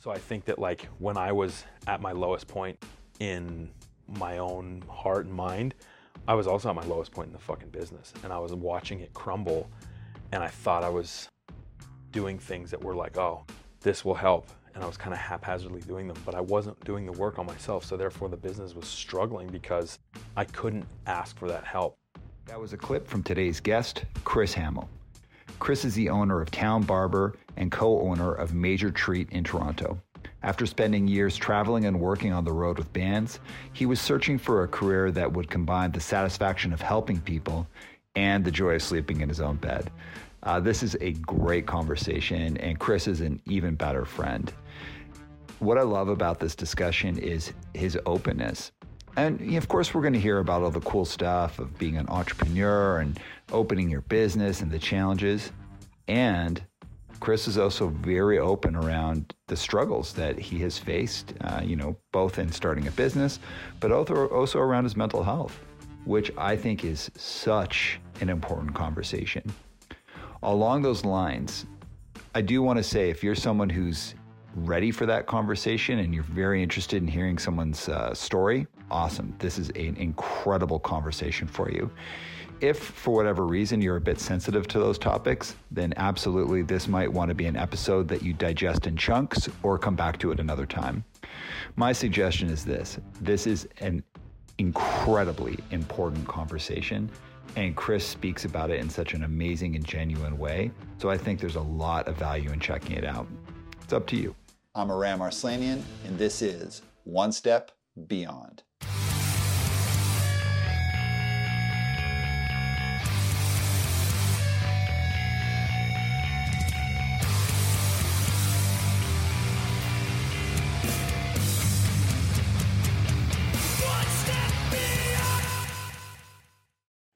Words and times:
So 0.00 0.10
I 0.10 0.16
think 0.16 0.46
that 0.46 0.58
like 0.58 0.88
when 0.98 1.18
I 1.18 1.30
was 1.30 1.64
at 1.86 2.00
my 2.00 2.12
lowest 2.12 2.48
point 2.48 2.82
in 3.20 3.68
my 4.18 4.38
own 4.38 4.82
heart 4.88 5.26
and 5.26 5.34
mind, 5.34 5.74
I 6.26 6.32
was 6.32 6.46
also 6.46 6.70
at 6.70 6.74
my 6.74 6.84
lowest 6.84 7.12
point 7.12 7.26
in 7.26 7.32
the 7.34 7.38
fucking 7.38 7.68
business 7.68 8.14
and 8.24 8.32
I 8.32 8.38
was 8.38 8.54
watching 8.54 9.00
it 9.00 9.12
crumble 9.12 9.70
and 10.32 10.42
I 10.42 10.48
thought 10.48 10.84
I 10.84 10.88
was 10.88 11.28
doing 12.12 12.38
things 12.38 12.70
that 12.70 12.82
were 12.82 12.94
like, 12.94 13.18
"Oh, 13.18 13.44
this 13.80 14.02
will 14.02 14.14
help." 14.14 14.48
And 14.74 14.82
I 14.82 14.86
was 14.86 14.96
kind 14.96 15.12
of 15.12 15.18
haphazardly 15.20 15.82
doing 15.82 16.08
them, 16.08 16.16
but 16.24 16.34
I 16.34 16.40
wasn't 16.40 16.82
doing 16.84 17.04
the 17.04 17.12
work 17.12 17.38
on 17.38 17.44
myself. 17.44 17.84
So 17.84 17.98
therefore 17.98 18.30
the 18.30 18.38
business 18.38 18.74
was 18.74 18.88
struggling 18.88 19.48
because 19.48 19.98
I 20.34 20.44
couldn't 20.44 20.86
ask 21.06 21.36
for 21.36 21.48
that 21.48 21.64
help. 21.64 21.98
That 22.46 22.58
was 22.58 22.72
a 22.72 22.78
clip 22.78 23.06
from 23.06 23.22
today's 23.22 23.60
guest, 23.60 24.06
Chris 24.24 24.54
Hammell. 24.54 24.88
Chris 25.60 25.84
is 25.84 25.94
the 25.94 26.08
owner 26.08 26.40
of 26.40 26.50
Town 26.50 26.82
Barber 26.82 27.34
and 27.58 27.70
co 27.70 28.00
owner 28.00 28.32
of 28.32 28.54
Major 28.54 28.90
Treat 28.90 29.30
in 29.30 29.44
Toronto. 29.44 30.00
After 30.42 30.64
spending 30.64 31.06
years 31.06 31.36
traveling 31.36 31.84
and 31.84 32.00
working 32.00 32.32
on 32.32 32.44
the 32.44 32.52
road 32.52 32.78
with 32.78 32.92
bands, 32.94 33.40
he 33.74 33.84
was 33.84 34.00
searching 34.00 34.38
for 34.38 34.64
a 34.64 34.68
career 34.68 35.10
that 35.12 35.30
would 35.30 35.50
combine 35.50 35.92
the 35.92 36.00
satisfaction 36.00 36.72
of 36.72 36.80
helping 36.80 37.20
people 37.20 37.66
and 38.16 38.42
the 38.42 38.50
joy 38.50 38.76
of 38.76 38.82
sleeping 38.82 39.20
in 39.20 39.28
his 39.28 39.40
own 39.40 39.56
bed. 39.56 39.90
Uh, 40.42 40.58
this 40.58 40.82
is 40.82 40.96
a 41.02 41.12
great 41.12 41.66
conversation, 41.66 42.56
and 42.56 42.80
Chris 42.80 43.06
is 43.06 43.20
an 43.20 43.40
even 43.44 43.74
better 43.74 44.06
friend. 44.06 44.54
What 45.58 45.76
I 45.76 45.82
love 45.82 46.08
about 46.08 46.40
this 46.40 46.54
discussion 46.54 47.18
is 47.18 47.52
his 47.74 47.98
openness. 48.06 48.72
And 49.16 49.54
of 49.56 49.68
course, 49.68 49.92
we're 49.92 50.02
going 50.02 50.14
to 50.14 50.20
hear 50.20 50.38
about 50.38 50.62
all 50.62 50.70
the 50.70 50.80
cool 50.80 51.04
stuff 51.04 51.58
of 51.58 51.76
being 51.78 51.96
an 51.96 52.08
entrepreneur 52.08 52.98
and 52.98 53.18
opening 53.52 53.90
your 53.90 54.02
business 54.02 54.60
and 54.62 54.70
the 54.70 54.78
challenges. 54.78 55.52
And 56.08 56.62
Chris 57.20 57.46
is 57.46 57.58
also 57.58 57.88
very 57.88 58.38
open 58.38 58.74
around 58.74 59.34
the 59.46 59.56
struggles 59.56 60.14
that 60.14 60.38
he 60.38 60.58
has 60.60 60.78
faced, 60.78 61.34
uh, 61.42 61.60
you 61.62 61.76
know, 61.76 61.96
both 62.12 62.38
in 62.38 62.50
starting 62.50 62.86
a 62.88 62.90
business, 62.92 63.40
but 63.78 63.92
also, 63.92 64.26
also 64.28 64.58
around 64.58 64.84
his 64.84 64.96
mental 64.96 65.22
health, 65.22 65.60
which 66.04 66.30
I 66.38 66.56
think 66.56 66.84
is 66.84 67.10
such 67.16 68.00
an 68.22 68.30
important 68.30 68.74
conversation. 68.74 69.42
Along 70.42 70.80
those 70.80 71.04
lines, 71.04 71.66
I 72.34 72.40
do 72.40 72.62
want 72.62 72.78
to 72.78 72.82
say 72.82 73.10
if 73.10 73.22
you're 73.22 73.34
someone 73.34 73.68
who's 73.68 74.14
ready 74.54 74.90
for 74.90 75.04
that 75.06 75.26
conversation 75.26 75.98
and 75.98 76.14
you're 76.14 76.22
very 76.24 76.62
interested 76.62 77.02
in 77.02 77.08
hearing 77.08 77.38
someone's 77.38 77.88
uh, 77.88 78.14
story, 78.14 78.66
awesome. 78.90 79.34
This 79.38 79.58
is 79.58 79.70
an 79.70 79.96
incredible 79.96 80.78
conversation 80.78 81.46
for 81.46 81.70
you. 81.70 81.90
If 82.60 82.78
for 82.78 83.14
whatever 83.14 83.46
reason 83.46 83.80
you're 83.80 83.96
a 83.96 84.00
bit 84.00 84.20
sensitive 84.20 84.68
to 84.68 84.78
those 84.78 84.98
topics, 84.98 85.56
then 85.70 85.94
absolutely 85.96 86.60
this 86.62 86.88
might 86.88 87.10
want 87.10 87.30
to 87.30 87.34
be 87.34 87.46
an 87.46 87.56
episode 87.56 88.06
that 88.08 88.22
you 88.22 88.34
digest 88.34 88.86
in 88.86 88.98
chunks 88.98 89.48
or 89.62 89.78
come 89.78 89.96
back 89.96 90.18
to 90.18 90.30
it 90.30 90.40
another 90.40 90.66
time. 90.66 91.02
My 91.76 91.92
suggestion 91.92 92.50
is 92.50 92.64
this 92.64 92.98
this 93.22 93.46
is 93.46 93.66
an 93.78 94.02
incredibly 94.58 95.58
important 95.70 96.28
conversation, 96.28 97.08
and 97.56 97.74
Chris 97.74 98.06
speaks 98.06 98.44
about 98.44 98.70
it 98.70 98.78
in 98.78 98.90
such 98.90 99.14
an 99.14 99.24
amazing 99.24 99.74
and 99.74 99.84
genuine 99.84 100.36
way. 100.36 100.70
So 100.98 101.08
I 101.08 101.16
think 101.16 101.40
there's 101.40 101.56
a 101.56 101.62
lot 101.62 102.08
of 102.08 102.16
value 102.16 102.50
in 102.50 102.60
checking 102.60 102.94
it 102.94 103.04
out. 103.04 103.26
It's 103.82 103.94
up 103.94 104.06
to 104.08 104.16
you. 104.16 104.34
I'm 104.74 104.90
Aram 104.90 105.20
Arslanian, 105.20 105.80
and 106.06 106.18
this 106.18 106.42
is 106.42 106.82
One 107.04 107.32
Step 107.32 107.72
Beyond. 108.06 108.62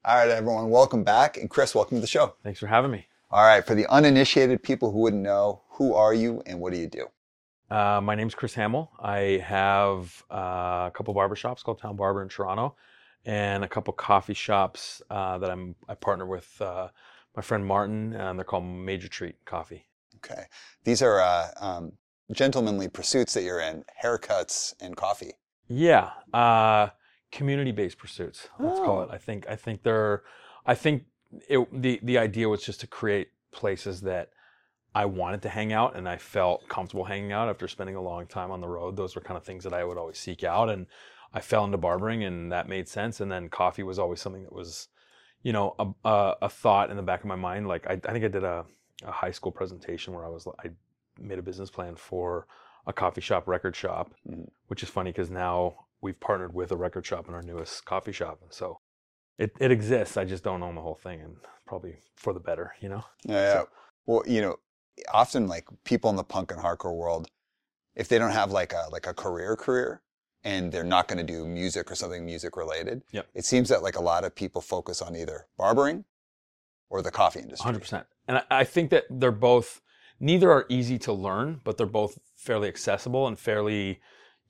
All 0.07 0.19
right, 0.19 0.29
everyone, 0.29 0.69
welcome 0.69 1.03
back. 1.03 1.39
And 1.39 1.49
Chris, 1.49 1.75
welcome 1.75 1.97
to 1.97 2.01
the 2.03 2.07
show. 2.07 2.35
Thanks 2.43 2.61
for 2.61 2.67
having 2.67 2.91
me. 2.91 3.07
All 3.31 3.43
right, 3.43 3.67
for 3.67 3.75
the 3.75 3.87
uninitiated 3.87 4.63
people 4.63 4.93
who 4.93 4.99
wouldn't 4.99 5.23
know, 5.23 5.63
who 5.71 5.95
are 5.95 6.13
you 6.13 6.43
and 6.45 6.61
what 6.61 6.75
do 6.75 6.79
you 6.79 6.89
do? 6.89 7.07
Uh, 7.71 8.03
my 8.03 8.15
name's 8.15 8.35
Chris 8.35 8.55
Hammell. 8.55 8.91
I 9.01 9.43
have 9.43 10.23
uh, 10.31 10.89
a 10.89 10.93
couple 10.93 11.15
barbershops 11.15 11.63
called 11.65 11.79
Town 11.79 11.97
Barber 11.97 12.21
in 12.21 12.29
Toronto, 12.29 12.77
and 13.25 13.65
a 13.65 13.69
couple 13.69 13.95
coffee 13.95 14.35
shops 14.35 15.01
uh, 15.09 15.39
that 15.39 15.51
I'm 15.51 15.75
I 15.89 15.95
partner 15.95 16.27
with 16.27 16.55
uh, 16.61 16.89
my 17.35 17.41
friend 17.41 17.65
Martin, 17.65 18.13
and 18.13 18.39
they're 18.39 18.45
called 18.45 18.67
Major 18.67 19.09
Treat 19.09 19.43
Coffee. 19.47 19.87
Okay. 20.17 20.45
These 20.85 21.01
are 21.01 21.23
uh, 21.23 21.49
um, 21.63 21.93
gentlemanly 22.31 22.89
pursuits 22.89 23.33
that 23.33 23.43
you're 23.43 23.61
in 23.61 23.87
haircuts 24.05 24.75
and 24.83 24.99
coffee. 24.99 25.33
Yeah, 25.67 26.11
uh, 26.35 26.89
community-based 27.35 27.99
pursuits. 27.99 28.49
Let's 28.59 28.79
call 28.81 29.03
it. 29.03 29.09
Oh. 29.11 29.15
I 29.15 29.19
think 29.19 29.47
I 29.49 29.57
think 29.57 29.83
there 29.83 30.01
are, 30.01 30.23
I 30.65 30.75
think 30.75 31.05
it, 31.49 31.59
the 31.83 32.01
the 32.03 32.17
idea 32.19 32.49
was 32.49 32.63
just 32.63 32.81
to 32.81 32.87
create 32.87 33.29
places 33.53 34.01
that 34.03 34.31
I 34.95 35.05
wanted 35.07 35.43
to 35.43 35.49
hang 35.49 35.73
out 35.73 35.97
and 35.97 36.09
I 36.09 36.17
felt 36.17 36.69
comfortable 36.69 37.05
hanging 37.05 37.33
out 37.33 37.49
after 37.49 37.67
spending 37.69 37.97
a 37.97 38.01
long 38.01 38.27
time 38.27 38.51
on 38.53 38.61
the 38.61 38.69
road. 38.69 38.97
Those 38.97 39.15
were 39.17 39.21
kind 39.23 39.37
of 39.37 39.45
things 39.45 39.65
that 39.65 39.75
I 39.75 39.85
would 39.85 39.99
always 39.99 40.19
seek 40.19 40.45
out, 40.45 40.71
and 40.71 40.87
I 41.33 41.41
fell 41.41 41.65
into 41.65 41.79
barbering, 41.79 42.23
and 42.25 42.53
that 42.53 42.69
made 42.69 42.89
sense. 42.89 43.21
And 43.21 43.31
then 43.31 43.49
coffee 43.49 43.83
was 43.83 43.99
always 43.99 44.21
something 44.21 44.45
that 44.45 44.53
was, 44.53 44.89
you 45.43 45.53
know, 45.53 45.75
a 45.79 45.87
a, 46.09 46.37
a 46.43 46.49
thought 46.49 46.91
in 46.91 46.97
the 46.97 47.03
back 47.03 47.21
of 47.21 47.27
my 47.27 47.37
mind. 47.37 47.67
Like 47.67 47.87
I, 47.89 47.95
I 48.09 48.13
think 48.13 48.25
I 48.25 48.29
did 48.29 48.45
a, 48.45 48.65
a 49.05 49.11
high 49.13 49.33
school 49.33 49.53
presentation 49.53 50.15
where 50.15 50.25
I 50.25 50.29
was 50.29 50.47
I 50.65 50.71
made 51.19 51.39
a 51.39 51.43
business 51.43 51.71
plan 51.71 51.97
for 51.97 52.47
a 52.87 52.93
coffee 52.93 53.21
shop 53.23 53.49
record 53.49 53.75
shop, 53.75 54.15
Mhm. 54.29 54.49
which 54.69 54.83
is 54.83 54.89
funny 54.91 55.11
because 55.11 55.31
now 55.31 55.57
we've 56.05 56.21
partnered 56.21 56.55
with 56.55 56.71
a 56.71 56.77
record 56.77 57.05
shop 57.07 57.27
in 57.29 57.35
our 57.35 57.43
newest 57.43 57.85
coffee 57.85 58.13
shop, 58.13 58.39
and 58.43 58.53
so 58.53 58.79
it 59.39 59.51
it 59.59 59.73
exists. 59.73 60.17
I 60.17 60.25
just 60.25 60.45
don't 60.45 60.63
own 60.63 60.75
the 60.77 60.83
whole 60.83 60.95
thing, 60.95 61.21
and 61.21 61.37
probably 61.67 61.97
for 62.15 62.33
the 62.33 62.41
better, 62.41 62.75
you 62.81 62.89
know. 62.89 63.05
Yeah. 63.25 63.35
yeah. 63.55 63.63
Well, 64.07 64.23
you 64.27 64.41
know, 64.43 64.57
often 65.13 65.49
like 65.49 65.67
people 65.85 66.11
in 66.11 66.17
the 66.17 66.23
punk 66.23 66.53
and 66.53 66.61
hardcore 66.61 66.95
world, 66.95 67.27
if 67.97 68.07
they 68.09 68.19
don't 68.19 68.31
have 68.33 68.53
like 68.53 68.73
a 68.73 68.87
like 68.93 69.07
a 69.07 69.15
career 69.15 69.57
career 69.57 70.03
and 70.45 70.71
they're 70.71 70.85
not 70.85 71.09
going 71.09 71.25
to 71.27 71.33
do 71.33 71.47
music 71.47 71.91
or 71.91 71.95
something 71.95 72.25
music 72.25 72.55
related, 72.55 73.03
Yep. 73.13 73.27
it 73.35 73.45
seems 73.47 73.71
that 73.71 73.83
like 73.83 73.97
a 73.97 74.03
lot 74.03 74.25
of 74.25 74.35
people 74.35 74.61
focus 74.61 75.01
on 75.01 75.17
either 75.17 75.47
barbering 75.57 76.05
or 76.91 77.01
the 77.01 77.11
coffee 77.11 77.41
industry. 77.41 77.65
Hundred 77.65 77.81
percent. 77.81 78.07
And 78.29 78.37
I, 78.39 78.43
I 78.51 78.65
think 78.65 78.91
that 78.91 79.05
they're 79.11 79.33
both. 79.33 79.81
Neither 80.21 80.51
are 80.53 80.65
easy 80.69 80.99
to 80.99 81.13
learn, 81.13 81.61
but 81.65 81.77
they're 81.77 81.87
both 81.87 82.19
fairly 82.37 82.69
accessible 82.69 83.27
and 83.27 83.39
fairly. 83.39 84.01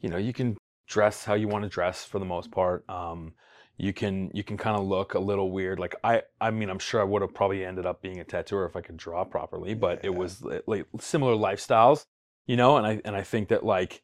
You 0.00 0.10
know, 0.10 0.18
you 0.18 0.32
can 0.34 0.56
dress 0.86 1.24
how 1.24 1.34
you 1.34 1.48
want 1.48 1.64
to 1.64 1.68
dress 1.68 2.04
for 2.04 2.18
the 2.18 2.24
most 2.24 2.50
part. 2.50 2.88
Um, 2.88 3.34
you 3.76 3.92
can 3.92 4.30
you 4.32 4.44
can 4.44 4.56
kind 4.56 4.76
of 4.76 4.84
look 4.84 5.14
a 5.14 5.18
little 5.18 5.50
weird. 5.50 5.78
Like 5.80 5.96
I 6.04 6.22
I 6.40 6.50
mean 6.50 6.70
I'm 6.70 6.78
sure 6.78 7.00
I 7.00 7.04
would 7.04 7.22
have 7.22 7.34
probably 7.34 7.64
ended 7.64 7.86
up 7.86 8.02
being 8.02 8.20
a 8.20 8.24
tattooer 8.24 8.66
if 8.66 8.76
I 8.76 8.80
could 8.80 8.96
draw 8.96 9.24
properly, 9.24 9.74
but 9.74 10.00
Yeah. 10.00 10.10
it 10.10 10.14
was 10.14 10.44
like 10.66 10.86
similar 11.00 11.34
lifestyles, 11.34 12.06
you 12.46 12.56
know. 12.56 12.76
And 12.76 12.86
I 12.86 13.00
and 13.04 13.16
I 13.16 13.22
think 13.22 13.48
that 13.48 13.64
like 13.64 14.02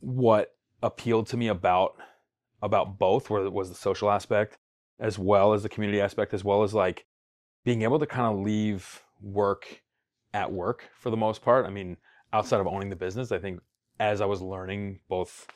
what 0.00 0.54
appealed 0.82 1.28
to 1.28 1.36
me 1.36 1.48
about 1.48 1.96
about 2.62 2.98
both 2.98 3.30
were, 3.30 3.48
was 3.50 3.68
the 3.70 3.74
social 3.74 4.10
aspect 4.10 4.58
as 4.98 5.18
well 5.18 5.54
as 5.54 5.62
the 5.62 5.68
community 5.68 6.00
aspect 6.00 6.34
as 6.34 6.44
well 6.44 6.62
as 6.62 6.74
like 6.74 7.06
being 7.64 7.82
able 7.82 7.98
to 7.98 8.06
kind 8.06 8.26
of 8.26 8.44
leave 8.44 9.02
work 9.22 9.82
at 10.34 10.52
work 10.52 10.90
for 10.94 11.10
the 11.10 11.16
most 11.16 11.42
part. 11.42 11.64
I 11.66 11.70
mean, 11.70 11.96
outside 12.32 12.60
of 12.60 12.66
owning 12.66 12.90
the 12.90 12.96
business, 12.96 13.32
I 13.32 13.38
think 13.38 13.60
as 13.98 14.20
I 14.20 14.26
was 14.26 14.42
learning 14.42 15.00
both 15.08 15.46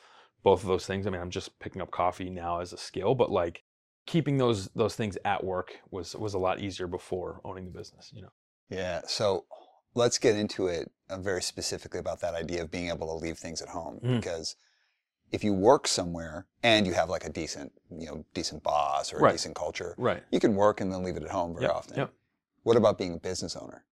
both 0.45 0.61
of 0.61 0.67
those 0.67 0.85
things, 0.85 1.05
I 1.05 1.09
mean, 1.09 1.19
I'm 1.19 1.31
just 1.31 1.57
picking 1.59 1.81
up 1.81 1.89
coffee 1.91 2.29
now 2.29 2.61
as 2.61 2.71
a 2.71 2.77
skill, 2.77 3.15
but 3.15 3.31
like 3.31 3.63
keeping 4.05 4.37
those 4.37 4.67
those 4.75 4.95
things 4.95 5.17
at 5.25 5.43
work 5.43 5.79
was 5.91 6.15
was 6.15 6.33
a 6.35 6.39
lot 6.39 6.61
easier 6.61 6.87
before 6.87 7.41
owning 7.43 7.65
the 7.65 7.71
business, 7.71 8.11
you 8.13 8.21
know. 8.21 8.31
Yeah. 8.69 9.01
So 9.07 9.45
let's 9.95 10.17
get 10.19 10.35
into 10.37 10.67
it 10.67 10.91
uh, 11.09 11.17
very 11.17 11.41
specifically 11.41 11.99
about 11.99 12.21
that 12.21 12.35
idea 12.35 12.61
of 12.61 12.69
being 12.69 12.89
able 12.89 13.07
to 13.07 13.25
leave 13.25 13.37
things 13.39 13.61
at 13.61 13.69
home 13.69 13.99
Mm. 14.03 14.15
because 14.17 14.55
if 15.31 15.43
you 15.43 15.51
work 15.53 15.87
somewhere 15.87 16.45
and 16.61 16.85
you 16.85 16.93
have 16.93 17.09
like 17.09 17.25
a 17.25 17.29
decent, 17.31 17.71
you 17.89 18.05
know, 18.05 18.23
decent 18.35 18.61
boss 18.61 19.11
or 19.11 19.17
a 19.17 19.21
Right. 19.21 19.31
decent 19.31 19.55
culture, 19.55 19.95
Right. 19.97 20.23
you 20.31 20.39
can 20.39 20.55
work 20.55 20.79
and 20.79 20.91
then 20.91 21.01
leave 21.03 21.17
it 21.17 21.23
at 21.23 21.31
home 21.31 21.53
very 21.53 21.65
Yep, 21.65 21.75
often. 21.75 21.97
yep. 21.97 22.13
What 22.61 22.77
about 22.77 22.97
being 22.99 23.13
a 23.15 23.17
business 23.17 23.55
owner? 23.55 23.83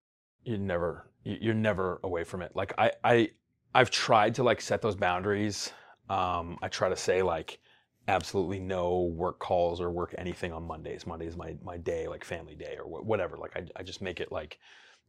you're 0.46 0.58
never 0.58 1.10
you're 1.24 1.54
never 1.54 2.02
away 2.04 2.22
from 2.26 2.42
it 2.42 2.54
like 2.54 2.74
i 2.78 2.92
i 3.06 3.30
i've 3.74 3.90
tried 3.90 4.36
to 4.36 4.44
like 4.44 4.60
set 4.60 4.82
those 4.82 4.94
boundaries 4.98 5.72
um 6.10 6.58
i 6.62 6.68
try 6.68 6.90
to 6.90 6.96
say 6.96 7.22
like 7.22 7.60
absolutely 8.08 8.60
no 8.60 9.04
work 9.16 9.40
calls 9.40 9.80
or 9.80 9.90
work 9.90 10.14
anything 10.18 10.52
on 10.52 10.64
mondays. 10.64 11.08
Monday's 11.08 11.38
my 11.38 11.56
my 11.64 11.78
day 11.78 12.08
like 12.08 12.24
family 12.24 12.56
day 12.56 12.78
or 12.78 12.84
wh- 12.84 13.06
whatever. 13.06 13.38
Like 13.38 13.56
i, 13.56 13.64
I 13.80 13.84
just 13.84 14.02
make 14.02 14.20
it 14.20 14.32
like 14.32 14.60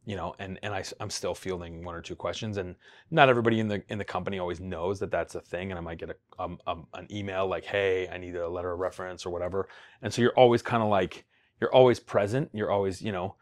you 0.05 0.15
know 0.15 0.35
and 0.39 0.59
and 0.63 0.73
I, 0.73 0.83
am 0.99 1.09
still 1.09 1.35
fielding 1.35 1.83
one 1.83 1.95
or 1.95 2.01
two 2.01 2.15
questions 2.15 2.57
and 2.57 2.75
not 3.11 3.27
everybody 3.27 3.59
in 3.59 3.67
the 3.67 3.83
in 3.89 3.97
the 3.97 4.05
company 4.05 4.39
always 4.39 4.59
knows 4.61 4.99
that 4.99 5.11
that's 5.11 5.33
a 5.33 5.41
thing 5.41 5.71
and 5.71 5.79
i 5.79 5.81
might 5.81 5.97
get 5.97 6.11
a, 6.11 6.15
um, 6.37 6.59
um, 6.67 6.85
an 6.93 7.07
email 7.11 7.47
like 7.47 7.65
hey 7.65 8.07
i 8.09 8.17
need 8.17 8.35
a 8.35 8.47
letter 8.47 8.71
of 8.71 8.79
reference 8.79 9.25
or 9.25 9.31
whatever. 9.31 9.67
And 10.01 10.13
so 10.13 10.21
you're 10.21 10.37
always 10.37 10.61
kind 10.61 10.83
of 10.83 10.89
like 10.89 11.25
you're 11.59 11.73
always 11.73 11.99
present. 11.99 12.49
You're 12.53 12.71
always 12.71 13.01
you 13.01 13.11
know 13.11 13.35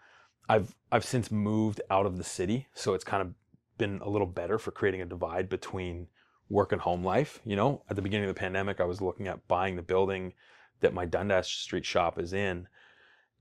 I've 0.49 0.75
I've 0.91 1.05
since 1.05 1.31
moved 1.31 1.81
out 1.89 2.05
of 2.05 2.17
the 2.17 2.23
city, 2.23 2.67
so 2.73 2.93
it's 2.93 3.03
kind 3.03 3.21
of 3.21 3.33
been 3.77 3.99
a 4.01 4.09
little 4.09 4.27
better 4.27 4.57
for 4.57 4.71
creating 4.71 5.01
a 5.01 5.05
divide 5.05 5.49
between 5.49 6.07
work 6.53 6.71
and 6.71 6.81
home 6.81 7.03
life. 7.03 7.41
You 7.43 7.55
know, 7.55 7.83
at 7.89 7.95
the 7.95 8.01
beginning 8.01 8.29
of 8.29 8.35
the 8.35 8.39
pandemic, 8.39 8.79
I 8.79 8.85
was 8.85 9.01
looking 9.01 9.27
at 9.27 9.47
buying 9.47 9.75
the 9.75 9.81
building 9.81 10.33
that 10.81 10.93
my 10.93 11.05
Dundas 11.05 11.47
Street 11.47 11.85
shop 11.85 12.19
is 12.19 12.33
in. 12.33 12.67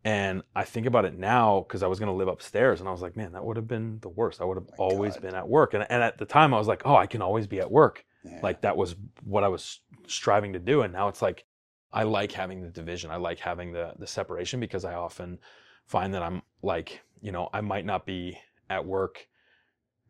And 0.04 0.42
I 0.56 0.64
think 0.64 0.86
about 0.86 1.04
it 1.04 1.16
now 1.16 1.60
because 1.60 1.84
I 1.84 1.86
was 1.86 2.00
going 2.00 2.08
to 2.08 2.16
live 2.16 2.26
upstairs 2.26 2.80
and 2.80 2.88
I 2.88 2.92
was 2.92 3.02
like, 3.02 3.16
man, 3.16 3.32
that 3.32 3.44
would 3.44 3.56
have 3.56 3.68
been 3.68 4.00
the 4.00 4.08
worst. 4.08 4.40
I 4.40 4.44
would 4.44 4.56
have 4.56 4.66
My 4.70 4.76
always 4.78 5.12
God. 5.14 5.22
been 5.22 5.34
at 5.36 5.48
work. 5.48 5.74
And, 5.74 5.86
and 5.88 6.02
at 6.02 6.18
the 6.18 6.24
time, 6.24 6.52
I 6.52 6.58
was 6.58 6.66
like, 6.66 6.82
oh, 6.84 6.96
I 6.96 7.06
can 7.06 7.22
always 7.22 7.46
be 7.46 7.60
at 7.60 7.70
work. 7.70 8.04
Yeah. 8.24 8.40
Like 8.42 8.62
that 8.62 8.76
was 8.76 8.96
what 9.24 9.44
I 9.44 9.48
was 9.48 9.80
striving 10.08 10.54
to 10.54 10.58
do. 10.58 10.82
And 10.82 10.92
now 10.92 11.06
it's 11.08 11.22
like, 11.22 11.44
I 11.92 12.02
like 12.04 12.32
having 12.32 12.62
the 12.62 12.68
division. 12.68 13.10
I 13.10 13.16
like 13.16 13.38
having 13.38 13.72
the, 13.72 13.92
the 13.98 14.06
separation 14.06 14.58
because 14.58 14.84
I 14.84 14.94
often 14.94 15.38
find 15.86 16.14
that 16.14 16.22
I'm 16.22 16.42
like, 16.62 17.02
you 17.20 17.30
know, 17.30 17.48
I 17.52 17.60
might 17.60 17.84
not 17.84 18.06
be 18.06 18.38
at 18.70 18.84
work, 18.86 19.28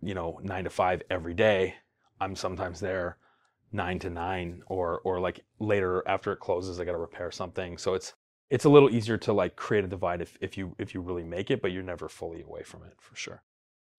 you 0.01 0.15
know, 0.15 0.39
nine 0.43 0.65
to 0.65 0.71
five 0.71 1.03
every 1.11 1.35
day. 1.35 1.75
I'm 2.23 2.37
sometimes 2.37 2.81
there 2.81 3.19
nine 3.73 3.99
to 4.01 4.11
nine 4.11 4.63
or 4.69 5.01
or 5.05 5.21
like 5.21 5.45
later 5.59 6.03
after 6.07 6.33
it 6.33 6.41
closes 6.41 6.79
i 6.81 6.85
got 6.85 6.93
to 6.93 6.99
repair 6.99 7.31
something 7.31 7.79
so 7.79 7.95
it's 7.95 8.15
it's 8.51 8.67
a 8.67 8.69
little 8.69 8.91
easier 8.91 9.17
to 9.19 9.33
like 9.33 9.57
create 9.57 9.85
a 9.85 9.89
divide 9.89 10.21
if, 10.21 10.37
if 10.41 10.59
you 10.59 10.75
if 10.79 10.95
you 10.95 11.01
really 11.01 11.25
make 11.25 11.51
it 11.51 11.63
but 11.63 11.73
you're 11.73 11.83
never 11.83 12.09
fully 12.09 12.43
away 12.43 12.63
from 12.63 12.83
it 12.85 12.95
for 13.01 13.17
sure 13.17 13.43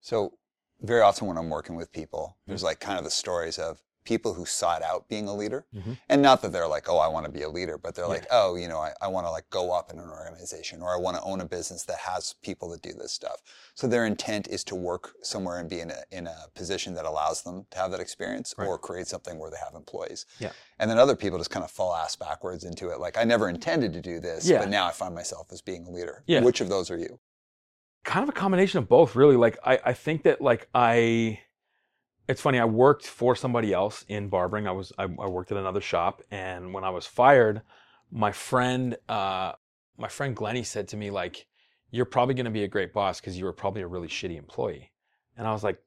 So 0.00 0.38
very 0.80 1.00
often 1.00 1.26
when 1.26 1.36
I'm 1.36 1.50
working 1.50 1.76
with 1.76 1.92
people, 1.92 2.36
there's 2.46 2.62
Mm-hmm. 2.62 2.62
like 2.62 2.80
kind 2.80 2.98
of 2.98 3.04
the 3.04 3.10
stories 3.10 3.58
of 3.58 3.82
people 4.04 4.34
who 4.34 4.44
sought 4.44 4.82
out 4.82 5.08
being 5.08 5.26
a 5.28 5.34
leader. 5.34 5.66
Mhm. 5.74 5.98
And 6.08 6.22
not 6.22 6.42
that 6.42 6.52
they're 6.52 6.68
like, 6.68 6.88
oh, 6.88 6.98
I 6.98 7.08
want 7.08 7.26
to 7.26 7.32
be 7.32 7.42
a 7.42 7.48
leader, 7.48 7.78
but 7.78 7.94
they're 7.94 8.04
Yeah. 8.04 8.10
like, 8.10 8.26
oh, 8.30 8.54
you 8.56 8.68
know, 8.68 8.78
I, 8.78 8.92
I 9.00 9.08
want 9.08 9.26
to 9.26 9.30
like 9.30 9.48
go 9.50 9.72
up 9.72 9.90
in 9.92 9.98
an 9.98 10.08
organization 10.10 10.82
or 10.82 10.94
I 10.94 10.98
want 10.98 11.16
to 11.16 11.22
own 11.22 11.40
a 11.40 11.44
business 11.44 11.84
that 11.84 11.98
has 11.98 12.34
people 12.42 12.68
that 12.70 12.82
do 12.82 12.92
this 12.92 13.12
stuff. 13.12 13.40
So 13.74 13.86
their 13.86 14.04
intent 14.06 14.46
is 14.48 14.62
to 14.64 14.74
work 14.74 15.14
somewhere 15.22 15.58
and 15.58 15.68
be 15.68 15.80
in 15.80 15.90
a, 15.90 16.02
in 16.10 16.26
a 16.26 16.46
position 16.54 16.94
that 16.94 17.04
allows 17.06 17.42
them 17.42 17.66
to 17.70 17.78
have 17.78 17.90
that 17.92 18.00
experience 18.00 18.54
Right. 18.58 18.66
or 18.68 18.78
create 18.78 19.06
something 19.08 19.38
where 19.38 19.50
they 19.50 19.56
have 19.64 19.74
employees. 19.74 20.26
Yeah. 20.38 20.52
And 20.78 20.90
then 20.90 20.98
other 20.98 21.16
people 21.16 21.38
just 21.38 21.50
kind 21.50 21.64
of 21.64 21.70
fall 21.70 21.94
ass 21.94 22.14
backwards 22.16 22.64
into 22.64 22.90
it. 22.90 23.00
Like, 23.00 23.16
I 23.16 23.24
never 23.24 23.48
intended 23.48 23.92
to 23.94 24.00
do 24.00 24.20
this, 24.20 24.46
Yeah. 24.46 24.58
but 24.58 24.68
now 24.68 24.86
I 24.86 24.92
find 24.92 25.14
myself 25.14 25.48
as 25.52 25.60
being 25.62 25.86
a 25.86 25.90
leader. 25.90 26.22
Yeah. 26.26 26.40
Which 26.40 26.60
of 26.60 26.68
those 26.68 26.90
are 26.90 26.98
you? 26.98 27.20
kind 28.04 28.22
of 28.22 28.28
a 28.28 28.32
combination 28.32 28.76
of 28.78 28.86
both 28.86 29.16
really 29.16 29.34
like 29.34 29.56
i 29.64 29.80
i 29.86 29.92
think 29.94 30.24
that 30.24 30.38
like 30.42 30.68
i 30.74 31.40
it's 32.28 32.40
funny 32.40 32.58
i 32.58 32.64
worked 32.64 33.06
for 33.06 33.36
somebody 33.36 33.72
else 33.72 34.04
in 34.08 34.28
barbering. 34.28 34.66
I 34.66 34.72
was 34.72 34.92
i, 34.98 35.04
I 35.04 35.26
worked 35.26 35.52
at 35.52 35.58
another 35.58 35.80
shop 35.80 36.22
and 36.30 36.72
when 36.72 36.84
i 36.84 36.90
was 36.90 37.06
fired 37.06 37.62
my 38.10 38.32
friend 38.32 38.96
uh 39.08 39.52
my 39.98 40.08
friend 40.08 40.34
glennie 40.34 40.62
said 40.62 40.88
to 40.88 40.96
me 40.96 41.10
like 41.10 41.46
you're 41.90 42.04
probably 42.04 42.34
going 42.34 42.44
to 42.44 42.50
be 42.50 42.64
a 42.64 42.68
great 42.68 42.92
boss 42.92 43.20
because 43.20 43.38
you 43.38 43.44
were 43.44 43.52
probably 43.52 43.80
a 43.80 43.86
really 43.86 44.08
shitty 44.08 44.36
employee. 44.36 44.90
And 45.36 45.46
i 45.46 45.52
was 45.52 45.62
like 45.62 45.80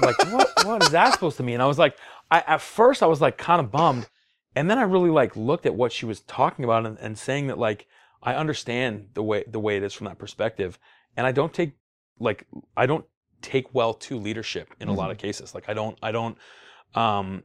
like 0.00 0.16
what 0.32 0.48
what 0.64 0.82
is 0.82 0.90
that 0.90 1.12
supposed 1.12 1.36
to 1.38 1.42
mean? 1.42 1.54
And 1.54 1.62
i 1.62 1.66
was 1.66 1.78
like 1.78 1.96
i 2.30 2.42
at 2.46 2.60
first 2.60 3.02
i 3.02 3.06
was 3.06 3.20
like 3.20 3.36
kind 3.36 3.60
of 3.60 3.70
bummed 3.70 4.08
and 4.54 4.70
then 4.70 4.78
i 4.78 4.82
really 4.82 5.10
like 5.10 5.36
looked 5.36 5.66
at 5.66 5.74
what 5.74 5.92
she 5.92 6.06
was 6.06 6.20
talking 6.20 6.64
about 6.64 6.86
and, 6.86 6.98
and 6.98 7.18
saying 7.18 7.48
that 7.48 7.58
like 7.58 7.86
i 8.22 8.34
understand 8.34 9.08
the 9.14 9.22
way 9.22 9.44
the 9.46 9.60
way 9.60 9.76
it 9.76 9.82
is 9.82 9.92
from 9.92 10.06
that 10.06 10.18
perspective 10.18 10.78
and 11.16 11.26
i 11.26 11.32
don't 11.32 11.52
take 11.52 11.72
like 12.18 12.46
i 12.76 12.86
don't 12.86 13.04
take 13.42 13.72
well 13.74 13.94
to 13.94 14.18
leadership 14.18 14.74
in 14.80 14.88
a 14.88 14.92
lot 14.92 15.10
of 15.10 15.18
cases. 15.18 15.54
Like 15.54 15.68
i 15.68 15.74
don't 15.74 15.96
i 16.02 16.12
don't 16.12 16.36
um 16.94 17.42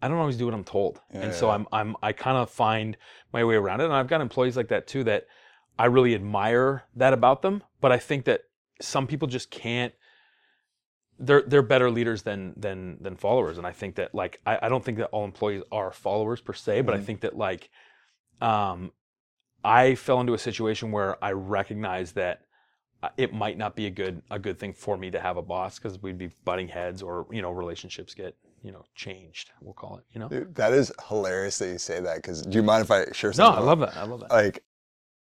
i 0.00 0.08
don't 0.08 0.18
always 0.18 0.36
do 0.36 0.44
what 0.46 0.54
i'm 0.54 0.64
told. 0.64 1.00
Yeah, 1.12 1.22
and 1.22 1.34
so 1.34 1.46
yeah. 1.48 1.54
i'm 1.54 1.66
i'm 1.72 1.96
i 2.02 2.12
kind 2.12 2.36
of 2.36 2.50
find 2.50 2.96
my 3.32 3.44
way 3.44 3.54
around 3.56 3.80
it. 3.80 3.84
And 3.84 3.94
i've 3.94 4.08
got 4.08 4.20
employees 4.20 4.56
like 4.56 4.68
that 4.68 4.86
too 4.86 5.04
that 5.04 5.26
i 5.78 5.86
really 5.86 6.14
admire 6.14 6.84
that 6.96 7.12
about 7.12 7.42
them. 7.42 7.62
But 7.80 7.92
i 7.92 7.98
think 7.98 8.24
that 8.26 8.42
some 8.80 9.06
people 9.06 9.28
just 9.28 9.50
can't 9.50 9.92
they're 11.18 11.42
they're 11.42 11.62
better 11.62 11.90
leaders 11.90 12.22
than 12.22 12.54
than 12.56 12.98
than 13.00 13.16
followers. 13.16 13.58
And 13.58 13.66
i 13.66 13.72
think 13.72 13.94
that 13.96 14.14
like 14.14 14.40
i, 14.46 14.58
I 14.62 14.68
don't 14.68 14.84
think 14.84 14.98
that 14.98 15.06
all 15.08 15.24
employees 15.24 15.62
are 15.70 15.92
followers 15.92 16.40
per 16.40 16.52
se 16.52 16.80
but 16.82 16.94
i 16.94 16.98
Mhm. 16.98 17.04
think 17.04 17.20
that 17.20 17.36
like 17.36 17.70
um 18.40 18.92
i 19.64 19.94
fell 19.94 20.20
into 20.20 20.34
a 20.34 20.38
situation 20.38 20.90
where 20.90 21.22
i 21.22 21.30
recognized 21.32 22.14
that 22.16 22.40
it 23.16 23.32
might 23.32 23.58
not 23.58 23.74
be 23.76 23.86
a 23.86 23.90
good 23.90 24.22
a 24.30 24.38
good 24.38 24.58
thing 24.58 24.72
for 24.72 24.96
me 24.96 25.10
to 25.10 25.20
have 25.20 25.36
a 25.36 25.42
boss 25.42 25.78
because 25.78 26.00
we'd 26.02 26.18
be 26.18 26.30
butting 26.44 26.68
heads 26.68 27.02
or 27.02 27.26
you 27.30 27.42
know 27.42 27.50
relationships 27.50 28.14
get 28.14 28.36
you 28.62 28.70
know 28.72 28.84
changed 28.94 29.50
we'll 29.60 29.74
call 29.74 29.96
it 29.98 30.04
you 30.12 30.20
know 30.20 30.28
Dude, 30.28 30.54
that 30.54 30.72
is 30.72 30.92
hilarious 31.08 31.58
that 31.58 31.68
you 31.68 31.78
say 31.78 32.00
that. 32.00 32.16
Because 32.16 32.42
do 32.42 32.56
you 32.56 32.62
mind 32.62 32.82
if 32.84 32.90
I 32.90 33.06
share 33.12 33.32
something 33.32 33.54
no 33.56 33.60
i 33.62 33.64
love 33.64 33.80
that 33.80 33.96
i 33.96 34.04
love 34.04 34.20
that 34.20 34.30
like 34.30 34.62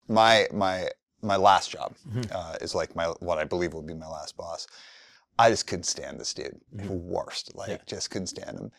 my 0.08 0.46
my 0.52 0.88
my 1.22 1.36
last 1.36 1.70
job 1.70 1.94
Mhm. 2.10 2.30
uh, 2.34 2.56
is 2.60 2.74
like 2.74 2.96
my 2.96 3.06
what 3.20 3.38
I 3.38 3.44
believe 3.44 3.72
will 3.74 3.82
be 3.82 3.94
my 3.94 4.08
last 4.08 4.36
boss. 4.36 4.66
I 5.38 5.50
just 5.50 5.66
couldn't 5.68 5.84
stand 5.84 6.18
this 6.20 6.34
dude. 6.34 6.60
Mhm. 6.74 6.88
Worst, 6.88 7.54
like 7.54 7.68
Yeah. 7.70 7.78
just 7.86 8.10
couldn't 8.10 8.26
stand 8.26 8.58
him. 8.58 8.72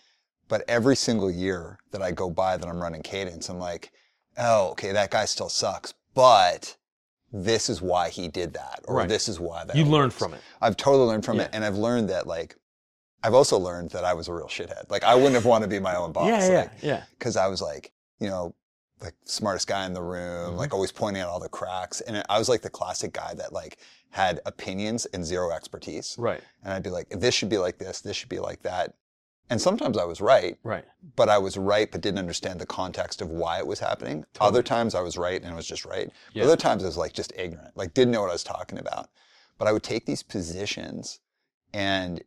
But 0.49 0.63
every 0.67 0.95
single 0.97 1.31
year 1.31 1.79
that 1.91 2.01
I 2.01 2.11
go 2.11 2.29
by 2.29 2.57
that 2.57 2.67
I'm 2.67 2.81
running 2.81 3.01
cadence, 3.01 3.47
I'm 3.49 3.59
like, 3.59 3.91
oh, 4.37 4.67
okay, 4.71 4.91
that 4.91 5.09
guy 5.09 5.23
still 5.25 5.47
sucks, 5.49 5.93
but 6.13 6.75
this 7.35 7.67
is 7.69 7.81
why 7.81 8.09
he 8.09 8.27
did 8.27 8.53
that, 8.53 8.79
or 8.87 8.97
Right. 8.97 9.09
this 9.09 9.27
is 9.27 9.39
why 9.39 9.65
that. 9.65 9.75
you 9.75 9.85
learn 9.85 10.03
works. 10.05 10.15
from 10.15 10.33
it 10.35 10.41
I've 10.61 10.77
totally 10.77 11.05
learned 11.07 11.25
from 11.25 11.37
Yeah. 11.37 11.43
it, 11.45 11.49
and 11.53 11.65
I've 11.65 11.77
learned 11.77 12.09
that 12.09 12.27
like. 12.27 12.55
I've 13.25 13.33
also 13.33 13.57
learned 13.57 13.91
that 13.91 14.03
I 14.03 14.13
was 14.13 14.27
a 14.27 14.33
real 14.33 14.47
shithead. 14.47 14.89
Like 14.91 15.03
I 15.05 15.15
wouldn't 15.15 15.35
have 15.35 15.45
wanted 15.45 15.65
to 15.65 15.69
be 15.69 15.79
my 15.79 15.95
own 15.95 16.11
boss. 16.17 16.27
yeah 16.27 16.45
yeah 16.47 16.59
Like, 16.59 16.71
yeah 16.81 17.03
because 17.17 17.35
I 17.37 17.47
was 17.47 17.61
like, 17.61 17.91
you 18.19 18.27
know, 18.29 18.53
like 19.01 19.13
smartest 19.25 19.65
guy 19.67 19.85
in 19.85 19.93
the 19.93 20.01
room, 20.01 20.53
Mhm. 20.53 20.57
like 20.57 20.73
always 20.73 20.91
pointing 20.91 21.23
out 21.23 21.29
all 21.29 21.39
the 21.39 21.47
cracks. 21.49 22.01
And 22.01 22.21
I 22.29 22.37
was 22.37 22.49
like 22.49 22.61
the 22.61 22.69
classic 22.69 23.13
guy 23.13 23.33
that 23.35 23.53
like 23.53 23.77
had 24.09 24.41
opinions 24.45 25.05
and 25.07 25.25
zero 25.25 25.51
expertise. 25.51 26.15
right 26.19 26.41
And 26.63 26.73
I'd 26.73 26.83
be 26.83 26.89
like, 26.89 27.09
this 27.09 27.33
should 27.33 27.49
be 27.49 27.57
like 27.57 27.77
this, 27.77 28.01
this 28.01 28.15
should 28.17 28.29
be 28.29 28.39
like 28.39 28.61
that. 28.63 28.93
And 29.49 29.61
sometimes 29.61 29.97
I 29.97 30.05
was 30.05 30.21
right, 30.21 30.57
right 30.63 30.85
but 31.15 31.29
I 31.29 31.37
was 31.37 31.57
right, 31.57 31.91
but 31.91 32.01
didn't 32.01 32.17
understand 32.19 32.59
the 32.59 32.65
context 32.65 33.21
of 33.21 33.29
why 33.29 33.59
it 33.59 33.67
was 33.67 33.79
happening. 33.79 34.25
Totally. 34.33 34.47
Other 34.47 34.63
times 34.63 34.95
I 34.95 35.01
was 35.01 35.17
right 35.17 35.41
and 35.41 35.51
it 35.51 35.55
was 35.55 35.67
just 35.67 35.85
right. 35.85 36.09
Yeah. 36.33 36.45
Other 36.45 36.55
times 36.55 36.83
I 36.83 36.87
was 36.87 36.97
like 36.97 37.13
just 37.13 37.33
ignorant, 37.37 37.75
like 37.75 37.93
didn't 37.93 38.11
know 38.11 38.21
what 38.21 38.29
I 38.29 38.33
was 38.33 38.43
talking 38.43 38.79
about. 38.79 39.09
But 39.59 39.67
I 39.67 39.71
would 39.73 39.83
take 39.83 40.05
these 40.05 40.23
positions 40.23 41.19
and 41.73 42.23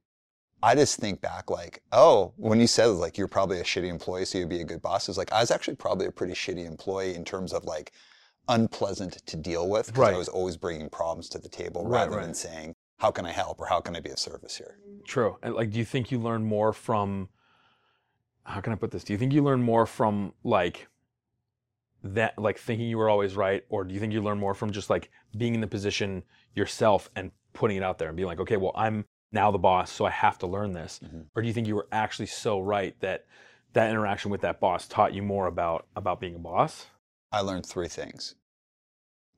I 0.62 0.74
just 0.74 0.98
think 0.98 1.20
back 1.20 1.50
like, 1.50 1.82
oh, 1.92 2.32
when 2.36 2.60
you 2.60 2.66
said 2.66 2.86
like 2.86 3.18
you're 3.18 3.28
probably 3.28 3.60
a 3.60 3.64
shitty 3.64 3.88
employee, 3.88 4.24
so 4.24 4.38
you'd 4.38 4.48
be 4.48 4.60
a 4.60 4.64
good 4.64 4.82
boss, 4.82 5.08
it's 5.08 5.18
like 5.18 5.32
I 5.32 5.40
was 5.40 5.50
actually 5.50 5.76
probably 5.76 6.06
a 6.06 6.12
pretty 6.12 6.34
shitty 6.34 6.64
employee 6.66 7.14
in 7.14 7.24
terms 7.24 7.52
of 7.52 7.64
like 7.64 7.92
unpleasant 8.48 9.14
to 9.26 9.36
deal 9.36 9.68
with 9.68 9.86
because 9.86 9.98
Right. 10.00 10.14
I 10.14 10.18
was 10.18 10.28
always 10.28 10.56
bringing 10.56 10.88
problems 10.88 11.28
to 11.30 11.38
the 11.38 11.48
table 11.48 11.84
Right, 11.84 12.08
rather 12.08 12.20
than 12.22 12.34
saying, 12.34 12.74
how 12.98 13.10
can 13.10 13.26
I 13.26 13.32
help 13.32 13.60
or 13.60 13.66
how 13.66 13.80
can 13.80 13.94
I 13.96 14.00
be 14.00 14.10
of 14.10 14.18
service 14.18 14.56
here? 14.56 14.78
True. 15.04 15.38
And 15.42 15.54
like, 15.54 15.70
do 15.70 15.78
you 15.78 15.84
think 15.84 16.10
you 16.10 16.18
learn 16.18 16.44
more 16.44 16.72
from? 16.72 17.28
How 18.44 18.60
can 18.60 18.72
I 18.72 18.76
put 18.76 18.90
this? 18.92 19.04
Do 19.04 19.12
you 19.12 19.18
think 19.18 19.32
you 19.32 19.42
learn 19.42 19.62
more 19.62 19.86
from 19.86 20.32
like 20.44 20.88
that, 22.04 22.38
like 22.38 22.58
thinking 22.58 22.88
you 22.88 22.98
were 22.98 23.08
always 23.08 23.34
right, 23.34 23.64
or 23.68 23.84
do 23.84 23.92
you 23.92 24.00
think 24.00 24.12
you 24.12 24.22
learn 24.22 24.38
more 24.38 24.54
from 24.54 24.70
just 24.70 24.88
like 24.88 25.10
being 25.36 25.54
in 25.54 25.60
the 25.60 25.66
position 25.66 26.22
yourself 26.54 27.10
and 27.16 27.32
putting 27.52 27.76
it 27.76 27.82
out 27.82 27.98
there 27.98 28.08
and 28.08 28.16
being 28.16 28.28
like, 28.28 28.38
okay, 28.40 28.56
well, 28.56 28.72
I'm 28.76 29.04
now 29.32 29.50
the 29.50 29.58
boss, 29.58 29.90
so 29.90 30.04
I 30.04 30.10
have 30.10 30.38
to 30.38 30.46
learn 30.46 30.72
this, 30.72 31.00
Mhm. 31.04 31.26
or 31.34 31.42
do 31.42 31.48
you 31.48 31.54
think 31.54 31.66
you 31.66 31.74
were 31.74 31.88
actually 31.90 32.26
so 32.26 32.60
right 32.60 32.98
that 33.00 33.26
that 33.72 33.90
interaction 33.90 34.30
with 34.30 34.40
that 34.42 34.60
boss 34.60 34.86
taught 34.86 35.12
you 35.12 35.22
more 35.22 35.46
about 35.48 35.86
about 35.96 36.20
being 36.20 36.36
a 36.36 36.38
boss? 36.38 36.86
I 37.32 37.40
learned 37.40 37.66
three 37.66 37.88
things. 37.88 38.36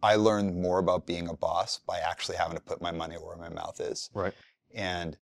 I 0.03 0.15
learned 0.15 0.61
more 0.61 0.79
about 0.79 1.07
being 1.07 1.29
a 1.29 1.35
boss 1.35 1.79
by 1.87 1.99
actually 1.99 2.37
having 2.37 2.57
to 2.57 2.63
put 2.63 2.81
my 2.81 2.93
money 2.93 3.17
where 3.17 3.37
my 3.37 3.49
mouth 3.49 3.81
is. 3.81 4.11
Right. 4.15 4.33
And 4.75 5.17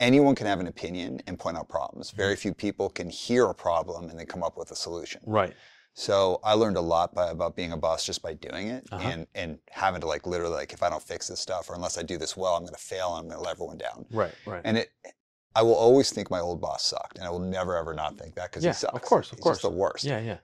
anyone 0.00 0.34
can 0.34 0.46
have 0.46 0.60
an 0.60 0.66
opinion 0.66 1.20
and 1.26 1.38
point 1.38 1.56
out 1.56 1.68
problems. 1.68 2.10
Very 2.12 2.36
few 2.36 2.54
people 2.54 2.88
can 2.88 3.10
hear 3.10 3.46
a 3.46 3.54
problem 3.54 4.08
and 4.08 4.18
then 4.18 4.26
come 4.26 4.42
up 4.42 4.56
with 4.56 4.70
a 4.70 4.76
solution. 4.76 5.20
Right. 5.26 5.54
So 5.94 6.38
I 6.44 6.52
learned 6.52 6.76
a 6.76 6.80
lot 6.80 7.12
by 7.14 7.30
about 7.30 7.56
being 7.56 7.72
a 7.72 7.76
boss 7.76 8.04
just 8.04 8.22
by 8.22 8.34
doing 8.34 8.68
it 8.68 8.86
Uh-huh. 8.92 9.08
and 9.08 9.26
and 9.34 9.58
having 9.70 10.00
to 10.00 10.06
like 10.06 10.26
literally 10.26 10.54
like 10.54 10.72
if 10.72 10.82
I 10.82 10.90
don't 10.90 11.02
fix 11.02 11.26
this 11.26 11.40
stuff 11.40 11.68
or 11.68 11.74
unless 11.74 11.98
I 11.98 12.02
do 12.02 12.16
this 12.18 12.36
well, 12.36 12.54
I'm 12.54 12.62
going 12.62 12.74
to 12.74 12.80
fail 12.80 13.16
and 13.16 13.24
I'm 13.24 13.28
going 13.28 13.38
to 13.38 13.44
let 13.44 13.52
everyone 13.56 13.78
down. 13.78 14.06
Right. 14.12 14.32
Right. 14.46 14.62
And 14.64 14.78
it 14.78 14.92
I 15.56 15.62
will 15.62 15.74
always 15.74 16.10
think 16.12 16.30
my 16.30 16.38
old 16.38 16.60
boss 16.60 16.84
sucked 16.84 17.16
and 17.18 17.26
I 17.26 17.30
will 17.30 17.40
never 17.40 17.76
ever 17.76 17.94
not 17.94 18.16
think 18.16 18.36
that 18.36 18.50
because 18.52 18.64
Yeah, 18.64 18.70
he 18.70 18.74
sucks. 18.76 18.94
of 18.94 19.02
course, 19.02 19.32
of 19.32 19.38
He's 19.38 19.42
course. 19.42 19.56
just 19.56 19.62
the 19.62 19.70
worst. 19.76 20.04
yeah. 20.04 20.20
Yeah. 20.20 20.38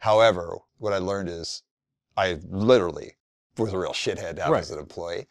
However, 0.00 0.58
what 0.76 0.92
I 0.92 0.98
learned 0.98 1.30
is 1.30 1.62
I 2.18 2.38
literally 2.50 3.12
was 3.56 3.72
a 3.72 3.78
real 3.78 3.92
shithead 3.92 4.36
to 4.36 4.42
have 4.42 4.50
Right. 4.52 4.60
as 4.60 4.70
an 4.70 4.78
employee. 4.78 5.26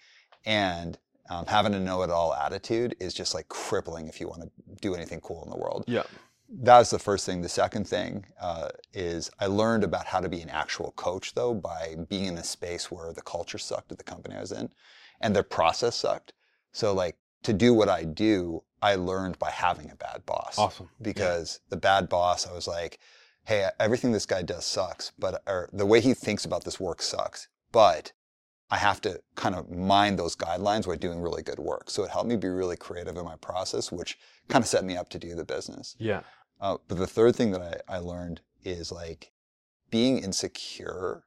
And 0.45 0.97
um, 1.29 1.45
having 1.45 1.73
a 1.75 1.79
know 1.79 2.03
it 2.03 2.09
all 2.09 2.33
attitude 2.33 2.95
is 3.01 3.13
just 3.13 3.33
like 3.33 3.47
crippling 3.49 4.07
if 4.07 4.19
you 4.21 4.27
want 4.29 4.43
to 4.43 4.49
do 4.81 4.95
anything 4.95 5.19
cool 5.19 5.43
in 5.43 5.49
the 5.49 5.57
world. 5.57 5.83
Yeah. 5.87 6.03
That 6.49 6.79
was 6.79 6.89
the 6.89 6.99
first 6.99 7.25
thing. 7.25 7.41
The 7.41 7.49
second 7.49 7.85
thing 7.89 8.25
uh, 8.41 8.69
is 8.93 9.29
I 9.37 9.47
learned 9.47 9.83
about 9.83 10.05
how 10.05 10.21
to 10.21 10.29
be 10.29 10.39
an 10.41 10.49
actual 10.49 10.91
coach, 10.93 11.33
though, 11.33 11.53
by 11.53 11.95
being 12.07 12.25
in 12.25 12.37
a 12.37 12.43
space 12.45 12.89
where 12.89 13.11
the 13.11 13.21
culture 13.21 13.57
sucked 13.57 13.91
at 13.91 13.97
the 13.97 14.05
company 14.05 14.35
I 14.35 14.39
was 14.41 14.53
in 14.53 14.69
and 15.19 15.35
their 15.35 15.43
process 15.43 15.97
sucked. 15.97 16.31
So, 16.71 16.93
like, 16.93 17.17
to 17.43 17.51
do 17.51 17.73
what 17.73 17.89
I 17.89 18.05
do, 18.05 18.63
I 18.81 18.95
learned 18.95 19.37
by 19.39 19.49
having 19.51 19.91
a 19.91 19.95
bad 19.95 20.25
boss 20.25 20.57
Awesome. 20.57 20.87
because 21.01 21.59
the 21.69 21.75
bad 21.77 22.07
boss, 22.07 22.47
I 22.47 22.53
was 22.53 22.67
like, 22.67 22.99
hey, 23.47 23.69
everything 23.79 24.11
this 24.11 24.25
guy 24.25 24.41
does 24.41 24.65
sucks, 24.65 25.13
but 25.17 25.41
or 25.47 25.69
the 25.71 25.85
way 25.85 26.01
he 26.01 26.13
thinks 26.13 26.43
about 26.43 26.65
this 26.65 26.81
work 26.81 27.01
sucks. 27.01 27.47
But 27.71 28.11
I 28.69 28.75
have 28.75 28.99
to 29.01 29.21
kind 29.35 29.55
of 29.55 29.71
mind 29.71 30.19
those 30.19 30.35
guidelines 30.35 30.85
while 30.85 30.97
doing 30.97 31.21
really 31.21 31.43
good 31.43 31.57
work. 31.57 31.89
So 31.89 32.03
it 32.03 32.09
helped 32.09 32.27
me 32.27 32.35
be 32.35 32.49
really 32.49 32.75
creative 32.75 33.15
in 33.15 33.23
my 33.23 33.37
process, 33.37 33.89
which 33.89 34.19
kind 34.49 34.61
of 34.61 34.67
set 34.67 34.83
me 34.83 34.97
up 34.97 35.07
to 35.09 35.17
do 35.19 35.33
the 35.33 35.45
business. 35.45 35.95
Yeah. 35.97 36.23
Uh, 36.59 36.77
but 36.89 36.97
the 36.97 37.07
third 37.07 37.37
thing 37.37 37.51
that 37.51 37.83
I, 37.87 37.95
I 37.95 37.97
learned 37.99 38.41
is 38.65 38.91
like 38.91 39.31
being 39.89 40.17
insecure. 40.17 41.23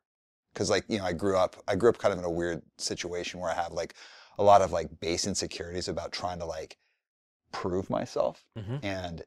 Cause 0.54 0.68
like, 0.68 0.84
you 0.88 0.98
know, 0.98 1.04
I 1.04 1.14
grew 1.14 1.38
up, 1.38 1.56
I 1.66 1.74
grew 1.74 1.88
up 1.88 1.96
kind 1.96 2.12
of 2.12 2.18
in 2.18 2.24
a 2.26 2.30
weird 2.30 2.60
situation 2.76 3.40
where 3.40 3.50
I 3.50 3.54
have 3.54 3.72
like 3.72 3.94
a 4.38 4.42
lot 4.42 4.60
of 4.60 4.72
like 4.72 5.00
base 5.00 5.26
insecurities 5.26 5.88
about 5.88 6.12
trying 6.12 6.40
to 6.40 6.44
like 6.44 6.76
prove 7.50 7.88
myself. 7.88 8.44
hmm 8.54 8.76
And 8.82 9.22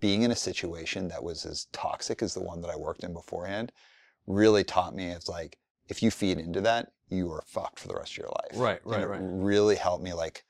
being 0.00 0.22
in 0.22 0.30
a 0.30 0.36
situation 0.36 1.08
that 1.08 1.22
was 1.22 1.46
as 1.46 1.66
toxic 1.72 2.22
as 2.22 2.34
the 2.34 2.42
one 2.42 2.60
that 2.62 2.70
I 2.70 2.76
worked 2.76 3.04
in 3.04 3.12
beforehand 3.12 3.72
really 4.26 4.64
taught 4.64 4.94
me 4.94 5.06
it's 5.06 5.28
like, 5.28 5.56
if 5.88 6.02
you 6.02 6.10
feed 6.10 6.38
into 6.38 6.60
that, 6.60 6.92
you 7.08 7.30
are 7.32 7.42
fucked 7.46 7.78
for 7.80 7.88
the 7.88 7.94
rest 7.94 8.12
of 8.12 8.18
your 8.18 8.28
life. 8.28 8.52
Right, 8.60 8.80
And 8.84 8.92
right, 8.92 9.00
it 9.02 9.06
right. 9.08 9.20
Really 9.22 9.76
helped 9.76 10.04
me 10.04 10.12
like 10.12 10.44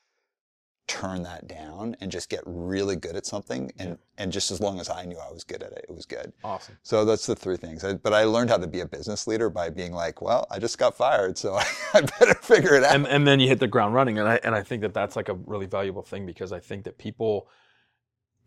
turn 0.88 1.22
that 1.22 1.46
down 1.46 1.94
and 2.00 2.10
just 2.10 2.30
get 2.30 2.40
really 2.46 2.96
good 2.96 3.14
at 3.14 3.26
something. 3.26 3.70
And, 3.78 3.90
Yeah. 3.90 3.94
and 4.16 4.32
just 4.32 4.50
as 4.50 4.58
long 4.60 4.80
as 4.80 4.88
I 4.88 5.04
knew 5.04 5.18
I 5.18 5.30
was 5.30 5.44
good 5.44 5.62
at 5.62 5.70
it, 5.72 5.84
it 5.88 5.94
was 5.94 6.06
good. 6.06 6.32
Awesome. 6.42 6.78
So 6.82 7.04
that's 7.04 7.26
the 7.26 7.36
three 7.36 7.58
things. 7.58 7.84
I, 7.84 7.92
but 7.94 8.14
I 8.14 8.24
learned 8.24 8.48
how 8.50 8.56
to 8.56 8.66
be 8.66 8.80
a 8.80 8.86
business 8.86 9.26
leader 9.26 9.50
by 9.50 9.68
being 9.68 9.92
like, 9.92 10.22
well, 10.22 10.46
I 10.50 10.58
just 10.58 10.78
got 10.78 10.96
fired, 10.96 11.36
so 11.36 11.54
I 11.94 12.00
better 12.00 12.34
figure 12.34 12.74
it 12.74 12.84
out. 12.84 12.94
and 12.94 13.06
and 13.06 13.26
then 13.28 13.38
you 13.38 13.48
hit 13.48 13.60
the 13.60 13.66
ground 13.68 13.94
running 13.94 14.18
and 14.18 14.26
I 14.26 14.40
and 14.42 14.54
I 14.54 14.62
think 14.62 14.80
that 14.80 14.94
that's 14.94 15.14
like 15.14 15.28
a 15.28 15.34
really 15.34 15.66
valuable 15.66 16.02
thing 16.02 16.24
because 16.24 16.52
I 16.52 16.58
think 16.58 16.84
that 16.84 16.96
people 16.96 17.48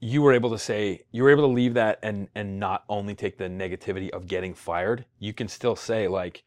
you 0.02 0.22
were 0.22 0.34
able 0.34 0.50
to 0.50 0.58
say 0.58 1.06
you 1.12 1.24
were 1.24 1.30
able 1.30 1.48
to 1.48 1.54
leave 1.54 1.76
that 1.76 2.00
and 2.04 2.28
and 2.36 2.60
not 2.60 2.84
only 2.90 3.16
take 3.16 3.38
the 3.38 3.46
negativity 3.46 4.10
of 4.10 4.28
getting 4.28 4.54
fired 4.54 5.06
you 5.20 5.32
can 5.32 5.48
still 5.48 5.76
say 5.76 6.08
like 6.08 6.44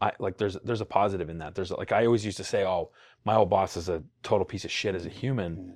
I 0.00 0.12
like 0.18 0.38
there's 0.38 0.56
there's 0.64 0.80
a 0.80 0.86
positive 0.86 1.30
in 1.30 1.38
that. 1.38 1.54
There's 1.54 1.70
like 1.70 1.92
I 1.92 2.04
always 2.04 2.24
used 2.24 2.36
to 2.38 2.44
say 2.44 2.64
oh 2.64 2.90
my 3.24 3.36
old 3.36 3.50
boss 3.50 3.76
is 3.76 3.88
a 3.88 4.02
total 4.22 4.44
piece 4.44 4.64
of 4.64 4.70
shit 4.70 4.94
as 4.94 5.06
a 5.06 5.10
human 5.10 5.56
mm-hmm. 5.56 5.70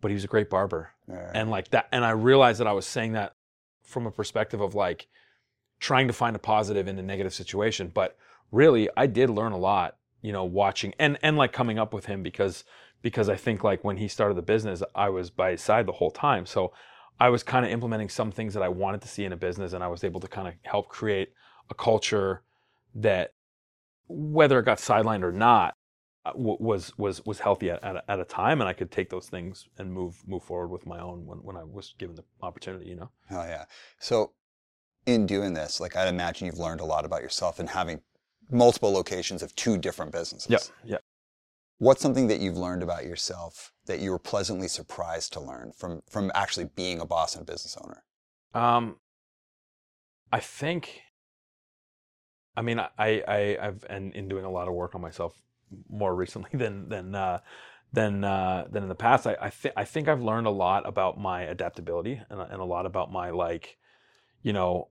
but 0.00 0.10
he 0.10 0.14
was 0.14 0.24
a 0.24 0.28
great 0.28 0.50
barber. 0.50 0.90
And 1.34 1.50
like 1.50 1.70
that 1.70 1.88
and 1.92 2.04
i 2.04 2.10
realized 2.10 2.60
that 2.60 2.66
i 2.66 2.72
was 2.72 2.86
saying 2.86 3.12
that 3.12 3.34
from 3.82 4.06
a 4.06 4.10
perspective 4.10 4.60
of 4.60 4.74
like 4.74 5.08
trying 5.80 6.06
to 6.06 6.12
find 6.12 6.36
a 6.36 6.38
positive 6.38 6.88
in 6.88 6.98
a 6.98 7.02
negative 7.02 7.34
situation 7.34 7.90
but 7.92 8.16
really 8.50 8.88
i 8.96 9.06
did 9.06 9.30
learn 9.30 9.52
a 9.52 9.58
lot 9.58 9.96
you 10.22 10.32
know 10.32 10.44
watching 10.44 10.94
and 10.98 11.18
and 11.22 11.36
like 11.36 11.52
coming 11.52 11.78
up 11.78 11.92
with 11.92 12.06
him 12.06 12.22
because 12.22 12.64
because 13.02 13.28
i 13.28 13.36
think 13.36 13.62
like 13.62 13.84
when 13.84 13.96
he 13.96 14.08
started 14.08 14.34
the 14.36 14.42
business 14.42 14.82
i 14.94 15.08
was 15.08 15.30
by 15.30 15.50
his 15.52 15.62
side 15.62 15.86
the 15.86 15.92
whole 15.92 16.10
time 16.10 16.46
so 16.46 16.72
i 17.20 17.28
was 17.28 17.42
kind 17.42 17.64
of 17.64 17.70
implementing 17.70 18.08
some 18.08 18.30
things 18.30 18.54
that 18.54 18.62
i 18.62 18.68
wanted 18.68 19.00
to 19.00 19.08
see 19.08 19.24
in 19.24 19.32
a 19.32 19.36
business 19.36 19.72
and 19.72 19.84
i 19.84 19.88
was 19.88 20.04
able 20.04 20.20
to 20.20 20.28
kind 20.28 20.48
of 20.48 20.54
help 20.62 20.88
create 20.88 21.30
a 21.70 21.74
culture 21.74 22.42
that 22.94 23.32
whether 24.08 24.58
it 24.58 24.64
got 24.64 24.78
sidelined 24.78 25.22
or 25.22 25.32
not 25.32 25.74
uh, 26.24 26.32
was 26.36 26.96
was 26.98 27.24
was 27.26 27.40
healthy 27.40 27.68
at, 27.70 27.82
at, 27.82 27.96
a, 27.96 28.10
at 28.10 28.20
a 28.20 28.24
time 28.24 28.60
and 28.60 28.68
I 28.68 28.72
could 28.74 28.92
take 28.92 29.10
those 29.10 29.28
things 29.28 29.66
and 29.78 29.92
move 29.92 30.22
move 30.24 30.44
forward 30.44 30.68
with 30.68 30.86
my 30.86 31.00
own 31.00 31.26
when, 31.26 31.38
when 31.38 31.56
I 31.56 31.64
was 31.64 31.94
given 31.98 32.14
the 32.14 32.22
opportunity 32.42 32.86
you 32.86 32.94
know 32.94 33.10
Oh 33.30 33.42
yeah. 33.42 33.64
So 33.98 34.32
in 35.04 35.26
doing 35.26 35.54
this, 35.54 35.80
like 35.80 35.96
I'd 35.96 36.06
imagine 36.06 36.46
you've 36.46 36.58
learned 36.58 36.80
a 36.80 36.84
lot 36.84 37.04
about 37.04 37.22
yourself 37.22 37.58
and 37.58 37.68
having 37.68 38.02
multiple 38.50 38.92
locations 38.92 39.42
of 39.42 39.52
two 39.56 39.76
different 39.76 40.12
businesses. 40.12 40.48
yeah 40.84 40.92
yeah 40.92 40.98
What's 41.82 42.00
something 42.00 42.28
that 42.28 42.38
you've 42.38 42.56
learned 42.56 42.84
about 42.84 43.06
yourself 43.06 43.72
that 43.86 43.98
you 43.98 44.12
were 44.12 44.18
pleasantly 44.20 44.68
surprised 44.68 45.32
to 45.32 45.40
learn 45.40 45.72
from 45.76 46.02
from 46.08 46.30
actually 46.32 46.66
being 46.76 47.00
a 47.00 47.04
boss 47.04 47.34
and 47.34 47.42
a 47.42 47.52
business 47.52 47.76
owner? 47.82 48.04
um 48.54 49.00
I 50.30 50.38
think 50.38 51.00
I 52.56 52.62
mean 52.62 52.78
I 52.78 52.88
I 52.98 53.58
I've 53.60 53.84
and 53.90 54.14
in 54.14 54.28
doing 54.28 54.44
a 54.44 54.50
lot 54.50 54.68
of 54.68 54.74
work 54.74 54.94
on 54.94 55.00
myself 55.00 55.36
more 55.88 56.14
recently 56.14 56.50
than 56.56 56.88
than 56.88 57.16
uh 57.16 57.40
than 57.92 58.22
uh, 58.22 58.68
than 58.70 58.84
in 58.84 58.88
the 58.88 58.94
past. 58.94 59.26
I 59.26 59.36
I, 59.40 59.50
th- 59.50 59.74
I 59.76 59.84
think 59.84 60.06
I've 60.06 60.22
learned 60.22 60.46
a 60.46 60.50
lot 60.50 60.88
about 60.88 61.18
my 61.18 61.42
adaptability 61.42 62.22
and, 62.30 62.40
and 62.40 62.60
a 62.60 62.64
lot 62.64 62.86
about 62.86 63.10
my 63.10 63.30
like, 63.30 63.76
you 64.40 64.52
know, 64.52 64.88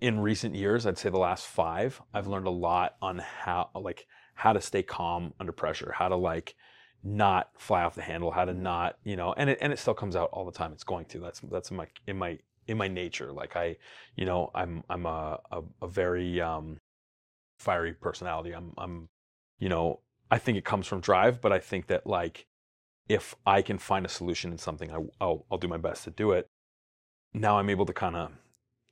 in 0.00 0.18
recent 0.18 0.56
years, 0.56 0.86
I'd 0.86 0.98
say 0.98 1.08
the 1.08 1.18
last 1.18 1.46
five, 1.46 2.02
I've 2.12 2.26
learned 2.26 2.48
a 2.48 2.50
lot 2.50 2.96
on 3.00 3.20
how 3.20 3.70
like 3.76 4.08
how 4.34 4.52
to 4.52 4.60
stay 4.60 4.82
calm 4.82 5.32
under 5.40 5.52
pressure, 5.52 5.92
how 5.96 6.08
to 6.08 6.16
like 6.16 6.54
not 7.02 7.50
fly 7.56 7.82
off 7.84 7.94
the 7.94 8.02
handle, 8.02 8.30
how 8.30 8.44
to 8.44 8.54
not, 8.54 8.96
you 9.04 9.16
know, 9.16 9.34
and 9.36 9.50
it 9.50 9.58
and 9.60 9.72
it 9.72 9.78
still 9.78 9.94
comes 9.94 10.16
out 10.16 10.30
all 10.32 10.44
the 10.44 10.52
time. 10.52 10.72
It's 10.72 10.84
going 10.84 11.04
to. 11.06 11.18
That's 11.18 11.40
that's 11.50 11.70
in 11.70 11.76
my 11.76 11.86
in 12.06 12.18
my 12.18 12.38
in 12.66 12.78
my 12.78 12.88
nature. 12.88 13.32
Like 13.32 13.56
I, 13.56 13.76
you 14.16 14.24
know, 14.24 14.50
I'm 14.54 14.82
I'm 14.88 15.06
a 15.06 15.38
a, 15.50 15.62
a 15.82 15.88
very 15.88 16.40
um, 16.40 16.78
fiery 17.58 17.92
personality. 17.92 18.52
I'm 18.52 18.72
I'm, 18.78 19.08
you 19.58 19.68
know, 19.68 20.00
I 20.30 20.38
think 20.38 20.58
it 20.58 20.64
comes 20.64 20.86
from 20.86 21.00
drive, 21.00 21.40
but 21.40 21.52
I 21.52 21.58
think 21.58 21.86
that 21.88 22.06
like 22.06 22.46
if 23.08 23.34
I 23.46 23.60
can 23.62 23.78
find 23.78 24.06
a 24.06 24.08
solution 24.08 24.50
in 24.52 24.58
something, 24.58 24.90
I, 24.90 24.98
I'll 25.20 25.44
I'll 25.50 25.58
do 25.58 25.68
my 25.68 25.76
best 25.76 26.04
to 26.04 26.10
do 26.10 26.32
it. 26.32 26.46
Now 27.34 27.58
I'm 27.58 27.70
able 27.70 27.86
to 27.86 27.92
kind 27.92 28.16
of 28.16 28.32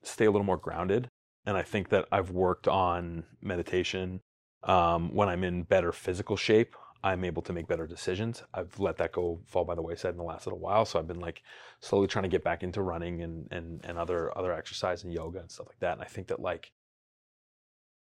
stay 0.02 0.26
a 0.26 0.30
little 0.30 0.44
more 0.44 0.56
grounded, 0.56 1.08
and 1.46 1.56
I 1.56 1.62
think 1.62 1.88
that 1.90 2.06
I've 2.12 2.30
worked 2.30 2.68
on 2.68 3.24
meditation. 3.40 4.20
Um, 4.64 5.14
when 5.14 5.28
I'm 5.28 5.44
in 5.44 5.64
better 5.64 5.92
physical 5.92 6.36
shape, 6.36 6.76
I'm 7.04 7.24
able 7.24 7.42
to 7.42 7.52
make 7.52 7.66
better 7.66 7.86
decisions. 7.86 8.44
I've 8.54 8.78
let 8.78 8.96
that 8.98 9.12
go 9.12 9.40
fall 9.46 9.64
by 9.64 9.74
the 9.74 9.82
wayside 9.82 10.12
in 10.12 10.18
the 10.18 10.22
last 10.22 10.46
little 10.46 10.60
while, 10.60 10.84
so 10.84 10.98
I've 10.98 11.08
been 11.08 11.20
like 11.20 11.42
slowly 11.80 12.06
trying 12.06 12.22
to 12.22 12.28
get 12.28 12.44
back 12.44 12.62
into 12.62 12.80
running 12.80 13.22
and 13.22 13.48
and 13.50 13.80
and 13.84 13.98
other 13.98 14.36
other 14.38 14.52
exercise 14.52 15.02
and 15.02 15.12
yoga 15.12 15.40
and 15.40 15.50
stuff 15.50 15.66
like 15.68 15.80
that. 15.80 15.94
And 15.94 16.02
I 16.02 16.06
think 16.06 16.28
that 16.28 16.40
like 16.40 16.70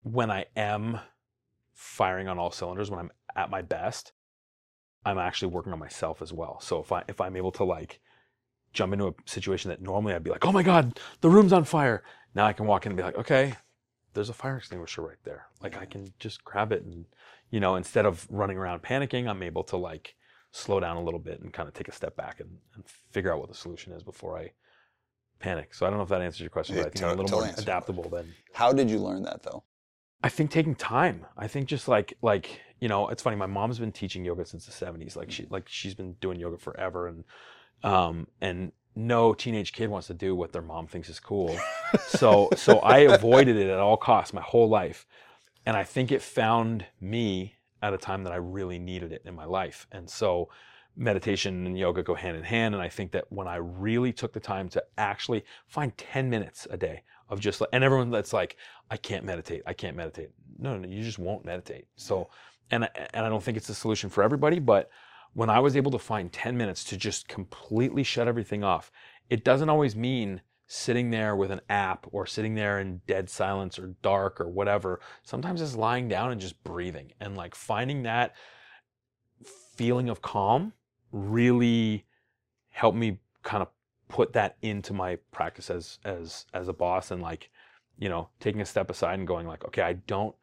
when 0.02 0.30
I 0.30 0.46
am 0.56 0.98
firing 1.74 2.26
on 2.26 2.38
all 2.38 2.50
cylinders, 2.50 2.90
when 2.90 2.98
I'm 2.98 3.12
at 3.36 3.50
my 3.50 3.62
best, 3.62 4.12
I'm 5.04 5.18
actually 5.18 5.52
working 5.52 5.72
on 5.72 5.78
myself 5.78 6.20
as 6.20 6.32
well. 6.32 6.60
So 6.60 6.80
if 6.80 6.90
I 6.90 7.04
if 7.06 7.20
I'm 7.20 7.36
able 7.36 7.52
to 7.52 7.64
like 7.64 8.00
jump 8.72 8.92
into 8.92 9.06
a 9.06 9.14
situation 9.26 9.68
that 9.70 9.80
normally 9.80 10.14
I'd 10.14 10.24
be 10.24 10.30
like, 10.30 10.44
oh 10.44 10.52
my 10.52 10.64
god, 10.64 10.98
the 11.20 11.30
room's 11.30 11.52
on 11.52 11.64
fire. 11.64 12.02
Now 12.34 12.46
I 12.46 12.52
can 12.52 12.66
walk 12.66 12.84
in 12.84 12.92
and 12.92 12.96
be 12.96 13.02
like, 13.02 13.16
okay, 13.16 13.54
there's 14.14 14.30
a 14.30 14.34
fire 14.34 14.56
extinguisher 14.56 15.02
right 15.02 15.22
there. 15.24 15.46
Like 15.62 15.76
I 15.76 15.84
can 15.84 16.12
just 16.18 16.44
grab 16.44 16.72
it 16.72 16.82
and 16.82 17.06
you 17.50 17.60
know, 17.60 17.76
instead 17.76 18.04
of 18.04 18.26
running 18.30 18.58
around 18.58 18.82
panicking, 18.82 19.28
I'm 19.28 19.42
able 19.42 19.64
to 19.64 19.76
like 19.76 20.14
slow 20.50 20.80
down 20.80 20.96
a 20.96 21.02
little 21.02 21.20
bit 21.20 21.40
and 21.40 21.52
kind 21.52 21.68
of 21.68 21.74
take 21.74 21.88
a 21.88 21.92
step 21.92 22.16
back 22.16 22.40
and, 22.40 22.50
and 22.74 22.84
figure 23.10 23.32
out 23.32 23.38
what 23.38 23.48
the 23.48 23.54
solution 23.54 23.92
is 23.92 24.02
before 24.02 24.38
I 24.38 24.52
panic. 25.38 25.74
So 25.74 25.86
I 25.86 25.90
don't 25.90 25.98
know 25.98 26.02
if 26.02 26.08
that 26.10 26.20
answers 26.20 26.40
your 26.40 26.50
question, 26.50 26.76
but 26.76 26.86
I 26.86 26.90
think 26.90 27.04
I'm 27.04 27.18
a 27.18 27.22
little 27.22 27.40
more 27.40 27.50
adaptable 27.56 28.08
than 28.08 28.34
How 28.52 28.72
did 28.72 28.90
you 28.90 28.98
learn 28.98 29.22
that 29.22 29.42
though? 29.42 29.64
I 30.22 30.28
think 30.28 30.50
taking 30.50 30.74
time. 30.74 31.26
I 31.36 31.46
think 31.46 31.66
just 31.66 31.88
like 31.88 32.14
like 32.22 32.60
you 32.80 32.88
know, 32.88 33.08
it's 33.08 33.22
funny. 33.22 33.36
My 33.36 33.46
mom's 33.46 33.78
been 33.78 33.92
teaching 33.92 34.24
yoga 34.24 34.44
since 34.44 34.66
the 34.66 34.72
'70s. 34.86 35.16
Like 35.16 35.30
she 35.30 35.46
like 35.48 35.68
she's 35.68 35.94
been 35.94 36.14
doing 36.14 36.40
yoga 36.40 36.58
forever, 36.58 37.08
and 37.08 37.24
um 37.84 38.26
and 38.40 38.72
no 38.98 39.32
teenage 39.32 39.72
kid 39.72 39.88
wants 39.88 40.08
to 40.08 40.14
do 40.14 40.34
what 40.34 40.52
their 40.52 40.62
mom 40.62 40.86
thinks 40.86 41.08
is 41.08 41.20
cool. 41.20 41.56
so 42.06 42.50
so 42.56 42.80
I 42.80 42.98
avoided 42.98 43.56
it 43.56 43.70
at 43.70 43.78
all 43.78 43.96
costs 43.96 44.34
my 44.34 44.40
whole 44.40 44.68
life, 44.68 45.06
and 45.64 45.76
I 45.76 45.84
think 45.84 46.10
it 46.10 46.20
found 46.20 46.84
me 47.00 47.54
at 47.80 47.94
a 47.94 47.98
time 47.98 48.24
that 48.24 48.32
I 48.32 48.36
really 48.36 48.78
needed 48.78 49.12
it 49.12 49.22
in 49.24 49.34
my 49.34 49.44
life. 49.44 49.86
And 49.92 50.10
so 50.10 50.48
meditation 50.96 51.64
and 51.64 51.78
yoga 51.78 52.02
go 52.02 52.14
hand 52.14 52.36
in 52.36 52.42
hand. 52.42 52.74
And 52.74 52.82
I 52.82 52.88
think 52.88 53.12
that 53.12 53.24
when 53.30 53.46
I 53.46 53.56
really 53.56 54.12
took 54.12 54.32
the 54.32 54.40
time 54.40 54.68
to 54.70 54.82
actually 54.98 55.44
find 55.68 55.96
10 55.96 56.28
minutes 56.28 56.66
a 56.70 56.76
day 56.76 57.02
of 57.28 57.38
just 57.38 57.60
like, 57.60 57.70
and 57.72 57.84
everyone 57.84 58.10
that's 58.10 58.32
like, 58.32 58.56
I 58.90 58.96
can't 58.96 59.24
meditate, 59.24 59.62
I 59.66 59.74
can't 59.74 59.96
meditate. 59.96 60.30
No, 60.58 60.76
no, 60.76 60.88
you 60.88 61.04
just 61.04 61.20
won't 61.20 61.44
meditate. 61.44 61.86
So, 61.94 62.30
and 62.70 62.84
I, 62.84 62.90
and 63.14 63.24
I 63.24 63.28
don't 63.28 63.42
think 63.42 63.56
it's 63.56 63.68
a 63.68 63.74
solution 63.74 64.10
for 64.10 64.24
everybody, 64.24 64.58
but 64.58 64.90
when 65.34 65.50
I 65.50 65.60
was 65.60 65.76
able 65.76 65.90
to 65.92 65.98
find 65.98 66.32
10 66.32 66.56
minutes 66.56 66.84
to 66.84 66.96
just 66.96 67.28
completely 67.28 68.02
shut 68.02 68.28
everything 68.28 68.64
off, 68.64 68.90
it 69.30 69.44
doesn't 69.44 69.68
always 69.68 69.94
mean 69.94 70.40
sitting 70.66 71.10
there 71.10 71.34
with 71.34 71.50
an 71.50 71.60
app 71.70 72.06
or 72.12 72.26
sitting 72.26 72.54
there 72.54 72.78
in 72.78 73.00
dead 73.06 73.30
silence 73.30 73.78
or 73.78 73.94
dark 74.02 74.40
or 74.40 74.48
whatever. 74.48 75.00
Sometimes 75.22 75.62
it's 75.62 75.74
lying 75.74 76.08
down 76.08 76.30
and 76.30 76.40
just 76.40 76.62
breathing. 76.62 77.12
And 77.20 77.36
like 77.36 77.54
finding 77.54 78.02
that 78.02 78.34
feeling 79.76 80.08
of 80.08 80.20
calm 80.20 80.72
really 81.10 82.04
helped 82.70 82.98
me 82.98 83.18
kind 83.42 83.62
of 83.62 83.68
put 84.08 84.32
that 84.32 84.56
into 84.62 84.92
my 84.92 85.16
practice 85.32 85.70
as 85.70 85.98
as 86.04 86.46
as 86.54 86.68
a 86.68 86.72
boss 86.72 87.10
and 87.10 87.22
like 87.22 87.50
you 87.98 88.08
know 88.08 88.28
taking 88.40 88.60
a 88.60 88.66
step 88.66 88.90
aside 88.90 89.18
and 89.18 89.28
going 89.28 89.46
like 89.46 89.64
okay 89.64 89.82
I 89.82 89.92
don't 89.92 90.34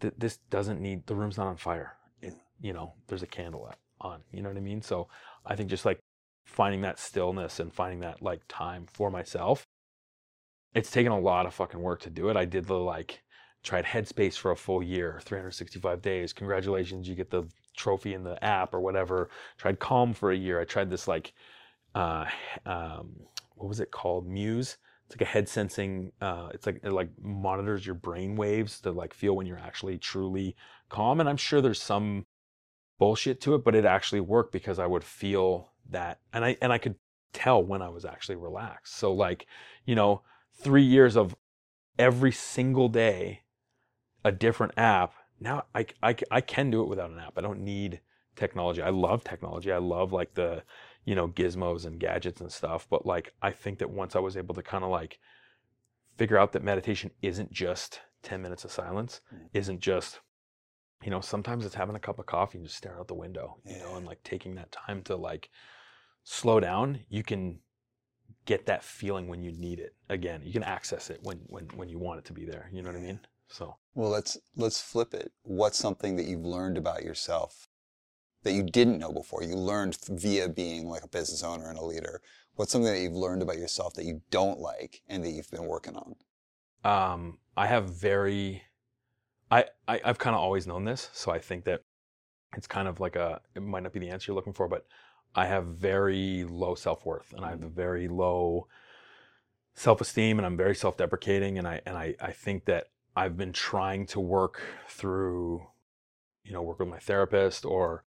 th- 0.00 0.14
this 0.18 0.38
doesn't 0.50 0.80
need 0.80 1.06
the 1.06 1.14
room's 1.14 1.38
not 1.38 1.46
on 1.46 1.56
fire. 1.56 1.96
It, 2.20 2.34
you 2.60 2.72
know 2.72 2.94
there's 3.06 3.22
a 3.22 3.26
candle 3.26 3.62
on 4.00 4.20
you 4.32 4.42
know 4.42 4.48
what 4.48 4.58
I 4.58 4.60
mean? 4.60 4.82
So 4.82 5.08
I 5.44 5.56
think 5.56 5.70
just 5.70 5.84
like 5.84 6.00
finding 6.44 6.82
that 6.82 6.98
stillness 6.98 7.60
and 7.60 7.72
finding 7.72 8.00
that 8.00 8.22
like 8.22 8.40
time 8.48 8.86
for 8.92 9.10
myself 9.10 9.66
it's 10.76 10.90
taken 10.90 11.10
a 11.10 11.18
lot 11.18 11.46
of 11.46 11.54
fucking 11.54 11.80
work 11.80 12.00
to 12.02 12.10
do 12.10 12.28
it. 12.28 12.36
I 12.36 12.44
did 12.44 12.66
the 12.66 12.74
like 12.74 13.22
tried 13.62 13.86
headspace 13.86 14.36
for 14.36 14.50
a 14.50 14.56
full 14.56 14.82
year 14.82 15.20
365 15.24 16.02
days. 16.02 16.34
Congratulations 16.34 17.08
you 17.08 17.14
get 17.14 17.30
the 17.30 17.44
trophy 17.76 18.12
in 18.12 18.22
the 18.22 18.42
app 18.44 18.74
or 18.74 18.80
whatever. 18.80 19.30
Tried 19.56 19.78
calm 19.78 20.12
for 20.12 20.32
a 20.32 20.36
year. 20.36 20.60
I 20.60 20.64
tried 20.64 20.90
this 20.90 21.08
like 21.08 21.32
uh 21.94 22.26
um 22.66 23.16
what 23.54 23.68
was 23.68 23.80
it 23.80 23.90
called? 23.90 24.26
Muse? 24.28 24.76
It's 25.06 25.16
like 25.16 25.26
a 25.26 25.32
head 25.32 25.48
sensing. 25.48 26.12
Uh, 26.20 26.48
it's 26.52 26.66
like 26.66 26.80
it 26.82 26.92
like 26.92 27.08
monitors 27.22 27.86
your 27.86 27.94
brain 27.94 28.36
waves 28.36 28.80
to 28.80 28.90
like 28.90 29.14
feel 29.14 29.34
when 29.34 29.46
you're 29.46 29.58
actually 29.58 29.96
truly 29.96 30.56
calm. 30.90 31.20
And 31.20 31.28
I'm 31.28 31.38
sure 31.38 31.62
there's 31.62 31.80
some 31.80 32.26
bullshit 32.98 33.40
to 33.42 33.54
it, 33.54 33.64
but 33.64 33.74
it 33.74 33.84
actually 33.84 34.20
worked 34.20 34.52
because 34.52 34.78
I 34.78 34.86
would 34.86 35.04
feel 35.04 35.72
that, 35.90 36.20
and 36.32 36.44
I 36.44 36.56
and 36.60 36.72
I 36.72 36.78
could 36.78 36.96
tell 37.32 37.62
when 37.62 37.82
I 37.82 37.88
was 37.88 38.04
actually 38.04 38.36
relaxed. 38.36 38.94
So 38.96 39.12
like, 39.12 39.46
you 39.84 39.94
know, 39.94 40.22
three 40.54 40.82
years 40.82 41.16
of 41.16 41.36
every 41.98 42.32
single 42.32 42.88
day 42.88 43.42
a 44.24 44.32
different 44.32 44.72
app. 44.76 45.14
Now 45.38 45.64
I, 45.74 45.86
I, 46.02 46.16
I 46.30 46.40
can 46.40 46.70
do 46.70 46.82
it 46.82 46.88
without 46.88 47.10
an 47.10 47.18
app. 47.18 47.34
I 47.36 47.42
don't 47.42 47.60
need 47.60 48.00
technology. 48.34 48.82
I 48.82 48.90
love 48.90 49.22
technology. 49.22 49.70
I 49.70 49.78
love 49.78 50.12
like 50.12 50.34
the, 50.34 50.62
you 51.04 51.14
know, 51.14 51.28
gizmos 51.28 51.86
and 51.86 52.00
gadgets 52.00 52.40
and 52.40 52.50
stuff. 52.50 52.86
But 52.90 53.06
like, 53.06 53.32
I 53.42 53.50
think 53.50 53.78
that 53.78 53.90
once 53.90 54.16
I 54.16 54.18
was 54.18 54.36
able 54.36 54.54
to 54.54 54.62
kind 54.62 54.82
of 54.82 54.90
like 54.90 55.20
figure 56.16 56.38
out 56.38 56.52
that 56.52 56.64
meditation 56.64 57.10
isn't 57.22 57.52
just 57.52 58.00
10 58.22 58.42
minutes 58.42 58.64
of 58.64 58.72
silence, 58.72 59.20
mm. 59.32 59.48
isn't 59.52 59.80
just, 59.80 60.20
you 61.04 61.10
know, 61.10 61.20
sometimes 61.20 61.64
it's 61.64 61.74
having 61.74 61.96
a 61.96 62.00
cup 62.00 62.18
of 62.18 62.26
coffee 62.26 62.58
and 62.58 62.66
just 62.66 62.78
staring 62.78 62.98
out 62.98 63.08
the 63.08 63.14
window, 63.14 63.58
you 63.64 63.78
know, 63.78 63.96
and 63.96 64.06
like 64.06 64.22
taking 64.22 64.54
that 64.56 64.72
time 64.72 65.02
to 65.02 65.16
like 65.16 65.50
slow 66.24 66.60
down. 66.60 67.00
You 67.08 67.22
can 67.22 67.60
get 68.44 68.66
that 68.66 68.82
feeling 68.82 69.28
when 69.28 69.42
you 69.42 69.52
need 69.52 69.78
it 69.78 69.94
again. 70.08 70.42
You 70.44 70.52
can 70.52 70.62
access 70.62 71.10
it 71.10 71.20
when, 71.22 71.38
when, 71.46 71.66
when 71.74 71.88
you 71.88 71.98
want 71.98 72.20
it 72.20 72.24
to 72.26 72.32
be 72.32 72.44
there. 72.44 72.70
You 72.72 72.82
know 72.82 72.90
what 72.90 72.98
I 72.98 73.02
mean? 73.02 73.20
So. 73.48 73.76
Well, 73.94 74.10
let's 74.10 74.36
let's 74.56 74.80
flip 74.80 75.14
it. 75.14 75.32
What's 75.42 75.78
something 75.78 76.16
that 76.16 76.26
you've 76.26 76.44
learned 76.44 76.76
about 76.76 77.04
yourself 77.04 77.68
that 78.42 78.52
you 78.52 78.62
didn't 78.62 78.98
know 78.98 79.12
before? 79.12 79.42
You 79.42 79.54
learned 79.54 79.96
via 80.08 80.48
being 80.48 80.88
like 80.88 81.04
a 81.04 81.08
business 81.08 81.42
owner 81.42 81.68
and 81.68 81.78
a 81.78 81.84
leader. 81.84 82.20
What's 82.56 82.72
something 82.72 82.92
that 82.92 83.00
you've 83.00 83.12
learned 83.12 83.42
about 83.42 83.58
yourself 83.58 83.94
that 83.94 84.04
you 84.04 84.22
don't 84.30 84.58
like 84.58 85.02
and 85.08 85.22
that 85.24 85.30
you've 85.30 85.50
been 85.50 85.66
working 85.66 85.96
on? 85.96 86.16
um, 86.86 87.38
I 87.56 87.66
have 87.66 87.90
very, 87.90 88.62
I, 89.50 89.64
I 89.86 90.00
I've 90.04 90.18
kind 90.18 90.34
of 90.34 90.40
always 90.40 90.66
known 90.66 90.84
this, 90.84 91.10
so 91.12 91.30
I 91.32 91.38
think 91.38 91.64
that 91.64 91.82
it's 92.56 92.66
kind 92.66 92.88
of 92.88 93.00
like 93.00 93.16
a, 93.16 93.40
it 93.54 93.62
might 93.62 93.82
not 93.82 93.92
be 93.92 94.00
the 94.00 94.10
answer 94.10 94.30
you're 94.30 94.36
looking 94.36 94.52
for, 94.52 94.68
but 94.68 94.86
I 95.34 95.46
have 95.46 95.66
very 95.66 96.44
low 96.44 96.74
self 96.74 97.04
worth 97.04 97.32
and 97.34 97.44
I 97.44 97.50
have 97.50 97.62
a 97.62 97.68
very 97.68 98.08
low 98.08 98.66
self 99.74 100.00
esteem, 100.00 100.38
and 100.38 100.46
I'm 100.46 100.56
very 100.56 100.74
self 100.74 100.96
deprecating, 100.96 101.58
and 101.58 101.68
I 101.68 101.80
and 101.86 101.96
I 101.96 102.14
I 102.20 102.32
think 102.32 102.64
that 102.66 102.88
I've 103.14 103.36
been 103.36 103.52
trying 103.52 104.06
to 104.06 104.20
work 104.20 104.60
through, 104.88 105.66
you 106.44 106.52
know, 106.52 106.62
work 106.62 106.78
with 106.78 106.88
my 106.88 106.98
therapist 106.98 107.64
or. 107.64 108.04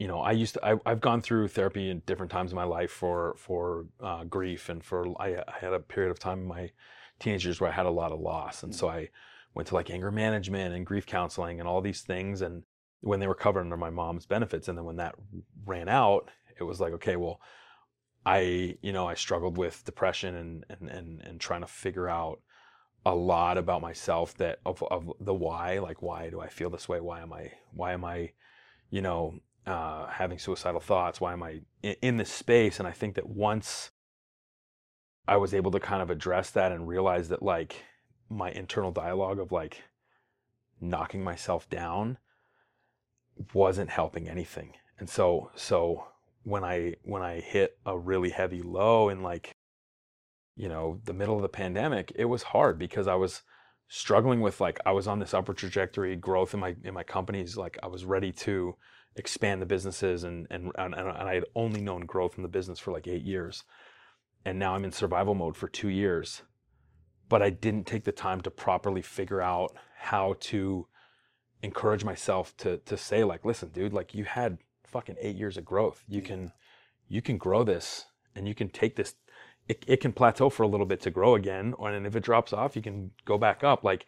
You 0.00 0.06
know, 0.06 0.20
I 0.20 0.30
used 0.30 0.54
to. 0.54 0.64
I, 0.64 0.78
I've 0.86 1.00
gone 1.00 1.20
through 1.20 1.48
therapy 1.48 1.90
in 1.90 2.02
different 2.06 2.30
times 2.30 2.52
in 2.52 2.56
my 2.56 2.62
life 2.62 2.92
for 2.92 3.34
for 3.36 3.86
uh, 4.00 4.22
grief 4.22 4.68
and 4.68 4.84
for. 4.84 5.08
I, 5.20 5.38
I 5.38 5.58
had 5.60 5.72
a 5.72 5.80
period 5.80 6.12
of 6.12 6.20
time 6.20 6.38
in 6.38 6.46
my 6.46 6.70
teenagers 7.18 7.60
where 7.60 7.68
I 7.68 7.72
had 7.72 7.84
a 7.84 7.90
lot 7.90 8.12
of 8.12 8.20
loss. 8.20 8.62
And 8.62 8.72
so 8.72 8.88
I 8.88 9.08
went 9.54 9.68
to 9.68 9.74
like 9.74 9.90
anger 9.90 10.10
management 10.10 10.74
and 10.74 10.86
grief 10.86 11.06
counseling 11.06 11.60
and 11.60 11.68
all 11.68 11.80
these 11.80 12.02
things. 12.02 12.42
And 12.42 12.62
when 13.00 13.20
they 13.20 13.26
were 13.26 13.34
covered 13.34 13.60
under 13.60 13.76
my 13.76 13.90
mom's 13.90 14.26
benefits, 14.26 14.68
and 14.68 14.76
then 14.76 14.84
when 14.84 14.96
that 14.96 15.14
ran 15.64 15.88
out, 15.88 16.30
it 16.58 16.64
was 16.64 16.80
like, 16.80 16.92
okay, 16.94 17.16
well, 17.16 17.40
I, 18.26 18.76
you 18.82 18.92
know, 18.92 19.06
I 19.06 19.14
struggled 19.14 19.56
with 19.56 19.84
depression 19.84 20.34
and, 20.34 20.64
and, 20.68 20.90
and, 20.90 21.20
and 21.20 21.40
trying 21.40 21.62
to 21.62 21.66
figure 21.66 22.08
out 22.08 22.40
a 23.06 23.14
lot 23.14 23.56
about 23.56 23.80
myself 23.80 24.36
that 24.38 24.58
of, 24.66 24.82
of 24.82 25.10
the 25.20 25.34
why, 25.34 25.78
like, 25.78 26.02
why 26.02 26.28
do 26.30 26.40
I 26.40 26.48
feel 26.48 26.68
this 26.68 26.88
way? 26.88 27.00
Why 27.00 27.20
am 27.20 27.32
I, 27.32 27.52
why 27.72 27.92
am 27.92 28.04
I, 28.04 28.32
you 28.90 29.00
know, 29.00 29.38
uh, 29.66 30.06
having 30.08 30.38
suicidal 30.38 30.80
thoughts? 30.80 31.20
Why 31.20 31.32
am 31.32 31.42
I 31.42 31.60
in, 31.82 31.96
in 32.02 32.16
this 32.16 32.30
space? 32.30 32.78
And 32.78 32.88
I 32.88 32.92
think 32.92 33.14
that 33.14 33.28
once 33.28 33.92
I 35.26 35.36
was 35.36 35.54
able 35.54 35.70
to 35.72 35.80
kind 35.80 36.02
of 36.02 36.10
address 36.10 36.50
that 36.50 36.72
and 36.72 36.88
realize 36.88 37.28
that 37.28 37.42
like 37.42 37.84
my 38.28 38.50
internal 38.50 38.90
dialogue 38.90 39.38
of 39.38 39.52
like 39.52 39.82
knocking 40.80 41.24
myself 41.24 41.68
down 41.68 42.18
wasn't 43.54 43.90
helping 43.90 44.28
anything. 44.28 44.74
And 44.98 45.08
so 45.08 45.50
so 45.54 46.08
when 46.44 46.64
I 46.64 46.96
when 47.02 47.22
I 47.22 47.40
hit 47.40 47.78
a 47.86 47.96
really 47.96 48.30
heavy 48.30 48.62
low 48.62 49.08
in 49.08 49.22
like 49.22 49.52
you 50.56 50.68
know 50.68 51.00
the 51.04 51.12
middle 51.12 51.36
of 51.36 51.42
the 51.42 51.48
pandemic, 51.48 52.12
it 52.16 52.26
was 52.26 52.42
hard 52.42 52.78
because 52.78 53.06
I 53.06 53.14
was 53.14 53.42
struggling 53.88 54.40
with 54.40 54.60
like 54.60 54.78
I 54.84 54.92
was 54.92 55.06
on 55.08 55.18
this 55.18 55.34
upward 55.34 55.56
trajectory 55.56 56.14
growth 56.16 56.52
in 56.52 56.60
my 56.60 56.76
in 56.84 56.94
my 56.94 57.02
companies 57.02 57.56
like 57.56 57.78
I 57.82 57.86
was 57.86 58.04
ready 58.04 58.32
to 58.32 58.76
expand 59.16 59.62
the 59.62 59.66
businesses 59.66 60.24
and 60.24 60.46
and 60.50 60.70
and, 60.76 60.94
and 60.94 61.08
I 61.08 61.34
had 61.34 61.44
only 61.54 61.80
known 61.80 62.04
growth 62.04 62.34
in 62.36 62.42
the 62.42 62.48
business 62.48 62.78
for 62.78 62.92
like 62.92 63.08
8 63.08 63.22
years 63.22 63.64
and 64.44 64.58
now 64.58 64.74
I'm 64.74 64.84
in 64.84 64.92
survival 64.92 65.34
mode 65.34 65.56
for 65.56 65.68
2 65.68 65.88
years 65.88 66.42
but 67.28 67.42
I 67.42 67.50
didn't 67.50 67.86
take 67.86 68.04
the 68.04 68.12
time 68.12 68.40
to 68.42 68.50
properly 68.50 69.02
figure 69.02 69.40
out 69.40 69.76
how 69.98 70.36
to 70.40 70.86
encourage 71.62 72.04
myself 72.04 72.56
to 72.56 72.78
to 72.78 72.96
say 72.96 73.24
like 73.24 73.44
listen 73.44 73.68
dude 73.70 73.92
like 73.92 74.14
you 74.14 74.24
had 74.24 74.58
fucking 74.84 75.16
8 75.20 75.36
years 75.36 75.56
of 75.56 75.64
growth. 75.64 76.04
You 76.08 76.22
can 76.22 76.52
you 77.08 77.20
can 77.20 77.36
grow 77.36 77.64
this 77.64 78.06
and 78.34 78.46
you 78.46 78.54
can 78.54 78.68
take 78.68 78.96
this 78.96 79.14
it, 79.66 79.84
it 79.86 80.00
can 80.00 80.12
plateau 80.12 80.48
for 80.48 80.62
a 80.62 80.68
little 80.68 80.86
bit 80.86 81.00
to 81.02 81.10
grow 81.10 81.34
again 81.34 81.74
or 81.76 81.90
and 81.90 82.06
if 82.06 82.16
it 82.16 82.22
drops 82.22 82.52
off 82.52 82.76
you 82.76 82.82
can 82.82 83.10
go 83.24 83.38
back 83.38 83.64
up. 83.64 83.84
Like 83.84 84.06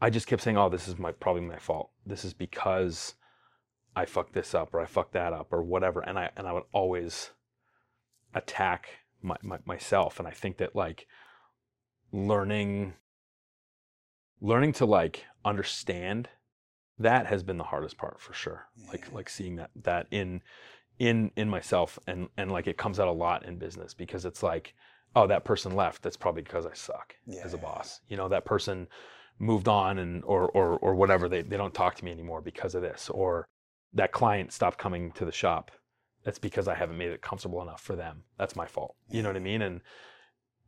i 0.00 0.10
just 0.10 0.26
kept 0.26 0.42
saying 0.42 0.56
oh 0.56 0.68
this 0.68 0.88
is 0.88 0.98
my 0.98 1.12
probably 1.12 1.42
my 1.42 1.58
fault. 1.58 1.90
This 2.06 2.24
is 2.24 2.34
because 2.34 3.14
i 3.96 4.04
fucked 4.04 4.34
this 4.34 4.54
up 4.54 4.72
or 4.74 4.80
i 4.80 4.86
fucked 4.86 5.12
that 5.14 5.32
up 5.32 5.52
or 5.52 5.62
whatever. 5.62 6.00
And 6.00 6.18
i 6.18 6.30
and 6.36 6.46
i 6.46 6.52
would 6.52 6.64
always 6.72 7.30
attack 8.34 8.88
my, 9.22 9.36
my 9.42 9.58
myself. 9.64 10.18
And 10.18 10.28
i 10.28 10.32
think 10.32 10.58
that 10.58 10.76
like 10.76 11.06
learning 12.12 12.94
learning 14.40 14.72
to 14.74 14.84
like 14.86 15.24
understand 15.44 16.28
that 16.98 17.26
has 17.26 17.42
been 17.42 17.58
the 17.58 17.64
hardest 17.64 17.96
part 17.96 18.20
for 18.20 18.32
sure. 18.32 18.68
Like 18.88 19.06
Yeah. 19.08 19.14
like 19.16 19.28
seeing 19.28 19.56
that 19.56 19.70
that 19.82 20.06
in 20.10 20.42
in 20.98 21.30
in 21.36 21.48
myself 21.48 21.98
and 22.06 22.28
and 22.36 22.52
like 22.52 22.66
it 22.66 22.76
comes 22.76 23.00
out 23.00 23.08
a 23.08 23.12
lot 23.12 23.44
in 23.44 23.56
business 23.56 23.94
because 23.94 24.24
it's 24.24 24.42
like 24.42 24.74
oh 25.16 25.26
that 25.26 25.44
person 25.44 25.74
left 25.74 26.02
that's 26.02 26.16
probably 26.16 26.42
because 26.42 26.66
i 26.66 26.72
suck 26.74 27.16
as 27.42 27.54
a 27.54 27.56
Yeah. 27.56 27.62
boss. 27.62 28.00
You 28.08 28.16
know 28.16 28.28
that 28.28 28.44
person 28.44 28.88
moved 29.38 29.68
on 29.68 29.98
and 29.98 30.22
or 30.24 30.48
or 30.50 30.78
or 30.78 30.94
whatever 30.94 31.28
they 31.28 31.42
they 31.42 31.56
don't 31.56 31.74
talk 31.74 31.94
to 31.96 32.04
me 32.04 32.10
anymore 32.12 32.40
because 32.40 32.74
of 32.74 32.82
this 32.82 33.08
or 33.10 33.46
that 33.94 34.12
client 34.12 34.52
stopped 34.52 34.78
coming 34.78 35.12
to 35.12 35.24
the 35.24 35.32
shop 35.32 35.70
that's 36.24 36.38
because 36.38 36.68
i 36.68 36.74
haven't 36.74 36.98
made 36.98 37.10
it 37.10 37.20
comfortable 37.22 37.60
enough 37.62 37.80
for 37.80 37.96
them. 37.96 38.22
That's 38.38 38.54
my 38.54 38.66
fault. 38.66 38.94
You 39.10 39.22
know 39.22 39.30
what 39.30 39.36
i 39.36 39.40
mean? 39.40 39.62
And 39.62 39.80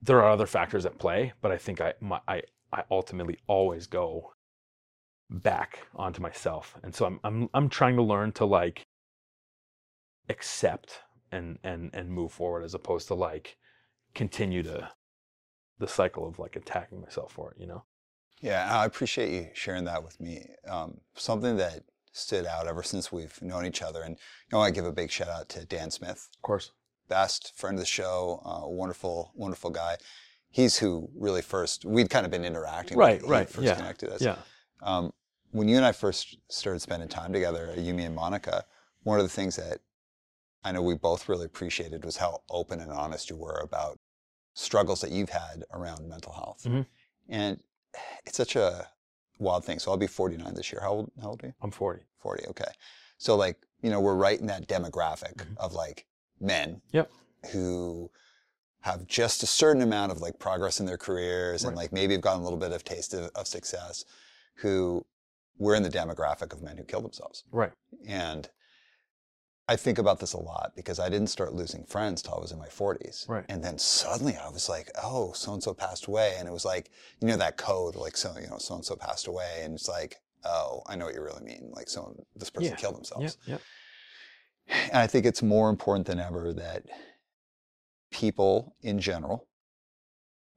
there 0.04 0.22
are 0.22 0.30
other 0.30 0.46
factors 0.46 0.86
at 0.86 0.98
play 0.98 1.32
but 1.40 1.50
i 1.50 1.56
think 1.56 1.80
i 1.80 1.92
my, 2.00 2.20
i 2.28 2.42
i 2.72 2.82
ultimately 2.90 3.38
always 3.46 3.86
go 3.86 4.34
back 5.30 5.86
onto 5.94 6.20
myself. 6.20 6.76
And 6.82 6.94
so 6.94 7.06
i'm 7.06 7.20
i'm 7.24 7.48
i'm 7.54 7.68
trying 7.68 7.96
to 7.96 8.02
learn 8.02 8.32
to 8.32 8.44
like 8.44 8.86
accept 10.28 11.00
and 11.32 11.58
and 11.64 11.90
and 11.94 12.10
move 12.10 12.32
forward 12.32 12.64
as 12.64 12.74
opposed 12.74 13.08
to 13.08 13.14
like 13.14 13.56
continue 14.14 14.62
to 14.62 14.90
the 15.78 15.88
cycle 15.88 16.26
of 16.26 16.38
like 16.38 16.56
attacking 16.56 17.00
myself 17.00 17.32
for 17.32 17.50
it 17.50 17.60
you 17.60 17.66
know? 17.66 17.84
Yeah, 18.40 18.68
I 18.70 18.84
appreciate 18.84 19.30
you 19.32 19.48
sharing 19.54 19.84
that 19.84 20.04
with 20.04 20.20
me. 20.20 20.46
Um, 20.68 21.00
something 21.14 21.56
that 21.56 21.84
stood 22.12 22.46
out 22.46 22.66
ever 22.66 22.82
since 22.82 23.10
we've 23.10 23.40
known 23.40 23.64
each 23.64 23.80
other, 23.80 24.02
and 24.02 24.18
I 24.52 24.56
want 24.56 24.74
to 24.74 24.78
give 24.78 24.86
a 24.86 24.92
big 24.92 25.10
shout 25.10 25.28
out 25.28 25.48
to 25.50 25.64
Dan 25.64 25.90
Smith, 25.90 26.28
of 26.34 26.42
course 26.42 26.70
best 27.08 27.52
friend 27.56 27.76
of 27.76 27.80
the 27.80 27.86
show, 27.86 28.40
uh, 28.44 28.68
wonderful, 28.68 29.32
wonderful 29.34 29.70
guy. 29.70 29.96
He's 30.50 30.78
who 30.78 31.10
really 31.14 31.42
first 31.42 31.84
we'd 31.84 32.10
kind 32.10 32.24
of 32.24 32.30
been 32.30 32.44
interacting. 32.44 32.96
Right, 32.96 33.20
when 33.22 33.30
right, 33.30 33.48
first 33.48 33.66
yeah, 33.66 33.74
connected 33.74 34.10
us. 34.10 34.22
yeah 34.22 34.36
Um, 34.82 35.12
when 35.50 35.68
you 35.68 35.76
and 35.76 35.84
I 35.84 35.92
first 35.92 36.36
started 36.48 36.80
spending 36.80 37.08
time 37.08 37.32
together, 37.32 37.72
you, 37.76 37.94
me, 37.94 38.04
and 38.04 38.14
Monica, 38.14 38.64
one 39.02 39.18
of 39.20 39.24
the 39.24 39.30
things 39.30 39.56
that 39.56 39.78
I 40.64 40.72
know 40.72 40.82
we 40.82 40.94
both 40.94 41.28
really 41.28 41.44
appreciated 41.46 42.04
was 42.04 42.16
how 42.16 42.42
open 42.50 42.80
and 42.80 42.90
honest 42.90 43.30
you 43.30 43.36
were 43.36 43.60
about 43.62 43.98
struggles 44.54 45.00
that 45.02 45.10
you've 45.10 45.28
had 45.30 45.64
around 45.72 46.08
mental 46.08 46.32
health. 46.32 46.64
Mhm. 46.64 46.86
And 47.28 47.62
it's 48.26 48.36
such 48.36 48.56
a 48.56 48.88
wild 49.38 49.64
thing. 49.64 49.78
So 49.78 49.90
I'll 49.90 49.96
be 49.96 50.06
49 50.06 50.54
this 50.54 50.72
year. 50.72 50.80
How 50.80 50.92
old, 50.92 51.12
how 51.20 51.28
old 51.30 51.42
are 51.44 51.48
you? 51.48 51.54
i'm 51.60 51.70
40 51.70 52.02
40. 52.18 52.46
Okay. 52.48 52.72
So 53.18 53.36
like, 53.36 53.56
you 53.82 53.90
know, 53.90 54.00
we're 54.00 54.14
right 54.14 54.40
in 54.40 54.46
that 54.46 54.66
demographic 54.68 55.34
Mhm. 55.36 55.56
of 55.58 55.72
like 55.72 56.06
men 56.40 56.80
Yep. 56.92 57.10
who 57.52 58.10
have 58.80 59.06
just 59.06 59.42
a 59.42 59.46
certain 59.46 59.82
amount 59.82 60.12
of 60.12 60.20
like 60.20 60.38
progress 60.38 60.78
in 60.80 60.86
their 60.86 60.98
careers 60.98 61.64
and 61.64 61.74
like 61.76 61.92
maybe 61.92 62.12
have 62.14 62.20
gotten 62.20 62.40
a 62.40 62.44
little 62.44 62.58
bit 62.58 62.72
of 62.72 62.84
taste 62.84 63.14
of, 63.14 63.30
of 63.34 63.46
success 63.46 64.04
who 64.56 65.04
we're 65.58 65.74
in 65.74 65.82
the 65.82 65.88
demographic 65.90 66.52
of 66.52 66.62
men 66.62 66.76
who 66.76 66.84
kill 66.84 67.00
themselves. 67.00 67.44
right 67.50 67.72
And 68.06 68.48
I 69.66 69.76
think 69.76 69.96
about 69.98 70.20
this 70.20 70.34
a 70.34 70.38
lot 70.38 70.72
because 70.76 70.98
I 71.00 71.08
didn't 71.08 71.28
start 71.28 71.54
losing 71.54 71.84
friends 71.86 72.20
till 72.20 72.34
I 72.34 72.40
was 72.40 72.52
in 72.52 72.58
my 72.58 72.68
40s. 72.68 73.26
Right. 73.26 73.46
And 73.48 73.64
then 73.64 73.78
suddenly 73.78 74.36
I 74.36 74.50
was 74.50 74.68
like, 74.68 74.90
oh, 75.02 75.32
so 75.32 75.54
and 75.54 75.62
so 75.62 75.72
passed 75.72 76.04
away. 76.06 76.34
And 76.38 76.46
it 76.46 76.52
was 76.52 76.66
like, 76.66 76.90
you 77.22 77.28
know, 77.28 77.38
that 77.38 77.56
code, 77.56 77.94
like, 77.96 78.14
so, 78.18 78.34
you 78.38 78.46
know, 78.48 78.58
so 78.58 78.74
and 78.74 78.84
so 78.84 78.94
passed 78.94 79.26
away. 79.26 79.60
And 79.62 79.72
it's 79.74 79.88
like, 79.88 80.16
oh, 80.44 80.82
I 80.86 80.96
know 80.96 81.06
what 81.06 81.14
you 81.14 81.22
really 81.22 81.42
mean. 81.42 81.70
Like, 81.72 81.88
so 81.88 82.14
this 82.36 82.50
person 82.50 82.72
Yeah. 82.72 82.76
killed 82.76 82.96
themselves. 82.96 83.38
yeah 83.46 83.54
yeah 83.54 83.58
And 84.68 84.96
I 84.96 85.06
think 85.06 85.26
it's 85.26 85.42
more 85.42 85.68
important 85.70 86.06
than 86.06 86.18
ever 86.18 86.52
that 86.54 86.84
people 88.10 88.74
in 88.82 88.98
general 89.00 89.46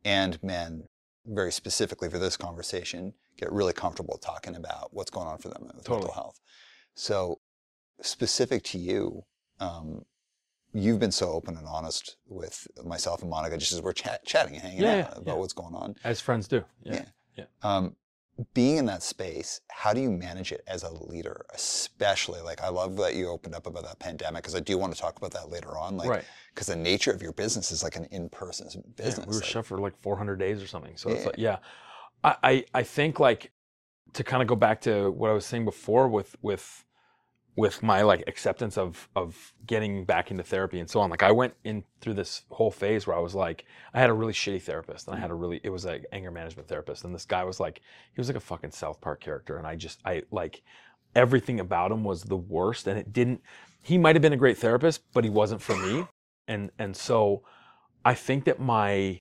and 0.05 0.41
men, 0.43 0.83
very 1.25 1.51
specifically 1.51 2.09
for 2.09 2.19
this 2.19 2.37
conversation, 2.37 3.13
get 3.37 3.51
really 3.51 3.73
comfortable 3.73 4.17
talking 4.17 4.55
about 4.55 4.93
what's 4.93 5.11
going 5.11 5.27
on 5.27 5.37
for 5.37 5.49
them 5.49 5.63
with 5.63 5.83
Totally. 5.83 5.99
mental 5.99 6.13
health. 6.13 6.39
So, 6.95 7.39
specific 8.01 8.63
to 8.65 8.77
you, 8.77 9.23
um, 9.59 10.05
you've 10.73 10.99
been 10.99 11.11
so 11.11 11.31
open 11.31 11.57
and 11.57 11.67
honest 11.67 12.17
with 12.27 12.67
myself 12.85 13.21
and 13.21 13.29
Monica 13.29 13.57
just 13.57 13.73
as 13.73 13.81
we're 13.81 13.93
chat- 13.93 14.25
chatting 14.25 14.53
and 14.53 14.61
hanging 14.63 14.81
Yeah, 14.83 14.89
out 14.91 14.97
yeah, 14.97 15.07
about 15.13 15.25
yeah. 15.27 15.33
what's 15.33 15.53
going 15.53 15.75
on. 15.75 15.95
As 16.03 16.21
friends 16.21 16.47
do. 16.47 16.63
Yeah. 16.83 17.05
Yeah. 17.35 17.45
Um, 17.63 17.95
being 18.53 18.77
in 18.77 18.85
that 18.85 19.01
space, 19.03 19.61
how 19.71 19.93
do 19.93 20.01
you 20.01 20.11
manage 20.11 20.51
it 20.51 20.61
as 20.67 20.83
a 20.83 20.91
leader? 20.91 21.45
Especially, 21.53 22.41
like, 22.41 22.61
I 22.61 22.69
love 22.69 22.95
that 22.97 23.15
you 23.15 23.29
opened 23.29 23.55
up 23.55 23.65
about 23.67 23.83
that 23.83 23.99
pandemic 23.99 24.43
because 24.43 24.55
I 24.55 24.59
do 24.59 24.77
want 24.77 24.93
to 24.93 24.99
talk 24.99 25.17
about 25.17 25.31
that 25.31 25.49
later 25.49 25.77
on. 25.77 25.97
Like, 25.97 26.09
right. 26.09 26.23
because 26.53 26.67
the 26.67 26.75
nature 26.75 27.11
of 27.11 27.21
your 27.21 27.33
business 27.33 27.71
is 27.71 27.83
like 27.83 27.95
an 27.95 28.05
in-person 28.11 28.67
business. 28.95 29.17
Yeah, 29.17 29.25
we 29.25 29.35
were 29.35 29.41
like- 29.41 29.43
shut 29.43 29.65
for 29.65 29.79
like 29.79 29.95
400 30.01 30.37
days 30.37 30.61
or 30.61 30.67
something. 30.67 30.97
So 30.97 31.09
it's 31.09 31.21
Yeah. 31.21 31.25
like, 31.25 31.35
yeah, 31.37 31.57
I, 32.23 32.35
I, 32.43 32.65
I 32.75 32.83
think 32.83 33.19
like 33.19 33.51
to 34.13 34.23
kind 34.23 34.41
of 34.41 34.47
go 34.47 34.55
back 34.55 34.81
to 34.81 35.11
what 35.11 35.29
I 35.29 35.33
was 35.33 35.45
saying 35.45 35.65
before 35.65 36.07
with, 36.07 36.35
with, 36.41 36.85
with 37.57 37.81
my 37.81 38.03
like 38.03 38.23
acceptance 38.27 38.77
of, 38.77 39.09
of 39.15 39.53
getting 39.65 40.05
back 40.05 40.29
into 40.29 40.43
therapy 40.43 40.79
and 40.79 40.87
so 40.87 40.99
on. 40.99 41.09
Like 41.09 41.23
I 41.23 41.31
went 41.31 41.55
in 41.63 41.83
through 42.01 42.13
this 42.13 42.43
whole 42.49 42.69
phase 42.69 43.07
where 43.07 43.17
I 43.17 43.19
was 43.19 43.33
like, 43.33 43.65
I 43.95 43.99
had 43.99 44.11
a 44.11 44.13
really 44.13 44.33
shitty 44.33 44.61
therapist 44.61 45.07
and 45.07 45.17
I 45.17 45.19
had 45.19 45.31
a 45.31 45.33
really, 45.33 45.59
it 45.63 45.69
was 45.69 45.83
like 45.83 46.05
anger 46.11 46.29
management 46.29 46.67
therapist. 46.67 47.03
And 47.03 47.15
this 47.15 47.25
guy 47.25 47.43
was 47.43 47.59
like, 47.59 47.81
he 48.13 48.21
was 48.21 48.29
like 48.29 48.37
a 48.37 48.41
fucking 48.41 48.71
South 48.71 49.01
Park 49.01 49.21
character. 49.21 49.57
And 49.57 49.65
I 49.65 49.75
just, 49.75 49.99
I 50.05 50.21
like 50.31 50.61
everything 51.15 51.59
about 51.59 51.91
him 51.91 52.03
was 52.03 52.23
the 52.23 52.37
worst. 52.37 52.85
And 52.85 52.99
it 52.99 53.11
didn't, 53.11 53.41
he 53.81 53.97
might've 53.97 54.21
been 54.21 54.33
a 54.33 54.37
great 54.37 54.59
therapist, 54.59 55.01
but 55.13 55.23
he 55.23 55.29
wasn't 55.31 55.61
for 55.61 55.75
me. 55.75 56.05
And, 56.47 56.69
and 56.77 56.95
so 56.95 57.41
I 58.05 58.13
think 58.13 58.45
that 58.45 58.59
my 58.59 59.19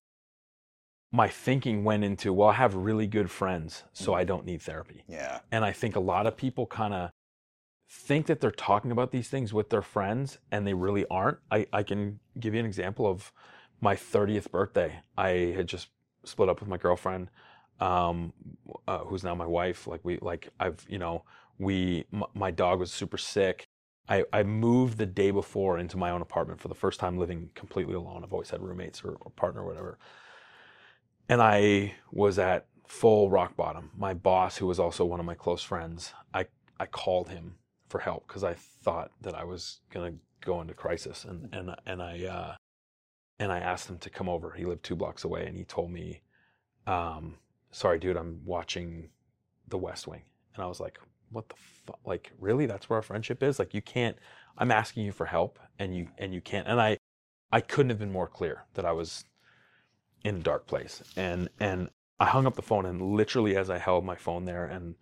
my 1.13 1.29
thinking 1.29 1.83
went 1.85 2.05
into 2.05 2.33
well, 2.33 2.49
I 2.49 2.55
have 2.55 2.75
really 2.75 3.07
good 3.07 3.31
friends, 3.31 3.85
so 3.95 4.13
I 4.13 4.25
don't 4.25 4.45
need 4.45 4.61
therapy. 4.61 5.05
yeah. 5.09 5.39
And 5.51 5.65
I 5.65 5.73
think 5.73 5.97
a 5.97 6.01
lot 6.01 6.27
of 6.27 6.37
people 6.37 6.67
kind 6.67 6.93
of 6.93 7.11
think 7.89 8.27
that 8.27 8.41
they're 8.41 8.51
talking 8.51 8.91
about 8.91 9.11
these 9.11 9.29
things 9.29 9.53
with 9.53 9.71
their 9.71 9.83
friends, 9.83 10.39
and 10.51 10.67
they 10.67 10.75
really 10.75 11.07
aren't. 11.11 11.39
I, 11.51 11.67
I 11.73 11.83
can 11.83 12.19
give 12.39 12.55
you 12.55 12.61
an 12.61 12.67
example 12.67 13.07
of 13.07 13.33
my 13.81 13.95
30th 13.95 14.51
birthday. 14.51 15.01
I 15.17 15.55
had 15.57 15.69
just 15.69 15.89
split 16.25 16.49
up 16.49 16.61
with 16.61 16.69
my 16.69 16.77
girlfriend, 16.77 17.31
um, 17.81 18.33
uh, 18.89 18.99
who's 18.99 19.23
now 19.23 19.35
my 19.35 19.47
wife. 19.47 19.87
Like 19.87 20.01
we, 20.03 20.19
like 20.21 20.49
I've, 20.59 20.85
you 20.89 20.99
know, 20.99 21.25
we, 21.59 22.05
m- 22.13 22.25
my 22.35 22.51
dog 22.51 22.81
was 22.81 22.93
super 22.93 23.19
sick. 23.19 23.69
I, 24.09 24.25
I 24.33 24.43
moved 24.43 24.99
the 24.99 25.07
day 25.07 25.31
before 25.31 25.79
into 25.79 25.97
my 25.97 26.11
own 26.11 26.23
apartment 26.23 26.61
for 26.61 26.69
the 26.69 26.75
first 26.75 27.01
time 27.01 27.19
living 27.19 27.51
completely 27.55 27.95
alone. 27.95 28.23
I've 28.25 28.33
always 28.33 28.51
had 28.51 28.63
roommates 28.63 29.05
or, 29.05 29.17
or 29.21 29.31
partner 29.33 29.63
or 29.63 29.67
whatever. 29.67 29.99
And 31.29 31.43
I 31.43 31.95
was 32.13 32.39
at 32.39 32.67
full 32.87 33.31
rock 33.31 33.57
bottom. 33.57 33.91
My 33.97 34.15
boss, 34.15 34.57
who 34.59 34.67
was 34.67 34.79
also 34.79 35.05
one 35.05 35.19
of 35.19 35.27
my 35.27 35.35
close 35.35 35.63
friends, 35.63 36.13
I, 36.33 36.47
I 36.79 36.87
called 36.87 37.31
him 37.31 37.57
for 37.89 38.01
help 38.01 38.27
because 38.27 38.45
I 38.45 38.55
thought 38.55 39.11
that 39.23 39.35
I 39.35 39.45
was 39.45 39.81
gonna 39.91 40.15
go 40.41 40.61
into 40.61 40.75
crisis, 40.75 41.25
and 41.25 41.49
and 41.53 41.75
and 41.87 42.03
I 42.03 42.25
uh, 42.25 42.55
and 43.39 43.53
I 43.53 43.59
asked 43.59 43.89
him 43.89 43.99
to 43.99 44.11
come 44.11 44.29
over. 44.29 44.53
He 44.53 44.65
lived 44.65 44.85
two 44.85 44.97
blocks 44.97 45.25
away, 45.25 45.47
and 45.47 45.57
he 45.57 45.65
told 45.65 45.91
me, 45.91 46.23
um, 46.87 47.37
"Sorry, 47.71 47.99
dude, 47.99 48.17
I'm 48.17 48.41
watching 48.45 49.11
The 49.69 49.79
West 49.79 50.07
Wing," 50.07 50.23
and 50.55 50.65
I 50.65 50.67
was 50.67 50.81
like, 50.81 50.99
"What 51.31 51.49
the 51.49 51.57
fuck? 51.57 52.01
Like, 52.05 52.33
really? 52.39 52.67
That's 52.67 52.89
where 52.89 52.97
our 52.97 53.03
friendship 53.03 53.43
is? 53.43 53.59
Like, 53.59 53.75
you 53.75 53.83
can't. 53.83 54.17
I'm 54.59 54.71
asking 54.71 55.05
you 55.05 55.13
for 55.13 55.27
help, 55.27 55.59
and 55.79 55.97
you 55.97 56.09
and 56.19 56.35
you 56.35 56.41
can't." 56.41 56.67
And 56.67 56.81
I, 56.81 56.99
I 57.53 57.61
couldn't 57.61 57.91
have 57.91 57.99
been 57.99 58.13
more 58.13 58.29
clear 58.29 58.65
that 58.75 58.85
I 58.85 58.93
was 58.93 59.25
in 60.25 60.37
a 60.37 60.41
dark 60.41 60.67
place, 60.67 61.03
and 61.17 61.49
and 61.61 61.91
I 62.19 62.27
hung 62.27 62.47
up 62.47 62.57
the 62.57 62.63
phone, 62.63 62.87
and 62.87 63.01
literally 63.15 63.57
as 63.57 63.71
I 63.71 63.79
held 63.79 64.05
my 64.05 64.17
phone 64.17 64.45
there 64.45 64.65
and 64.65 64.97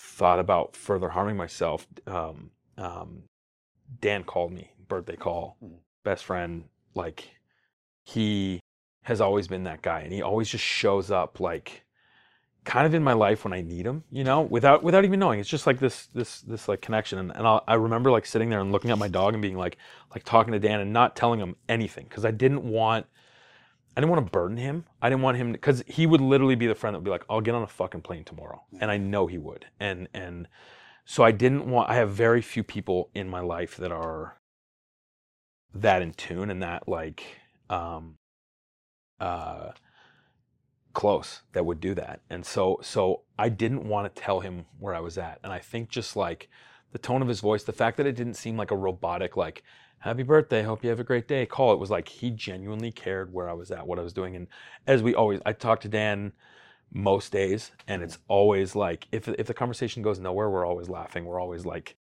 thought 0.00 0.38
about 0.38 0.74
further 0.74 1.10
harming 1.10 1.36
myself, 1.36 1.86
um, 2.06 2.50
um, 2.78 3.24
Dan 4.00 4.24
called 4.24 4.50
me, 4.50 4.72
birthday 4.88 5.16
call, 5.16 5.56
Mhm. 5.62 5.80
best 6.04 6.24
friend. 6.24 6.64
Like 6.94 7.36
he 8.04 8.60
has 9.02 9.20
always 9.20 9.46
been 9.46 9.64
that 9.64 9.82
guy, 9.82 10.00
and 10.00 10.12
he 10.12 10.22
always 10.22 10.48
just 10.48 10.64
shows 10.64 11.10
up 11.10 11.38
like 11.38 11.84
kind 12.64 12.86
of 12.86 12.94
in 12.94 13.02
my 13.02 13.12
life 13.12 13.44
when 13.44 13.52
I 13.52 13.60
need 13.60 13.86
him, 13.86 14.04
you 14.10 14.24
know, 14.24 14.40
without 14.40 14.82
without 14.82 15.04
even 15.04 15.20
knowing. 15.20 15.38
It's 15.38 15.48
just 15.48 15.66
like 15.66 15.78
this 15.80 16.06
this 16.06 16.40
this 16.40 16.66
like 16.66 16.80
connection. 16.80 17.18
And, 17.18 17.30
and 17.36 17.46
I'll, 17.46 17.62
I 17.68 17.74
remember 17.74 18.10
like 18.10 18.24
sitting 18.24 18.48
there 18.48 18.60
and 18.60 18.72
looking 18.72 18.90
at 18.90 18.98
my 18.98 19.08
dog 19.08 19.34
and 19.34 19.42
being 19.42 19.56
like 19.58 19.76
like 20.14 20.24
talking 20.24 20.52
to 20.52 20.58
Dan 20.58 20.80
and 20.80 20.92
not 20.94 21.14
telling 21.14 21.40
him 21.40 21.56
anything 21.68 22.06
because 22.08 22.24
I 22.24 22.30
didn't 22.30 22.64
want 22.64 23.06
I 23.96 24.00
didn't 24.00 24.10
want 24.10 24.26
to 24.26 24.30
burden 24.30 24.56
him. 24.56 24.84
I 25.02 25.08
didn't 25.08 25.22
want 25.22 25.36
him 25.36 25.52
because 25.52 25.82
he 25.86 26.06
would 26.06 26.20
literally 26.20 26.54
be 26.54 26.66
the 26.66 26.74
friend 26.74 26.94
that 26.94 27.00
would 27.00 27.04
be 27.04 27.10
like, 27.10 27.24
"I'll 27.28 27.40
get 27.40 27.54
on 27.54 27.62
a 27.62 27.66
fucking 27.66 28.02
plane 28.02 28.24
tomorrow," 28.24 28.62
and 28.80 28.90
I 28.90 28.96
know 28.96 29.26
he 29.26 29.38
would. 29.38 29.66
And 29.80 30.08
and 30.14 30.48
so 31.04 31.24
I 31.24 31.32
didn't 31.32 31.68
want. 31.68 31.90
I 31.90 31.94
have 31.96 32.10
very 32.10 32.40
few 32.40 32.62
people 32.62 33.10
in 33.14 33.28
my 33.28 33.40
life 33.40 33.76
that 33.76 33.92
are 33.92 34.38
that 35.74 36.02
in 36.02 36.12
tune 36.12 36.50
and 36.50 36.62
that 36.62 36.88
like 36.88 37.24
um 37.68 38.16
uh 39.20 39.70
close 40.92 41.42
that 41.52 41.66
would 41.66 41.80
do 41.80 41.94
that. 41.94 42.20
And 42.30 42.44
so 42.46 42.78
so 42.82 43.22
I 43.38 43.48
didn't 43.48 43.88
want 43.88 44.14
to 44.14 44.22
tell 44.22 44.40
him 44.40 44.66
where 44.78 44.94
I 44.94 45.00
was 45.00 45.18
at. 45.18 45.40
And 45.42 45.52
I 45.52 45.58
think 45.58 45.88
just 45.88 46.16
like 46.16 46.48
the 46.92 46.98
tone 46.98 47.22
of 47.22 47.28
his 47.28 47.40
voice, 47.40 47.64
the 47.64 47.72
fact 47.72 47.96
that 47.96 48.06
it 48.06 48.16
didn't 48.16 48.34
seem 48.34 48.56
like 48.56 48.70
a 48.70 48.76
robotic 48.76 49.36
like 49.36 49.62
happy 50.00 50.22
birthday, 50.22 50.62
hope 50.62 50.82
you 50.82 50.90
have 50.90 51.00
a 51.00 51.04
great 51.04 51.28
day 51.28 51.46
call. 51.46 51.72
It 51.72 51.78
was 51.78 51.90
like 51.90 52.08
he 52.08 52.30
genuinely 52.30 52.90
cared 52.90 53.32
where 53.32 53.48
I 53.48 53.52
was 53.52 53.70
at, 53.70 53.86
what 53.86 53.98
I 53.98 54.02
was 54.02 54.12
doing. 54.12 54.34
And 54.34 54.48
as 54.86 55.02
we 55.02 55.14
always 55.14 55.40
I 55.46 55.52
talk 55.52 55.80
to 55.80 55.88
Dan 55.88 56.32
most 56.92 57.30
days 57.30 57.70
and 57.86 58.02
it's 58.02 58.18
always 58.26 58.74
like 58.74 59.06
if 59.12 59.28
if 59.28 59.46
the 59.46 59.54
conversation 59.54 60.02
goes 60.02 60.18
nowhere, 60.18 60.50
we're 60.50 60.66
always 60.66 60.88
laughing. 60.88 61.24
We're 61.24 61.40
always 61.40 61.64
like 61.64 61.96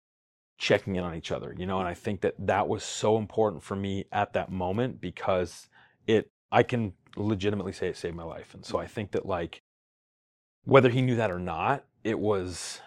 checking 0.57 0.95
in 0.95 1.03
on 1.03 1.15
each 1.15 1.31
other, 1.31 1.53
you 1.57 1.65
know, 1.65 1.79
and 1.79 1.87
I 1.87 1.93
think 1.93 2.21
that 2.21 2.35
that 2.39 2.67
was 2.67 2.83
so 2.83 3.17
important 3.17 3.63
for 3.63 3.75
me 3.75 4.05
at 4.11 4.33
that 4.33 4.51
moment 4.51 5.01
because 5.01 5.67
it 6.05 6.29
I 6.51 6.63
can 6.63 6.93
legitimately 7.17 7.71
say 7.71 7.87
it 7.87 7.97
saved 7.97 8.15
my 8.15 8.23
life. 8.23 8.53
And 8.53 8.65
so 8.65 8.77
I 8.77 8.87
think 8.87 9.11
that 9.11 9.25
like 9.25 9.61
whether 10.65 10.89
he 10.89 11.01
knew 11.01 11.15
that 11.15 11.31
or 11.31 11.39
not, 11.39 11.85
it 12.03 12.19
was 12.19 12.81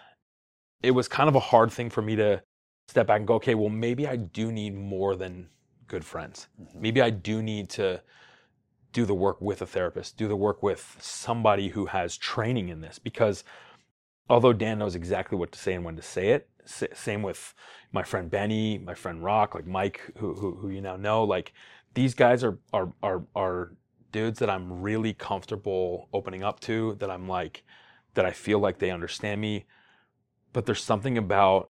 it 0.83 0.91
was 0.91 1.07
kind 1.07 1.27
of 1.27 1.35
a 1.35 1.39
hard 1.39 1.71
thing 1.71 1.89
for 1.89 2.01
me 2.01 2.15
to 2.15 2.41
step 2.89 3.07
back 3.07 3.19
and 3.19 3.27
go, 3.27 3.35
okay, 3.35 3.55
well 3.55 3.69
maybe 3.69 4.07
I 4.07 4.15
do 4.15 4.51
need 4.51 4.75
more 4.75 5.15
than 5.15 5.49
good 5.87 6.03
friends. 6.03 6.47
Mhm. 6.59 6.75
Maybe 6.81 7.01
I 7.01 7.11
do 7.11 7.41
need 7.43 7.69
to 7.71 8.01
do 8.91 9.05
the 9.05 9.13
work 9.13 9.39
with 9.39 9.61
a 9.61 9.67
therapist, 9.67 10.17
do 10.17 10.27
the 10.27 10.35
work 10.35 10.63
with 10.63 10.97
somebody 10.99 11.69
who 11.69 11.85
has 11.85 12.17
training 12.17 12.69
in 12.69 12.81
this 12.81 12.97
because 12.97 13.43
although 14.29 14.53
Dan 14.53 14.79
knows 14.79 14.95
exactly 14.95 15.37
what 15.37 15.51
to 15.51 15.59
say 15.59 15.73
and 15.75 15.85
when 15.85 15.95
to 15.95 16.01
say 16.01 16.29
it, 16.29 16.49
same 16.65 17.21
with 17.21 17.53
my 17.91 18.03
friend 18.03 18.29
Benny, 18.29 18.77
my 18.79 18.93
friend 18.95 19.23
Rock, 19.23 19.55
like 19.55 19.67
Mike, 19.67 20.01
who, 20.17 20.33
who, 20.33 20.55
who 20.55 20.69
you 20.69 20.81
now 20.81 20.95
know, 20.95 21.23
like 21.23 21.53
these 21.93 22.13
guys 22.13 22.43
are, 22.43 22.57
are, 22.73 22.91
are, 23.03 23.23
are 23.35 23.73
dudes 24.11 24.39
that 24.39 24.49
I'm 24.49 24.81
really 24.81 25.13
comfortable 25.13 26.09
opening 26.13 26.43
up 26.43 26.59
to, 26.61 26.95
that 26.99 27.09
I'm 27.11 27.27
like, 27.27 27.63
that 28.15 28.25
I 28.25 28.31
feel 28.31 28.59
like 28.59 28.79
they 28.79 28.91
understand 28.91 29.41
me. 29.41 29.65
But 30.53 30.65
there's 30.65 30.83
something 30.83 31.17
about 31.17 31.69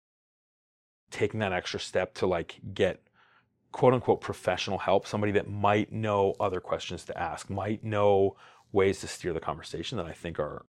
taking 1.11 1.39
that 1.39 1.53
extra 1.53 1.79
step 1.79 2.13
to 2.15 2.27
like 2.27 2.59
get 2.73 3.01
quote 3.71 3.93
unquote 3.93 4.21
professional 4.21 4.79
help, 4.79 5.07
somebody 5.07 5.31
that 5.33 5.49
might 5.49 5.91
know 5.91 6.35
other 6.39 6.59
questions 6.59 7.03
to 7.05 7.17
ask, 7.17 7.49
might 7.49 7.83
know 7.83 8.35
ways 8.71 8.99
to 9.01 9.07
steer 9.07 9.33
the 9.33 9.39
conversation 9.39 9.97
that 9.97 10.05
I 10.05 10.13
think 10.13 10.39
are 10.39 10.65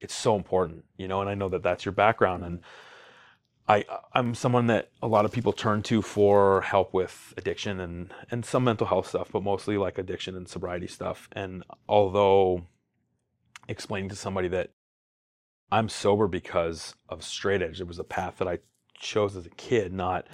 it's 0.00 0.14
so 0.14 0.36
important, 0.36 0.84
you 0.96 1.08
know, 1.08 1.20
and 1.20 1.28
I 1.28 1.34
know 1.34 1.48
that 1.48 1.62
that's 1.62 1.84
your 1.84 1.92
background 1.92 2.44
and 2.44 2.60
I 3.68 3.84
I'm 4.14 4.34
someone 4.34 4.66
that 4.68 4.90
a 5.02 5.06
lot 5.06 5.26
of 5.26 5.32
people 5.32 5.52
turn 5.52 5.82
to 5.84 6.00
for 6.00 6.62
help 6.62 6.94
with 6.94 7.34
addiction 7.36 7.80
and 7.80 8.12
and 8.30 8.44
some 8.44 8.64
mental 8.64 8.86
health 8.86 9.08
stuff, 9.08 9.28
but 9.30 9.42
mostly 9.42 9.76
like 9.76 9.98
addiction 9.98 10.34
and 10.34 10.48
sobriety 10.48 10.86
stuff. 10.86 11.28
And 11.32 11.64
although 11.88 12.66
explaining 13.68 14.08
to 14.08 14.16
somebody 14.16 14.48
that 14.48 14.70
I'm 15.70 15.90
sober 15.90 16.26
because 16.26 16.94
of 17.10 17.22
straight 17.22 17.60
edge, 17.60 17.80
it 17.80 17.86
was 17.86 17.98
a 17.98 18.04
path 18.04 18.38
that 18.38 18.48
I 18.48 18.60
chose 18.98 19.36
as 19.36 19.46
a 19.46 19.50
kid, 19.50 19.92
not 19.92 20.26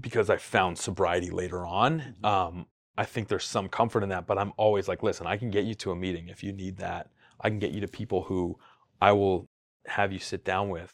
because 0.00 0.30
I 0.30 0.36
found 0.36 0.78
sobriety 0.78 1.30
later 1.30 1.66
on. 1.66 2.16
Um, 2.24 2.66
I 2.96 3.04
think 3.04 3.28
there's 3.28 3.44
some 3.44 3.68
comfort 3.68 4.02
in 4.02 4.08
that, 4.10 4.26
but 4.26 4.38
I'm 4.38 4.52
always 4.56 4.88
like, 4.88 5.02
listen, 5.02 5.26
I 5.26 5.36
can 5.36 5.50
get 5.50 5.64
you 5.64 5.74
to 5.76 5.90
a 5.90 5.96
meeting 5.96 6.28
if 6.28 6.42
you 6.42 6.52
need 6.52 6.78
that. 6.78 7.10
I 7.40 7.48
can 7.48 7.58
get 7.58 7.72
you 7.72 7.80
to 7.80 7.88
people 7.88 8.22
who 8.22 8.58
I 9.00 9.12
will 9.12 9.48
have 9.86 10.12
you 10.12 10.18
sit 10.18 10.44
down 10.44 10.68
with 10.68 10.92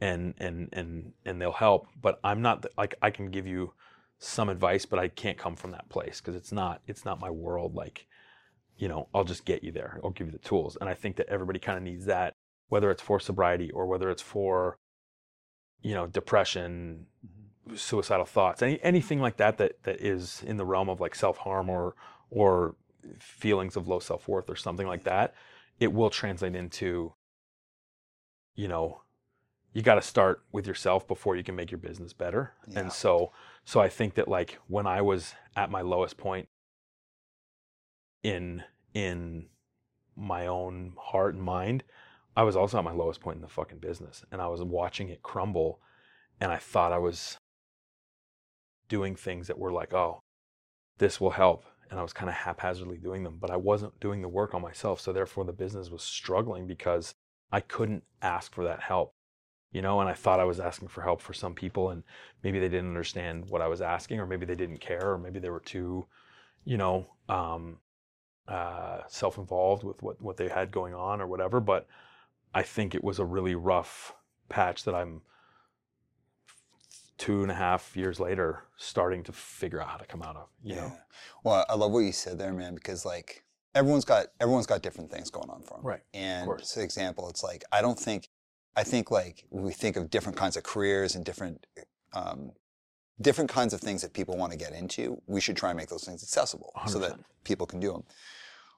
and 0.00 0.34
and 0.38 0.68
and 0.72 1.12
and 1.24 1.40
they'll 1.40 1.52
help, 1.52 1.88
but 2.00 2.20
I'm 2.22 2.42
not 2.42 2.62
the, 2.62 2.70
like 2.76 2.94
I 3.02 3.10
can 3.10 3.30
give 3.30 3.46
you 3.46 3.72
some 4.18 4.48
advice, 4.48 4.86
but 4.86 4.98
I 4.98 5.08
can't 5.08 5.38
come 5.38 5.56
from 5.56 5.72
that 5.72 5.88
place 5.88 6.20
because 6.20 6.36
it's 6.36 6.52
not 6.52 6.80
it's 6.86 7.04
not 7.04 7.20
my 7.20 7.30
world 7.30 7.74
like 7.74 8.06
you 8.78 8.88
know, 8.88 9.08
I'll 9.14 9.24
just 9.24 9.46
get 9.46 9.64
you 9.64 9.72
there. 9.72 9.98
I'll 10.04 10.10
give 10.10 10.26
you 10.26 10.32
the 10.32 10.38
tools. 10.38 10.76
And 10.78 10.88
I 10.90 10.94
think 10.94 11.16
that 11.16 11.28
everybody 11.28 11.58
kind 11.58 11.78
of 11.78 11.84
needs 11.84 12.04
that 12.06 12.34
whether 12.68 12.90
it's 12.90 13.02
for 13.02 13.18
sobriety 13.20 13.70
or 13.70 13.86
whether 13.86 14.10
it's 14.10 14.22
for 14.22 14.78
you 15.82 15.94
know, 15.94 16.06
depression, 16.06 17.06
mm-hmm. 17.24 17.76
suicidal 17.76 18.26
thoughts, 18.26 18.62
any 18.62 18.82
anything 18.82 19.20
like 19.20 19.36
that 19.36 19.58
that 19.58 19.82
that 19.84 20.00
is 20.00 20.42
in 20.46 20.56
the 20.56 20.64
realm 20.64 20.88
of 20.88 21.00
like 21.00 21.14
self 21.14 21.38
harm 21.38 21.68
or 21.70 21.94
or 22.30 22.74
feelings 23.20 23.76
of 23.76 23.86
low 23.88 23.98
self-worth 23.98 24.50
or 24.50 24.56
something 24.56 24.86
like 24.86 25.04
that 25.04 25.34
it 25.78 25.92
will 25.92 26.10
translate 26.10 26.54
into 26.54 27.12
you 28.54 28.68
know 28.68 29.02
you 29.72 29.82
got 29.82 29.96
to 29.96 30.02
start 30.02 30.42
with 30.52 30.66
yourself 30.66 31.06
before 31.06 31.36
you 31.36 31.44
can 31.44 31.54
make 31.54 31.70
your 31.70 31.78
business 31.78 32.12
better 32.12 32.52
Yeah. 32.68 32.80
and 32.80 32.92
so 32.92 33.32
so 33.64 33.80
i 33.80 33.88
think 33.88 34.14
that 34.14 34.28
like 34.28 34.58
when 34.66 34.86
i 34.86 35.00
was 35.00 35.34
at 35.54 35.70
my 35.70 35.82
lowest 35.82 36.16
point 36.16 36.48
in 38.22 38.62
in 38.94 39.46
my 40.16 40.46
own 40.46 40.94
heart 40.98 41.34
and 41.34 41.42
mind 41.42 41.84
i 42.36 42.42
was 42.42 42.56
also 42.56 42.78
at 42.78 42.84
my 42.84 42.92
lowest 42.92 43.20
point 43.20 43.36
in 43.36 43.42
the 43.42 43.48
fucking 43.48 43.78
business 43.78 44.24
and 44.30 44.40
i 44.40 44.46
was 44.46 44.62
watching 44.62 45.08
it 45.08 45.22
crumble 45.22 45.80
and 46.40 46.52
i 46.52 46.56
thought 46.56 46.92
i 46.92 46.98
was 46.98 47.36
doing 48.88 49.16
things 49.16 49.46
that 49.46 49.58
were 49.58 49.72
like 49.72 49.92
oh 49.92 50.20
this 50.98 51.20
will 51.20 51.30
help 51.30 51.64
and 51.90 51.98
i 51.98 52.02
was 52.02 52.12
kind 52.12 52.28
of 52.28 52.34
haphazardly 52.34 52.98
doing 52.98 53.22
them 53.22 53.38
but 53.40 53.50
i 53.50 53.56
wasn't 53.56 53.98
doing 54.00 54.22
the 54.22 54.28
work 54.28 54.54
on 54.54 54.62
myself 54.62 55.00
so 55.00 55.12
therefore 55.12 55.44
the 55.44 55.52
business 55.52 55.90
was 55.90 56.02
struggling 56.02 56.66
because 56.66 57.14
i 57.52 57.60
couldn't 57.60 58.04
ask 58.22 58.54
for 58.54 58.64
that 58.64 58.80
help 58.80 59.12
you 59.72 59.82
know 59.82 60.00
and 60.00 60.08
i 60.08 60.14
thought 60.14 60.40
i 60.40 60.44
was 60.44 60.60
asking 60.60 60.88
for 60.88 61.02
help 61.02 61.20
for 61.20 61.34
some 61.34 61.54
people 61.54 61.90
and 61.90 62.02
maybe 62.42 62.58
they 62.58 62.68
didn't 62.68 62.88
understand 62.88 63.44
what 63.48 63.60
i 63.60 63.68
was 63.68 63.80
asking 63.80 64.20
or 64.20 64.26
maybe 64.26 64.46
they 64.46 64.54
didn't 64.54 64.80
care 64.80 65.12
or 65.12 65.18
maybe 65.18 65.38
they 65.38 65.50
were 65.50 65.60
too 65.60 66.06
you 66.64 66.76
know 66.76 67.06
um, 67.28 67.78
uh, 68.48 69.00
self-involved 69.08 69.82
with 69.82 70.00
what, 70.02 70.20
what 70.20 70.36
they 70.36 70.48
had 70.48 70.70
going 70.70 70.94
on 70.94 71.20
or 71.20 71.26
whatever 71.26 71.60
but 71.60 71.86
i 72.54 72.62
think 72.62 72.94
it 72.94 73.04
was 73.04 73.18
a 73.18 73.24
really 73.24 73.54
rough 73.54 74.14
patch 74.48 74.84
that 74.84 74.94
i'm 74.94 75.22
two 77.18 77.42
and 77.42 77.50
a 77.50 77.54
half 77.54 77.96
years 77.96 78.20
later 78.20 78.64
starting 78.76 79.22
to 79.22 79.32
figure 79.32 79.80
out 79.80 79.88
how 79.88 79.96
to 79.96 80.04
come 80.06 80.22
out 80.22 80.36
of 80.36 80.48
you 80.62 80.76
know 80.76 80.92
Well, 81.44 81.64
I 81.68 81.74
love 81.74 81.92
what 81.92 82.00
you 82.00 82.12
said 82.12 82.38
there, 82.38 82.52
man, 82.52 82.74
because 82.74 83.04
like 83.04 83.44
everyone's 83.74 84.04
got 84.04 84.26
everyone's 84.40 84.66
got 84.66 84.82
different 84.82 85.10
things 85.10 85.30
going 85.30 85.48
on 85.50 85.62
for 85.62 85.76
them. 85.76 85.86
Right, 85.86 86.02
And 86.12 86.46
for 86.46 86.80
example, 86.80 87.28
it's 87.28 87.42
like 87.42 87.64
I 87.72 87.80
don't 87.82 87.98
think 87.98 88.28
I 88.74 88.82
think 88.84 89.10
like 89.10 89.46
we 89.50 89.72
think 89.72 89.96
of 89.96 90.10
different 90.10 90.36
kinds 90.36 90.56
of 90.56 90.62
careers 90.62 91.14
and 91.14 91.24
different 91.24 91.66
um, 92.12 92.52
different 93.20 93.48
kinds 93.50 93.72
of 93.72 93.80
things 93.80 94.02
that 94.02 94.12
people 94.12 94.36
want 94.36 94.52
to 94.52 94.58
get 94.58 94.72
into, 94.72 95.20
we 95.26 95.40
should 95.40 95.56
try 95.56 95.70
and 95.70 95.76
make 95.78 95.88
those 95.88 96.04
things 96.04 96.22
accessible 96.22 96.72
so 96.86 96.98
that 96.98 97.18
people 97.44 97.66
can 97.66 97.80
do 97.80 97.92
them. 97.92 98.04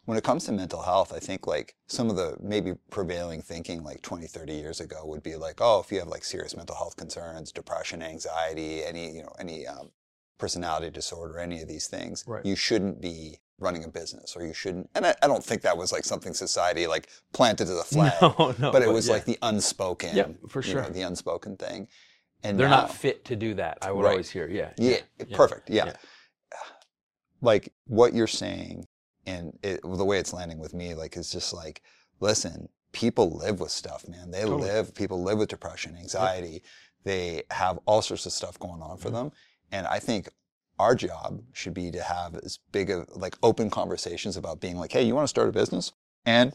When 0.05 0.17
it 0.17 0.25
comes 0.25 0.45
to 0.47 0.53
mental 0.53 0.81
health, 0.83 1.13
I 1.13 1.19
think 1.19 1.47
like 1.47 1.75
some 1.87 2.09
of 2.09 2.17
the 2.17 2.37
maybe 2.41 2.73
prevailing 2.91 3.43
thinking 3.43 3.85
like 3.85 4.01
20, 4.03 4.27
30 4.27 4.53
years 4.55 4.81
ago 4.81 5.05
would 5.05 5.23
be 5.23 5.37
like, 5.37 5.57
oh, 5.61 5.81
if 5.81 5.93
you 5.93 5.99
have 5.99 6.09
like 6.09 6.25
serious 6.25 6.57
mental 6.57 6.77
health 6.77 6.97
concerns, 6.97 7.53
depression, 7.53 8.03
anxiety, 8.03 8.83
any, 8.85 9.11
you 9.15 9.23
know, 9.23 9.33
any 9.39 9.67
um, 9.67 9.91
personality 10.39 10.89
disorder, 10.91 11.39
any 11.39 11.61
of 11.61 11.69
these 11.69 11.89
things, 11.89 12.25
Right. 12.27 12.45
you 12.45 12.57
shouldn't 12.57 13.03
be 13.03 13.39
running 13.61 13.85
a 13.85 13.89
business 13.89 14.35
or 14.37 14.47
you 14.47 14.55
shouldn't. 14.55 14.89
And 14.95 15.05
I, 15.05 15.15
I 15.23 15.27
don't 15.27 15.45
think 15.45 15.61
that 15.63 15.77
was 15.77 15.93
like 15.93 16.05
something 16.05 16.33
society 16.33 16.87
like 16.87 17.09
planted 17.35 17.67
to 17.67 17.75
the 17.81 17.83
flag, 17.85 18.13
no 18.23 18.55
no 18.59 18.73
but 18.73 18.81
it 18.83 18.89
was 18.91 19.09
yeah. 19.09 19.13
like 19.15 19.25
the 19.27 19.37
unspoken, 19.43 20.17
Yeah, 20.17 20.29
for 20.49 20.63
you 20.63 20.75
know, 20.75 20.83
sure. 20.85 20.91
the 20.91 21.03
unspoken 21.03 21.57
thing. 21.59 21.89
And 22.45 22.59
they're 22.59 22.69
now- 22.69 22.83
not 22.83 22.95
fit 22.95 23.25
to 23.27 23.37
do 23.37 23.53
that 23.55 23.79
i 23.83 23.91
would 23.93 24.05
Right. 24.05 24.13
always 24.13 24.31
hear 24.31 24.49
yeah 24.49 24.71
yeah, 24.79 24.99
yeah. 25.27 25.37
perfect. 25.37 25.69
Yeah. 25.69 25.93
Like 27.41 27.73
what 27.87 28.15
you're 28.15 28.27
saying 28.27 28.87
and 29.29 29.59
it, 29.63 29.81
the 29.83 30.05
way 30.11 30.19
it's 30.19 30.33
landing 30.33 30.59
with 30.59 30.75
me, 30.75 30.95
like, 30.95 31.17
is 31.17 31.31
just 31.31 31.53
like, 31.53 31.83
listen, 32.21 32.69
people 32.93 33.31
live 33.45 33.61
with 33.61 33.71
stuff, 33.71 34.09
man. 34.09 34.31
They 34.31 34.43
Totally. 34.43 34.63
live, 34.69 34.95
people 34.95 35.23
live 35.23 35.39
with 35.39 35.49
depression, 35.51 35.97
anxiety. 35.97 36.63
They 37.05 37.43
have 37.51 37.79
all 37.87 38.03
sorts 38.03 38.27
of 38.27 38.33
stuff 38.33 38.59
going 38.59 38.83
on 38.83 38.97
Mm-hmm. 38.97 39.03
for 39.03 39.11
them. 39.11 39.33
And 39.71 39.87
I 39.87 39.99
think 39.99 40.29
our 40.79 40.95
job 40.95 41.43
should 41.53 41.75
be 41.75 41.91
to 41.91 42.03
have 42.03 42.35
as 42.37 42.59
big 42.73 42.91
of 42.91 43.07
like 43.25 43.37
open 43.43 43.69
conversations 43.71 44.37
about 44.37 44.61
being 44.61 44.77
like, 44.77 44.93
hey, 44.93 45.03
you 45.03 45.15
want 45.15 45.25
to 45.25 45.29
start 45.37 45.49
a 45.49 45.53
business 45.53 45.93
and 46.25 46.53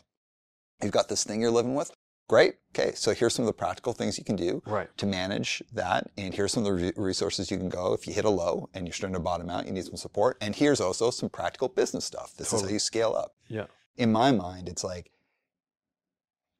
you've 0.81 0.91
got 0.99 1.09
this 1.09 1.23
thing 1.23 1.41
you're 1.41 1.51
living 1.51 1.75
with? 1.75 1.91
Great. 2.29 2.55
Okay. 2.73 2.93
So 2.95 3.13
here's 3.13 3.33
some 3.35 3.43
of 3.43 3.47
the 3.47 3.53
practical 3.53 3.93
things 3.93 4.17
you 4.17 4.23
can 4.23 4.35
do 4.37 4.61
right 4.65 4.89
to 4.97 5.05
manage 5.05 5.61
that. 5.73 6.09
And 6.17 6.33
here's 6.33 6.53
some 6.53 6.65
of 6.65 6.67
the 6.77 6.85
re- 6.85 6.93
resources 6.95 7.51
you 7.51 7.57
can 7.57 7.69
go 7.69 7.93
if 7.93 8.07
you 8.07 8.13
hit 8.13 8.25
a 8.25 8.29
low 8.29 8.69
and 8.73 8.87
you're 8.87 8.93
starting 8.93 9.13
to 9.15 9.19
bottom 9.19 9.49
out, 9.49 9.67
you 9.67 9.73
need 9.73 9.85
some 9.85 9.97
support. 9.97 10.37
And 10.41 10.55
here's 10.55 10.79
also 10.81 11.11
some 11.11 11.29
practical 11.29 11.67
business 11.67 12.05
stuff. 12.05 12.33
This 12.37 12.53
is 12.53 12.61
how 12.61 12.67
you 12.69 12.79
scale 12.79 13.13
up. 13.13 13.35
yeah 13.49 13.65
In 13.97 14.11
my 14.11 14.31
mind, 14.31 14.69
it's 14.69 14.83
like 14.83 15.11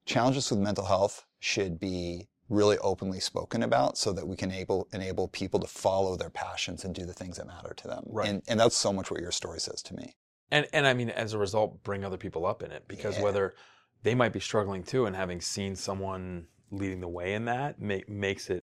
challenges 0.05 0.49
with 0.51 0.59
mental 0.59 0.85
health 0.85 1.25
should 1.39 1.79
be 1.79 2.27
really 2.49 2.77
openly 2.79 3.19
spoken 3.21 3.63
about 3.63 3.97
so 3.97 4.11
that 4.11 4.27
we 4.27 4.35
can 4.35 4.51
able, 4.51 4.87
enable 4.93 5.27
people 5.29 5.59
to 5.61 5.67
follow 5.67 6.15
their 6.17 6.29
passions 6.29 6.83
and 6.83 6.93
do 6.93 7.05
the 7.05 7.13
things 7.13 7.37
that 7.37 7.47
matter 7.47 7.73
to 7.75 7.87
them. 7.87 8.03
Right. 8.07 8.27
And, 8.29 8.43
and 8.47 8.59
that's 8.59 8.75
so 8.75 8.91
much 8.91 9.09
what 9.09 9.21
your 9.21 9.31
story 9.31 9.59
says 9.59 9.81
to 9.83 9.95
me. 9.95 10.13
and 10.51 10.67
and 10.73 10.85
i 10.85 10.93
mean 10.93 11.09
as 11.09 11.33
a 11.33 11.37
result 11.37 11.81
bring 11.83 12.03
other 12.03 12.17
people 12.17 12.45
up 12.45 12.61
in 12.61 12.69
it 12.71 12.83
because 12.87 13.15
Yeah. 13.17 13.23
whether 13.23 13.55
they 14.03 14.13
might 14.15 14.33
be 14.33 14.39
struggling 14.39 14.83
too 14.83 15.05
and 15.05 15.15
having 15.15 15.41
seen 15.41 15.75
someone 15.75 16.45
leading 16.71 16.99
the 17.01 17.07
way 17.07 17.33
in 17.33 17.45
that 17.45 17.79
make, 17.81 18.07
makes 18.09 18.49
it 18.49 18.63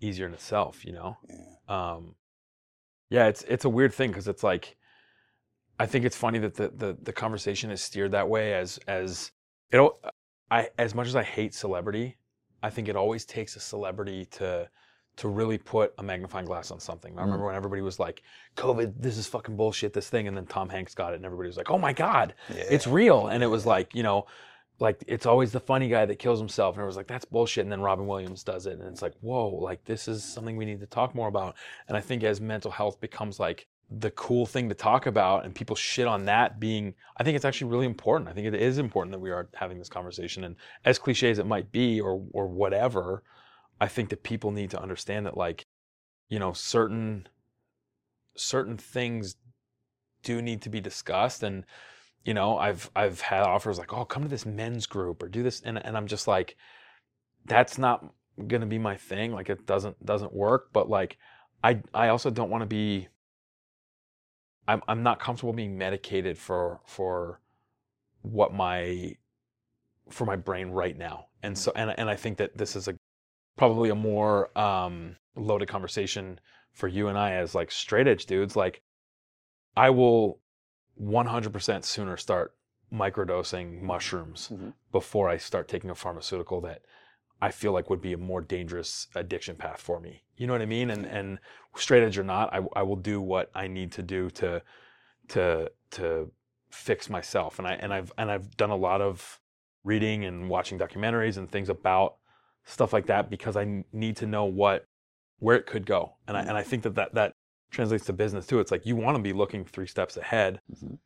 easier 0.00 0.26
in 0.26 0.34
itself 0.34 0.84
you 0.84 0.92
know? 0.92 1.16
Yeah. 1.28 1.94
um 1.94 2.14
yeah 3.10 3.26
it's 3.26 3.42
it's 3.48 3.64
a 3.64 3.68
weird 3.68 3.92
thing 3.92 4.10
because 4.10 4.28
it's 4.28 4.42
like 4.42 4.76
i 5.78 5.86
think 5.86 6.04
it's 6.04 6.16
funny 6.16 6.38
that 6.38 6.54
the, 6.54 6.68
the 6.76 6.96
the 7.02 7.12
conversation 7.12 7.70
is 7.70 7.80
steered 7.82 8.12
that 8.12 8.28
way 8.28 8.54
as 8.54 8.78
as 8.86 9.32
it 9.70 9.80
i 10.50 10.68
as 10.78 10.94
much 10.94 11.06
as 11.08 11.16
i 11.16 11.22
hate 11.22 11.54
celebrity 11.54 12.16
i 12.62 12.70
think 12.70 12.88
it 12.88 12.96
always 12.96 13.24
takes 13.24 13.56
a 13.56 13.60
celebrity 13.60 14.24
to 14.26 14.68
to 15.16 15.28
really 15.28 15.58
put 15.58 15.92
a 15.98 16.02
magnifying 16.02 16.46
glass 16.46 16.70
on 16.70 16.80
something. 16.80 17.18
I 17.18 17.22
remember 17.22 17.44
when 17.46 17.54
everybody 17.54 17.82
was 17.82 17.98
like 17.98 18.22
covid 18.56 18.94
this 18.96 19.18
is 19.18 19.26
fucking 19.26 19.56
bullshit 19.56 19.92
this 19.92 20.08
thing 20.08 20.28
and 20.28 20.36
then 20.36 20.46
tom 20.46 20.68
hanks 20.68 20.94
got 20.94 21.12
it 21.12 21.16
and 21.16 21.24
everybody 21.26 21.48
was 21.48 21.56
like 21.58 21.70
oh 21.70 21.76
my 21.78 21.92
god 21.92 22.32
Yeah. 22.48 22.64
it's 22.70 22.86
real. 22.86 23.26
And 23.26 23.42
it 23.42 23.48
was 23.48 23.66
like 23.66 23.94
you 23.94 24.02
know 24.02 24.26
like 24.80 25.04
it's 25.06 25.26
always 25.26 25.52
the 25.52 25.60
funny 25.60 25.88
guy 25.88 26.06
that 26.06 26.18
kills 26.18 26.38
himself 26.38 26.74
and 26.74 26.82
it 26.82 26.86
was 26.86 26.96
like 26.96 27.06
that's 27.06 27.24
bullshit 27.24 27.62
and 27.62 27.70
then 27.70 27.82
robin 27.82 28.06
williams 28.06 28.42
does 28.42 28.66
it 28.66 28.78
and 28.78 28.88
it's 28.88 29.02
like 29.02 29.14
whoa 29.20 29.48
like 29.48 29.84
this 29.84 30.08
is 30.08 30.24
something 30.24 30.56
we 30.56 30.64
need 30.64 30.80
to 30.80 30.86
talk 30.86 31.14
more 31.14 31.28
about. 31.28 31.54
And 31.86 31.96
i 31.96 32.00
think 32.00 32.24
as 32.24 32.40
mental 32.40 32.70
health 32.70 33.00
becomes 33.00 33.38
like 33.38 33.68
the 33.98 34.10
cool 34.12 34.46
thing 34.46 34.68
to 34.68 34.74
talk 34.74 35.06
about 35.06 35.44
and 35.44 35.54
people 35.54 35.76
shit 35.76 36.06
on 36.06 36.24
that 36.24 36.58
being 36.58 36.94
i 37.18 37.22
think 37.22 37.36
it's 37.36 37.44
actually 37.44 37.70
really 37.70 37.86
important. 37.86 38.30
I 38.30 38.32
think 38.32 38.46
it 38.46 38.54
is 38.54 38.78
important 38.78 39.12
that 39.12 39.18
we 39.18 39.30
are 39.30 39.48
having 39.54 39.78
this 39.78 39.88
conversation 39.88 40.44
and 40.44 40.56
as 40.84 40.98
cliche 40.98 41.30
as 41.30 41.38
it 41.38 41.46
might 41.46 41.70
be 41.70 42.00
or 42.00 42.24
or 42.32 42.46
whatever 42.46 43.22
i 43.80 43.86
think 43.86 44.08
that 44.10 44.22
people 44.22 44.50
need 44.50 44.70
to 44.70 44.80
understand 44.80 45.26
that 45.26 45.36
like 45.36 45.66
you 46.28 46.38
know 46.38 46.52
certain 46.52 47.28
certain 48.36 48.78
things 48.78 49.36
do 50.22 50.40
need 50.40 50.62
to 50.62 50.70
be 50.70 50.80
discussed 50.80 51.42
and 51.42 51.64
you 52.24 52.34
know 52.34 52.58
i've 52.58 52.90
i've 52.94 53.20
had 53.20 53.42
offers 53.42 53.78
like 53.78 53.92
oh 53.92 54.04
come 54.04 54.22
to 54.22 54.28
this 54.28 54.46
men's 54.46 54.86
group 54.86 55.22
or 55.22 55.28
do 55.28 55.42
this 55.42 55.60
and, 55.62 55.84
and 55.84 55.96
i'm 55.96 56.06
just 56.06 56.26
like 56.28 56.56
that's 57.46 57.78
not 57.78 58.04
gonna 58.46 58.66
be 58.66 58.78
my 58.78 58.96
thing 58.96 59.32
like 59.32 59.50
it 59.50 59.66
doesn't 59.66 60.04
doesn't 60.04 60.32
work 60.32 60.68
but 60.72 60.88
like 60.88 61.16
i 61.64 61.80
i 61.94 62.08
also 62.08 62.30
don't 62.30 62.50
want 62.50 62.62
to 62.62 62.66
be 62.66 63.08
i'm 64.68 64.82
i'm 64.88 65.02
not 65.02 65.20
comfortable 65.20 65.52
being 65.52 65.76
medicated 65.76 66.38
for 66.38 66.80
for 66.86 67.40
what 68.22 68.52
my 68.52 69.14
for 70.10 70.24
my 70.24 70.36
brain 70.36 70.70
right 70.70 70.96
now. 70.96 71.26
And 71.42 71.56
so 71.56 71.72
and, 71.74 71.94
and 71.98 72.10
i 72.10 72.16
think 72.16 72.38
that 72.38 72.56
this 72.56 72.76
is 72.76 72.88
a 72.88 72.94
probably 73.56 73.90
a 73.90 73.94
more 73.94 74.56
um 74.58 75.16
loaded 75.36 75.68
conversation 75.68 76.38
for 76.72 76.88
you 76.88 77.08
and 77.08 77.18
i 77.18 77.32
as 77.32 77.54
like 77.54 77.70
straight 77.70 78.06
edge 78.06 78.26
dudes. 78.26 78.56
Like 78.56 78.82
i 79.76 79.90
will 79.90 80.40
100% 81.00 81.84
sooner 81.84 82.16
start 82.16 82.54
microdosing 82.92 83.80
mushrooms 83.80 84.50
Mhm. 84.52 84.74
before 84.92 85.28
I 85.28 85.36
start 85.36 85.68
taking 85.68 85.90
a 85.90 85.94
pharmaceutical 85.94 86.60
that 86.62 86.82
I 87.40 87.50
feel 87.50 87.72
like 87.72 87.88
would 87.88 88.02
be 88.02 88.12
a 88.12 88.18
more 88.18 88.40
dangerous 88.42 89.06
addiction 89.14 89.56
path 89.56 89.80
for 89.80 89.98
me. 90.00 90.24
You 90.36 90.46
know 90.46 90.52
what 90.52 90.62
I 90.62 90.66
mean? 90.66 90.90
And 90.90 91.06
and 91.06 91.38
straight 91.76 92.02
edge 92.02 92.18
or 92.18 92.24
not, 92.24 92.52
I, 92.52 92.60
I 92.74 92.82
will 92.82 92.96
do 92.96 93.20
what 93.20 93.50
I 93.54 93.66
need 93.66 93.92
to 93.92 94.02
do 94.02 94.30
to 94.30 94.62
to 95.28 95.70
to 95.92 96.32
fix 96.70 97.08
myself. 97.08 97.58
And 97.58 97.66
I 97.66 97.74
and 97.74 97.94
I've 97.94 98.12
and 98.18 98.30
I've 98.30 98.56
done 98.56 98.70
a 98.70 98.76
lot 98.76 99.00
of 99.00 99.40
reading 99.84 100.24
and 100.24 100.50
watching 100.50 100.78
documentaries 100.78 101.38
and 101.38 101.50
things 101.50 101.68
about 101.70 102.16
stuff 102.64 102.92
like 102.92 103.06
that 103.06 103.30
because 103.30 103.56
I 103.56 103.84
need 103.92 104.16
to 104.18 104.26
know 104.26 104.44
what 104.44 104.84
where 105.38 105.56
it 105.56 105.66
could 105.66 105.86
go. 105.86 106.16
And 106.28 106.36
I 106.36 106.40
and 106.42 106.56
I 106.58 106.62
think 106.62 106.82
that 106.82 106.96
that, 106.96 107.14
that 107.14 107.32
translates 107.70 108.06
to 108.06 108.12
business 108.12 108.46
too. 108.46 108.60
It's 108.60 108.70
like 108.70 108.86
you 108.86 108.96
want 108.96 109.16
to 109.16 109.22
be 109.22 109.32
looking 109.32 109.64
three 109.64 109.86
steps 109.86 110.16
ahead 110.16 110.60
Mhm. 110.72 110.98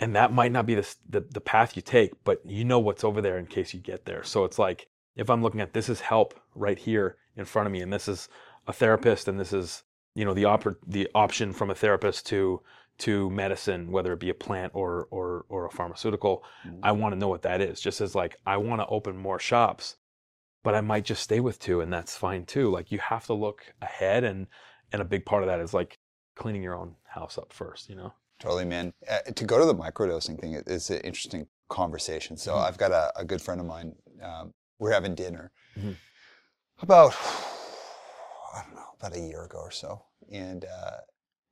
and 0.00 0.14
that 0.16 0.32
might 0.32 0.52
not 0.52 0.66
be 0.66 0.74
the, 0.74 0.94
the 1.08 1.20
the 1.20 1.40
path 1.40 1.74
you 1.76 1.82
take, 1.82 2.12
but 2.24 2.40
you 2.44 2.64
know 2.64 2.78
what's 2.78 3.04
over 3.04 3.20
there 3.20 3.38
in 3.38 3.46
case 3.46 3.72
you 3.74 3.80
get 3.80 4.04
there. 4.04 4.22
So 4.24 4.44
it's 4.44 4.58
like 4.58 4.88
if 5.16 5.30
I'm 5.30 5.42
looking 5.42 5.60
at 5.62 5.72
this 5.72 5.88
is 5.88 6.00
help 6.00 6.38
right 6.54 6.78
here 6.78 7.16
in 7.36 7.44
front 7.46 7.66
of 7.66 7.72
me, 7.72 7.80
and 7.80 7.92
this 7.92 8.06
is 8.08 8.28
a 8.66 8.72
therapist, 8.72 9.28
and 9.28 9.38
this 9.40 9.52
is 9.52 9.82
you 10.14 10.24
know 10.24 10.34
the 10.34 10.44
oppor- 10.44 10.76
the 10.86 11.08
option 11.14 11.52
from 11.52 11.70
a 11.70 11.74
therapist 11.74 12.26
to 12.26 12.62
to 12.98 13.28
medicine, 13.30 13.90
whether 13.90 14.12
it 14.12 14.20
be 14.20 14.30
a 14.30 14.34
plant 14.34 14.72
or 14.74 15.06
or 15.10 15.44
or 15.48 15.66
a 15.66 15.70
pharmaceutical. 15.70 16.44
Mhm. 16.66 16.80
I 16.82 16.92
want 16.92 17.12
to 17.14 17.18
know 17.18 17.28
what 17.28 17.42
that 17.42 17.60
is. 17.60 17.80
Just 17.80 18.00
as 18.00 18.14
like 18.14 18.36
I 18.46 18.56
want 18.58 18.80
to 18.82 18.86
open 18.88 19.16
more 19.16 19.38
shops, 19.38 19.96
but 20.62 20.74
I 20.74 20.80
might 20.82 21.04
just 21.06 21.22
stay 21.22 21.40
with 21.40 21.58
two, 21.58 21.80
and 21.80 21.92
that's 21.92 22.16
fine 22.16 22.44
too. 22.44 22.70
Like 22.70 22.92
you 22.92 22.98
have 22.98 23.26
to 23.26 23.34
look 23.34 23.72
ahead, 23.80 24.24
and 24.24 24.46
and 24.96 25.02
a 25.02 25.04
big 25.04 25.26
part 25.26 25.42
of 25.42 25.46
that 25.48 25.60
is 25.60 25.74
like 25.74 25.98
cleaning 26.36 26.62
your 26.62 26.74
own 26.74 26.94
house 27.04 27.36
up 27.36 27.52
first. 27.52 27.90
You 27.90 27.96
know. 27.96 28.12
Totally, 28.40 28.64
man. 28.64 28.92
Uh, 29.08 29.18
to 29.34 29.44
go 29.44 29.58
to 29.58 29.66
the 29.66 29.74
microdosing 29.74 30.40
thing 30.40 30.52
it- 30.54 30.66
it's 30.66 30.88
an 30.90 31.00
interesting 31.00 31.46
conversation. 31.68 32.36
So 32.38 32.54
Mhm. 32.54 32.62
I've 32.66 32.78
got 32.78 32.92
a, 32.92 33.12
a 33.18 33.24
good 33.24 33.42
friend 33.42 33.60
of 33.60 33.66
mine. 33.66 33.94
Um, 34.22 34.54
we're 34.78 34.92
having 34.92 35.14
dinner 35.14 35.52
Mhm. 35.78 35.96
about 36.80 37.12
I 38.54 38.62
don't 38.64 38.74
know 38.74 38.90
about 38.98 39.14
a 39.14 39.20
year 39.20 39.44
ago 39.44 39.58
or 39.58 39.70
so, 39.70 40.02
and 40.32 40.64
uh, 40.64 40.98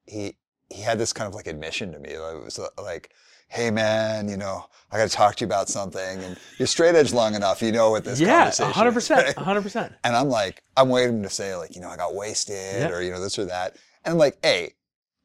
he 0.06 0.36
he 0.70 0.80
had 0.82 0.98
this 0.98 1.12
kind 1.12 1.28
of 1.28 1.34
like 1.34 1.46
admission 1.46 1.92
to 1.92 1.98
me. 1.98 2.10
It 2.10 2.18
was 2.44 2.58
uh, 2.58 2.68
like, 2.82 3.12
"Hey, 3.54 3.70
man, 3.70 4.28
you 4.28 4.36
know, 4.36 4.66
I 4.90 4.98
got 4.98 5.08
to 5.08 5.14
talk 5.16 5.36
to 5.36 5.40
you 5.42 5.46
about 5.46 5.68
something." 5.68 6.22
And 6.24 6.36
you're 6.58 6.66
straight 6.66 6.94
edge 6.94 7.12
long 7.12 7.34
enough, 7.34 7.62
you 7.62 7.72
know 7.72 7.90
what 7.90 8.04
this 8.04 8.20
yeah, 8.20 8.38
conversation. 8.50 8.72
hundred 8.72 8.88
is, 8.90 8.94
percent, 8.94 9.26
right? 9.26 9.36
hundred 9.44 9.62
percent. 9.62 9.92
And 10.04 10.14
I'm 10.16 10.28
like, 10.28 10.62
I'm 10.76 10.88
waiting 10.88 11.22
to 11.22 11.30
say 11.30 11.54
like, 11.56 11.74
you 11.74 11.80
know, 11.80 11.88
I 11.88 11.96
got 11.96 12.14
wasted 12.14 12.56
Yeah. 12.80 12.90
or 12.90 13.00
you 13.02 13.10
know 13.10 13.20
this 13.20 13.38
or 13.38 13.44
that. 13.46 13.76
And 14.04 14.12
I'm 14.12 14.18
like, 14.18 14.38
hey, 14.42 14.74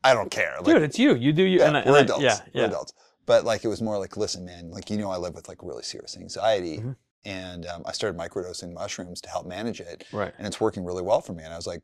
I 0.03 0.13
don't 0.13 0.31
care. 0.31 0.53
Like, 0.57 0.65
Dude, 0.65 0.81
it's 0.83 0.97
you. 0.99 1.15
You 1.15 1.33
do 1.33 1.43
you. 1.43 1.59
yeah, 1.59 1.67
and 1.67 1.77
I, 1.77 1.81
and 1.81 1.91
we're 1.91 1.97
I- 1.97 2.01
adults. 2.01 2.23
yeah, 2.23 2.39
We're 2.53 2.61
yeah. 2.61 2.67
adults. 2.67 2.93
But 3.25 3.43
like, 3.45 3.63
it 3.65 3.67
was 3.67 3.81
more 3.81 3.97
like, 3.99 4.15
listen, 4.17 4.45
man, 4.45 4.71
like 4.71 4.89
you 4.89 4.97
know, 4.97 5.11
I 5.11 5.17
live 5.17 5.35
with 5.35 5.47
like 5.49 5.61
really 5.61 5.83
serious 5.83 6.15
anxiety, 6.17 6.77
Mhm. 6.79 6.95
and 7.25 7.65
um, 7.67 7.83
I 7.85 7.91
started 7.91 8.17
microdosing 8.17 8.73
mushrooms 8.73 9.21
to 9.21 9.29
help 9.29 9.45
manage 9.45 9.79
it, 9.81 10.05
Right. 10.11 10.33
and 10.37 10.47
it's 10.47 10.59
working 10.61 10.83
really 10.85 11.03
well 11.03 11.21
for 11.21 11.33
me. 11.33 11.43
And 11.43 11.53
I 11.53 11.57
was 11.57 11.67
like, 11.67 11.81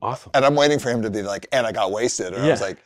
Awesome. 0.00 0.30
and 0.32 0.44
I'm 0.44 0.54
waiting 0.54 0.78
for 0.78 0.90
him 0.90 1.02
to 1.02 1.10
be 1.10 1.22
like, 1.22 1.46
and 1.52 1.66
I 1.66 1.72
got 1.72 1.90
wasted, 1.90 2.32
and 2.32 2.42
I 2.44 2.50
was 2.50 2.60
like, 2.60 2.78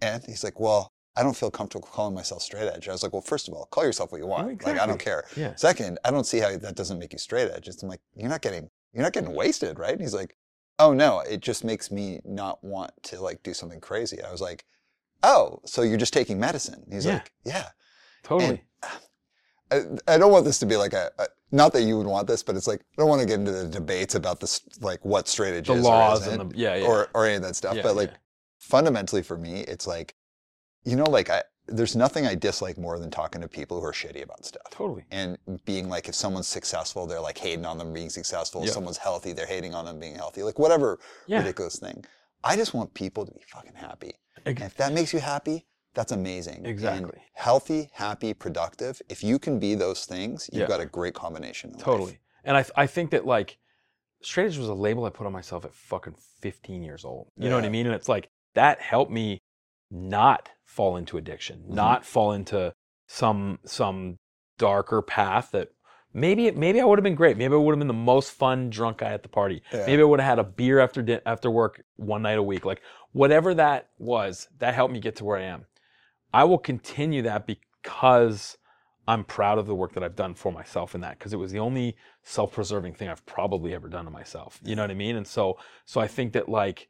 and 0.00 0.22
he's 0.24 0.44
like, 0.44 0.58
well. 0.60 0.92
I 1.16 1.24
don't 1.24 1.36
feel 1.36 1.50
comfortable 1.50 1.88
calling 1.90 2.14
myself 2.14 2.42
straight 2.42 2.68
edge. 2.68 2.88
I 2.88 2.92
was 2.92 3.02
like, 3.02 3.12
well, 3.12 3.22
first 3.22 3.48
of 3.48 3.54
all, 3.54 3.66
call 3.72 3.82
yourself 3.84 4.12
what 4.12 4.18
you 4.18 4.26
want. 4.28 4.64
Like, 4.64 4.78
I 4.78 4.86
don't 4.86 5.00
care. 5.00 5.24
Yeah. 5.36 5.56
Second, 5.56 5.98
I 6.04 6.12
don't 6.12 6.22
see 6.22 6.38
how 6.38 6.56
that 6.56 6.76
doesn't 6.76 6.96
make 6.96 7.12
you 7.12 7.18
straight 7.18 7.50
edge. 7.50 7.66
It's 7.66 7.82
I'm 7.82 7.88
like, 7.88 7.98
you're 8.14 8.28
not 8.28 8.40
getting 8.40 8.70
you're 8.92 9.02
not 9.02 9.12
getting 9.12 9.34
wasted, 9.34 9.80
right? 9.80 9.90
And 9.90 10.00
he's 10.00 10.14
like, 10.14 10.36
oh 10.78 10.92
no, 10.92 11.18
it 11.28 11.40
just 11.40 11.64
makes 11.64 11.90
me 11.90 12.20
not 12.24 12.62
want 12.62 12.92
to 13.04 13.20
like 13.20 13.42
do 13.42 13.52
something 13.52 13.80
crazy. 13.80 14.22
I 14.22 14.30
was 14.30 14.40
like, 14.40 14.64
oh, 15.24 15.58
so 15.64 15.82
you're 15.82 15.96
just 15.96 16.12
taking 16.12 16.38
medicine? 16.38 16.84
He's 16.88 17.04
Yeah. 17.04 17.14
like, 17.14 17.32
yeah. 17.44 17.68
Totally. 18.22 18.62
Uh, 18.84 18.88
I, 19.72 20.14
I 20.14 20.18
don't 20.18 20.30
want 20.30 20.44
this 20.44 20.60
to 20.60 20.66
be 20.66 20.76
like 20.76 20.92
a, 20.92 21.10
a 21.18 21.26
not 21.50 21.72
that 21.72 21.82
you 21.82 21.98
would 21.98 22.06
want 22.06 22.28
this, 22.28 22.44
but 22.44 22.54
it's 22.54 22.68
like 22.68 22.82
I 22.82 22.94
don't 22.96 23.08
want 23.08 23.22
to 23.22 23.26
get 23.26 23.40
into 23.40 23.50
the 23.50 23.66
debates 23.66 24.14
about 24.14 24.38
this 24.38 24.60
like 24.80 25.04
what 25.04 25.26
straight 25.26 25.54
edge 25.56 25.66
the 25.66 25.72
is 25.72 25.82
laws 25.82 26.28
or 26.28 26.30
and 26.30 26.52
the 26.52 26.56
yeah, 26.56 26.76
yeah. 26.76 26.86
or 26.86 27.08
or 27.12 27.26
any 27.26 27.34
of 27.34 27.42
that 27.42 27.56
stuff. 27.56 27.74
Yeah, 27.74 27.82
but 27.82 27.96
like. 27.96 28.12
Fundamentally 28.58 29.22
for 29.22 29.36
me, 29.38 29.60
it's 29.60 29.86
like, 29.86 30.14
you 30.84 30.96
know, 30.96 31.04
like 31.04 31.30
I 31.30 31.42
there's 31.70 31.94
nothing 31.94 32.26
I 32.26 32.34
dislike 32.34 32.78
more 32.78 32.98
than 32.98 33.10
talking 33.10 33.42
to 33.42 33.48
people 33.48 33.78
who 33.78 33.84
are 33.86 33.92
shitty 33.92 34.22
about 34.22 34.42
stuff 34.44 34.62
totally. 34.70 35.04
and 35.10 35.36
being 35.66 35.90
like 35.90 36.08
if 36.08 36.14
someone's 36.14 36.48
successful 36.48 37.06
they're 37.06 37.20
like 37.20 37.36
hating 37.36 37.66
on 37.66 37.76
them 37.76 37.92
being 37.92 38.08
successful 38.08 38.62
if 38.62 38.68
Yeah. 38.68 38.72
someone's 38.72 38.96
healthy 38.96 39.32
they're 39.34 39.44
hating 39.46 39.74
on 39.74 39.84
them 39.84 40.00
being 40.00 40.14
healthy 40.14 40.42
like 40.42 40.58
whatever 40.58 40.98
Yeah. 41.26 41.40
ridiculous 41.40 41.78
thing 41.78 42.06
i 42.42 42.56
just 42.56 42.72
want 42.72 42.94
people 42.94 43.26
to 43.26 43.32
be 43.32 43.42
fucking 43.46 43.74
happy 43.74 44.12
Ex- 44.46 44.62
and 44.62 44.70
if 44.70 44.76
that 44.78 44.94
makes 44.94 45.12
you 45.12 45.18
happy 45.20 45.66
that's 45.92 46.10
amazing 46.10 46.56
And 46.58 46.66
Exactly. 46.68 47.20
healthy 47.34 47.90
happy 47.92 48.32
productive 48.32 49.02
if 49.10 49.22
you 49.22 49.38
can 49.38 49.58
be 49.58 49.74
those 49.74 50.06
things 50.06 50.48
you've 50.50 50.62
Yeah. 50.62 50.68
got 50.68 50.80
a 50.80 50.86
great 50.86 51.12
combination 51.12 51.68
in 51.68 51.76
life. 51.76 51.84
Totally. 51.84 52.18
And 52.44 52.56
I, 52.56 52.64
I 52.76 52.86
think 52.86 53.10
that 53.10 53.26
like 53.26 53.58
straight 54.22 54.46
edge 54.46 54.56
was 54.56 54.68
a 54.70 54.74
label 54.74 55.04
I 55.04 55.10
put 55.10 55.26
on 55.26 55.34
myself 55.34 55.66
at 55.66 55.74
fucking 55.74 56.14
15 56.40 56.82
years 56.82 57.04
old. 57.04 57.30
You 57.36 57.50
know 57.50 57.56
what 57.56 57.64
I 57.64 57.66
Yeah. 57.66 57.72
mean? 57.72 57.86
And 57.86 57.94
it's 57.94 58.08
like 58.08 58.30
that 58.58 58.80
helped 58.80 59.12
me 59.12 59.38
not 59.90 60.48
fall 60.64 60.96
into 60.96 61.16
addiction, 61.16 61.56
Mhm. 61.62 61.74
not 61.74 62.04
fall 62.04 62.32
into 62.32 62.72
some 63.06 63.58
some 63.64 64.16
darker 64.58 65.00
path 65.00 65.50
that 65.52 65.68
maybe 66.12 66.50
maybe 66.50 66.80
I 66.80 66.84
would 66.84 66.98
have 66.98 67.04
been 67.10 67.14
great. 67.14 67.36
Maybe 67.38 67.54
I 67.54 67.56
would 67.56 67.72
have 67.72 67.78
been 67.78 67.86
the 67.96 68.04
most 68.12 68.32
fun 68.32 68.68
drunk 68.70 68.98
guy 68.98 69.12
at 69.12 69.22
the 69.22 69.28
party. 69.28 69.62
Yeah. 69.72 69.86
Maybe 69.86 70.02
I 70.02 70.04
would 70.04 70.20
have 70.20 70.28
had 70.28 70.38
a 70.38 70.44
beer 70.60 70.78
after 70.80 71.00
di- 71.02 71.20
after 71.24 71.50
work 71.50 71.82
one 71.96 72.22
night 72.22 72.38
a 72.38 72.42
week. 72.42 72.64
Like 72.64 72.82
whatever 73.12 73.54
that 73.54 73.90
was, 73.98 74.48
that 74.58 74.74
helped 74.74 74.92
me 74.92 75.00
get 75.00 75.16
to 75.16 75.24
where 75.24 75.38
I 75.38 75.44
am. 75.44 75.66
I 76.34 76.44
will 76.44 76.58
continue 76.58 77.22
that 77.22 77.46
because 77.46 78.58
I'm 79.06 79.24
proud 79.24 79.56
of 79.58 79.66
the 79.66 79.74
work 79.74 79.92
that 79.94 80.04
I've 80.04 80.16
done 80.16 80.34
for 80.34 80.52
myself 80.52 80.94
in 80.94 81.00
that 81.00 81.18
because 81.18 81.32
it 81.32 81.38
was 81.38 81.52
the 81.52 81.60
only 81.60 81.96
self-preserving 82.22 82.94
thing 82.94 83.08
I've 83.08 83.24
probably 83.24 83.72
ever 83.74 83.88
done 83.88 84.04
to 84.04 84.10
myself. 84.10 84.60
You 84.62 84.76
know 84.76 84.82
what 84.82 84.90
I 84.90 84.94
mean? 85.06 85.16
And 85.16 85.26
so 85.26 85.58
so 85.86 85.96
I 86.00 86.08
think 86.08 86.32
that 86.34 86.46
like 86.48 86.88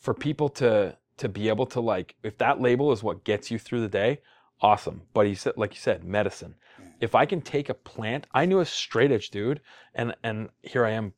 for 0.00 0.14
people 0.14 0.48
to 0.62 0.96
to 1.18 1.28
be 1.28 1.48
able 1.48 1.66
to 1.66 1.80
like 1.80 2.14
if 2.22 2.38
that 2.38 2.60
label 2.60 2.92
is 2.92 3.02
what 3.02 3.24
gets 3.24 3.50
you 3.50 3.58
through 3.58 3.80
the 3.80 3.88
day, 3.88 4.20
awesome. 4.60 5.02
But 5.12 5.22
you 5.22 5.34
said 5.34 5.54
like 5.56 5.74
you 5.74 5.80
said, 5.80 6.04
medicine. 6.04 6.54
Mm. 6.80 6.92
If 7.00 7.14
I 7.14 7.26
can 7.26 7.40
take 7.40 7.68
a 7.68 7.74
plant, 7.74 8.26
I 8.32 8.46
knew 8.46 8.60
a 8.60 8.64
straight 8.64 9.12
edge 9.12 9.30
dude 9.30 9.60
and 9.94 10.14
and 10.22 10.48
here 10.62 10.84
I 10.84 10.90
am 10.90 11.12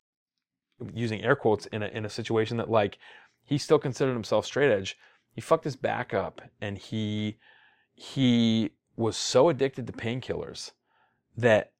using 0.93 1.23
air 1.23 1.35
quotes 1.35 1.67
in 1.67 1.83
a 1.83 1.87
in 1.87 2.05
a 2.05 2.09
situation 2.09 2.57
that 2.57 2.69
like 2.69 2.97
he 3.43 3.57
still 3.57 3.79
considered 3.79 4.13
himself 4.13 4.45
straight 4.45 4.71
edge. 4.71 4.97
He 5.33 5.41
fucked 5.41 5.63
his 5.63 5.75
back 5.75 6.13
up 6.13 6.41
and 6.59 6.77
he 6.77 7.37
he 7.93 8.71
was 8.95 9.15
so 9.15 9.49
addicted 9.49 9.87
to 9.87 9.93
painkillers 9.93 10.71
that 11.37 11.71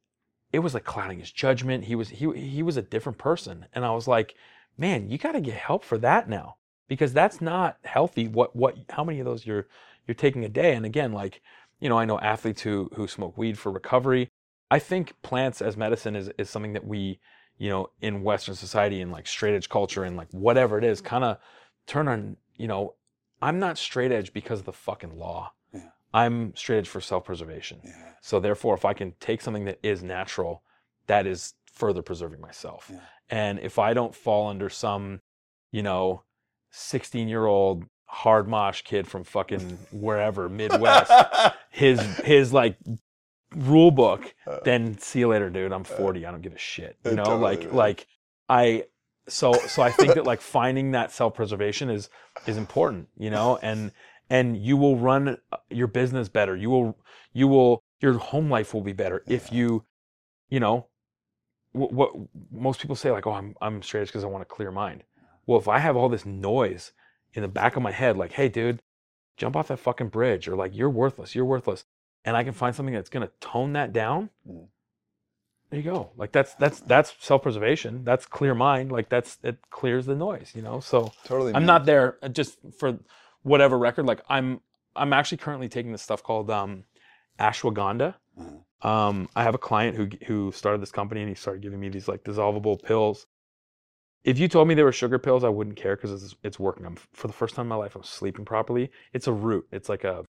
it 0.53 0.59
was 0.59 0.73
like 0.73 0.83
clouding 0.83 1.19
his 1.19 1.31
judgment. 1.31 1.85
He 1.85 1.95
was 1.95 2.09
he 2.09 2.31
he 2.33 2.63
was 2.63 2.77
a 2.77 2.81
different 2.81 3.17
person, 3.17 3.65
and 3.73 3.85
I 3.85 3.91
was 3.91 4.07
like, 4.07 4.35
man, 4.77 5.09
you 5.09 5.17
got 5.17 5.31
to 5.33 5.41
get 5.41 5.55
help 5.55 5.83
for 5.83 5.97
that 5.99 6.29
now 6.29 6.57
because 6.91 7.13
that's 7.13 7.39
not 7.39 7.77
healthy. 7.85 8.27
What 8.27 8.53
what 8.53 8.75
how 8.89 9.05
many 9.05 9.21
of 9.21 9.25
those 9.25 9.45
you're 9.45 9.65
you're 10.05 10.13
taking 10.13 10.43
a 10.43 10.49
day? 10.49 10.75
And 10.75 10.85
again, 10.85 11.13
like 11.13 11.41
you 11.79 11.87
know, 11.87 11.97
I 11.97 12.03
know 12.03 12.19
athletes 12.19 12.63
who 12.63 12.89
who 12.95 13.07
smoke 13.07 13.37
weed 13.37 13.57
for 13.57 13.71
recovery. 13.71 14.27
I 14.69 14.79
think 14.79 15.13
plants 15.21 15.61
as 15.61 15.77
medicine 15.77 16.17
is 16.17 16.29
is 16.37 16.49
something 16.49 16.73
that 16.73 16.85
we 16.85 17.21
you 17.57 17.69
know 17.69 17.91
in 18.01 18.23
Western 18.23 18.55
society 18.55 18.99
and 18.99 19.09
like 19.09 19.25
straight 19.25 19.55
edge 19.55 19.69
culture 19.69 20.03
and 20.03 20.17
like 20.17 20.27
whatever 20.31 20.77
it 20.77 20.83
is, 20.83 20.99
mm-hmm. 20.99 21.07
kind 21.07 21.23
of 21.23 21.37
turn 21.87 22.09
on. 22.09 22.35
You 22.57 22.67
know, 22.67 22.95
I'm 23.41 23.57
not 23.57 23.77
straight 23.77 24.11
edge 24.11 24.33
because 24.33 24.59
of 24.59 24.65
the 24.65 24.73
fucking 24.73 25.17
law. 25.17 25.53
Yeah. 25.73 25.91
I'm 26.13 26.53
straight 26.57 26.79
edge 26.79 26.89
for 26.89 26.99
self 26.99 27.23
preservation. 27.23 27.79
yeah 27.85 28.15
So 28.21 28.41
therefore, 28.41 28.75
if 28.75 28.83
I 28.83 28.91
can 28.91 29.13
take 29.21 29.39
something 29.39 29.63
that 29.63 29.79
is 29.81 30.03
natural, 30.03 30.61
that 31.07 31.25
is 31.25 31.53
further 31.71 32.01
preserving 32.01 32.41
myself. 32.41 32.91
Yeah. 32.91 32.99
And 33.29 33.59
if 33.59 33.79
I 33.79 33.93
don't 33.93 34.13
fall 34.13 34.49
under 34.49 34.67
some, 34.67 35.21
you 35.71 35.83
know, 35.83 36.23
16 36.71 37.27
year 37.27 37.45
old 37.45 37.85
hard 38.05 38.47
mosh 38.47 38.81
kid 38.81 39.07
from 39.07 39.23
fucking 39.23 39.77
wherever 39.91 40.49
Midwest, 40.49 41.11
his 41.69 41.99
his 42.19 42.51
like 42.53 42.77
rule 43.55 43.91
book, 43.91 44.33
then 44.63 44.97
see 44.97 45.19
you 45.19 45.27
later, 45.29 45.49
dude. 45.49 45.71
I'm 45.71 45.83
40. 45.83 46.25
I 46.25 46.31
don't 46.31 46.41
give 46.41 46.53
a 46.53 46.57
shit. 46.57 46.97
You 47.05 47.11
Uh, 47.11 47.15
know, 47.15 47.23
totally, 47.23 47.41
like 47.41 47.63
man. 47.65 47.75
like 47.75 48.07
I 48.49 48.85
so 49.27 49.53
so 49.53 49.81
I 49.81 49.91
think 49.91 50.15
that 50.15 50.25
like 50.31 50.41
finding 50.41 50.91
that 50.91 51.11
self 51.11 51.33
preservation 51.35 51.89
is 51.89 52.09
is 52.47 52.57
important. 52.57 53.07
You 53.17 53.29
know, 53.29 53.57
and 53.61 53.91
and 54.29 54.57
you 54.57 54.77
will 54.77 54.97
run 54.97 55.37
uh, 55.51 55.57
your 55.69 55.87
business 55.87 56.29
better. 56.29 56.55
You 56.55 56.69
will 56.69 56.97
you 57.33 57.47
will 57.47 57.83
your 57.99 58.17
home 58.17 58.49
life 58.49 58.73
will 58.73 58.81
be 58.81 58.93
better 58.93 59.23
if 59.27 59.51
you 59.53 59.85
you 60.49 60.59
know 60.59 60.87
what, 61.73 61.93
what 61.93 62.11
most 62.51 62.81
people 62.81 62.95
say 62.95 63.11
like 63.11 63.27
oh 63.27 63.31
I'm 63.33 63.55
I'm 63.61 63.81
straight 63.81 64.07
because 64.07 64.23
I 64.23 64.27
want 64.27 64.41
a 64.41 64.45
clear 64.45 64.71
mind. 64.71 65.03
Well, 65.45 65.59
if 65.59 65.67
I 65.67 65.79
have 65.79 65.95
all 65.95 66.09
this 66.09 66.25
noise 66.25 66.91
in 67.33 67.41
the 67.41 67.47
back 67.47 67.75
of 67.75 67.83
my 67.83 67.91
head 67.91 68.17
like 68.17 68.33
hey 68.33 68.49
dude, 68.49 68.81
jump 69.37 69.55
off 69.55 69.69
that 69.69 69.77
fucking 69.77 70.09
bridge 70.09 70.47
or 70.47 70.55
like 70.55 70.75
you're 70.75 70.89
worthless, 70.89 71.35
you're 71.35 71.45
worthless 71.45 71.85
and 72.25 72.37
I 72.37 72.43
can 72.43 72.53
find 72.53 72.75
something 72.75 72.93
that's 72.93 73.09
going 73.09 73.27
to 73.27 73.33
tone 73.39 73.73
that 73.73 73.93
down. 73.93 74.29
Mm. 74.47 74.67
There 75.69 75.79
you 75.79 75.89
go. 75.89 76.11
Like 76.17 76.33
that's 76.33 76.53
that's 76.55 76.81
that's 76.81 77.13
self-preservation. 77.19 78.03
That's 78.03 78.25
clear 78.25 78.53
mind. 78.53 78.91
Like 78.91 79.07
that's 79.07 79.37
it 79.41 79.57
clears 79.69 80.05
the 80.05 80.15
noise, 80.15 80.51
you 80.53 80.61
know? 80.61 80.81
So 80.81 81.13
totally 81.23 81.53
I'm 81.55 81.65
not 81.65 81.85
there 81.85 82.17
uh, 82.21 82.27
just 82.27 82.57
for 82.77 82.99
whatever 83.43 83.77
record. 83.77 84.05
Like 84.05 84.21
I'm, 84.27 84.59
I'm 84.97 85.13
actually 85.13 85.37
currently 85.37 85.69
taking 85.69 85.93
this 85.93 86.01
stuff 86.01 86.21
called 86.23 86.51
um, 86.51 86.83
ashwagandha. 87.39 88.15
Mhm. 88.37 88.63
Um, 88.85 89.29
I 89.35 89.43
have 89.43 89.55
a 89.55 89.59
client 89.59 89.95
who 89.95 90.09
who 90.25 90.51
started 90.51 90.81
this 90.81 90.91
company 90.91 91.21
and 91.21 91.29
he 91.29 91.35
started 91.35 91.61
giving 91.61 91.79
me 91.79 91.87
these 91.87 92.07
like 92.09 92.23
dissolvable 92.23 92.81
pills. 92.81 93.27
If 94.23 94.37
you 94.37 94.47
told 94.47 94.67
me 94.67 94.75
they 94.75 94.83
were 94.83 94.91
sugar 94.91 95.17
pills, 95.17 95.43
I 95.43 95.49
wouldn't 95.49 95.77
care 95.77 95.95
because 95.95 96.23
it's, 96.23 96.35
it's 96.43 96.59
working. 96.59 96.85
I'm 96.85 96.97
for 97.13 97.27
the 97.27 97.33
first 97.33 97.55
time 97.55 97.65
in 97.65 97.69
my 97.69 97.75
life, 97.75 97.95
I'm 97.95 98.03
sleeping 98.03 98.45
properly. 98.45 98.91
It's 99.13 99.27
a 99.27 99.33
root. 99.33 99.67
It's 99.71 99.89
like 99.89 100.03
a, 100.03 100.23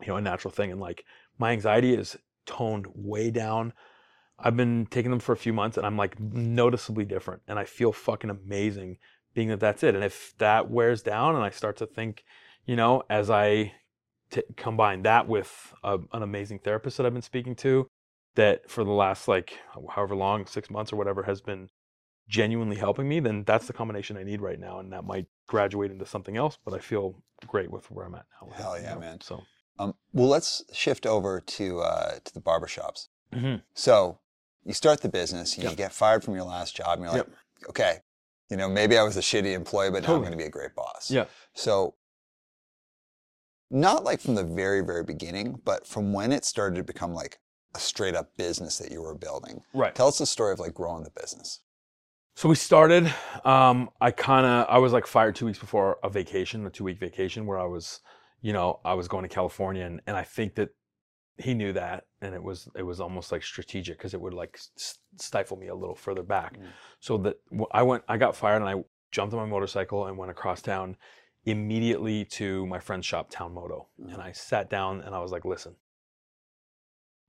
you 0.00 0.08
know, 0.08 0.16
a 0.16 0.20
natural 0.20 0.50
thing. 0.50 0.72
And 0.72 0.80
like 0.80 1.04
my 1.38 1.52
anxiety 1.52 1.94
is 1.94 2.16
toned 2.46 2.86
way 2.94 3.30
down. 3.30 3.74
I've 4.38 4.56
been 4.56 4.86
taking 4.90 5.10
them 5.10 5.20
for 5.20 5.32
a 5.32 5.36
few 5.36 5.52
months 5.52 5.76
and 5.76 5.84
I'm 5.84 5.96
like 5.96 6.18
noticeably 6.20 7.04
different 7.04 7.42
and 7.48 7.58
I 7.58 7.64
feel 7.64 7.92
fucking 7.92 8.30
amazing 8.30 8.98
being 9.34 9.48
that 9.48 9.60
that's 9.60 9.82
it. 9.82 9.94
And 9.94 10.04
if 10.04 10.34
that 10.38 10.70
wears 10.70 11.02
down 11.02 11.34
and 11.34 11.44
I 11.44 11.50
start 11.50 11.76
to 11.78 11.86
think, 11.86 12.24
you 12.64 12.76
know, 12.76 13.02
as 13.10 13.30
I 13.30 13.72
t- 14.30 14.42
combine 14.56 15.02
that 15.02 15.28
with 15.28 15.74
a, 15.82 15.98
an 16.12 16.22
amazing 16.22 16.60
therapist 16.60 16.96
that 16.96 17.06
I've 17.06 17.12
been 17.12 17.22
speaking 17.22 17.54
to, 17.56 17.88
that 18.36 18.70
for 18.70 18.84
the 18.84 18.92
last 18.92 19.28
like 19.28 19.58
however 19.90 20.14
long, 20.14 20.46
six 20.46 20.70
months 20.70 20.92
or 20.92 20.96
whatever, 20.96 21.24
has 21.24 21.40
been 21.40 21.68
genuinely 22.28 22.76
helping 22.76 23.08
me, 23.08 23.20
then 23.20 23.44
that's 23.44 23.66
the 23.66 23.72
combination 23.72 24.16
I 24.16 24.22
need 24.22 24.40
right 24.40 24.60
now. 24.60 24.78
And 24.80 24.92
that 24.92 25.04
might 25.04 25.26
graduate 25.46 25.90
into 25.90 26.06
something 26.06 26.36
else, 26.36 26.58
but 26.64 26.74
I 26.74 26.78
feel 26.78 27.14
great 27.46 27.70
with 27.70 27.90
where 27.90 28.04
I'm 28.06 28.14
at 28.14 28.26
now. 28.42 28.52
Hell 28.52 28.76
you 28.76 28.84
yeah, 28.84 28.94
know? 28.94 29.00
man. 29.00 29.20
So, 29.20 29.42
Um, 29.78 29.94
well, 30.12 30.28
let's 30.28 30.62
shift 30.72 31.06
over 31.06 31.40
to 31.40 31.80
uh, 31.80 32.18
to 32.24 32.34
the 32.34 32.40
barbershops. 32.40 33.08
Mhm. 33.32 33.62
So 33.74 34.18
you 34.64 34.74
start 34.74 35.00
the 35.00 35.08
business, 35.08 35.56
you 35.56 35.64
Yep. 35.64 35.76
get 35.76 35.92
fired 35.92 36.22
from 36.24 36.34
your 36.34 36.44
last 36.44 36.76
job, 36.76 36.98
and 36.98 37.02
you're 37.04 37.12
like, 37.12 37.26
okay, 37.68 38.00
you 38.50 38.56
know, 38.56 38.68
maybe 38.68 38.98
I 38.98 39.02
was 39.02 39.16
a 39.16 39.20
shitty 39.20 39.52
employee, 39.54 39.90
but 39.90 40.02
now 40.02 40.14
I'm 40.14 40.20
going 40.20 40.32
to 40.32 40.36
be 40.38 40.44
a 40.44 40.50
great 40.50 40.74
boss. 40.74 41.10
Yeah. 41.10 41.26
So 41.54 41.94
not 43.70 44.04
like 44.04 44.20
from 44.20 44.34
the 44.34 44.44
very, 44.44 44.80
very 44.80 45.04
beginning, 45.04 45.60
but 45.64 45.86
from 45.86 46.12
when 46.12 46.32
it 46.32 46.44
started 46.44 46.76
to 46.76 46.82
become 46.82 47.12
like 47.14 47.38
a 47.74 47.78
straight 47.78 48.14
up 48.14 48.36
business 48.36 48.78
that 48.78 48.90
you 48.90 49.02
were 49.02 49.14
building. 49.14 49.62
Right. 49.74 49.94
Tell 49.94 50.08
us 50.08 50.18
the 50.18 50.26
story 50.26 50.52
of 50.52 50.58
like 50.58 50.74
growing 50.74 51.04
the 51.04 51.10
business. 51.10 51.60
So 52.38 52.48
we 52.48 52.54
started. 52.54 53.12
Um, 53.44 53.90
I 54.00 54.12
kind 54.12 54.46
of 54.46 54.66
I 54.70 54.78
was 54.78 54.92
like 54.92 55.08
fired 55.08 55.34
two 55.34 55.44
weeks 55.44 55.58
before 55.58 55.98
a 56.04 56.08
vacation, 56.08 56.64
a 56.64 56.70
two 56.70 56.84
week 56.84 57.00
vacation, 57.00 57.46
where 57.46 57.58
I 57.58 57.64
was, 57.64 57.98
you 58.42 58.52
know, 58.52 58.78
I 58.84 58.94
was 58.94 59.08
going 59.08 59.24
to 59.24 59.28
California, 59.28 59.84
and, 59.84 60.00
and 60.06 60.16
I 60.16 60.22
think 60.22 60.54
that 60.54 60.68
he 61.36 61.52
knew 61.52 61.72
that, 61.72 62.04
and 62.20 62.36
it 62.36 62.40
was 62.40 62.68
it 62.76 62.84
was 62.84 63.00
almost 63.00 63.32
like 63.32 63.42
strategic 63.42 63.98
because 63.98 64.14
it 64.14 64.20
would 64.20 64.34
like 64.34 64.56
stifle 65.16 65.56
me 65.56 65.66
a 65.66 65.74
little 65.74 65.96
further 65.96 66.22
back. 66.22 66.56
Mm. 66.56 66.66
So 67.00 67.18
that 67.18 67.40
I 67.72 67.82
went, 67.82 68.04
I 68.06 68.18
got 68.18 68.36
fired, 68.36 68.62
and 68.62 68.68
I 68.70 68.84
jumped 69.10 69.34
on 69.34 69.40
my 69.40 69.46
motorcycle 69.46 70.06
and 70.06 70.16
went 70.16 70.30
across 70.30 70.62
town 70.62 70.96
immediately 71.44 72.24
to 72.24 72.64
my 72.68 72.78
friend's 72.78 73.04
shop, 73.04 73.30
Town 73.30 73.52
Moto, 73.52 73.88
Mhm. 74.00 74.14
and 74.14 74.22
I 74.22 74.30
sat 74.30 74.70
down 74.70 75.00
and 75.00 75.12
I 75.12 75.18
was 75.18 75.32
like, 75.32 75.44
listen, 75.44 75.74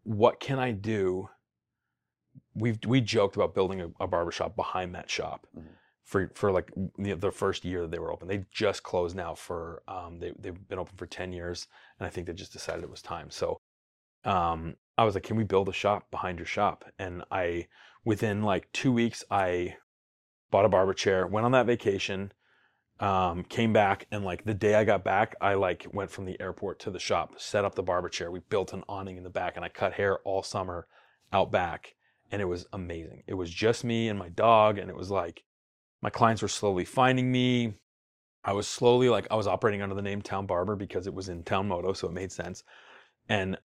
what 0.03 0.39
can 0.39 0.60
I 0.60 0.72
do? 0.72 1.30
We've 2.56 2.80
we 2.86 3.02
joked 3.02 3.36
about 3.36 3.54
building 3.56 3.82
a, 3.82 3.90
a 4.00 4.08
barbershop 4.08 4.56
behind 4.56 4.94
that 4.96 5.10
shop 5.10 5.48
Mhm. 5.58 5.68
for 6.04 6.32
for 6.36 6.52
like 6.52 6.72
the, 6.98 7.14
the 7.14 7.32
first 7.32 7.64
year 7.64 7.82
that 7.82 7.92
they 7.92 8.00
were 8.00 8.12
open. 8.12 8.28
They 8.28 8.46
just 8.52 8.84
closed 8.84 9.16
now 9.16 9.36
for 9.36 9.84
um 9.88 10.20
they 10.20 10.34
they've 10.38 10.68
been 10.68 10.80
open 10.80 10.98
for 10.98 11.06
10 11.06 11.32
years 11.32 11.68
and 12.00 12.08
I 12.08 12.10
think 12.10 12.28
they 12.28 12.34
just 12.34 12.54
decided 12.54 12.84
it 12.84 12.90
was 12.90 13.02
time. 13.02 13.30
So 13.32 13.58
um 14.26 14.76
I 14.98 15.06
was 15.06 15.14
like, 15.16 15.24
"Can 15.24 15.38
we 15.38 15.44
build 15.46 15.70
a 15.70 15.74
shop 15.74 16.12
behind 16.12 16.40
your 16.40 16.46
shop?" 16.46 16.84
And 17.00 17.24
I 17.32 17.68
within 18.04 18.44
like 18.44 18.72
2 18.74 18.92
weeks 18.92 19.24
I 19.32 19.78
bought 20.52 20.66
a 20.66 20.70
barber 20.70 20.94
chair, 20.94 21.26
went 21.28 21.46
on 21.46 21.52
that 21.54 21.68
vacation, 21.68 22.34
um, 23.00 23.44
came 23.44 23.72
back, 23.72 24.08
and 24.12 24.26
like 24.26 24.44
the 24.44 24.54
day 24.54 24.76
I 24.76 24.84
got 24.84 25.04
back, 25.04 25.36
I 25.40 25.54
like 25.54 25.86
went 25.94 26.12
from 26.12 26.26
the 26.26 26.40
airport 26.42 26.80
to 26.82 26.92
the 26.92 27.00
shop, 27.00 27.40
set 27.40 27.64
up 27.64 27.76
the 27.76 27.84
barber 27.84 28.10
chair. 28.10 28.30
We 28.32 28.40
built 28.40 28.74
an 28.74 28.84
awning 28.90 29.16
in 29.18 29.24
the 29.24 29.30
back, 29.30 29.56
and 29.56 29.64
I 29.64 29.70
cut 29.70 29.94
hair 29.94 30.20
all 30.26 30.44
summer 30.44 30.88
out 31.32 31.52
back, 31.52 31.96
and 32.32 32.42
it 32.42 32.46
was 32.46 32.66
amazing. 32.74 33.24
It 33.28 33.34
was 33.34 33.50
just 33.50 33.84
me 33.84 34.10
and 34.10 34.20
my 34.20 34.30
dog, 34.30 34.78
and 34.78 34.90
it 34.90 34.96
was 34.96 35.10
like 35.10 35.44
my 36.02 36.10
clients 36.10 36.42
were 36.42 36.48
slowly 36.48 36.86
finding 36.86 37.32
me. 37.32 37.74
I 38.44 38.54
was 38.54 38.68
slowly 38.68 39.10
like 39.10 39.28
I 39.30 39.36
was 39.36 39.48
operating 39.48 39.82
under 39.82 39.96
the 39.96 40.02
name 40.02 40.22
Town 40.22 40.46
Barber 40.46 40.76
because 40.76 41.08
it 41.08 41.14
was 41.14 41.30
in 41.30 41.44
Town 41.44 41.68
Moto, 41.68 41.94
so 41.94 42.08
it 42.08 42.14
made 42.14 42.32
sense. 42.32 42.64
And 43.28 43.58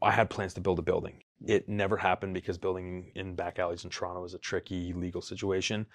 I 0.00 0.10
had 0.10 0.30
plans 0.30 0.54
to 0.54 0.60
build 0.60 0.78
a 0.78 0.82
building. 0.82 1.22
It 1.46 1.68
never 1.68 1.96
happened 1.96 2.34
because 2.34 2.58
building 2.58 3.12
in 3.14 3.34
back 3.34 3.58
alleys 3.58 3.84
in 3.84 3.90
Toronto 3.90 4.24
is 4.24 4.34
a 4.34 4.38
tricky 4.38 4.92
legal 4.92 5.22
situation. 5.22 5.86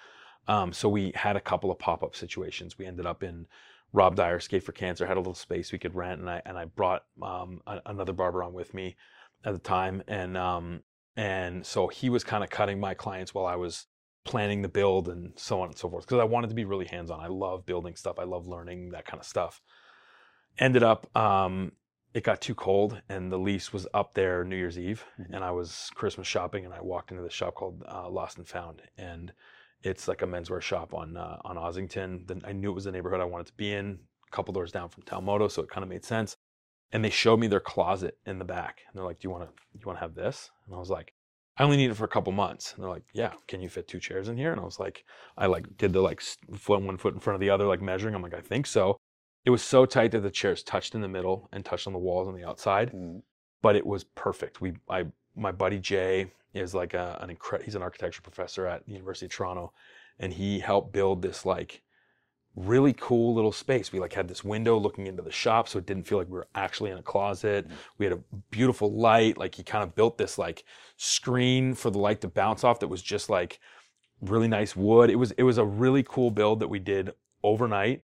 Um, 0.48 0.72
so 0.72 0.88
we 0.88 1.12
had 1.16 1.36
a 1.36 1.42
couple 1.42 1.72
of 1.72 1.80
pop-up 1.80 2.16
situations. 2.16 2.78
We 2.78 2.86
ended 2.86 3.06
up 3.06 3.24
in 3.24 3.48
Rob 3.94 4.16
Dyer 4.16 4.40
Skate 4.40 4.64
for 4.64 4.72
Cancer 4.72 5.06
had 5.06 5.18
a 5.18 5.20
little 5.20 5.34
space 5.34 5.72
we 5.72 5.80
could 5.80 5.96
rent, 5.96 6.20
and 6.20 6.30
I 6.30 6.42
and 6.46 6.58
I 6.58 6.66
brought 6.66 7.04
um, 7.22 7.62
a, 7.66 7.82
another 7.86 8.14
barber 8.14 8.44
on 8.44 8.54
with 8.54 8.74
me 8.74 8.96
at 9.46 9.54
the 9.54 9.60
time, 9.60 10.04
and 10.08 10.38
um, 10.38 10.82
and 11.18 11.66
so 11.66 11.88
he 11.88 12.10
was 12.10 12.24
kind 12.24 12.44
of 12.44 12.50
cutting 12.50 12.80
my 12.80 12.94
clients 12.94 13.34
while 13.34 13.46
I 13.46 13.56
was 13.56 13.88
planning 14.24 14.62
the 14.62 14.70
build 14.70 15.10
and 15.10 15.34
so 15.36 15.62
on 15.62 15.70
and 15.70 15.78
so 15.78 15.90
forth 15.90 16.06
because 16.06 16.20
I 16.20 16.26
wanted 16.26 16.50
to 16.50 16.56
be 16.56 16.66
really 16.66 16.86
hands-on. 16.86 17.20
I 17.20 17.28
love 17.28 17.66
building 17.66 17.96
stuff. 17.96 18.20
I 18.20 18.24
love 18.24 18.46
learning 18.48 18.92
that 18.92 19.06
kind 19.06 19.20
of 19.20 19.26
stuff. 19.26 19.62
Ended 20.60 20.84
up, 20.84 21.08
um, 21.16 21.72
it 22.14 22.24
got 22.24 22.42
too 22.42 22.56
cold, 22.56 23.02
and 23.10 23.32
the 23.32 23.38
lease 23.38 23.72
was 23.74 23.88
up 23.94 24.14
there 24.14 24.44
New 24.44 24.56
Year's 24.56 24.80
Eve, 24.80 25.06
Mhm. 25.20 25.34
and 25.34 25.44
I 25.44 25.52
was 25.52 25.92
Christmas 25.96 26.28
shopping, 26.28 26.66
and 26.66 26.74
I 26.74 26.82
walked 26.82 27.12
into 27.12 27.24
this 27.24 27.34
shop 27.34 27.56
called 27.56 27.84
uh, 27.88 28.10
Lost 28.10 28.38
and 28.38 28.48
Found, 28.48 28.82
and 28.98 29.34
it's 29.84 30.08
like 30.08 30.22
a 30.22 30.26
menswear 30.26 30.62
shop 30.62 30.94
on 30.94 31.16
uh, 31.18 31.38
on 31.44 31.58
Ossington. 31.58 32.28
Then 32.28 32.42
I 32.46 32.54
knew 32.54 32.72
it 32.72 32.76
was 32.76 32.86
the 32.86 32.92
neighborhood 32.92 33.22
I 33.22 33.26
wanted 33.26 33.48
to 33.48 33.54
be 33.54 33.72
in, 33.74 34.00
a 34.28 34.36
couple 34.36 34.54
doors 34.54 34.72
down 34.72 34.90
from 34.90 35.04
Town 35.04 35.26
Moto, 35.26 35.48
so 35.48 35.62
it 35.62 35.70
kind 35.70 35.84
of 35.84 35.90
made 35.90 36.06
sense. 36.06 36.38
And 36.92 37.04
they 37.04 37.10
showed 37.10 37.40
me 37.40 37.48
their 37.48 37.60
closet 37.60 38.18
in 38.26 38.40
the 38.40 38.46
back, 38.46 38.82
and 38.88 38.98
they're 38.98 39.06
like, 39.06 39.20
"Do 39.20 39.28
you 39.28 39.32
want 39.32 39.44
to 39.44 39.64
you 39.74 39.86
want 39.86 39.98
to 39.98 40.02
have 40.02 40.16
this?" 40.16 40.52
And 40.66 40.76
I 40.76 40.80
was 40.80 40.90
like, 40.90 41.14
"I 41.58 41.64
only 41.64 41.78
need 41.78 41.92
it 41.92 41.96
for 41.98 42.06
a 42.06 42.10
couple 42.10 42.32
months." 42.32 42.74
And 42.74 42.84
they're 42.84 42.90
like, 42.90 43.04
"Yeah, 43.14 43.34
can 43.48 43.62
you 43.62 43.70
fit 43.70 43.88
two 43.88 44.00
chairs 44.00 44.30
in 44.30 44.38
here?" 44.38 44.52
And 44.52 44.62
I 44.62 44.64
was 44.64 44.80
like, 44.80 45.04
I 45.38 45.48
like 45.48 45.78
did 45.78 45.92
the 45.94 46.02
like 46.02 46.22
foot 46.22 46.82
one 46.82 46.98
foot 46.98 47.14
in 47.14 47.20
front 47.20 47.36
of 47.36 47.42
the 47.42 47.50
other, 47.50 47.66
like 47.66 47.82
measuring. 47.82 48.16
I'm 48.16 48.22
like, 48.22 48.34
I 48.34 48.42
think 48.42 48.68
so. 48.68 48.98
It 49.46 49.50
was 49.50 49.64
so 49.64 49.86
tight 49.86 50.12
that 50.12 50.22
the 50.22 50.32
chairs 50.32 50.64
touched 50.64 50.94
in 50.96 51.02
the 51.02 51.08
middle 51.08 51.48
and 51.54 51.64
touched 51.64 51.88
on 51.88 51.94
the 51.94 52.00
walls 52.00 52.28
on 52.28 52.36
the 52.36 52.44
outside 52.46 52.92
Mm. 52.92 53.22
but 53.62 53.76
it 53.76 53.86
was 53.86 54.04
perfect. 54.04 54.62
We, 54.62 54.74
I, 54.90 55.06
my 55.36 55.52
buddy 55.52 55.80
Jay 55.80 56.32
is 56.54 56.74
like 56.74 56.94
a, 56.94 57.18
an 57.22 57.36
incre- 57.36 57.64
he's 57.64 57.76
an 57.76 57.82
architecture 57.82 58.22
professor 58.22 58.66
at 58.68 58.86
the 58.86 58.94
University 58.94 59.26
of 59.28 59.32
Toronto, 59.32 59.74
and 60.20 60.34
he 60.34 60.60
helped 60.60 60.92
build 60.94 61.22
this 61.22 61.46
like 61.46 61.82
really 62.58 62.94
cool 62.94 63.36
little 63.36 63.52
space. 63.52 63.92
We 63.92 64.00
like 64.00 64.14
had 64.14 64.28
this 64.28 64.44
window 64.44 64.78
looking 64.78 65.06
into 65.06 65.22
the 65.22 65.32
shop, 65.32 65.70
so 65.70 65.78
it 65.78 65.86
didn't 65.86 66.08
feel 66.08 66.18
like 66.18 66.28
we 66.28 66.34
were 66.34 66.48
actually 66.56 66.90
in 66.90 66.98
a 66.98 67.04
closet. 67.04 67.68
We 68.00 68.06
had 68.06 68.14
a 68.14 68.20
beautiful 68.50 68.92
light. 68.92 69.38
Like 69.38 69.56
he 69.56 69.64
kind 69.64 69.84
of 69.84 69.96
built 69.96 70.18
this 70.18 70.38
like 70.38 70.64
screen 70.98 71.76
for 71.76 71.92
the 71.92 72.00
light 72.00 72.22
to 72.22 72.28
bounce 72.28 72.64
off 72.64 72.80
that 72.80 72.88
was 72.88 73.04
just 73.04 73.30
like 73.30 73.60
really 74.22 74.48
nice 74.48 74.76
wood. 74.76 75.12
It 75.12 75.16
was 75.16 75.32
it 75.32 75.44
was 75.44 75.60
a 75.60 75.66
really 75.66 76.04
cool 76.04 76.32
build 76.32 76.60
that 76.60 76.68
we 76.68 76.80
did 76.80 77.12
overnight 77.44 78.02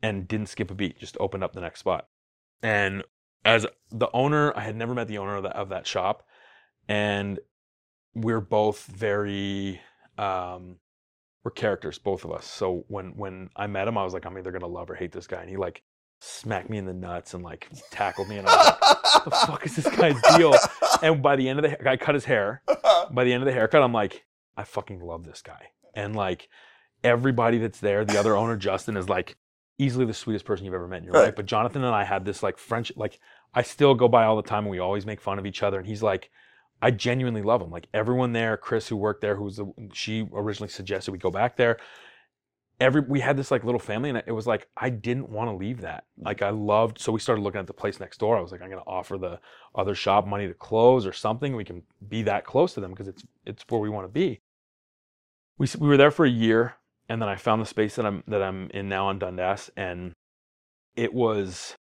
and 0.00 0.28
didn't 0.28 0.48
skip 0.48 0.70
a 0.70 0.74
beat. 0.74 0.98
Just 1.00 1.16
opened 1.18 1.42
up 1.42 1.52
the 1.52 1.60
next 1.60 1.80
spot. 1.80 2.06
And 2.62 3.02
as 3.44 3.66
the 3.90 4.08
owner, 4.12 4.56
I 4.56 4.60
had 4.60 4.76
never 4.76 4.94
met 4.94 5.08
the 5.08 5.18
owner 5.18 5.36
of 5.36 5.42
that, 5.42 5.56
of 5.56 5.68
that 5.70 5.86
shop, 5.86 6.24
and 6.88 7.40
we're 8.14 8.40
both 8.40 8.86
very 8.86 9.80
um, 10.18 10.76
we're 11.46 11.50
characters, 11.52 11.96
both 11.96 12.24
of 12.24 12.32
us. 12.32 12.44
So 12.44 12.84
when 12.88 13.12
when 13.14 13.50
I 13.54 13.68
met 13.68 13.86
him, 13.86 13.96
I 13.96 14.02
was 14.02 14.12
like, 14.12 14.26
I'm 14.26 14.36
either 14.36 14.50
gonna 14.50 14.66
love 14.66 14.90
or 14.90 14.96
hate 14.96 15.12
this 15.12 15.28
guy, 15.28 15.40
and 15.40 15.48
he 15.48 15.56
like 15.56 15.80
smacked 16.20 16.68
me 16.68 16.76
in 16.76 16.86
the 16.86 16.92
nuts 16.92 17.34
and 17.34 17.44
like 17.44 17.68
tackled 17.92 18.28
me, 18.28 18.38
and 18.38 18.48
I 18.48 18.56
was 18.56 18.66
like, 18.66 18.80
what 18.80 19.24
the 19.26 19.30
fuck 19.30 19.64
is 19.66 19.76
this 19.76 19.88
guy's 19.96 20.20
deal? 20.36 20.54
And 21.02 21.22
by 21.22 21.36
the 21.36 21.46
end 21.48 21.58
of 21.58 21.70
the, 21.70 21.88
I 21.90 21.96
cut 21.98 22.14
his 22.14 22.24
hair. 22.24 22.62
Uh-huh. 22.66 23.08
By 23.12 23.22
the 23.24 23.32
end 23.34 23.42
of 23.42 23.46
the 23.46 23.52
haircut, 23.52 23.82
I'm 23.82 23.92
like, 23.92 24.24
I 24.56 24.64
fucking 24.64 24.98
love 25.00 25.24
this 25.24 25.40
guy, 25.42 25.68
and 25.94 26.16
like 26.16 26.48
everybody 27.04 27.58
that's 27.58 27.78
there, 27.78 28.04
the 28.04 28.18
other 28.18 28.34
owner 28.36 28.56
Justin 28.56 28.96
is 28.96 29.08
like 29.08 29.36
easily 29.78 30.04
the 30.06 30.14
sweetest 30.14 30.46
person 30.46 30.64
you've 30.64 30.74
ever 30.74 30.88
met 30.88 30.98
in 30.98 31.04
your 31.04 31.12
Right. 31.12 31.26
life. 31.26 31.36
But 31.36 31.46
Jonathan 31.46 31.84
and 31.84 31.94
I 31.94 32.02
had 32.02 32.24
this 32.24 32.42
like 32.42 32.58
French, 32.58 32.90
like 32.96 33.20
I 33.54 33.62
still 33.62 33.94
go 33.94 34.08
by 34.08 34.24
all 34.24 34.34
the 34.34 34.42
time 34.42 34.64
and 34.64 34.70
we 34.70 34.80
always 34.80 35.06
make 35.06 35.20
fun 35.20 35.38
of 35.38 35.46
each 35.46 35.62
other. 35.62 35.78
And 35.78 35.86
he's 35.86 36.02
like, 36.02 36.30
I 36.82 36.90
genuinely 36.90 37.42
love 37.42 37.60
them. 37.60 37.70
Like 37.70 37.86
everyone 37.94 38.32
there, 38.32 38.56
Chris 38.56 38.88
who 38.88 38.96
worked 38.96 39.20
there, 39.20 39.36
who 39.36 39.44
was 39.44 39.60
she 39.92 40.28
originally 40.32 40.68
suggested 40.68 41.12
we 41.12 41.18
go 41.18 41.30
back 41.30 41.56
there. 41.56 41.78
Every 42.78 43.00
we 43.00 43.20
had 43.20 43.38
this 43.38 43.50
like 43.50 43.64
little 43.64 43.80
family, 43.80 44.10
and 44.10 44.22
it 44.26 44.32
was 44.32 44.46
like 44.46 44.68
I 44.76 44.90
didn't 44.90 45.30
want 45.30 45.48
to 45.48 45.56
leave 45.56 45.80
that. 45.80 46.04
Like 46.18 46.42
I 46.42 46.50
loved, 46.50 47.00
so 47.00 47.10
we 47.10 47.20
started 47.20 47.40
looking 47.40 47.60
at 47.60 47.66
the 47.66 47.72
place 47.72 47.98
next 47.98 48.18
door. 48.18 48.36
I 48.36 48.40
was 48.42 48.52
like, 48.52 48.60
I'm 48.60 48.68
gonna 48.68 48.82
offer 48.86 49.16
the 49.16 49.40
other 49.74 49.94
shop 49.94 50.26
money 50.26 50.46
to 50.46 50.52
close 50.52 51.06
or 51.06 51.12
something. 51.12 51.56
We 51.56 51.64
can 51.64 51.82
be 52.06 52.22
that 52.24 52.44
close 52.44 52.74
to 52.74 52.80
them 52.80 52.90
because 52.90 53.08
it's 53.08 53.24
it's 53.46 53.64
where 53.70 53.80
we 53.80 53.88
want 53.88 54.04
to 54.04 54.12
be. 54.12 54.42
We 55.56 55.68
we 55.78 55.88
were 55.88 55.96
there 55.96 56.10
for 56.10 56.26
a 56.26 56.30
year, 56.30 56.76
and 57.08 57.22
then 57.22 57.30
I 57.30 57.36
found 57.36 57.62
the 57.62 57.66
space 57.66 57.96
that 57.96 58.04
I'm 58.04 58.22
that 58.28 58.42
I'm 58.42 58.68
in 58.74 58.90
now 58.90 59.06
on 59.06 59.18
Dundas, 59.18 59.70
and 59.74 60.12
it 60.96 61.14
was 61.14 61.76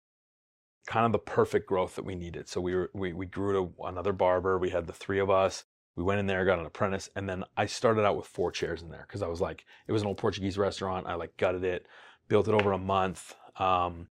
kind 0.85 1.05
of 1.05 1.11
the 1.11 1.19
perfect 1.19 1.67
growth 1.67 1.95
that 1.95 2.05
we 2.05 2.15
needed. 2.15 2.47
So 2.47 2.61
we 2.61 2.75
were 2.75 2.91
we 2.93 3.13
we 3.13 3.25
grew 3.25 3.53
to 3.53 3.73
another 3.83 4.13
barber. 4.13 4.57
We 4.57 4.69
had 4.69 4.87
the 4.87 4.93
three 4.93 5.19
of 5.19 5.29
us. 5.29 5.63
We 5.95 6.03
went 6.03 6.19
in 6.19 6.27
there, 6.27 6.43
got 6.45 6.59
an 6.59 6.65
apprentice, 6.65 7.09
and 7.15 7.29
then 7.29 7.45
I 7.55 7.67
started 7.67 8.03
out 8.05 8.17
with 8.17 8.27
four 8.27 8.51
chairs 8.51 8.81
in 8.81 8.89
there 8.89 9.05
because 9.07 9.21
I 9.21 9.27
was 9.27 9.39
like, 9.39 9.63
it 9.87 9.93
was 9.93 10.01
an 10.01 10.09
old 10.09 10.17
Portuguese 10.17 10.57
restaurant. 10.57 11.07
I 11.07 11.15
like 11.15 11.37
gutted 11.37 11.63
it, 11.63 11.87
built 12.27 12.49
it 12.49 12.53
over 12.53 12.73
a 12.73 12.77
month. 12.77 13.33
Um, 13.57 14.09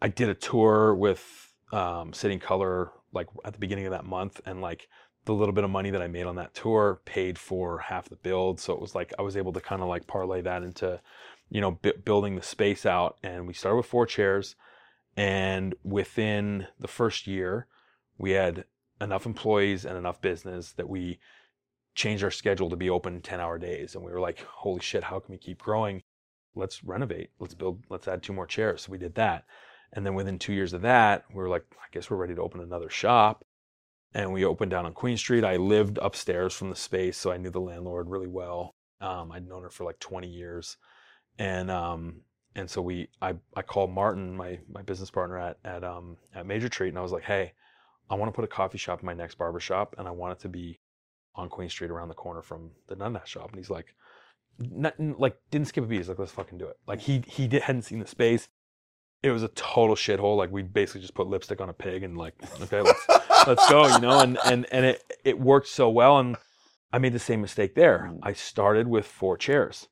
I 0.00 0.06
did 0.08 0.28
a 0.28 0.34
tour 0.34 0.94
with 0.94 1.52
um, 1.72 2.12
Sitting 2.12 2.38
Color 2.38 2.92
like 3.12 3.26
at 3.44 3.54
the 3.54 3.58
beginning 3.58 3.86
of 3.86 3.90
that 3.92 4.04
month, 4.04 4.40
and 4.46 4.60
like 4.60 4.88
the 5.28 5.34
little 5.34 5.52
bit 5.52 5.64
of 5.64 5.70
money 5.70 5.90
that 5.90 6.00
I 6.00 6.06
made 6.08 6.24
on 6.24 6.36
that 6.36 6.54
tour 6.54 7.00
paid 7.04 7.38
for 7.38 7.78
half 7.78 8.08
the 8.08 8.16
build. 8.16 8.60
So 8.60 8.72
it 8.72 8.80
was 8.80 8.94
like 8.94 9.12
I 9.18 9.22
was 9.22 9.36
able 9.36 9.52
to 9.52 9.60
kind 9.60 9.82
of 9.82 9.88
like 9.88 10.06
parlay 10.06 10.40
that 10.40 10.62
into, 10.62 11.00
you 11.50 11.60
know, 11.60 11.72
bu- 11.72 11.98
building 12.04 12.34
the 12.34 12.42
space 12.42 12.86
out. 12.86 13.18
And 13.22 13.46
we 13.46 13.52
started 13.52 13.76
with 13.76 13.86
four 13.86 14.06
chairs, 14.06 14.56
and 15.18 15.74
within 15.82 16.68
the 16.78 16.86
first 16.86 17.26
year, 17.26 17.66
we 18.18 18.30
had 18.30 18.64
enough 19.00 19.26
employees 19.26 19.84
and 19.84 19.98
enough 19.98 20.20
business 20.20 20.70
that 20.74 20.88
we 20.88 21.18
changed 21.96 22.22
our 22.22 22.30
schedule 22.30 22.70
to 22.70 22.76
be 22.76 22.88
open 22.88 23.20
10 23.20 23.40
hour 23.40 23.58
days. 23.58 23.96
And 23.96 24.04
we 24.04 24.12
were 24.12 24.20
like, 24.20 24.38
holy 24.42 24.80
shit, 24.80 25.02
how 25.02 25.18
can 25.18 25.32
we 25.32 25.38
keep 25.38 25.60
growing? 25.60 26.04
Let's 26.54 26.84
renovate. 26.84 27.30
Let's 27.40 27.54
build, 27.54 27.82
let's 27.90 28.06
add 28.06 28.22
two 28.22 28.32
more 28.32 28.46
chairs. 28.46 28.82
So 28.82 28.92
we 28.92 28.98
did 28.98 29.16
that. 29.16 29.44
And 29.92 30.06
then 30.06 30.14
within 30.14 30.38
two 30.38 30.52
years 30.52 30.72
of 30.72 30.82
that, 30.82 31.24
we 31.30 31.42
were 31.42 31.48
like, 31.48 31.64
I 31.72 31.86
guess 31.90 32.08
we're 32.08 32.16
ready 32.16 32.36
to 32.36 32.42
open 32.42 32.60
another 32.60 32.88
shop. 32.88 33.44
And 34.14 34.32
we 34.32 34.44
opened 34.44 34.70
down 34.70 34.86
on 34.86 34.92
Queen 34.92 35.16
Street. 35.16 35.42
I 35.42 35.56
lived 35.56 35.98
upstairs 36.00 36.54
from 36.54 36.70
the 36.70 36.76
space, 36.76 37.16
so 37.18 37.32
I 37.32 37.38
knew 37.38 37.50
the 37.50 37.60
landlord 37.60 38.08
really 38.08 38.28
well. 38.28 38.76
Um, 39.00 39.32
I'd 39.32 39.48
known 39.48 39.64
her 39.64 39.70
for 39.70 39.82
like 39.82 39.98
20 39.98 40.28
years. 40.28 40.76
And 41.40 41.72
um, 41.72 42.20
and 42.54 42.68
so 42.70 42.82
we 42.82 43.08
I, 43.22 43.34
I 43.56 43.62
called 43.62 43.90
Martin, 43.90 44.36
my 44.36 44.58
my 44.72 44.82
business 44.82 45.10
partner 45.10 45.38
at 45.38 45.58
at 45.64 45.84
um 45.84 46.16
at 46.34 46.46
Major 46.46 46.68
Treat, 46.68 46.88
and 46.88 46.98
I 46.98 47.02
was 47.02 47.12
like, 47.12 47.24
hey, 47.24 47.52
I 48.10 48.14
want 48.14 48.28
to 48.32 48.34
put 48.34 48.44
a 48.44 48.48
coffee 48.48 48.78
shop 48.78 49.00
in 49.00 49.06
my 49.06 49.14
next 49.14 49.36
barber 49.38 49.60
shop, 49.60 49.94
and 49.98 50.08
I 50.08 50.10
want 50.10 50.32
it 50.32 50.42
to 50.42 50.48
be 50.48 50.80
on 51.34 51.48
Queen 51.48 51.68
Street 51.68 51.90
around 51.90 52.08
the 52.08 52.14
corner 52.14 52.42
from 52.42 52.70
the 52.88 52.96
Dundas 52.96 53.28
shop. 53.28 53.50
And 53.50 53.56
he's 53.58 53.70
like, 53.70 53.94
not, 54.58 54.94
like 54.98 55.36
didn't 55.50 55.68
skip 55.68 55.84
a 55.84 55.86
beat. 55.86 55.98
He's 55.98 56.08
like, 56.08 56.18
let's 56.18 56.32
fucking 56.32 56.58
do 56.58 56.66
it. 56.66 56.76
Like 56.86 57.00
he 57.00 57.22
he 57.26 57.46
did, 57.46 57.62
hadn't 57.62 57.82
seen 57.82 58.00
the 58.00 58.06
space. 58.06 58.48
it 59.22 59.30
was 59.30 59.42
a 59.42 59.48
total 59.48 59.96
shithole. 59.96 60.36
Like 60.36 60.50
we 60.50 60.62
basically 60.62 61.00
just 61.00 61.14
put 61.14 61.26
lipstick 61.26 61.60
on 61.60 61.68
a 61.68 61.72
pig 61.72 62.02
and 62.02 62.16
like, 62.16 62.34
okay, 62.62 62.80
let's 62.80 63.06
let's 63.46 63.68
go, 63.70 63.86
you 63.86 64.00
know. 64.00 64.20
And 64.20 64.38
and 64.44 64.66
and 64.72 64.84
it 64.84 65.02
it 65.24 65.38
worked 65.38 65.68
so 65.68 65.90
well. 65.90 66.18
And 66.18 66.36
I 66.92 66.98
made 66.98 67.12
the 67.12 67.18
same 67.18 67.40
mistake 67.40 67.74
there. 67.74 68.10
Mm. 68.12 68.20
I 68.22 68.32
started 68.32 68.86
with 68.88 69.06
four 69.06 69.36
chairs, 69.36 69.88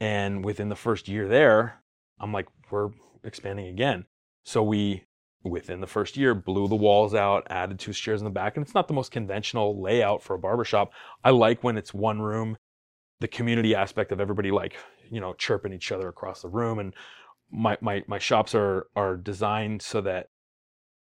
and 0.00 0.44
within 0.44 0.68
the 0.68 0.76
first 0.76 1.08
year 1.08 1.28
there, 1.28 1.82
I'm 2.20 2.32
like, 2.32 2.46
we're 2.70 2.90
expanding 3.24 3.66
again. 3.66 4.06
So 4.44 4.62
we 4.62 5.04
within 5.44 5.80
the 5.80 5.86
first 5.86 6.16
year 6.16 6.34
blew 6.34 6.68
the 6.68 6.74
walls 6.74 7.14
out, 7.14 7.46
added 7.48 7.78
two 7.78 7.92
chairs 7.92 8.20
in 8.20 8.24
the 8.24 8.30
back, 8.30 8.56
and 8.56 8.64
it's 8.64 8.74
not 8.74 8.88
the 8.88 8.94
most 8.94 9.10
conventional 9.10 9.80
layout 9.80 10.22
for 10.22 10.34
a 10.34 10.38
barbershop. 10.38 10.92
I 11.24 11.30
like 11.30 11.62
when 11.62 11.78
it's 11.78 11.94
one 11.94 12.20
room, 12.20 12.56
the 13.20 13.28
community 13.28 13.74
aspect 13.74 14.12
of 14.12 14.20
everybody 14.20 14.50
like 14.50 14.76
you 15.10 15.20
know 15.20 15.34
chirping 15.34 15.72
each 15.72 15.90
other 15.90 16.08
across 16.08 16.42
the 16.42 16.48
room 16.48 16.78
and 16.78 16.94
my 17.50 17.76
my 17.80 18.02
my 18.06 18.18
shops 18.18 18.54
are 18.54 18.86
are 18.94 19.16
designed 19.16 19.82
so 19.82 20.00
that 20.02 20.28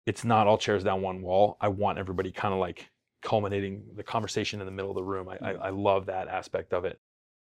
it's 0.05 0.23
not 0.23 0.47
all 0.47 0.57
chairs 0.57 0.83
down 0.83 1.01
one 1.01 1.21
wall. 1.21 1.57
I 1.59 1.67
want 1.67 1.97
everybody 1.97 2.31
kind 2.31 2.53
of 2.53 2.59
like 2.59 2.89
culminating 3.21 3.83
the 3.95 4.03
conversation 4.03 4.61
in 4.61 4.65
the 4.65 4.71
middle 4.71 4.91
of 4.91 4.95
the 4.95 5.03
room. 5.03 5.27
I, 5.27 5.33
I 5.33 5.53
mm. 5.53 5.61
I 5.61 5.69
love 5.69 6.05
that 6.05 6.27
aspect 6.27 6.73
of 6.73 6.85
it, 6.85 6.99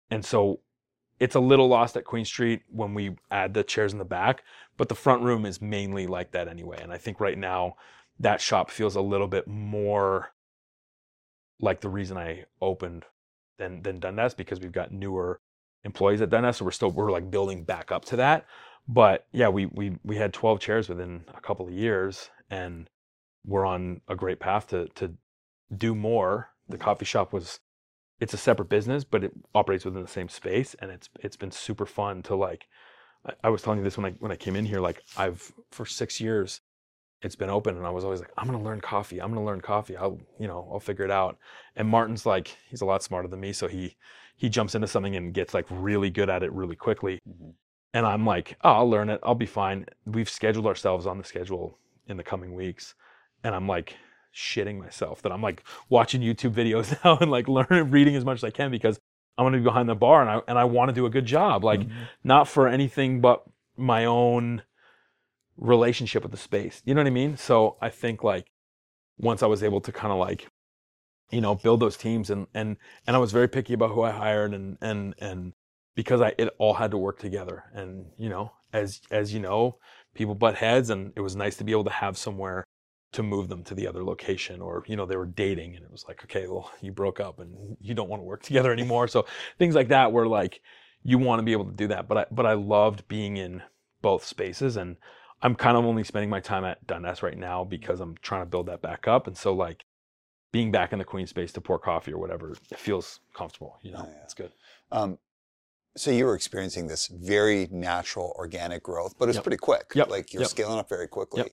and 0.09 0.23
so 0.23 0.61
it's 1.19 1.35
a 1.35 1.39
little 1.39 1.67
lost 1.67 1.97
at 1.97 2.05
Queen 2.05 2.25
Street 2.25 2.61
when 2.69 2.93
we 2.93 3.15
add 3.31 3.53
the 3.53 3.63
chairs 3.63 3.91
in 3.93 3.99
the 3.99 4.05
back, 4.05 4.43
but 4.77 4.89
the 4.89 4.95
front 4.95 5.23
room 5.23 5.45
is 5.45 5.61
mainly 5.61 6.07
like 6.07 6.31
that 6.31 6.47
anyway. 6.47 6.79
And 6.81 6.91
I 6.91 6.97
think 6.97 7.19
right 7.19 7.37
now 7.37 7.75
that 8.19 8.41
shop 8.41 8.69
feels 8.69 8.95
a 8.95 9.01
little 9.01 9.27
bit 9.27 9.47
more 9.47 10.33
like 11.59 11.81
the 11.81 11.89
reason 11.89 12.17
I 12.17 12.45
opened 12.61 13.05
than 13.57 13.81
than 13.81 13.99
Dundas 13.99 14.35
because 14.35 14.59
we've 14.59 14.71
got 14.71 14.91
newer 14.91 15.41
employees 15.83 16.21
at 16.21 16.29
Dundas, 16.29 16.57
so 16.57 16.65
we're 16.65 16.71
still 16.71 16.91
we're 16.91 17.11
like 17.11 17.31
building 17.31 17.63
back 17.63 17.91
up 17.91 18.05
to 18.05 18.15
that. 18.17 18.45
But 18.87 19.25
yeah, 19.31 19.49
we 19.49 19.65
we 19.67 19.97
we 20.03 20.17
had 20.17 20.33
12 20.33 20.59
chairs 20.59 20.89
within 20.89 21.25
a 21.35 21.41
couple 21.41 21.67
of 21.67 21.73
years, 21.73 22.29
and 22.49 22.89
we're 23.45 23.65
on 23.65 24.01
a 24.07 24.15
great 24.15 24.39
path 24.39 24.67
to 24.67 24.87
to 24.95 25.13
do 25.75 25.95
more. 25.95 26.49
The 26.69 26.77
coffee 26.77 27.05
shop 27.05 27.33
was 27.33 27.59
it's 28.19 28.33
a 28.33 28.37
separate 28.37 28.69
business, 28.69 29.03
but 29.03 29.23
it 29.23 29.31
operates 29.53 29.85
within 29.85 30.01
the 30.01 30.07
same 30.07 30.29
space, 30.29 30.75
and 30.79 30.91
it's 30.91 31.09
it's 31.19 31.37
been 31.37 31.51
super 31.51 31.85
fun 31.85 32.23
to 32.23 32.35
like. 32.35 32.67
I, 33.25 33.33
I 33.45 33.49
was 33.49 33.61
telling 33.61 33.79
you 33.79 33.83
this 33.85 33.97
when 33.97 34.05
I 34.05 34.15
when 34.19 34.31
I 34.31 34.35
came 34.35 34.55
in 34.55 34.65
here. 34.65 34.79
Like 34.79 35.03
I've 35.17 35.51
for 35.71 35.85
six 35.85 36.19
years, 36.19 36.61
it's 37.21 37.35
been 37.35 37.49
open, 37.49 37.77
and 37.77 37.85
I 37.85 37.89
was 37.89 38.03
always 38.03 38.19
like, 38.19 38.31
I'm 38.37 38.45
gonna 38.47 38.63
learn 38.63 38.81
coffee. 38.81 39.21
I'm 39.21 39.29
gonna 39.33 39.45
learn 39.45 39.61
coffee. 39.61 39.97
I'll 39.97 40.19
you 40.39 40.47
know 40.47 40.67
I'll 40.71 40.79
figure 40.79 41.05
it 41.05 41.11
out. 41.11 41.37
And 41.75 41.87
Martin's 41.87 42.25
like 42.25 42.55
he's 42.69 42.81
a 42.81 42.85
lot 42.85 43.03
smarter 43.03 43.27
than 43.27 43.39
me, 43.39 43.53
so 43.53 43.67
he 43.67 43.95
he 44.35 44.49
jumps 44.49 44.75
into 44.75 44.87
something 44.87 45.15
and 45.15 45.33
gets 45.33 45.53
like 45.53 45.65
really 45.69 46.09
good 46.09 46.29
at 46.29 46.43
it 46.43 46.51
really 46.53 46.75
quickly. 46.75 47.19
Mhm. 47.27 47.53
And 47.93 48.05
I'm 48.05 48.25
like, 48.25 48.57
oh, 48.63 48.71
I'll 48.71 48.89
learn 48.89 49.09
it. 49.09 49.19
I'll 49.23 49.33
be 49.35 49.45
fine. 49.47 49.85
We've 50.05 50.29
scheduled 50.29 50.67
ourselves 50.67 51.07
on 51.07 51.17
the 51.17 51.23
schedule 51.23 51.79
in 52.07 52.17
the 52.17 52.23
coming 52.23 52.53
weeks, 52.53 52.93
and 53.43 53.55
I'm 53.55 53.67
like 53.67 53.95
shitting 54.37 54.77
myself 54.79 55.21
that 55.23 55.31
I'm 55.31 55.41
like 55.41 55.63
watching 55.89 56.21
YouTube 56.21 56.51
videos 56.53 56.97
now 57.03 57.17
and 57.17 57.31
like 57.31 57.47
learning, 57.47 57.91
reading 57.91 58.15
as 58.15 58.23
much 58.23 58.37
as 58.37 58.43
I 58.43 58.51
can 58.51 58.69
because 58.71 58.99
I'm 59.37 59.45
gonna 59.45 59.57
be 59.57 59.63
behind 59.63 59.89
the 59.89 59.95
bar 59.95 60.21
and 60.21 60.29
I 60.29 60.41
and 60.47 60.57
I 60.59 60.65
want 60.65 60.89
to 60.89 60.93
do 60.93 61.05
a 61.05 61.09
good 61.09 61.25
job. 61.25 61.63
Like 61.63 61.81
Mm-hmm. 61.81 62.03
not 62.23 62.47
for 62.47 62.67
anything 62.67 63.21
but 63.21 63.43
my 63.75 64.05
own 64.05 64.61
relationship 65.57 66.23
with 66.23 66.31
the 66.31 66.37
space. 66.37 66.81
You 66.85 66.93
know 66.93 67.01
what 67.01 67.07
I 67.07 67.11
mean? 67.11 67.37
So 67.37 67.77
I 67.81 67.89
think 67.89 68.23
like 68.23 68.47
once 69.17 69.41
I 69.41 69.47
was 69.47 69.63
able 69.63 69.81
to 69.81 69.91
kind 69.91 70.11
of 70.13 70.19
like 70.19 70.47
you 71.31 71.41
know 71.41 71.55
build 71.55 71.79
those 71.79 71.97
teams 71.97 72.29
and 72.29 72.47
and 72.53 72.77
and 73.05 73.15
I 73.15 73.19
was 73.19 73.31
very 73.31 73.47
picky 73.47 73.73
about 73.73 73.91
who 73.91 74.03
I 74.03 74.11
hired 74.11 74.53
and 74.53 74.77
and 74.81 75.15
and 75.19 75.53
because 75.95 76.21
I 76.21 76.33
it 76.37 76.49
all 76.59 76.75
had 76.75 76.91
to 76.91 76.97
work 76.97 77.19
together 77.19 77.63
and 77.73 78.05
you 78.17 78.29
know 78.29 78.51
as 78.73 79.01
as 79.11 79.33
you 79.33 79.39
know 79.39 79.77
people 80.13 80.35
butt 80.35 80.55
heads 80.55 80.89
and 80.89 81.11
it 81.15 81.21
was 81.21 81.35
nice 81.35 81.57
to 81.57 81.63
be 81.63 81.71
able 81.71 81.83
to 81.85 81.89
have 81.89 82.17
somewhere 82.17 82.63
to 83.13 83.23
move 83.23 83.47
them 83.47 83.63
to 83.63 83.73
the 83.73 83.87
other 83.87 84.03
location 84.03 84.61
or 84.61 84.83
you 84.87 84.95
know 84.95 85.05
they 85.05 85.15
were 85.15 85.25
dating 85.25 85.75
and 85.75 85.83
it 85.83 85.91
was 85.91 86.05
like 86.07 86.23
okay 86.23 86.47
well 86.47 86.71
you 86.81 86.91
broke 86.91 87.19
up 87.19 87.39
and 87.39 87.77
you 87.79 87.93
don't 87.93 88.09
want 88.09 88.19
to 88.21 88.25
work 88.25 88.43
together 88.49 88.71
anymore 88.71 89.07
so 89.07 89.25
things 89.57 89.75
like 89.75 89.87
that 89.87 90.11
were 90.11 90.27
like 90.27 90.61
you 91.03 91.17
want 91.17 91.39
to 91.39 91.43
be 91.43 91.51
able 91.53 91.65
to 91.65 91.71
do 91.71 91.87
that 91.87 92.07
but 92.07 92.17
I 92.17 92.25
but 92.31 92.45
I 92.45 92.53
loved 92.53 93.07
being 93.07 93.37
in 93.37 93.61
both 94.01 94.25
spaces 94.25 94.77
and 94.77 94.97
I'm 95.41 95.55
kind 95.55 95.77
of 95.77 95.85
only 95.85 96.03
spending 96.03 96.29
my 96.29 96.39
time 96.39 96.65
at 96.65 96.85
Dundas 96.87 97.21
right 97.23 97.37
now 97.37 97.63
because 97.63 97.99
I'm 97.99 98.15
trying 98.21 98.41
to 98.41 98.49
build 98.49 98.65
that 98.67 98.81
back 98.81 99.07
up 99.07 99.27
and 99.27 99.37
so 99.37 99.53
like 99.53 99.85
being 100.51 100.71
back 100.71 100.93
in 100.93 100.99
the 100.99 101.05
queen 101.05 101.27
space 101.27 101.51
to 101.53 101.61
pour 101.61 101.79
coffee 101.79 102.13
or 102.13 102.17
whatever 102.19 102.51
it 102.51 102.79
feels 102.79 103.19
comfortable 103.33 103.77
you 103.83 103.91
know 103.91 104.03
Oh, 104.03 104.09
yeah. 104.09 104.23
it's 104.23 104.33
good 104.33 104.51
Um, 104.91 105.17
so 105.95 106.11
you 106.11 106.25
were 106.25 106.35
experiencing 106.35 106.87
this 106.87 107.07
very 107.07 107.67
natural 107.71 108.33
organic 108.37 108.83
growth, 108.83 109.15
but 109.17 109.29
it's 109.29 109.37
Yep. 109.37 109.43
pretty 109.43 109.57
quick. 109.57 109.91
Yep. 109.95 110.09
Like 110.09 110.31
you're 110.33 110.43
Yep. 110.43 110.49
scaling 110.51 110.77
up 110.79 110.87
very 110.89 111.07
quickly. 111.07 111.41
Yep. 111.41 111.51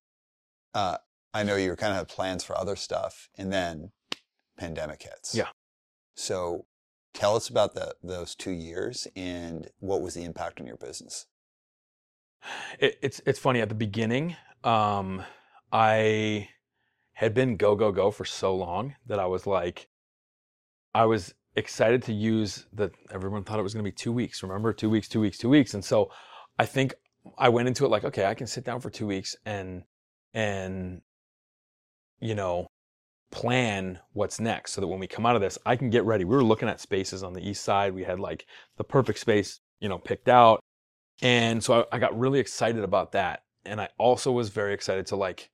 Uh, 0.74 0.98
I 1.34 1.42
know 1.42 1.56
you 1.56 1.74
kind 1.76 1.92
of 1.92 1.98
had 1.98 2.08
plans 2.08 2.44
for 2.44 2.56
other 2.56 2.76
stuff, 2.76 3.28
and 3.36 3.52
then 3.52 3.90
pandemic 4.56 5.02
hits. 5.02 5.34
Yeah. 5.34 5.48
So 6.14 6.66
tell 7.12 7.36
us 7.36 7.48
about 7.48 7.74
the, 7.74 7.94
those 8.02 8.34
two 8.34 8.52
years 8.52 9.06
and 9.16 9.68
what 9.80 10.00
was 10.00 10.14
the 10.14 10.24
impact 10.24 10.60
on 10.60 10.66
your 10.66 10.76
business. 10.76 11.26
it, 12.78 12.98
it's 13.02 13.20
it's 13.26 13.38
funny 13.38 13.60
at 13.60 13.68
the 13.68 13.74
beginning 13.74 14.36
um 14.64 15.22
i 15.72 16.48
had 17.14 17.32
been 17.32 17.56
go 17.56 17.74
go 17.74 17.90
go 17.92 18.10
for 18.10 18.24
so 18.24 18.54
long 18.54 18.94
that 19.06 19.18
i 19.18 19.26
was 19.26 19.46
like 19.46 19.88
i 20.94 21.04
was 21.04 21.34
excited 21.56 22.02
to 22.02 22.12
use 22.12 22.66
that. 22.72 22.90
everyone 23.10 23.44
thought 23.44 23.58
it 23.58 23.62
was 23.62 23.72
going 23.72 23.84
to 23.84 23.90
be 23.90 23.94
two 23.94 24.12
weeks 24.12 24.42
remember 24.42 24.72
two 24.72 24.90
weeks 24.90 25.08
two 25.08 25.20
weeks 25.20 25.38
two 25.38 25.48
weeks 25.48 25.74
and 25.74 25.84
so 25.84 26.10
i 26.58 26.66
think 26.66 26.94
i 27.38 27.48
went 27.48 27.68
into 27.68 27.84
it 27.84 27.90
like 27.90 28.04
okay 28.04 28.26
i 28.26 28.34
can 28.34 28.46
sit 28.46 28.64
down 28.64 28.80
for 28.80 28.90
two 28.90 29.06
weeks 29.06 29.36
and 29.46 29.82
and 30.34 31.00
you 32.24 32.34
know 32.34 32.66
plan 33.30 33.98
what's 34.12 34.38
next 34.38 34.72
so 34.72 34.80
that 34.80 34.86
when 34.86 35.00
we 35.00 35.06
come 35.06 35.26
out 35.26 35.34
of 35.34 35.42
this 35.42 35.58
i 35.66 35.74
can 35.74 35.90
get 35.90 36.04
ready 36.04 36.24
we 36.24 36.36
were 36.36 36.44
looking 36.44 36.68
at 36.68 36.80
spaces 36.80 37.22
on 37.22 37.32
the 37.32 37.48
east 37.48 37.64
side 37.64 37.92
we 37.92 38.04
had 38.04 38.20
like 38.20 38.46
the 38.76 38.84
perfect 38.84 39.18
space 39.18 39.60
you 39.80 39.88
know 39.88 39.98
picked 39.98 40.28
out 40.28 40.60
and 41.22 41.62
so 41.62 41.86
I, 41.92 41.96
I 41.96 41.98
got 41.98 42.18
really 42.18 42.40
excited 42.40 42.82
about 42.82 43.12
that. 43.12 43.42
And 43.64 43.80
I 43.80 43.88
also 43.98 44.32
was 44.32 44.50
very 44.50 44.74
excited 44.74 45.06
to 45.06 45.16
like 45.16 45.50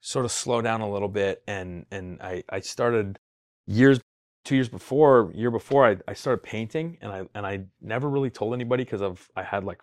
sort 0.00 0.24
of 0.24 0.32
slow 0.32 0.60
down 0.60 0.80
a 0.80 0.90
little 0.90 1.08
bit. 1.08 1.42
And, 1.46 1.86
and 1.90 2.20
I, 2.20 2.44
I 2.50 2.60
started 2.60 3.18
years, 3.66 4.00
two 4.44 4.54
years 4.54 4.68
before, 4.68 5.32
year 5.34 5.50
before 5.50 5.86
I, 5.86 5.96
I 6.06 6.12
started 6.12 6.42
painting 6.42 6.98
and 7.00 7.12
I, 7.12 7.22
and 7.34 7.46
I 7.46 7.64
never 7.80 8.08
really 8.08 8.30
told 8.30 8.54
anybody 8.54 8.84
because 8.84 9.02
of, 9.02 9.28
I 9.36 9.42
had 9.42 9.64
like 9.64 9.80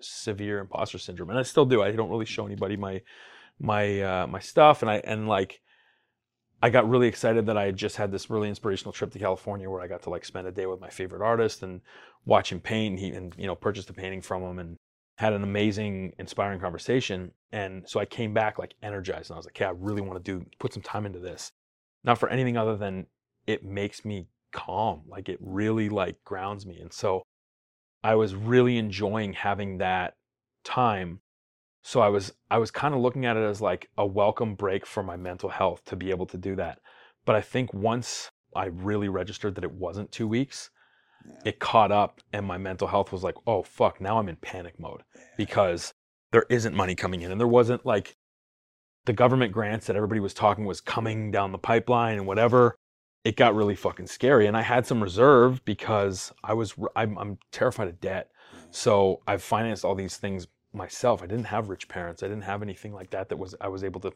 severe 0.00 0.58
imposter 0.58 0.98
syndrome 0.98 1.30
and 1.30 1.38
I 1.38 1.42
still 1.42 1.64
do. 1.64 1.82
I 1.82 1.90
don't 1.92 2.10
really 2.10 2.26
show 2.26 2.44
anybody 2.46 2.76
my, 2.76 3.00
my, 3.58 4.00
uh, 4.00 4.26
my 4.26 4.40
stuff. 4.40 4.82
And 4.82 4.90
I, 4.90 4.96
and 4.96 5.28
like, 5.28 5.60
I 6.62 6.70
got 6.70 6.88
really 6.88 7.08
excited 7.08 7.46
that 7.46 7.58
I 7.58 7.64
had 7.66 7.76
just 7.76 7.96
had 7.96 8.10
this 8.10 8.30
really 8.30 8.48
inspirational 8.48 8.92
trip 8.92 9.10
to 9.12 9.18
California 9.18 9.68
where 9.68 9.82
I 9.82 9.86
got 9.86 10.02
to 10.04 10.10
like 10.10 10.24
spend 10.24 10.46
a 10.46 10.52
day 10.52 10.66
with 10.66 10.80
my 10.80 10.88
favorite 10.88 11.22
artist 11.22 11.62
and 11.62 11.80
watch 12.24 12.50
him 12.50 12.60
paint. 12.60 12.92
And 12.92 12.98
He 12.98 13.10
and 13.10 13.34
you 13.36 13.46
know 13.46 13.54
purchased 13.54 13.90
a 13.90 13.92
painting 13.92 14.22
from 14.22 14.42
him 14.42 14.58
and 14.58 14.76
had 15.18 15.32
an 15.32 15.44
amazing, 15.44 16.12
inspiring 16.18 16.60
conversation. 16.60 17.32
And 17.52 17.88
so 17.88 18.00
I 18.00 18.04
came 18.04 18.34
back 18.34 18.58
like 18.58 18.74
energized 18.82 19.30
and 19.30 19.36
I 19.36 19.38
was 19.38 19.46
like, 19.46 19.56
"Okay, 19.56 19.66
I 19.66 19.70
really 19.70 20.00
want 20.00 20.24
to 20.24 20.32
do 20.32 20.46
put 20.58 20.72
some 20.72 20.82
time 20.82 21.06
into 21.06 21.18
this." 21.18 21.50
Not 22.02 22.18
for 22.18 22.28
anything 22.28 22.56
other 22.56 22.76
than 22.76 23.06
it 23.46 23.64
makes 23.64 24.04
me 24.04 24.26
calm. 24.52 25.02
Like 25.06 25.28
it 25.28 25.38
really 25.40 25.88
like 25.88 26.22
grounds 26.24 26.64
me. 26.64 26.78
And 26.80 26.92
so 26.92 27.22
I 28.02 28.14
was 28.14 28.34
really 28.34 28.78
enjoying 28.78 29.32
having 29.34 29.78
that 29.78 30.14
time 30.62 31.20
so 31.86 32.00
i 32.00 32.08
was 32.08 32.32
i 32.50 32.56
was 32.58 32.70
kind 32.70 32.94
of 32.94 33.00
looking 33.00 33.24
at 33.26 33.36
it 33.36 33.44
as 33.44 33.60
like 33.60 33.88
a 33.98 34.06
welcome 34.06 34.54
break 34.54 34.84
for 34.86 35.02
my 35.02 35.16
mental 35.16 35.50
health 35.50 35.84
to 35.84 35.94
be 35.94 36.10
able 36.10 36.26
to 36.26 36.38
do 36.38 36.56
that. 36.56 36.80
But 37.26 37.36
i 37.36 37.40
think 37.40 37.72
once 37.74 38.30
i 38.56 38.66
really 38.66 39.08
registered 39.08 39.54
that 39.54 39.64
it 39.64 39.72
wasn't 39.72 40.10
two 40.10 40.26
weeks 40.26 40.70
Yeah. 41.26 41.50
it 41.50 41.58
caught 41.58 41.92
up 41.92 42.20
and 42.32 42.44
my 42.46 42.58
mental 42.58 42.88
health 42.88 43.12
was 43.12 43.22
like 43.22 43.36
oh 43.46 43.62
fuck 43.62 44.00
now 44.00 44.18
i'm 44.18 44.28
in 44.28 44.36
panic 44.36 44.80
mode. 44.80 45.02
Because 45.36 45.92
there 46.32 46.46
isn't 46.50 46.74
money 46.74 46.94
coming 46.94 47.20
in 47.22 47.30
and 47.30 47.40
there 47.40 47.46
wasn't 47.58 47.84
like 47.86 48.16
the 49.04 49.12
government 49.12 49.52
grants 49.52 49.86
that 49.86 49.96
everybody 49.96 50.20
was 50.20 50.32
talking 50.34 50.64
was 50.64 50.80
coming 50.80 51.30
down 51.30 51.52
the 51.52 51.58
pipeline 51.58 52.16
and 52.18 52.26
whatever 52.26 52.74
it 53.24 53.36
got 53.36 53.54
really 53.54 53.74
fucking 53.76 54.06
scary. 54.06 54.46
And 54.46 54.56
i 54.56 54.62
had 54.62 54.86
some 54.86 55.02
reserve 55.02 55.62
because 55.66 56.32
i 56.42 56.54
was 56.54 56.74
i'm, 56.96 57.18
I'm 57.18 57.38
terrified 57.52 57.88
of 57.88 58.00
debt. 58.00 58.30
Mm. 58.56 58.74
So 58.74 59.20
i've 59.26 59.42
financed 59.42 59.84
all 59.84 59.94
these 59.94 60.16
things 60.16 60.46
myself. 60.74 61.22
I 61.22 61.26
didn't 61.26 61.46
have 61.46 61.68
rich 61.68 61.88
parents. 61.88 62.22
I 62.22 62.28
didn't 62.28 62.42
have 62.42 62.62
anything 62.62 62.92
like 62.92 63.10
that 63.10 63.28
that 63.28 63.36
was 63.36 63.54
i 63.60 63.68
was 63.68 63.84
able 63.84 64.00
to 64.00 64.12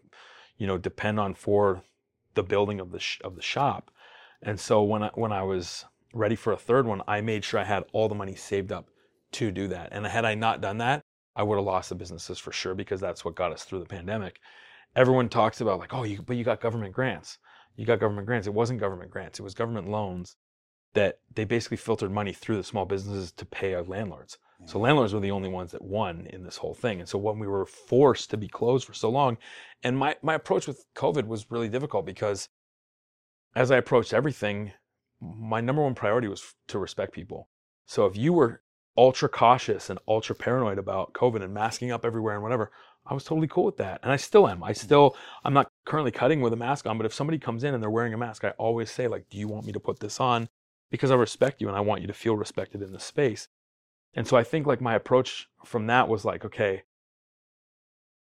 you 0.57 0.67
know 0.67 0.79
depend 0.79 1.21
on 1.21 1.35
for 1.35 1.83
the 2.35 2.43
building 2.43 2.81
of 2.81 2.93
the 2.93 3.01
sh- 3.01 3.21
of 3.25 3.37
the 3.37 3.43
shop. 3.43 3.91
And 4.43 4.59
so 4.59 4.83
when 4.83 5.03
i 5.03 5.11
when 5.15 5.33
i 5.33 5.43
was 5.43 5.85
ready 6.15 6.37
for 6.37 6.53
a 6.53 6.57
third 6.57 6.87
one 6.87 7.03
i 7.07 7.21
made 7.21 7.45
sure 7.45 7.61
i 7.61 7.65
had 7.65 7.85
all 7.93 8.09
the 8.09 8.15
money 8.15 8.35
saved 8.35 8.73
up 8.73 8.89
to 9.33 9.51
do 9.51 9.69
that. 9.69 9.89
And 9.93 10.07
had 10.07 10.25
i 10.25 10.35
not 10.35 10.61
done 10.61 10.79
that 10.79 11.03
i 11.37 11.43
would 11.43 11.57
have 11.57 11.65
lost 11.65 11.89
the 11.89 11.95
businesses 11.95 12.39
for 12.39 12.53
sure 12.53 12.75
because 12.75 13.01
that's 13.01 13.25
what 13.25 13.35
got 13.35 13.53
us 13.53 13.65
through 13.65 13.81
the 13.81 13.87
pandemic. 13.87 14.41
Everyone 14.97 15.29
talks 15.29 15.61
about 15.61 15.79
like 15.79 15.95
oh 15.95 16.05
you 16.05 16.23
but 16.23 16.37
you 16.37 16.45
got 16.45 16.61
government 16.61 16.95
grants. 16.95 17.39
You 17.77 17.87
got 17.87 18.01
government 18.01 18.27
grants. 18.27 18.49
It 18.49 18.55
wasn't 18.55 18.81
government 18.81 19.11
grants. 19.11 19.39
It 19.39 19.45
was 19.45 19.55
government 19.55 19.89
loans 19.89 20.37
that 20.95 21.21
they 21.33 21.45
basically 21.45 21.77
filtered 21.77 22.11
money 22.11 22.33
through 22.33 22.57
the 22.57 22.65
small 22.65 22.85
businesses 22.85 23.31
to 23.33 23.47
pay 23.47 23.75
our 23.75 23.85
landlords 23.85 24.39
So 24.65 24.79
landlords 24.79 25.15
were 25.15 25.21
the 25.21 25.31
only 25.31 25.49
ones 25.49 25.73
that 25.73 25.83
won 25.83 26.27
in 26.31 26.43
this 26.43 26.57
whole 26.57 26.75
thing. 26.75 27.01
And 27.01 27.09
so 27.09 27.19
when 27.19 27.39
we 27.39 27.47
were 27.47 27.65
forced 27.65 28.31
to 28.31 28.37
be 28.37 28.49
closed 28.49 28.87
for 28.87 28.93
so 28.93 29.09
long, 29.09 29.39
and 29.83 29.97
my, 29.97 30.17
my 30.21 30.35
approach 30.35 30.67
with 30.67 30.85
COVID 30.95 31.27
was 31.27 31.51
really 31.51 31.69
difficult 31.69 32.05
because 32.05 32.49
as 33.55 33.71
I 33.71 33.77
approached 33.77 34.13
everything, 34.13 34.73
my 35.21 35.61
number 35.61 35.83
one 35.83 35.95
priority 35.95 36.29
was 36.29 36.55
to 36.69 36.79
respect 36.79 37.13
people. 37.13 37.49
So 37.87 38.05
if 38.07 38.17
you 38.17 38.33
were 38.33 38.63
ultra 38.97 39.29
cautious 39.29 39.91
and 39.91 39.99
ultra 40.09 40.35
paranoid 40.35 40.79
about 40.79 41.13
COVID 41.13 41.43
and 41.43 41.55
masking 41.55 41.93
up 41.93 42.05
everywhere 42.05 42.35
and 42.35 42.43
whatever, 42.43 42.71
I 43.07 43.15
was 43.15 43.25
totally 43.25 43.49
cool 43.49 43.65
with 43.65 43.79
that. 43.79 44.01
And 44.03 44.13
I 44.13 44.17
still 44.17 44.49
am. 44.49 44.63
I 44.63 44.73
mm-hmm. 44.73 44.85
still, 44.85 45.17
I'm 45.45 45.55
not 45.55 45.71
currently 45.87 46.11
cutting 46.11 46.41
with 46.41 46.53
a 46.53 46.57
mask 46.57 46.87
on, 46.87 46.99
but 46.99 47.07
if 47.07 47.15
somebody 47.15 47.39
comes 47.39 47.65
in 47.65 47.75
and 47.75 47.83
they're 47.83 47.91
wearing 47.91 48.13
a 48.13 48.19
mask, 48.19 48.45
I 48.45 48.51
always 48.51 48.91
say, 48.91 49.09
like, 49.09 49.31
do 49.31 49.39
you 49.39 49.49
want 49.49 49.67
me 49.67 49.73
to 49.73 49.81
put 49.81 50.01
this 50.01 50.21
on? 50.21 50.49
Because 50.91 51.11
I 51.11 51.15
respect 51.15 51.61
you 51.61 51.69
and 51.69 51.77
I 51.77 51.81
want 51.81 52.01
you 52.01 52.07
to 52.09 52.13
feel 52.13 52.37
respected 52.37 52.83
in 52.83 52.93
the 52.93 53.01
space. 53.01 53.49
And 54.19 54.27
so 54.27 54.37
I 54.37 54.43
think 54.43 54.67
like 54.67 54.81
my 54.81 54.97
approach 54.97 55.49
from 55.65 55.87
that 55.87 56.09
was 56.09 56.25
like, 56.25 56.45
okay, 56.45 56.83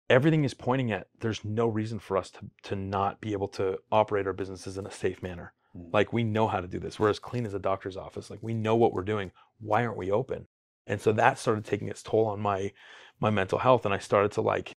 everything 0.09 0.43
is 0.43 0.53
pointing 0.53 0.91
at 0.91 1.07
there's 1.21 1.45
no 1.45 1.67
reason 1.67 1.99
for 1.99 2.17
us 2.17 2.29
to, 2.31 2.39
to 2.63 2.75
not 2.75 3.21
be 3.21 3.31
able 3.31 3.47
to 3.47 3.77
operate 3.89 4.27
our 4.27 4.33
businesses 4.33 4.77
in 4.77 4.85
a 4.85 4.91
safe 4.91 5.23
manner. 5.23 5.53
Mm. 5.73 5.93
Like 5.93 6.11
we 6.11 6.25
know 6.25 6.49
how 6.49 6.59
to 6.59 6.67
do 6.67 6.79
this. 6.79 6.99
We're 6.99 7.07
as 7.07 7.17
clean 7.17 7.45
as 7.45 7.53
a 7.53 7.59
doctor's 7.59 7.95
office. 7.95 8.29
Like 8.29 8.39
we 8.41 8.53
know 8.53 8.75
what 8.75 8.91
we're 8.91 9.03
doing. 9.03 9.31
Why 9.61 9.85
aren't 9.85 9.95
we 9.95 10.11
open? 10.11 10.47
And 10.85 10.99
so 10.99 11.13
that 11.13 11.39
started 11.39 11.63
taking 11.63 11.87
its 11.87 12.03
toll 12.03 12.25
on 12.25 12.41
my 12.41 12.73
my 13.21 13.29
mental 13.29 13.59
health 13.59 13.85
and 13.85 13.93
I 13.93 13.99
started 13.99 14.33
to 14.33 14.41
like 14.41 14.73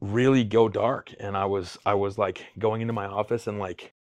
really 0.00 0.44
go 0.44 0.70
dark 0.70 1.12
and 1.20 1.36
I 1.36 1.44
was 1.44 1.76
I 1.84 1.92
was 1.92 2.16
like 2.16 2.46
going 2.58 2.80
into 2.80 2.94
my 2.94 3.04
office 3.04 3.46
and 3.46 3.58
like 3.58 3.92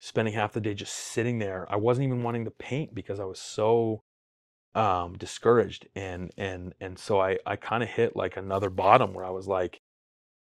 spending 0.00 0.34
half 0.34 0.52
the 0.52 0.60
day 0.60 0.74
just 0.74 0.96
sitting 0.96 1.38
there. 1.38 1.64
I 1.70 1.76
wasn't 1.76 2.08
even 2.08 2.24
wanting 2.24 2.44
to 2.44 2.50
paint 2.50 2.92
because 2.92 3.20
I 3.20 3.24
was 3.24 3.38
so 3.38 4.02
um 4.74 5.16
discouraged 5.16 5.86
and 5.94 6.32
and 6.36 6.74
and 6.80 6.98
so 6.98 7.20
I 7.20 7.38
I 7.46 7.56
kind 7.56 7.82
of 7.82 7.88
hit 7.88 8.16
like 8.16 8.36
another 8.36 8.70
bottom 8.70 9.14
where 9.14 9.24
I 9.24 9.30
was 9.30 9.46
like 9.46 9.80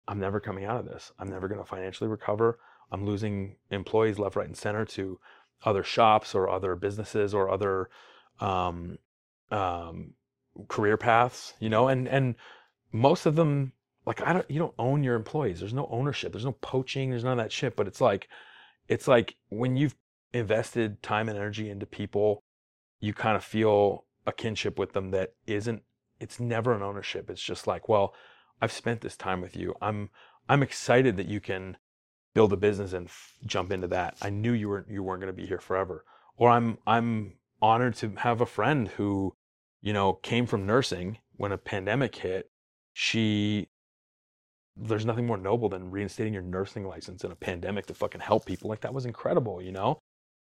I'm 0.09 0.19
never 0.19 0.41
coming 0.41 0.65
out 0.65 0.81
of 0.81 0.87
this. 0.87 1.13
I'm 1.19 1.29
never 1.29 1.49
going 1.49 1.61
to 1.61 1.67
financially 1.67 2.09
recover. 2.09 2.59
I'm 2.91 3.05
losing 3.05 3.57
employees 3.71 4.19
left, 4.19 4.37
right, 4.37 4.47
and 4.47 4.57
center 4.57 4.87
to 4.87 5.21
other 5.65 5.85
shops 5.85 6.35
or 6.35 6.49
other 6.49 6.75
businesses 6.77 7.35
or 7.35 7.51
other 7.51 7.91
um, 8.41 8.99
um, 9.51 10.15
career 10.69 10.97
paths, 10.97 11.53
you 11.61 11.69
know, 11.69 11.89
and 11.89 12.09
and 12.09 12.37
most 12.91 13.27
of 13.27 13.37
them 13.37 13.73
like 14.07 14.23
I 14.23 14.33
don't 14.33 14.51
you 14.51 14.59
don't 14.59 14.75
own 14.79 15.05
your 15.05 15.15
employees. 15.15 15.61
There's 15.61 15.75
no 15.75 15.87
ownership. 15.91 16.33
There's 16.33 16.47
no 16.47 16.57
poaching. 16.63 17.11
There's 17.11 17.25
none 17.25 17.39
of 17.39 17.45
that 17.45 17.53
shit. 17.53 17.77
But 17.77 17.87
it's 17.87 18.01
like 18.01 18.29
it's 18.89 19.07
like 19.07 19.37
when 19.51 19.77
you've 19.77 19.95
invested 20.33 21.03
time 21.03 21.29
and 21.29 21.37
energy 21.37 21.69
into 21.69 21.85
people, 21.85 22.43
you 23.01 23.13
kind 23.13 23.37
of 23.37 23.45
feel 23.45 24.07
a 24.29 24.33
kinship 24.33 24.79
with 24.79 24.93
them 24.93 25.11
that 25.11 25.33
isn't. 25.47 25.83
It's 26.21 26.39
never 26.39 26.75
an 26.75 26.83
ownership. 26.83 27.31
It's 27.31 27.43
just 27.43 27.67
like, 27.67 27.89
well, 27.89 28.15
I've 28.61 28.73
spent 28.73 29.01
this 29.01 29.17
time 29.17 29.41
with 29.41 29.57
you. 29.57 29.75
I'm 29.81 30.11
I'm 30.49 30.63
excited 30.63 31.17
that 31.17 31.27
you 31.27 31.41
can 31.41 31.79
build 32.35 32.53
a 32.53 32.57
business 32.57 32.93
and 32.93 33.07
f- 33.07 33.35
jump 33.47 33.73
into 33.73 33.89
that. 33.89 34.17
I 34.21 34.31
knew 34.31 34.53
you 34.53 34.69
weren't 34.69 34.91
you 34.91 35.03
weren't 35.03 35.23
going 35.23 35.35
to 35.35 35.43
be 35.43 35.47
here 35.47 35.61
forever. 35.61 36.05
Or 36.37 36.51
I'm 36.51 36.79
I'm 36.87 37.35
honored 37.63 37.97
to 37.97 38.13
have 38.19 38.41
a 38.41 38.47
friend 38.47 38.89
who, 38.89 39.35
you 39.81 39.93
know, 39.93 40.13
came 40.13 40.47
from 40.47 40.67
nursing 40.67 41.19
when 41.37 41.53
a 41.53 41.59
pandemic 41.59 42.15
hit. 42.17 42.51
She 42.93 43.69
there's 44.77 45.07
nothing 45.07 45.27
more 45.27 45.39
noble 45.39 45.69
than 45.69 45.91
reinstating 45.91 46.33
your 46.33 46.43
nursing 46.43 46.87
license 46.87 47.25
in 47.25 47.33
a 47.33 47.37
pandemic 47.37 47.87
to 47.87 47.95
fucking 47.95 48.21
help 48.21 48.45
people. 48.45 48.69
Like 48.69 48.83
that 48.83 48.95
was 48.95 49.07
incredible, 49.07 49.63
you 49.63 49.73
know? 49.73 49.99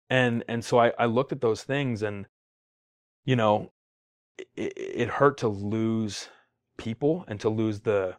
And 0.09 0.43
and 0.47 0.63
so 0.65 0.79
I, 0.79 0.91
I 0.99 1.05
looked 1.05 1.31
at 1.31 1.41
those 1.41 1.63
things 1.63 2.03
and 2.03 2.27
you 3.25 3.35
know, 3.35 3.71
it, 4.55 4.73
it 4.75 5.09
hurt 5.09 5.37
to 5.39 5.47
lose 5.47 6.29
people 6.77 7.25
and 7.27 7.39
to 7.39 7.49
lose 7.49 7.81
the 7.81 8.15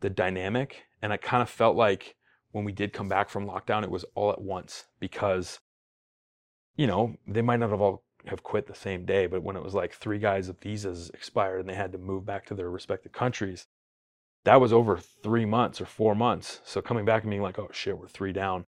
the 0.00 0.10
dynamic. 0.10 0.84
And 1.00 1.12
I 1.12 1.16
kind 1.16 1.42
of 1.42 1.48
felt 1.48 1.76
like 1.76 2.16
when 2.52 2.64
we 2.64 2.72
did 2.72 2.92
come 2.92 3.08
back 3.08 3.28
from 3.28 3.46
lockdown, 3.46 3.82
it 3.82 3.90
was 3.90 4.04
all 4.14 4.30
at 4.30 4.40
once 4.40 4.84
because, 5.00 5.60
you 6.76 6.86
know, 6.86 7.16
they 7.26 7.42
might 7.42 7.58
not 7.58 7.70
have 7.70 7.80
all 7.80 8.04
have 8.26 8.42
quit 8.42 8.66
the 8.66 8.74
same 8.74 9.04
day, 9.04 9.26
but 9.26 9.42
when 9.42 9.56
it 9.56 9.62
was 9.62 9.74
like 9.74 9.92
three 9.92 10.18
guys' 10.18 10.50
visas 10.62 11.10
expired 11.10 11.60
and 11.60 11.68
they 11.68 11.74
had 11.74 11.92
to 11.92 11.98
move 11.98 12.24
back 12.24 12.46
to 12.46 12.54
their 12.54 12.70
respective 12.70 13.12
countries, 13.12 13.66
that 14.44 14.60
was 14.60 14.72
over 14.72 14.98
three 14.98 15.44
months 15.44 15.80
or 15.80 15.86
four 15.86 16.14
months. 16.14 16.60
So 16.64 16.80
coming 16.80 17.04
back 17.04 17.22
and 17.22 17.30
being 17.30 17.42
like, 17.42 17.58
oh 17.58 17.68
shit, 17.72 17.98
we're 17.98 18.08
three 18.08 18.32
down. 18.32 18.66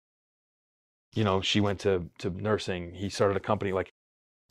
You 1.13 1.23
know, 1.23 1.41
she 1.41 1.59
went 1.59 1.79
to 1.81 2.09
to 2.19 2.29
nursing. 2.29 2.93
He 2.93 3.09
started 3.09 3.37
a 3.37 3.39
company. 3.39 3.71
Like 3.71 3.93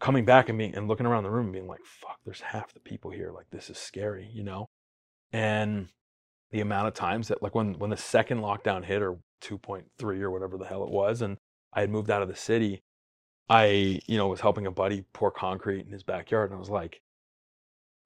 coming 0.00 0.24
back 0.24 0.48
and 0.48 0.58
being 0.58 0.74
and 0.74 0.88
looking 0.88 1.06
around 1.06 1.24
the 1.24 1.30
room 1.30 1.46
and 1.46 1.52
being 1.52 1.66
like, 1.66 1.84
fuck, 1.84 2.18
there's 2.24 2.40
half 2.40 2.72
the 2.72 2.80
people 2.80 3.10
here. 3.10 3.32
Like 3.32 3.50
this 3.50 3.70
is 3.70 3.78
scary, 3.78 4.30
you 4.32 4.44
know? 4.44 4.68
And 5.32 5.88
the 6.50 6.60
amount 6.60 6.88
of 6.88 6.94
times 6.94 7.28
that 7.28 7.42
like 7.42 7.54
when 7.54 7.78
when 7.78 7.90
the 7.90 7.96
second 7.96 8.38
lockdown 8.40 8.84
hit 8.84 9.02
or 9.02 9.18
2.3 9.42 10.20
or 10.20 10.30
whatever 10.30 10.56
the 10.56 10.66
hell 10.66 10.84
it 10.84 10.90
was, 10.90 11.22
and 11.22 11.36
I 11.72 11.80
had 11.80 11.90
moved 11.90 12.10
out 12.10 12.22
of 12.22 12.28
the 12.28 12.36
city, 12.36 12.82
I, 13.48 14.00
you 14.06 14.16
know, 14.16 14.28
was 14.28 14.40
helping 14.40 14.66
a 14.66 14.70
buddy 14.70 15.04
pour 15.12 15.30
concrete 15.30 15.86
in 15.86 15.92
his 15.92 16.02
backyard 16.02 16.50
and 16.50 16.56
I 16.56 16.60
was 16.60 16.70
like, 16.70 17.00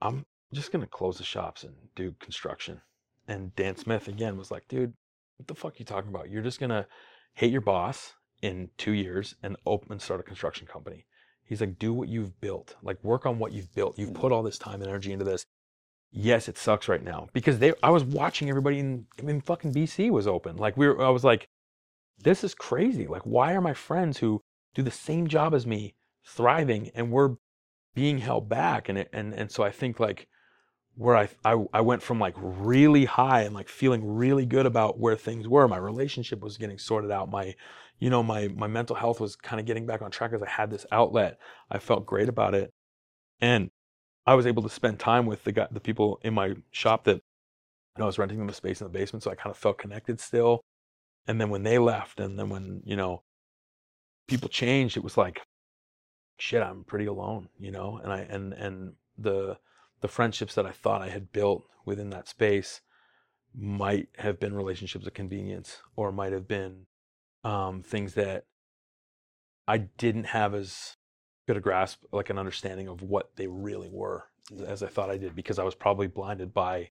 I'm 0.01 0.25
just 0.53 0.73
gonna 0.73 0.87
close 0.87 1.19
the 1.19 1.25
shops 1.25 1.65
and 1.65 1.75
do 1.95 2.15
construction. 2.21 2.81
And 3.29 3.55
Dan 3.55 3.77
Smith 3.77 4.09
again 4.09 4.37
was 4.37 4.51
like, 4.51 4.67
dude, 4.69 4.95
what 5.37 5.47
the 5.47 5.55
fuck 5.55 5.73
are 5.73 5.77
you 5.79 5.85
talking 5.85 6.11
about? 6.11 6.31
You're 6.31 6.43
just 6.43 6.61
gonna 6.61 6.87
hate 7.35 7.53
your 7.53 7.61
boss 7.61 8.15
in 8.41 8.71
two 8.77 8.93
years 8.93 9.37
and 9.43 9.57
open 9.67 9.93
and 9.93 10.03
start 10.03 10.21
a 10.21 10.25
construction 10.25 10.67
company. 10.67 11.07
He's 11.53 11.61
like, 11.61 11.79
do 11.79 11.93
what 11.93 12.09
you've 12.09 12.41
built. 12.41 12.77
Like 12.83 13.05
work 13.05 13.27
on 13.27 13.39
what 13.39 13.53
you've 13.53 13.75
built. 13.75 13.99
You've 13.99 14.09
mm-hmm. 14.09 14.23
put 14.23 14.33
all 14.33 14.43
this 14.43 14.57
time 14.57 14.81
and 14.81 14.89
energy 14.89 15.13
into 15.13 15.27
this. 15.27 15.45
Yes, 16.11 16.49
it 16.49 16.57
sucks 16.57 16.89
right 16.89 17.05
now 17.05 17.29
because 17.35 17.59
they. 17.59 17.75
I 17.83 17.91
was 17.91 18.05
watching 18.05 18.49
everybody 18.49 18.79
in, 18.79 19.05
in 19.19 19.43
fucking 19.43 19.75
BC 19.75 20.09
was 20.09 20.27
open. 20.27 20.57
Like 20.57 20.79
we 20.79 20.89
were. 20.89 21.05
I 21.05 21.11
was 21.11 21.25
like, 21.25 21.47
this 22.19 22.43
is 22.43 22.55
crazy. 22.55 23.07
Like 23.07 23.21
why 23.27 23.53
are 23.53 23.61
my 23.61 23.75
friends 23.75 24.17
who 24.17 24.41
do 24.75 24.81
the 24.83 24.91
same 24.91 25.27
job 25.27 25.53
as 25.53 25.67
me 25.67 25.93
thriving 26.25 26.91
and 26.95 27.13
we're 27.13 27.37
being 27.95 28.17
held 28.17 28.49
back? 28.49 28.89
And 28.89 28.97
it, 28.97 29.11
and 29.13 29.35
and 29.35 29.51
so 29.51 29.63
I 29.63 29.71
think 29.71 30.01
like 30.01 30.29
where 30.95 31.19
I, 31.19 31.29
I 31.45 31.67
I 31.75 31.83
went 31.83 32.03
from 32.03 32.19
like 32.19 32.35
really 32.39 33.05
high 33.05 33.43
and 33.43 33.55
like 33.55 33.69
feeling 33.69 34.17
really 34.17 34.47
good 34.47 34.65
about 34.65 34.99
where 34.99 35.17
things 35.17 35.47
were. 35.47 35.69
My 35.69 35.77
relationship 35.77 36.41
was 36.41 36.57
getting 36.57 36.79
sorted 36.79 37.11
out. 37.11 37.31
My 37.31 37.55
you 38.03 38.11
know 38.11 38.21
my 38.21 38.49
my 38.49 38.67
mental 38.67 38.97
health 38.97 39.21
was 39.21 39.37
kind 39.37 39.61
of 39.61 39.67
getting 39.67 39.87
back 39.87 40.03
on 40.03 40.11
track 40.11 40.33
as 40.33 40.43
I 40.43 40.49
had 40.49 40.73
this 40.73 40.85
outlet. 40.91 41.39
I 41.71 41.79
felt 41.79 42.05
great 42.05 42.29
about 42.29 42.53
it, 42.53 42.73
and 43.41 43.71
I 44.27 44.35
was 44.35 44.45
able 44.45 44.65
to 44.65 44.69
spend 44.69 44.99
time 44.99 45.25
with 45.25 45.45
the 45.45 45.53
guy, 45.53 45.69
the 45.71 45.79
people 45.79 46.19
in 46.25 46.35
my 46.35 46.57
shop 46.73 47.05
that 47.05 47.15
you 47.15 47.21
know, 47.99 48.05
I 48.05 48.07
was 48.07 48.19
renting 48.19 48.41
them 48.41 48.49
a 48.49 48.55
space 48.55 48.81
in 48.81 48.89
the 48.89 48.99
basement, 48.99 49.23
so 49.23 49.31
I 49.31 49.37
kind 49.37 49.53
of 49.53 49.57
felt 49.57 49.79
connected 49.79 50.19
still. 50.19 50.63
And 51.29 51.41
then 51.41 51.49
when 51.49 51.63
they 51.63 51.79
left, 51.79 52.19
and 52.19 52.37
then 52.37 52.49
when 52.49 52.83
you 52.85 52.97
know 52.97 53.23
people 54.27 54.49
changed, 54.49 54.97
it 54.97 55.05
was 55.05 55.17
like, 55.17 55.43
shit, 56.39 56.61
I'm 56.61 56.83
pretty 56.83 57.07
alone, 57.07 57.51
you 57.61 57.71
know. 57.71 58.01
And 58.03 58.13
I 58.13 58.23
and 58.23 58.53
and 58.53 58.95
the 59.17 59.59
the 60.01 60.09
friendships 60.09 60.57
that 60.57 60.67
I 60.67 60.73
thought 60.73 61.03
I 61.03 61.11
had 61.11 61.31
built 61.31 61.69
within 61.85 62.11
that 62.11 62.27
space 62.27 62.81
might 63.55 64.09
have 64.19 64.41
been 64.41 64.57
relationships 64.57 65.07
of 65.07 65.15
convenience, 65.15 65.83
or 65.95 66.11
might 66.11 66.33
have 66.33 66.49
been 66.49 66.87
um, 67.45 67.83
things 67.83 68.15
that 68.15 68.45
I 69.67 69.79
didn't 69.79 70.25
have 70.25 70.55
as 70.55 70.97
good 71.47 71.57
a 71.57 71.61
grasp, 71.61 72.05
like 72.13 72.31
an 72.31 72.39
understanding 72.39 72.89
of 72.89 73.03
what 73.03 73.31
they 73.37 73.47
really 73.47 73.89
were, 73.91 74.25
as 74.67 74.83
I 74.83 74.89
thought 74.89 75.11
I 75.11 75.19
did, 75.19 75.35
because 75.35 75.59
I 75.59 75.65
was 75.65 75.75
probably 75.75 76.07
blinded 76.07 76.53
by 76.53 76.91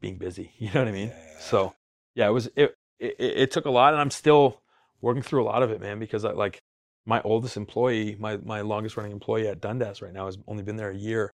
being 0.00 0.18
busy. 0.18 0.52
You 0.58 0.70
know 0.72 0.80
what 0.80 0.88
I 0.88 0.92
mean? 0.92 1.08
Yeah. 1.08 1.38
So 1.40 1.74
yeah, 2.14 2.28
it 2.28 2.32
was 2.32 2.46
it, 2.56 2.76
it 2.98 3.16
it 3.18 3.50
took 3.50 3.66
a 3.66 3.70
lot, 3.70 3.92
and 3.92 4.00
I'm 4.00 4.10
still 4.10 4.60
working 5.00 5.22
through 5.22 5.42
a 5.42 5.46
lot 5.46 5.62
of 5.62 5.70
it, 5.70 5.80
man, 5.80 5.98
because 5.98 6.24
I 6.24 6.32
like 6.32 6.62
my 7.04 7.20
oldest 7.22 7.56
employee, 7.56 8.16
my 8.18 8.36
my 8.38 8.62
longest 8.62 8.96
running 8.96 9.12
employee 9.12 9.48
at 9.48 9.60
Dundas 9.60 10.02
right 10.02 10.12
now 10.12 10.26
has 10.26 10.38
only 10.46 10.62
been 10.62 10.76
there 10.76 10.90
a 10.90 10.96
year, 10.96 11.32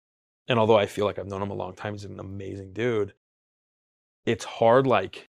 and 0.48 0.60
although 0.60 0.78
I 0.78 0.86
feel 0.86 1.06
like 1.06 1.20
I've 1.20 1.28
known 1.28 1.42
him 1.42 1.52
a 1.52 1.56
long 1.56 1.76
time, 1.76 1.94
he's 1.94 2.06
an 2.06 2.20
amazing 2.20 2.74
dude. 2.74 3.14
It's 4.26 4.46
hard, 4.46 4.86
like 4.88 5.29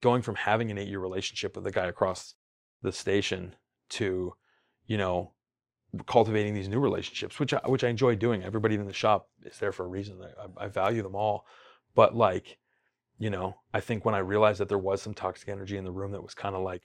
going 0.00 0.22
from 0.22 0.34
having 0.36 0.70
an 0.70 0.78
eight 0.78 0.88
year 0.88 1.00
relationship 1.00 1.54
with 1.54 1.64
the 1.64 1.70
guy 1.70 1.86
across 1.86 2.34
the 2.82 2.92
station 2.92 3.56
to, 3.90 4.34
you 4.86 4.96
know, 4.96 5.32
cultivating 6.06 6.54
these 6.54 6.68
new 6.68 6.80
relationships, 6.80 7.38
which 7.38 7.54
I, 7.54 7.60
which 7.66 7.82
I 7.82 7.88
enjoy 7.88 8.14
doing. 8.14 8.42
Everybody 8.42 8.74
in 8.74 8.86
the 8.86 8.92
shop 8.92 9.28
is 9.44 9.58
there 9.58 9.72
for 9.72 9.84
a 9.84 9.88
reason. 9.88 10.20
I, 10.22 10.64
I 10.64 10.68
value 10.68 11.02
them 11.02 11.14
all, 11.14 11.46
but 11.94 12.14
like, 12.14 12.58
you 13.18 13.30
know, 13.30 13.56
I 13.74 13.80
think 13.80 14.04
when 14.04 14.14
I 14.14 14.18
realized 14.18 14.60
that 14.60 14.68
there 14.68 14.78
was 14.78 15.02
some 15.02 15.14
toxic 15.14 15.48
energy 15.48 15.76
in 15.76 15.84
the 15.84 15.90
room 15.90 16.12
that 16.12 16.22
was 16.22 16.34
kind 16.34 16.54
of 16.54 16.62
like 16.62 16.82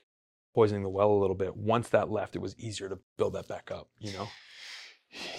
poisoning 0.54 0.82
the 0.82 0.88
well 0.88 1.10
a 1.10 1.20
little 1.20 1.36
bit, 1.36 1.56
once 1.56 1.88
that 1.90 2.10
left, 2.10 2.34
it 2.34 2.40
was 2.40 2.58
easier 2.58 2.88
to 2.88 2.98
build 3.16 3.34
that 3.34 3.46
back 3.46 3.70
up. 3.70 3.88
You 4.00 4.12
know. 4.14 4.28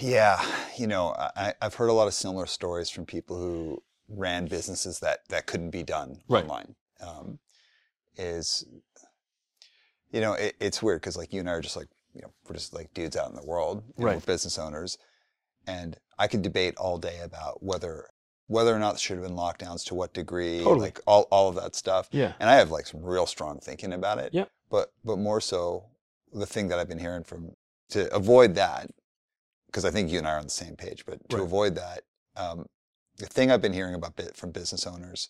Yeah, 0.00 0.40
you 0.78 0.86
know, 0.86 1.14
I, 1.18 1.52
I've 1.60 1.74
heard 1.74 1.90
a 1.90 1.92
lot 1.92 2.06
of 2.06 2.14
similar 2.14 2.46
stories 2.46 2.88
from 2.88 3.04
people 3.04 3.36
who 3.36 3.82
ran 4.08 4.46
businesses 4.46 5.00
that 5.00 5.20
that 5.28 5.46
couldn't 5.46 5.70
be 5.70 5.82
done 5.82 6.22
Right. 6.28 6.44
online. 6.44 6.76
Um, 7.00 7.38
is 8.16 8.64
you 10.12 10.20
know, 10.20 10.34
it, 10.34 10.54
it's 10.60 10.82
weird 10.82 11.00
because 11.00 11.16
like 11.16 11.32
you 11.32 11.40
and 11.40 11.48
I 11.50 11.52
are 11.54 11.60
just 11.60 11.76
like 11.76 11.88
you 12.14 12.22
know 12.22 12.32
we're 12.48 12.54
just 12.54 12.74
like 12.74 12.92
dudes 12.94 13.16
out 13.16 13.28
in 13.30 13.36
the 13.36 13.44
world, 13.44 13.82
you 13.96 14.04
know, 14.04 14.06
Right. 14.06 14.14
we're 14.16 14.20
business 14.32 14.58
owners, 14.58 14.98
and 15.66 15.96
I 16.18 16.26
could 16.28 16.42
debate 16.42 16.76
all 16.76 16.98
day 16.98 17.20
about 17.22 17.62
whether 17.62 18.08
whether 18.48 18.74
or 18.74 18.78
not 18.78 18.92
there 18.92 18.98
should 19.00 19.18
have 19.18 19.26
been 19.26 19.36
lockdowns, 19.36 19.84
to 19.86 19.94
what 19.94 20.14
degree, 20.14 20.60
Totally. 20.60 20.80
like 20.86 21.00
all, 21.06 21.22
all 21.32 21.48
of 21.48 21.56
that 21.56 21.74
stuff. 21.74 22.08
Yeah. 22.12 22.34
And 22.38 22.48
I 22.48 22.54
have 22.54 22.70
like 22.70 22.86
some 22.86 23.02
real 23.02 23.26
strong 23.26 23.58
thinking 23.58 23.92
about 23.92 24.18
it. 24.18 24.32
Yeah. 24.32 24.44
But 24.70 24.92
but 25.04 25.16
more 25.18 25.40
so 25.40 25.86
the 26.32 26.46
thing 26.46 26.68
that 26.68 26.78
I've 26.78 26.88
been 26.88 26.98
hearing 27.00 27.24
from 27.24 27.52
to 27.90 28.12
avoid 28.14 28.54
that, 28.54 28.88
because 29.66 29.84
I 29.84 29.90
think 29.90 30.10
you 30.10 30.18
and 30.18 30.26
I 30.28 30.32
are 30.32 30.38
on 30.38 30.44
the 30.44 30.50
same 30.50 30.76
page, 30.76 31.04
but 31.04 31.28
to 31.30 31.36
Right. 31.38 31.44
avoid 31.44 31.74
that, 31.74 32.02
um, 32.36 32.66
the 33.18 33.26
thing 33.26 33.50
I've 33.50 33.62
been 33.62 33.72
hearing 33.72 33.94
about 33.94 34.14
bit 34.16 34.36
from 34.36 34.50
business 34.52 34.86
owners 34.86 35.28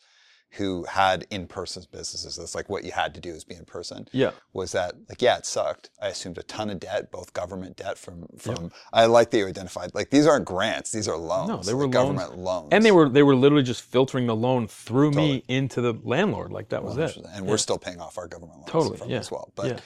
who 0.53 0.85
had 0.85 1.27
in-person 1.31 1.85
businesses, 1.91 2.37
that's 2.37 2.55
like 2.55 2.69
what 2.71 2.83
you 2.85 2.91
had 2.93 3.13
to 3.15 3.21
do 3.21 3.31
is 3.31 3.45
be 3.45 3.55
in 3.55 3.65
person 3.67 4.09
Yeah. 4.13 4.31
was 4.55 4.73
that 4.73 4.95
like 5.09 5.21
yeah 5.21 5.37
it 5.39 5.45
sucked 5.45 5.91
i 6.01 6.09
assumed 6.09 6.39
a 6.39 6.43
ton 6.45 6.71
of 6.71 6.81
debt 6.81 7.11
both 7.11 7.33
government 7.35 7.77
debt 7.77 7.99
from 7.99 8.27
from 8.39 8.71
i 8.93 9.05
like 9.07 9.31
that 9.33 9.39
you 9.39 9.47
identified 9.47 9.91
like 9.95 10.11
these 10.11 10.27
aren't 10.27 10.47
grants 10.47 10.93
these 10.93 11.09
are 11.09 11.17
loans 11.17 11.49
No, 11.49 11.57
they 11.63 11.75
were 11.75 11.83
loans. 11.83 11.93
government 11.93 12.39
loans 12.39 12.69
And 12.73 12.85
they 12.85 12.93
were 12.93 13.09
they 13.09 13.23
were 13.23 13.35
literally 13.37 13.65
just 13.65 13.83
filtering 13.83 14.27
the 14.27 14.37
loan 14.37 14.67
through 14.69 15.11
Totally. 15.11 15.33
me 15.33 15.45
into 15.49 15.81
the 15.83 15.93
landlord. 16.05 16.53
Like 16.53 16.69
that 16.71 16.83
was 16.83 16.97
it. 16.97 17.17
and 17.17 17.45
Yeah. 17.45 17.51
we're 17.51 17.59
still 17.59 17.79
paying 17.79 18.01
off 18.01 18.17
our 18.17 18.29
government 18.29 18.59
loans 18.61 18.71
Totally, 18.71 18.97
from 18.97 19.11
yeah, 19.11 19.19
as 19.19 19.31
well 19.31 19.53
but 19.57 19.67
yeah. 19.67 19.81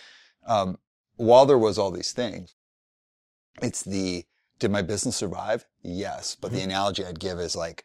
um, 0.61 0.79
while 1.17 1.47
there 1.47 1.59
was 1.59 1.79
all 1.79 1.91
these 1.91 2.13
things 2.13 2.55
it's 3.63 3.83
the 3.83 4.25
did 4.59 4.71
my 4.71 4.83
business 4.83 5.17
survive 5.17 5.67
yes 5.83 6.37
but 6.41 6.49
Mm-hmm. 6.49 6.57
the 6.59 6.63
analogy 6.65 7.05
i'd 7.05 7.19
give 7.19 7.39
is 7.41 7.57
like 7.57 7.85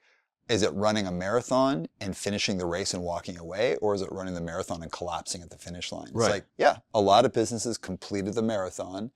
is 0.49 0.61
it 0.61 0.71
running 0.73 1.07
a 1.07 1.11
marathon 1.11 1.87
and 1.99 2.15
finishing 2.15 2.57
the 2.57 2.65
race 2.65 2.93
and 2.93 3.01
walking 3.03 3.37
away 3.37 3.75
or 3.77 3.95
is 3.95 4.01
it 4.01 4.11
running 4.11 4.33
the 4.35 4.41
marathon 4.41 4.83
and 4.83 4.91
collapsing 4.91 5.41
at 5.41 5.49
the 5.49 5.57
finish 5.57 5.91
line 5.91 6.07
it's 6.07 6.13
Right. 6.15 6.31
like 6.31 6.45
yeah 6.57 6.77
a 6.93 7.01
lot 7.01 7.25
of 7.25 7.33
businesses 7.33 7.77
completed 7.77 8.33
the 8.35 8.41
marathon 8.43 9.11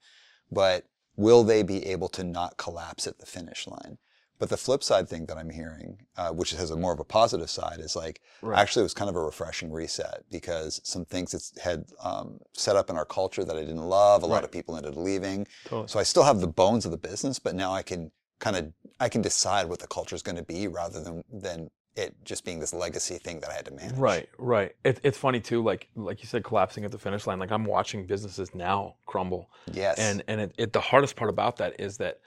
but 0.50 0.86
will 1.16 1.44
they 1.44 1.62
be 1.62 1.86
able 1.86 2.08
to 2.08 2.24
not 2.24 2.56
collapse 2.56 3.06
at 3.06 3.18
the 3.18 3.26
finish 3.26 3.66
line 3.66 3.98
but 4.38 4.48
the 4.48 4.56
flip 4.56 4.82
side 4.82 5.08
thing 5.08 5.26
that 5.26 5.36
i'm 5.36 5.50
hearing 5.50 5.98
uh, 6.16 6.30
which 6.30 6.50
has 6.52 6.70
a 6.70 6.76
more 6.76 6.92
of 6.92 7.00
a 7.00 7.04
positive 7.04 7.50
side 7.50 7.78
is 7.78 7.94
like 7.94 8.20
Right. 8.42 8.58
actually 8.58 8.80
it 8.80 8.84
was 8.90 8.94
kind 8.94 9.10
of 9.10 9.16
a 9.16 9.20
refreshing 9.20 9.70
reset 9.70 10.24
because 10.30 10.80
some 10.82 11.04
things 11.04 11.32
that 11.32 11.62
had 11.62 11.84
um, 12.02 12.38
set 12.54 12.74
up 12.74 12.90
in 12.90 12.96
our 12.96 13.04
culture 13.04 13.44
that 13.44 13.56
i 13.56 13.60
didn't 13.60 13.88
love 13.88 14.22
a 14.22 14.26
lot 14.26 14.42
of 14.44 14.50
people 14.50 14.76
ended 14.76 14.92
up 14.92 14.98
leaving 14.98 15.46
Totally. 15.64 15.88
so 15.88 15.98
I 16.00 16.02
still 16.04 16.24
have 16.24 16.40
the 16.40 16.48
bones 16.48 16.84
of 16.86 16.90
the 16.90 16.98
business, 16.98 17.38
but 17.38 17.54
now 17.54 17.72
I 17.72 17.82
can 17.82 18.10
kind 18.40 18.56
of 18.56 18.72
I 18.98 19.08
can 19.08 19.22
decide 19.22 19.68
what 19.68 19.78
the 19.78 19.86
culture 19.86 20.16
is 20.16 20.22
going 20.22 20.36
to 20.36 20.42
be 20.42 20.66
rather 20.66 21.00
than 21.00 21.22
than 21.32 21.70
it 21.96 22.14
just 22.24 22.44
being 22.44 22.60
this 22.60 22.72
legacy 22.72 23.18
thing 23.18 23.40
that 23.40 23.50
I 23.50 23.54
had 23.54 23.64
to 23.66 23.72
manage. 23.72 23.96
Right, 23.98 24.28
right. 24.38 24.72
It, 24.84 25.00
it's 25.02 25.18
funny 25.18 25.40
too, 25.40 25.62
like 25.62 25.88
like 25.94 26.20
you 26.22 26.26
said, 26.26 26.42
collapsing 26.44 26.84
at 26.84 26.90
the 26.92 26.98
finish 26.98 27.26
line. 27.26 27.38
Like 27.38 27.50
I'm 27.52 27.64
watching 27.64 28.06
businesses 28.06 28.54
now 28.54 28.96
crumble, 29.06 29.50
Yes. 29.72 29.98
and 29.98 30.22
and 30.28 30.40
it, 30.40 30.54
it 30.58 30.72
the 30.72 30.80
hardest 30.80 31.16
part 31.16 31.30
about 31.30 31.56
that 31.58 31.78
is 31.80 31.96
that 31.98 32.20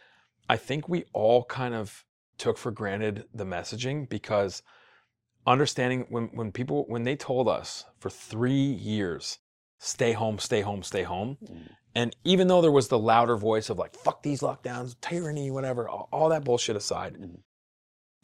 I 0.49 0.57
think 0.57 0.87
we 0.89 1.05
all 1.13 1.43
kind 1.45 1.73
of 1.73 2.05
took 2.37 2.57
for 2.57 2.71
granted 2.71 3.25
the 3.33 3.45
messaging 3.45 4.07
because 4.09 4.63
understanding 5.47 6.05
when 6.09 6.25
when 6.33 6.51
people 6.51 6.85
when 6.87 7.03
they 7.03 7.15
told 7.15 7.47
us 7.47 7.85
for 7.99 8.09
three 8.09 8.51
years, 8.73 9.39
stay 9.83 10.13
home, 10.13 10.39
stay 10.39 10.61
home, 10.61 10.81
stay 10.83 11.03
home, 11.03 11.37
Mm. 11.43 11.69
and 11.95 12.15
even 12.23 12.47
though 12.47 12.61
there 12.61 12.71
was 12.71 12.87
the 12.87 12.97
louder 12.99 13.35
voice 13.37 13.69
of 13.69 13.77
like 13.77 13.95
fuck 13.95 14.23
these 14.23 14.41
lockdowns, 14.41 14.95
tyranny, 15.01 15.51
whatever, 15.51 15.87
all, 15.89 16.07
all 16.11 16.29
that 16.29 16.43
bullshit 16.43 16.75
aside, 16.75 17.15
Mhm. 17.15 17.39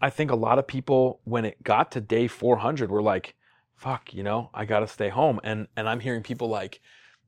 I 0.01 0.09
think 0.09 0.31
a 0.31 0.35
lot 0.35 0.59
of 0.59 0.65
people 0.67 1.19
when 1.25 1.43
it 1.45 1.61
got 1.63 1.91
to 1.91 2.01
day 2.01 2.27
400 2.27 2.89
were 2.89 3.01
like, 3.01 3.35
fuck, 3.75 4.13
you 4.13 4.23
know, 4.23 4.49
I 4.53 4.63
got 4.65 4.79
to 4.79 4.87
stay 4.87 5.09
home. 5.09 5.39
And 5.43 5.67
and 5.75 5.89
I'm 5.89 5.99
hearing 5.99 6.23
people 6.23 6.47
like, 6.47 6.79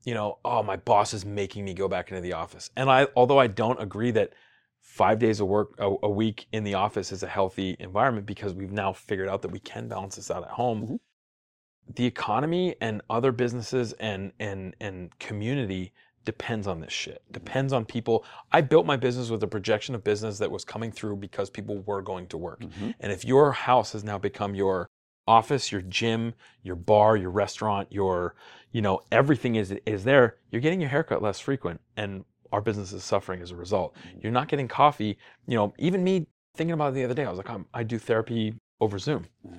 you 0.06 0.14
know, 0.14 0.40
oh, 0.46 0.64
my 0.64 0.78
boss 0.78 1.14
is 1.14 1.26
making 1.26 1.66
me 1.66 1.74
go 1.74 1.88
back 1.90 2.10
into 2.10 2.22
the 2.22 2.34
office. 2.34 2.70
And 2.78 2.90
I 2.90 3.08
although 3.16 3.40
I 3.40 3.48
don't 3.48 3.82
agree 3.82 4.12
that 4.12 4.32
5 4.80 5.20
days 5.20 5.40
of 5.42 5.48
work 5.48 5.76
a, 5.80 5.94
a 6.04 6.10
week 6.10 6.48
in 6.54 6.64
the 6.64 6.74
office 6.76 7.12
is 7.12 7.24
a 7.24 7.28
healthy 7.28 7.76
environment 7.80 8.26
because 8.26 8.54
we've 8.54 8.72
now 8.72 8.94
figured 8.94 9.28
out 9.30 9.42
that 9.44 9.52
we 9.52 9.60
can 9.60 9.88
balance 9.90 10.16
this 10.16 10.32
out 10.32 10.44
at 10.44 10.50
home. 10.52 10.82
Mhm. 10.88 11.00
The 11.96 12.06
economy 12.06 12.76
and 12.82 13.02
other 13.10 13.32
businesses 13.32 13.94
and 13.94 14.32
and 14.40 14.76
and 14.80 15.18
community 15.20 15.94
depends 16.24 16.68
on 16.68 16.80
this 16.80 16.94
shit. 16.94 17.24
Depends 17.32 17.74
on 17.74 17.84
people. 17.86 18.24
I 18.52 18.62
built 18.62 18.86
my 18.86 18.96
business 18.96 19.30
with 19.30 19.42
a 19.44 19.48
projection 19.48 19.96
of 19.96 20.04
business 20.04 20.38
that 20.38 20.52
was 20.52 20.64
coming 20.64 20.92
through 20.92 21.16
because 21.18 21.50
people 21.50 21.80
were 21.80 22.02
going 22.02 22.28
to 22.28 22.38
work. 22.38 22.62
Mhm. 22.62 22.94
And 23.00 23.12
if 23.12 23.26
your 23.26 23.52
house 23.52 23.94
has 23.94 24.04
now 24.04 24.18
become 24.20 24.54
your 24.54 24.88
office, 25.28 25.72
your 25.72 25.82
gym, 25.82 26.34
your 26.64 26.76
bar, 26.76 27.18
your 27.18 27.32
restaurant, 27.32 27.92
your, 27.92 28.36
you 28.72 28.82
know, 28.82 29.02
everything 29.12 29.56
is 29.56 29.72
is 29.86 30.04
there, 30.04 30.38
you're 30.52 30.62
getting 30.62 30.80
your 30.82 30.90
haircut 30.90 31.22
less 31.22 31.40
frequent 31.40 31.82
and 31.98 32.24
our 32.52 32.62
business 32.62 32.92
is 32.92 33.04
suffering 33.04 33.42
as 33.42 33.52
a 33.52 33.56
result. 33.56 33.96
You're 34.22 34.32
not 34.32 34.48
getting 34.48 34.68
coffee, 34.68 35.18
you 35.48 35.56
know, 35.56 35.74
even 35.80 36.04
me 36.04 36.28
thinking 36.56 36.74
about 36.74 36.90
it 36.90 36.96
the 36.96 37.06
other 37.06 37.14
day, 37.14 37.26
I 37.26 37.30
was 37.30 37.38
like, 37.38 37.50
I'm, 37.50 37.66
I 37.74 37.84
do 37.84 37.98
therapy 37.98 38.56
over 38.82 39.00
Zoom. 39.00 39.26
Yeah. 39.44 39.52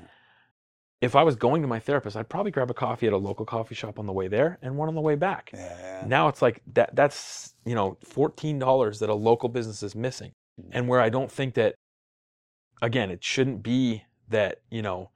If 1.03 1.17
I 1.17 1.25
was 1.25 1.35
going 1.35 1.63
to 1.63 1.69
my 1.69 1.81
therapist, 1.81 2.17
I'd 2.17 2.29
probably 2.29 2.53
grab 2.53 2.71
a 2.71 2.75
coffee 2.75 3.09
at 3.09 3.13
a 3.13 3.17
local 3.17 3.45
coffee 3.45 3.75
shop 3.75 3.99
on 3.99 4.07
the 4.07 4.13
way 4.13 4.29
there 4.29 4.59
and 4.63 4.77
one 4.77 4.89
on 4.89 4.95
the 4.95 5.01
way 5.01 5.17
back. 5.17 5.51
Yeah. 5.53 6.05
Now 6.07 6.29
it's 6.29 6.41
like 6.41 6.63
that 6.75 6.95
that's, 6.95 7.55
you 7.65 7.75
know, 7.75 7.99
$14 8.05 9.01
that 9.01 9.11
a 9.11 9.15
local 9.15 9.49
business 9.49 9.83
is 9.83 9.97
missing. 9.97 10.33
Mhm. 10.61 10.69
And 10.71 10.89
where 10.89 11.01
I 11.01 11.09
don't 11.09 11.31
think 11.31 11.55
that 11.55 11.75
again, 12.81 13.11
it 13.11 13.25
shouldn't 13.25 13.63
be 13.65 14.05
that, 14.29 14.61
you 14.71 14.81
know, 14.81 15.11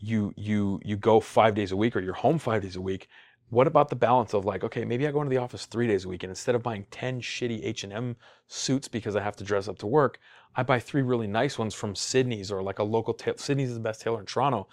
you 0.00 0.32
you 0.36 0.80
you 0.82 0.96
go 0.96 1.20
5 1.20 1.54
days 1.54 1.72
a 1.72 1.76
week 1.76 1.94
or 1.94 2.00
you're 2.00 2.14
home 2.14 2.38
5 2.38 2.62
days 2.62 2.76
a 2.76 2.80
week. 2.80 3.08
What 3.50 3.66
about 3.66 3.88
the 3.90 3.96
balance 3.96 4.32
of 4.34 4.44
like, 4.46 4.64
okay, 4.64 4.84
maybe 4.84 5.06
I 5.06 5.10
go 5.10 5.20
into 5.20 5.30
the 5.30 5.38
office 5.42 5.66
3 5.66 5.86
days 5.86 6.04
a 6.06 6.08
week 6.08 6.22
and 6.22 6.30
instead 6.30 6.54
of 6.54 6.62
buying 6.62 6.86
10 6.90 7.20
shitty 7.20 7.60
H&M 7.64 8.16
suits 8.46 8.88
because 8.88 9.14
I 9.16 9.22
have 9.22 9.36
to 9.36 9.44
dress 9.44 9.68
up 9.68 9.78
to 9.78 9.86
work, 9.86 10.18
I 10.56 10.62
buy 10.62 10.78
3 10.80 11.02
really 11.02 11.26
nice 11.26 11.58
ones 11.58 11.74
from 11.74 11.94
Sydney's 11.94 12.50
or 12.50 12.62
like 12.62 12.78
a 12.78 12.82
local 12.84 13.12
ta- 13.14 13.32
Sydney's 13.36 13.70
is 13.70 13.74
the 13.74 13.80
best 13.80 14.00
tailor 14.00 14.20
in 14.20 14.26
Toronto. 14.26 14.68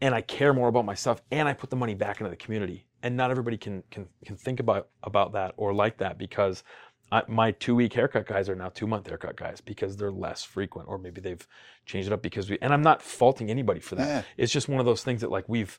And 0.00 0.14
I 0.14 0.20
care 0.20 0.52
more 0.52 0.68
about 0.68 0.84
myself 0.84 1.22
and 1.30 1.48
I 1.48 1.54
put 1.54 1.70
the 1.70 1.76
money 1.76 1.94
back 1.94 2.20
into 2.20 2.30
the 2.30 2.36
community. 2.36 2.86
And 3.02 3.16
not 3.16 3.30
everybody 3.30 3.56
can 3.56 3.82
can 3.90 4.08
can 4.24 4.36
think 4.36 4.60
about 4.60 4.88
about 5.02 5.32
that 5.32 5.54
or 5.56 5.74
like 5.74 5.98
that 5.98 6.18
because 6.18 6.64
I, 7.12 7.22
my 7.28 7.52
two 7.52 7.74
week 7.74 7.92
haircut 7.92 8.26
guys 8.26 8.48
are 8.48 8.54
now 8.54 8.70
two 8.70 8.86
month 8.86 9.06
haircut 9.06 9.36
guys 9.36 9.60
because 9.60 9.96
they're 9.96 10.10
less 10.10 10.42
frequent, 10.42 10.88
or 10.88 10.98
maybe 10.98 11.20
they've 11.20 11.46
changed 11.86 12.08
it 12.08 12.12
up 12.12 12.22
because 12.22 12.48
we. 12.48 12.58
And 12.60 12.72
I'm 12.72 12.82
not 12.82 13.02
faulting 13.02 13.50
anybody 13.50 13.80
for 13.80 13.94
that. 13.96 14.08
Yeah. 14.08 14.22
It's 14.36 14.52
just 14.52 14.68
one 14.68 14.80
of 14.80 14.86
those 14.86 15.04
things 15.04 15.20
that 15.20 15.30
like 15.30 15.48
we've 15.48 15.78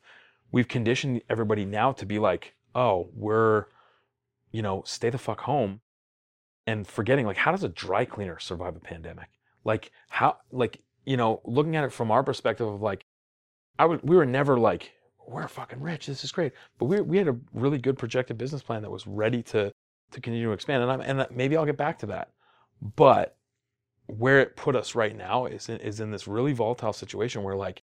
we've 0.51 0.67
conditioned 0.67 1.21
everybody 1.29 1.65
now 1.65 1.91
to 1.93 2.05
be 2.05 2.19
like, 2.19 2.55
oh, 2.73 3.09
we're, 3.13 3.65
you 4.51 4.61
know, 4.61 4.83
stay 4.85 5.09
the 5.09 5.17
fuck 5.17 5.41
home, 5.41 5.81
and 6.67 6.87
forgetting 6.87 7.25
like 7.25 7.37
how 7.37 7.51
does 7.51 7.63
a 7.63 7.69
dry 7.69 8.05
cleaner 8.05 8.39
survive 8.39 8.75
a 8.75 8.79
pandemic? 8.79 9.29
Like 9.63 9.91
how 10.09 10.37
like 10.51 10.81
you 11.05 11.17
know 11.17 11.41
looking 11.43 11.75
at 11.75 11.83
it 11.83 11.91
from 11.91 12.11
our 12.11 12.23
perspective 12.23 12.67
of 12.67 12.81
like, 12.81 13.04
I 13.77 13.85
would 13.85 14.07
we 14.07 14.15
were 14.15 14.25
never 14.25 14.57
like 14.57 14.93
we're 15.27 15.47
fucking 15.47 15.81
rich. 15.81 16.05
This 16.05 16.23
is 16.23 16.31
great, 16.31 16.53
but 16.77 16.85
we 16.85 17.01
we 17.01 17.17
had 17.17 17.27
a 17.27 17.37
really 17.53 17.77
good 17.77 17.97
projected 17.97 18.37
business 18.37 18.63
plan 18.63 18.81
that 18.83 18.91
was 18.91 19.07
ready 19.07 19.41
to 19.43 19.71
to 20.11 20.21
continue 20.21 20.47
to 20.47 20.53
expand. 20.53 20.83
And 20.83 20.91
I'm, 20.91 21.01
and 21.01 21.27
maybe 21.31 21.57
I'll 21.57 21.65
get 21.65 21.77
back 21.77 21.99
to 21.99 22.05
that. 22.07 22.31
But 22.95 23.37
where 24.07 24.39
it 24.39 24.55
put 24.55 24.75
us 24.75 24.93
right 24.95 25.15
now 25.15 25.45
is 25.45 25.67
in, 25.67 25.77
is 25.77 25.99
in 25.99 26.11
this 26.11 26.27
really 26.27 26.53
volatile 26.53 26.93
situation 26.93 27.43
where 27.43 27.55
like 27.55 27.81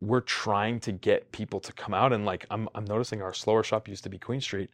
we're 0.00 0.20
trying 0.20 0.80
to 0.80 0.92
get 0.92 1.32
people 1.32 1.60
to 1.60 1.72
come 1.72 1.94
out 1.94 2.12
and 2.12 2.24
like 2.26 2.46
I'm 2.50 2.68
I'm 2.74 2.84
noticing 2.84 3.22
our 3.22 3.32
slower 3.32 3.62
shop 3.62 3.88
used 3.88 4.04
to 4.04 4.10
be 4.10 4.18
Queen 4.18 4.40
Street. 4.40 4.70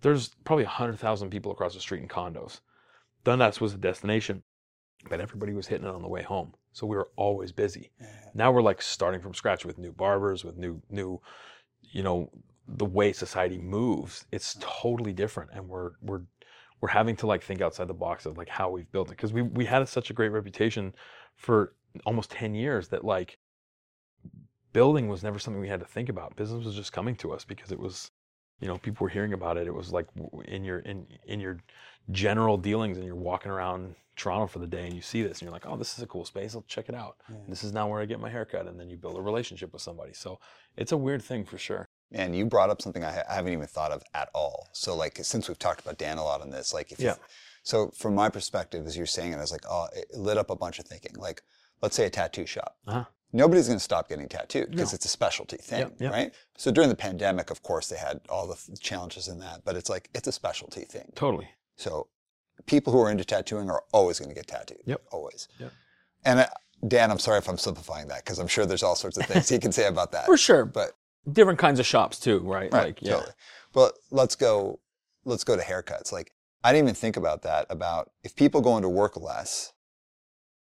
There's 0.00 0.30
probably 0.44 0.64
hundred 0.64 0.98
thousand 0.98 1.30
people 1.30 1.52
across 1.52 1.74
the 1.74 1.80
street 1.80 2.02
in 2.02 2.08
condos. 2.08 2.60
Dundas 3.24 3.60
was 3.60 3.74
a 3.74 3.78
destination, 3.78 4.42
but 5.08 5.20
everybody 5.20 5.52
was 5.52 5.68
hitting 5.68 5.86
it 5.86 5.94
on 5.94 6.02
the 6.02 6.08
way 6.08 6.22
home. 6.22 6.54
So 6.72 6.86
we 6.86 6.96
were 6.96 7.10
always 7.16 7.52
busy. 7.52 7.90
Yeah. 8.00 8.06
now 8.34 8.52
we're 8.52 8.62
like 8.62 8.80
starting 8.80 9.20
from 9.20 9.34
scratch 9.34 9.64
with 9.64 9.78
new 9.78 9.92
barbers 9.92 10.44
with 10.44 10.56
new 10.56 10.82
new 10.90 11.20
you 11.82 12.02
know 12.02 12.30
the 12.66 12.84
way 12.84 13.12
society 13.12 13.58
moves 13.58 14.26
it's 14.32 14.56
uh-huh. 14.56 14.80
totally 14.82 15.12
different. 15.12 15.50
And 15.52 15.68
we're 15.68 15.92
we're 16.00 16.22
we're 16.80 16.88
having 16.88 17.16
to 17.16 17.26
like 17.26 17.42
think 17.42 17.60
outside 17.60 17.88
the 17.88 17.94
box 17.94 18.26
of 18.26 18.36
like 18.36 18.48
how 18.48 18.70
we've 18.70 18.90
built 18.90 19.08
it. 19.08 19.16
Because 19.16 19.32
we 19.32 19.42
we 19.42 19.64
had 19.64 19.86
such 19.88 20.10
a 20.10 20.12
great 20.12 20.30
reputation 20.30 20.94
for 21.36 21.74
almost 22.06 22.30
10 22.30 22.54
years 22.54 22.88
that 22.88 23.04
like 23.04 23.38
building 24.72 25.08
was 25.08 25.22
never 25.22 25.38
something 25.38 25.60
we 25.60 25.68
had 25.68 25.80
to 25.80 25.86
think 25.86 26.08
about. 26.08 26.36
Business 26.36 26.64
was 26.64 26.74
just 26.74 26.92
coming 26.92 27.14
to 27.16 27.32
us 27.32 27.44
because 27.44 27.72
it 27.72 27.78
was 27.78 28.10
you 28.60 28.68
know 28.68 28.78
people 28.78 29.04
were 29.04 29.10
hearing 29.10 29.32
about 29.32 29.56
it. 29.56 29.66
It 29.66 29.74
was 29.74 29.92
like 29.92 30.06
in 30.46 30.64
your 30.64 30.80
in 30.80 31.06
in 31.26 31.40
your 31.40 31.58
general 32.10 32.56
dealings 32.56 32.96
and 32.96 33.06
you're 33.06 33.14
walking 33.14 33.50
around 33.50 33.94
Toronto 34.16 34.46
for 34.46 34.58
the 34.58 34.66
day 34.66 34.84
and 34.86 34.94
you 34.94 35.02
see 35.02 35.22
this 35.22 35.38
and 35.38 35.42
you're 35.42 35.52
like 35.52 35.66
oh 35.66 35.76
this 35.76 35.96
is 35.96 36.02
a 36.02 36.06
cool 36.06 36.24
space 36.24 36.54
I'll 36.54 36.62
check 36.68 36.88
it 36.88 36.94
out 36.94 37.16
Yeah. 37.30 37.36
this 37.48 37.64
is 37.64 37.72
now 37.72 37.88
where 37.88 38.00
I 38.00 38.06
get 38.06 38.20
my 38.20 38.30
haircut, 38.30 38.66
and 38.66 38.78
then 38.78 38.88
you 38.90 38.96
build 38.96 39.16
a 39.16 39.22
relationship 39.22 39.72
with 39.72 39.82
somebody. 39.82 40.12
So 40.12 40.38
it's 40.76 40.92
a 40.92 40.96
weird 40.96 41.22
thing 41.22 41.44
for 41.44 41.58
sure. 41.58 41.86
And 42.12 42.36
you 42.36 42.44
brought 42.44 42.68
up 42.70 42.82
something 42.82 43.02
I, 43.02 43.10
ha- 43.12 43.22
I 43.30 43.34
haven't 43.36 43.52
even 43.54 43.66
thought 43.66 43.90
of 43.92 44.02
at 44.14 44.28
all. 44.34 44.68
So 44.72 44.94
like 44.94 45.18
since 45.22 45.48
we've 45.48 45.58
talked 45.58 45.80
about 45.80 45.96
Dan 45.98 46.18
a 46.18 46.24
lot 46.24 46.40
on 46.42 46.50
this, 46.50 46.74
like 46.74 46.92
if 46.92 47.00
you- 47.00 47.06
Yeah. 47.06 47.14
so 47.62 47.90
from 47.96 48.14
my 48.14 48.28
perspective, 48.28 48.86
as 48.86 48.96
you're 48.96 49.06
saying 49.06 49.32
it, 49.32 49.36
I 49.36 49.40
was 49.40 49.52
like, 49.52 49.64
oh, 49.68 49.88
it 49.94 50.06
lit 50.14 50.36
up 50.36 50.50
a 50.50 50.56
bunch 50.56 50.78
of 50.78 50.84
thinking. 50.84 51.12
Like, 51.16 51.42
let's 51.80 51.96
say 51.96 52.04
a 52.06 52.10
tattoo 52.10 52.44
shop. 52.46 52.76
Uh-huh. 52.86 53.04
Nobody's 53.34 53.66
going 53.66 53.78
to 53.78 53.82
stop 53.82 54.10
getting 54.10 54.28
tattooed 54.28 54.70
because 54.70 54.92
No. 54.92 54.96
it's 54.96 55.06
a 55.06 55.08
specialty 55.08 55.56
thing, 55.56 55.78
Yep, 55.80 55.92
yep. 56.00 56.12
right? 56.12 56.34
So 56.58 56.70
during 56.70 56.90
the 56.90 56.94
pandemic, 56.96 57.48
of 57.50 57.62
course, 57.62 57.88
they 57.88 57.96
had 57.96 58.20
all 58.28 58.46
the 58.46 58.56
th- 58.56 58.78
challenges 58.78 59.26
in 59.26 59.38
that, 59.38 59.64
but 59.64 59.74
it's 59.74 59.88
like 59.88 60.10
it's 60.14 60.28
a 60.28 60.32
specialty 60.32 60.82
thing. 60.84 61.10
Totally. 61.14 61.48
So 61.76 62.08
people 62.66 62.92
who 62.92 63.00
are 63.00 63.10
into 63.10 63.24
tattooing 63.24 63.70
are 63.70 63.82
always 63.92 64.18
going 64.18 64.28
to 64.28 64.34
get 64.34 64.46
tattooed. 64.46 64.78
Yep. 64.84 65.02
Always. 65.10 65.48
Yep. 65.58 65.72
And 66.24 66.40
uh, 66.40 66.46
Dan, 66.86 67.10
I'm 67.10 67.18
sorry 67.18 67.38
if 67.38 67.48
I'm 67.48 67.58
simplifying 67.58 68.08
that 68.08 68.24
because 68.24 68.38
I'm 68.38 68.46
sure 68.48 68.66
there's 68.66 68.82
all 68.82 68.96
sorts 68.96 69.16
of 69.18 69.26
things 69.26 69.48
he 69.48 69.58
can 69.58 69.72
say 69.72 69.86
about 69.86 70.12
that. 70.12 70.26
For 70.26 70.36
sure. 70.36 70.64
But 70.64 70.92
Different 71.30 71.58
kinds 71.58 71.78
of 71.78 71.86
shops 71.86 72.18
too, 72.18 72.40
right? 72.40 72.72
right, 72.72 72.86
Like, 72.86 73.02
yeah. 73.02 73.12
totally. 73.12 73.32
But 73.72 73.94
let's 74.10 74.34
go. 74.34 74.80
Let's 75.24 75.44
go 75.44 75.56
to 75.56 75.62
haircuts. 75.62 76.12
Like 76.12 76.32
I 76.64 76.72
didn't 76.72 76.86
even 76.86 76.94
think 76.96 77.16
about 77.16 77.42
that. 77.42 77.66
About 77.70 78.10
if 78.24 78.34
people 78.34 78.60
go 78.60 78.76
into 78.76 78.88
work 78.88 79.16
less, 79.16 79.72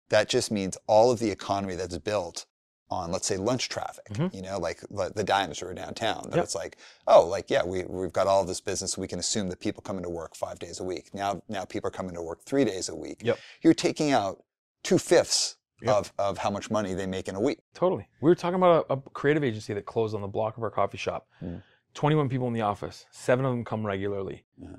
that 0.09 0.27
just 0.27 0.51
means 0.51 0.77
all 0.87 1.09
of 1.11 1.19
the 1.19 1.31
economy 1.31 1.75
that's 1.75 1.97
built 1.99 2.45
on, 2.91 3.11
let's 3.11 3.25
say, 3.25 3.37
lunch 3.37 3.69
traffic. 3.69 4.05
Mhm. 4.09 4.33
You 4.33 4.41
know, 4.41 4.59
like 4.59 4.81
like 4.89 5.13
the 5.13 5.23
diners 5.23 5.61
are 5.63 5.73
downtown. 5.73 6.23
That 6.29 6.35
Yep. 6.35 6.43
it's 6.43 6.55
like, 6.55 6.77
oh, 7.07 7.25
like 7.25 7.49
yeah, 7.49 7.63
we 7.63 7.83
we've 7.85 8.11
got 8.13 8.27
all 8.27 8.43
this 8.45 8.61
business. 8.61 8.97
We 8.97 9.07
can 9.07 9.17
assume 9.17 9.49
that 9.49 9.59
people 9.59 9.81
come 9.81 9.97
into 9.97 10.09
work 10.09 10.35
five 10.35 10.59
days 10.59 10.79
a 10.79 10.83
week. 10.83 11.13
Now 11.13 11.41
now 11.47 11.63
people 11.65 11.87
are 11.87 11.91
coming 11.91 12.13
to 12.15 12.21
work 12.21 12.41
three 12.43 12.65
days 12.65 12.89
a 12.89 12.95
week. 12.95 13.21
Yep. 13.23 13.39
You're 13.61 13.73
taking 13.73 14.11
out 14.11 14.43
two 14.83 14.97
fifths 14.99 15.55
Yep. 15.81 15.95
of 15.95 16.13
of 16.19 16.37
how 16.39 16.51
much 16.51 16.69
money 16.69 16.93
they 16.93 17.07
make 17.07 17.27
in 17.27 17.35
a 17.35 17.41
week. 17.41 17.59
Totally. 17.73 18.07
We 18.21 18.29
were 18.29 18.35
talking 18.35 18.55
about 18.55 18.85
a, 18.89 18.93
a 18.93 18.97
creative 19.11 19.43
agency 19.43 19.73
that 19.73 19.85
closed 19.85 20.13
on 20.13 20.21
the 20.21 20.27
block 20.27 20.57
of 20.57 20.63
our 20.63 20.69
coffee 20.69 20.97
shop. 20.99 21.27
Mm. 21.41 21.63
21 21.95 22.29
people 22.29 22.47
in 22.47 22.53
the 22.53 22.61
office. 22.61 23.05
Seven 23.11 23.45
of 23.45 23.51
them 23.51 23.65
come 23.65 23.85
regularly. 23.85 24.45
Yeah. 24.57 24.75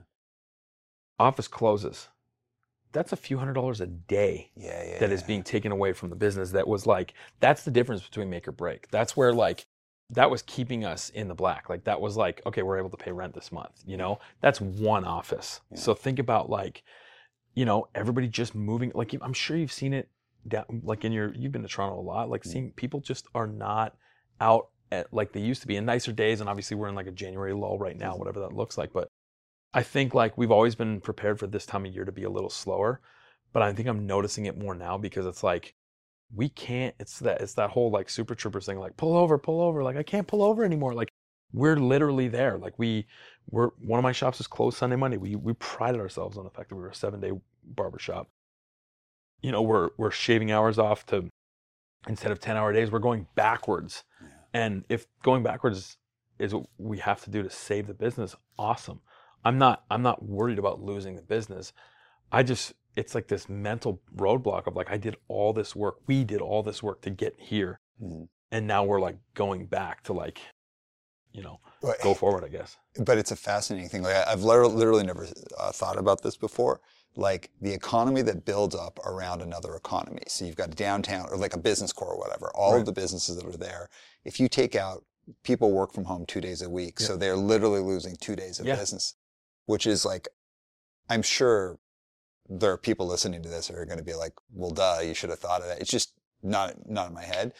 Office 1.19 1.49
closes. 1.49 2.09
That's 2.93 3.13
a 3.13 3.17
few 3.17 3.39
hundred 3.39 3.55
dollars 3.55 3.81
a 3.81 3.87
day 3.87 4.51
Yeah, 4.57 4.83
yeah. 4.85 4.99
that 4.99 5.11
is 5.13 5.21
yeah. 5.23 5.27
being 5.27 5.43
taken 5.43 5.73
away 5.73 5.93
from 5.93 6.11
the 6.11 6.17
business 6.17 6.51
that 6.53 6.67
was 6.69 6.87
like 6.87 7.15
that's 7.41 7.65
the 7.65 7.71
difference 7.71 8.03
between 8.03 8.29
make 8.31 8.47
or 8.47 8.53
break 8.53 8.89
that's 8.91 9.17
where 9.17 9.33
like 9.33 9.67
that 10.11 10.31
was 10.31 10.43
keeping 10.43 10.85
us 10.85 11.09
in 11.11 11.29
the 11.29 11.35
black 11.35 11.69
like 11.71 11.85
that 11.85 12.01
was 12.01 12.17
like 12.17 12.43
okay 12.45 12.63
we're 12.63 12.79
able 12.79 12.91
to 12.91 12.97
pay 12.99 13.13
rent 13.13 13.33
this 13.35 13.51
month 13.51 13.83
you 13.87 13.97
know 13.97 14.19
that's 14.43 14.61
one 14.61 15.05
office 15.05 15.61
so 15.75 15.95
think 15.95 16.19
about 16.19 16.51
like 16.51 16.83
you 17.55 17.65
know 17.65 17.89
everybody 17.95 18.29
just 18.29 18.55
moving 18.55 18.93
like 18.95 19.15
i'm 19.23 19.33
sure 19.33 19.57
you've 19.57 19.73
seen 19.73 19.93
it 19.95 20.09
down 20.49 20.65
like 20.85 21.05
in 21.05 21.13
your 21.13 21.33
you've 21.35 21.53
been 21.53 21.63
to 21.63 21.69
toronto 21.69 21.99
a 21.99 22.03
lot 22.03 22.29
like 22.29 22.45
Yeah. 22.45 22.53
seeing 22.53 22.73
people 22.73 23.01
just 23.01 23.27
are 23.35 23.47
not 23.47 23.97
out 24.41 24.69
at 24.91 25.07
like 25.15 25.33
they 25.33 25.41
used 25.41 25.63
to 25.63 25.67
be 25.67 25.77
in 25.77 25.87
nicer 25.87 26.13
days 26.13 26.41
and 26.41 26.51
obviously 26.51 26.77
we're 26.77 26.89
in 26.89 26.95
like 26.95 27.07
a 27.07 27.13
january 27.13 27.55
lull 27.55 27.79
right 27.79 27.97
now 27.97 28.13
Mhm. 28.15 28.19
whatever 28.19 28.41
that 28.41 28.53
looks 28.53 28.77
like 28.77 28.93
but 28.93 29.09
i 29.75 29.83
think 29.83 30.15
like 30.15 30.37
we've 30.37 30.51
always 30.51 30.75
been 30.75 31.01
prepared 31.01 31.39
for 31.39 31.47
this 31.47 31.67
time 31.67 31.87
of 31.87 31.93
year 31.93 32.05
to 32.05 32.13
be 32.13 32.25
a 32.25 32.31
little 32.31 32.51
slower 32.51 33.01
but 33.53 33.63
I 33.63 33.73
think 33.73 33.89
I'm 33.89 34.07
noticing 34.07 34.47
it 34.47 34.59
more 34.59 34.75
now 34.75 34.99
because 34.99 35.27
it's 35.27 35.43
like 35.43 35.75
we 36.35 36.49
can't. 36.49 36.95
It's 36.99 37.19
that 37.21 37.41
it's 37.41 37.55
that 37.55 37.71
whole 37.71 37.91
like 37.91 38.09
Super 38.09 38.35
Troopers 38.35 38.67
thing, 38.67 38.79
like 38.79 38.97
pull 38.97 39.17
over, 39.17 39.39
pull 39.39 39.61
over. 39.61 39.83
Like 39.83 39.97
I 39.97 40.03
can't 40.03 40.27
pull 40.27 40.43
over 40.43 40.65
anymore. 40.65 40.95
Like 40.95 41.11
we're 41.53 41.77
literally 41.77 42.29
there. 42.29 42.59
Like 42.59 42.79
we 42.79 43.07
we're 43.51 43.69
one 43.81 43.99
of 43.99 44.03
my 44.03 44.13
shops 44.13 44.41
is 44.41 44.47
closed 44.47 44.79
Sunday, 44.79 44.97
Monday. 44.97 45.19
We 45.19 45.37
we 45.37 45.53
prided 45.55 46.01
ourselves 46.01 46.39
on 46.39 46.45
the 46.45 46.51
fact 46.51 46.71
that 46.71 46.77
we 46.77 46.83
were 46.83 46.89
a 46.89 46.95
seven 46.95 47.21
day 47.21 47.33
barber 47.65 47.99
shop. 47.99 48.29
You 49.43 49.53
know, 49.53 49.63
we're 49.63 49.91
we're 49.99 50.11
shaving 50.11 50.51
hours 50.51 50.79
off 50.79 51.05
to 51.07 51.29
instead 52.09 52.33
of 52.33 52.41
ten 52.41 52.57
hour 52.57 52.73
days, 52.73 52.91
we're 52.91 53.01
going 53.01 53.27
backwards. 53.35 54.05
Yeah. 54.21 54.29
And 54.55 54.85
if 54.89 55.07
going 55.23 55.43
backwards 55.43 55.99
is 56.39 56.55
what 56.55 56.67
we 56.79 56.99
have 56.99 57.23
to 57.25 57.31
do 57.31 57.43
to 57.43 57.51
save 57.51 57.87
the 57.87 57.95
business, 57.95 58.35
awesome. 58.59 59.01
I'm 59.45 59.59
not 59.59 59.85
I'm 59.91 60.03
not 60.03 60.23
worried 60.25 60.59
about 60.59 60.83
losing 60.83 61.17
the 61.17 61.23
business. 61.23 61.73
I 62.31 62.43
just 62.43 62.73
it's 62.97 63.15
like 63.15 63.29
this 63.29 63.49
mental 63.49 64.01
roadblock 64.17 64.67
of 64.67 64.77
like 64.77 64.91
I 64.91 64.97
did 64.99 65.17
all 65.29 65.53
this 65.53 65.75
work. 65.75 65.97
We 66.07 66.25
did 66.25 66.41
all 66.41 66.63
this 66.63 66.83
work 66.83 67.01
to 67.03 67.11
get 67.11 67.35
here. 67.39 67.81
Mhm. 68.03 68.29
And 68.51 68.67
now 68.67 68.85
we're 68.85 69.01
like 69.01 69.17
going 69.35 69.67
back 69.67 70.03
to 70.05 70.13
like, 70.13 70.39
you 71.33 71.43
know, 71.43 71.61
Well, 71.81 71.95
go 72.03 72.13
forward, 72.15 72.45
I 72.45 72.49
guess. 72.49 72.77
but 72.99 73.17
it's 73.17 73.31
a 73.31 73.37
fascinating 73.37 73.89
thing. 73.89 74.03
Like 74.03 74.17
I've 74.29 74.43
literally, 74.45 74.75
literally 74.75 75.05
never 75.05 75.27
uh, 75.59 75.73
thought 75.73 75.99
about 75.99 76.23
this 76.23 76.37
before. 76.37 76.81
Like 77.17 77.51
the 77.61 77.73
economy 77.73 78.23
that 78.23 78.45
builds 78.45 78.75
up 78.75 78.99
around 79.07 79.43
another 79.43 79.75
economy. 79.75 80.23
So 80.29 80.45
you've 80.45 80.57
got 80.57 80.69
a 80.69 80.75
downtown 80.75 81.27
or 81.31 81.37
like 81.37 81.55
a 81.55 81.59
business 81.59 81.93
core 81.93 82.13
or 82.13 82.19
whatever. 82.19 82.51
All 82.55 82.73
Right. 82.73 82.81
of 82.81 82.87
the 82.87 82.93
businesses 82.93 83.37
that 83.37 83.47
are 83.47 83.57
there. 83.57 83.89
If 84.25 84.39
you 84.41 84.49
take 84.49 84.75
out 84.77 85.05
people 85.43 85.73
work 85.73 85.93
from 85.93 86.05
home 86.05 86.27
two 86.27 86.41
days 86.41 86.63
a 86.63 86.69
week, 86.71 87.01
Yeah. 87.01 87.07
so 87.09 87.17
they're 87.17 87.37
literally 87.37 87.81
losing 87.81 88.17
two 88.17 88.35
days 88.37 88.61
of 88.61 88.67
Yeah. 88.67 88.77
business, 88.77 89.15
which 89.67 89.87
is 89.87 90.05
like, 90.05 90.29
I'm 91.09 91.23
sure 91.23 91.79
there 92.49 92.73
are 92.73 92.79
people 92.79 93.07
listening 93.07 93.43
to 93.43 93.49
this 93.49 93.69
who 93.69 93.77
are 93.77 93.87
going 93.87 93.99
to 93.99 94.05
be 94.05 94.15
like, 94.15 94.33
well, 94.53 94.71
duh, 94.71 95.01
you 95.03 95.15
should 95.15 95.31
have 95.31 95.39
thought 95.39 95.63
of 95.63 95.69
that. 95.69 95.81
It's 95.81 95.91
just 95.91 96.15
not 96.43 96.75
not 96.89 97.09
in 97.09 97.15
my 97.15 97.25
head 97.25 97.53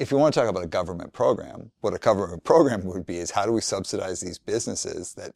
if 0.00 0.10
you 0.10 0.16
want 0.16 0.32
to 0.32 0.40
talk 0.40 0.48
about 0.48 0.64
a 0.64 0.68
government 0.68 1.12
program, 1.12 1.70
what 1.82 1.94
a 1.94 1.98
government 1.98 2.42
program 2.44 2.84
would 2.84 3.06
be 3.06 3.18
is 3.18 3.30
how 3.30 3.44
do 3.44 3.52
we 3.52 3.60
subsidize 3.60 4.20
these 4.20 4.38
businesses 4.38 5.12
that 5.14 5.32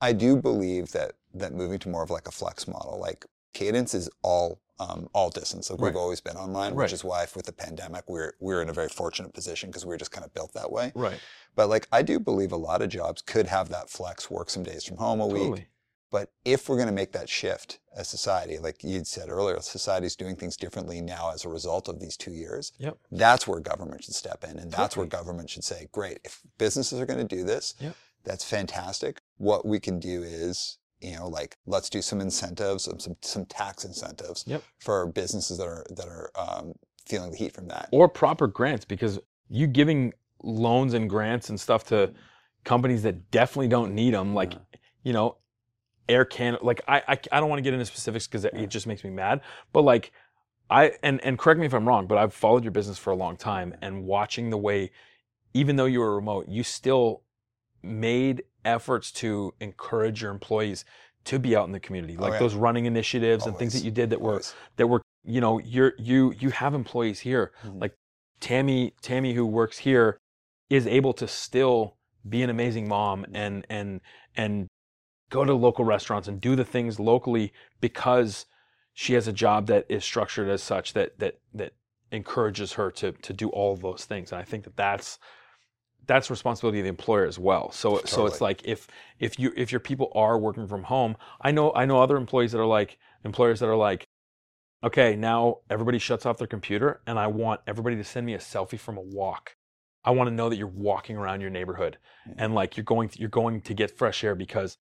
I 0.00 0.12
do 0.12 0.36
believe 0.36 0.92
that 0.92 1.12
that 1.32 1.54
moving 1.54 1.78
to 1.78 1.88
more 1.88 2.02
of 2.02 2.10
like 2.10 2.26
a 2.26 2.32
flex 2.32 2.66
model, 2.66 2.98
like 3.00 3.24
Cadence 3.54 3.94
is 3.94 4.10
all 4.22 4.60
um, 4.80 5.08
all 5.12 5.30
distance. 5.30 5.70
Like 5.70 5.78
Right. 5.80 5.88
we've 5.92 5.96
always 6.00 6.20
been 6.20 6.36
online, 6.36 6.74
Right. 6.74 6.84
which 6.86 6.92
is 6.92 7.04
why 7.04 7.26
with 7.36 7.46
the 7.46 7.52
pandemic 7.52 8.04
we're 8.08 8.32
we're 8.40 8.62
in 8.62 8.68
a 8.68 8.72
very 8.72 8.88
fortunate 8.88 9.32
position 9.34 9.68
because 9.70 9.84
we 9.86 9.94
are 9.94 9.98
just 9.98 10.10
kind 10.10 10.24
of 10.24 10.32
built 10.34 10.52
that 10.54 10.72
way. 10.72 10.92
Right. 10.94 11.20
But 11.54 11.68
like 11.68 11.86
I 11.92 12.02
do 12.02 12.18
believe 12.18 12.52
a 12.52 12.56
lot 12.56 12.80
of 12.82 12.88
jobs 12.88 13.22
could 13.22 13.46
have 13.46 13.68
that 13.68 13.90
flex, 13.90 14.30
work 14.30 14.48
some 14.50 14.62
days 14.62 14.84
from 14.84 14.96
home 14.96 15.20
a 15.20 15.26
week. 15.26 15.66
But 16.10 16.32
if 16.44 16.68
we're 16.68 16.74
going 16.76 16.88
to 16.88 16.92
make 17.02 17.12
that 17.12 17.28
shift 17.28 17.78
as 17.96 18.08
society, 18.08 18.58
like 18.58 18.82
you'd 18.82 19.06
said 19.06 19.28
earlier, 19.28 19.60
society's 19.60 20.16
doing 20.16 20.34
things 20.34 20.56
differently 20.56 21.00
now 21.00 21.30
as 21.32 21.44
a 21.44 21.48
result 21.48 21.88
of 21.88 22.00
these 22.00 22.16
two 22.16 22.32
years. 22.32 22.72
Yep. 22.78 22.98
That's 23.12 23.46
where 23.46 23.60
government 23.60 24.02
should 24.02 24.16
step 24.16 24.42
in. 24.42 24.58
And 24.58 24.72
that's 24.72 24.96
where 24.96 25.06
government 25.06 25.50
should 25.50 25.62
say, 25.62 25.88
great, 25.92 26.18
if 26.24 26.40
businesses 26.58 26.98
are 26.98 27.06
going 27.06 27.24
to 27.24 27.36
do 27.36 27.44
this, 27.44 27.74
Yep. 27.78 27.94
that's 28.24 28.42
fantastic. 28.44 29.20
What 29.38 29.64
we 29.64 29.78
can 29.78 30.00
do 30.00 30.24
is, 30.24 30.78
you 31.00 31.16
know, 31.16 31.28
like 31.28 31.56
let's 31.66 31.88
do 31.90 32.02
some 32.02 32.20
incentives, 32.20 32.84
some, 32.84 32.98
some, 32.98 33.16
some 33.22 33.46
tax 33.46 33.84
incentives 33.84 34.44
Yep. 34.46 34.62
for 34.78 35.06
businesses 35.06 35.58
that 35.58 35.66
are, 35.66 35.84
that 35.96 36.06
are 36.06 36.30
um, 36.36 36.74
feeling 37.06 37.30
the 37.30 37.36
heat 37.36 37.54
from 37.54 37.68
that. 37.68 37.88
Or 37.92 38.08
proper 38.08 38.46
grants 38.46 38.84
because 38.84 39.18
you 39.48 39.66
giving 39.66 40.12
loans 40.42 40.94
and 40.94 41.08
grants 41.08 41.48
and 41.48 41.58
stuff 41.58 41.84
to 41.88 42.12
companies 42.64 43.02
that 43.02 43.30
definitely 43.30 43.68
don't 43.68 43.94
need 43.94 44.14
them, 44.14 44.34
like, 44.34 44.52
Yeah. 44.52 44.58
you 45.02 45.12
know, 45.12 45.36
Air 46.08 46.24
Canada, 46.24 46.64
like 46.64 46.82
I, 46.88 47.02
I, 47.06 47.18
I 47.32 47.40
don't 47.40 47.48
want 47.48 47.58
to 47.58 47.62
get 47.62 47.72
into 47.72 47.86
specifics 47.86 48.26
because 48.26 48.44
it, 48.44 48.52
it 48.54 48.68
just 48.68 48.86
makes 48.86 49.04
me 49.04 49.10
mad. 49.10 49.40
But 49.72 49.82
like, 49.82 50.12
I 50.68 50.92
and 51.02 51.20
and 51.24 51.38
correct 51.38 51.58
me 51.60 51.66
if 51.66 51.72
I'm 51.74 51.86
wrong, 51.86 52.06
but 52.06 52.18
I've 52.18 52.34
followed 52.34 52.64
your 52.64 52.70
business 52.72 52.98
for 52.98 53.10
a 53.12 53.16
long 53.16 53.36
time 53.36 53.74
and 53.80 54.04
watching 54.04 54.50
the 54.50 54.58
way, 54.58 54.90
even 55.54 55.76
though 55.76 55.84
you 55.84 56.00
were 56.00 56.14
remote, 56.14 56.48
you 56.48 56.62
still 56.64 57.22
made 57.82 58.42
efforts 58.64 59.10
to 59.12 59.54
encourage 59.60 60.22
your 60.22 60.30
employees 60.30 60.84
to 61.24 61.38
be 61.38 61.54
out 61.54 61.66
in 61.66 61.72
the 61.72 61.80
community, 61.80 62.16
Oh, 62.18 62.22
like 62.22 62.34
yeah. 62.34 62.38
those 62.38 62.54
running 62.54 62.86
initiatives 62.86 63.46
and 63.46 63.56
things 63.56 63.72
that 63.74 63.84
you 63.84 63.90
did 63.90 64.10
that 64.10 64.20
were 64.20 64.30
Always. 64.32 64.54
that 64.76 64.86
were 64.86 65.02
you 65.24 65.40
know 65.40 65.58
you're 65.58 65.92
you 65.98 66.32
you 66.38 66.50
have 66.50 66.72
employees 66.74 67.20
here 67.20 67.52
Mhm. 67.62 67.80
like 67.82 67.94
Tammy 68.40 68.94
Tammy 69.02 69.34
who 69.34 69.44
works 69.44 69.78
here 69.78 70.18
is 70.70 70.86
able 70.86 71.12
to 71.14 71.28
still 71.28 71.96
be 72.28 72.42
an 72.42 72.48
amazing 72.50 72.88
mom 72.88 73.26
and 73.34 73.66
and 73.68 74.00
and 74.36 74.68
go 75.30 75.44
to 75.44 75.52
local 75.54 75.84
restaurants 75.84 76.26
and 76.26 76.40
do 76.40 76.56
the 76.56 76.64
things 76.64 76.98
locally 76.98 77.52
because 77.80 78.46
she 78.94 79.12
has 79.14 79.28
a 79.28 79.32
job 79.32 79.66
that 79.66 79.84
is 79.90 80.04
structured 80.04 80.48
as 80.48 80.62
such 80.62 80.94
that 80.94 81.18
that 81.18 81.38
that 81.52 81.74
encourages 82.10 82.72
her 82.72 82.90
to 82.90 83.12
to 83.12 83.32
do 83.34 83.50
all 83.50 83.76
those 83.76 84.06
things 84.06 84.32
and 84.32 84.40
I 84.40 84.44
think 84.44 84.64
that 84.64 84.76
that's 84.76 85.18
that's 86.10 86.28
responsibility 86.28 86.80
of 86.80 86.84
the 86.84 86.88
employer 86.88 87.24
as 87.24 87.38
well 87.38 87.70
so 87.70 88.00
so 88.04 88.26
it's 88.26 88.40
like 88.40 88.60
if 88.64 88.88
if 89.20 89.38
you 89.38 89.52
if 89.56 89.70
your 89.70 89.78
people 89.80 90.10
are 90.14 90.36
working 90.36 90.66
from 90.66 90.82
home 90.82 91.16
I 91.40 91.52
know 91.52 91.72
I 91.72 91.84
know 91.86 92.02
other 92.02 92.16
employees 92.16 92.50
that 92.52 92.58
are 92.58 92.66
like 92.80 92.98
employers 93.24 93.60
that 93.60 93.68
are 93.68 93.76
like 93.76 94.02
okay, 94.82 95.14
now 95.14 95.58
everybody 95.68 95.98
shuts 95.98 96.24
off 96.24 96.38
their 96.38 96.46
computer 96.46 97.00
and 97.06 97.18
I 97.18 97.26
want 97.26 97.60
everybody 97.66 97.96
to 97.96 98.04
send 98.04 98.24
me 98.24 98.32
a 98.34 98.38
selfie 98.38 98.78
from 98.78 98.96
a 98.96 99.02
walk. 99.02 99.54
I 100.04 100.10
want 100.12 100.28
to 100.30 100.34
know 100.34 100.48
that 100.48 100.56
you're 100.56 100.66
walking 100.90 101.16
around 101.16 101.42
your 101.42 101.50
neighborhood 101.50 101.98
Yeah. 102.26 102.34
and 102.38 102.54
like 102.54 102.76
you're 102.76 102.84
going 102.84 103.10
you're 103.14 103.28
going 103.28 103.60
to 103.62 103.74
get 103.74 103.96
fresh 103.96 104.24
air 104.24 104.34
because 104.34 104.78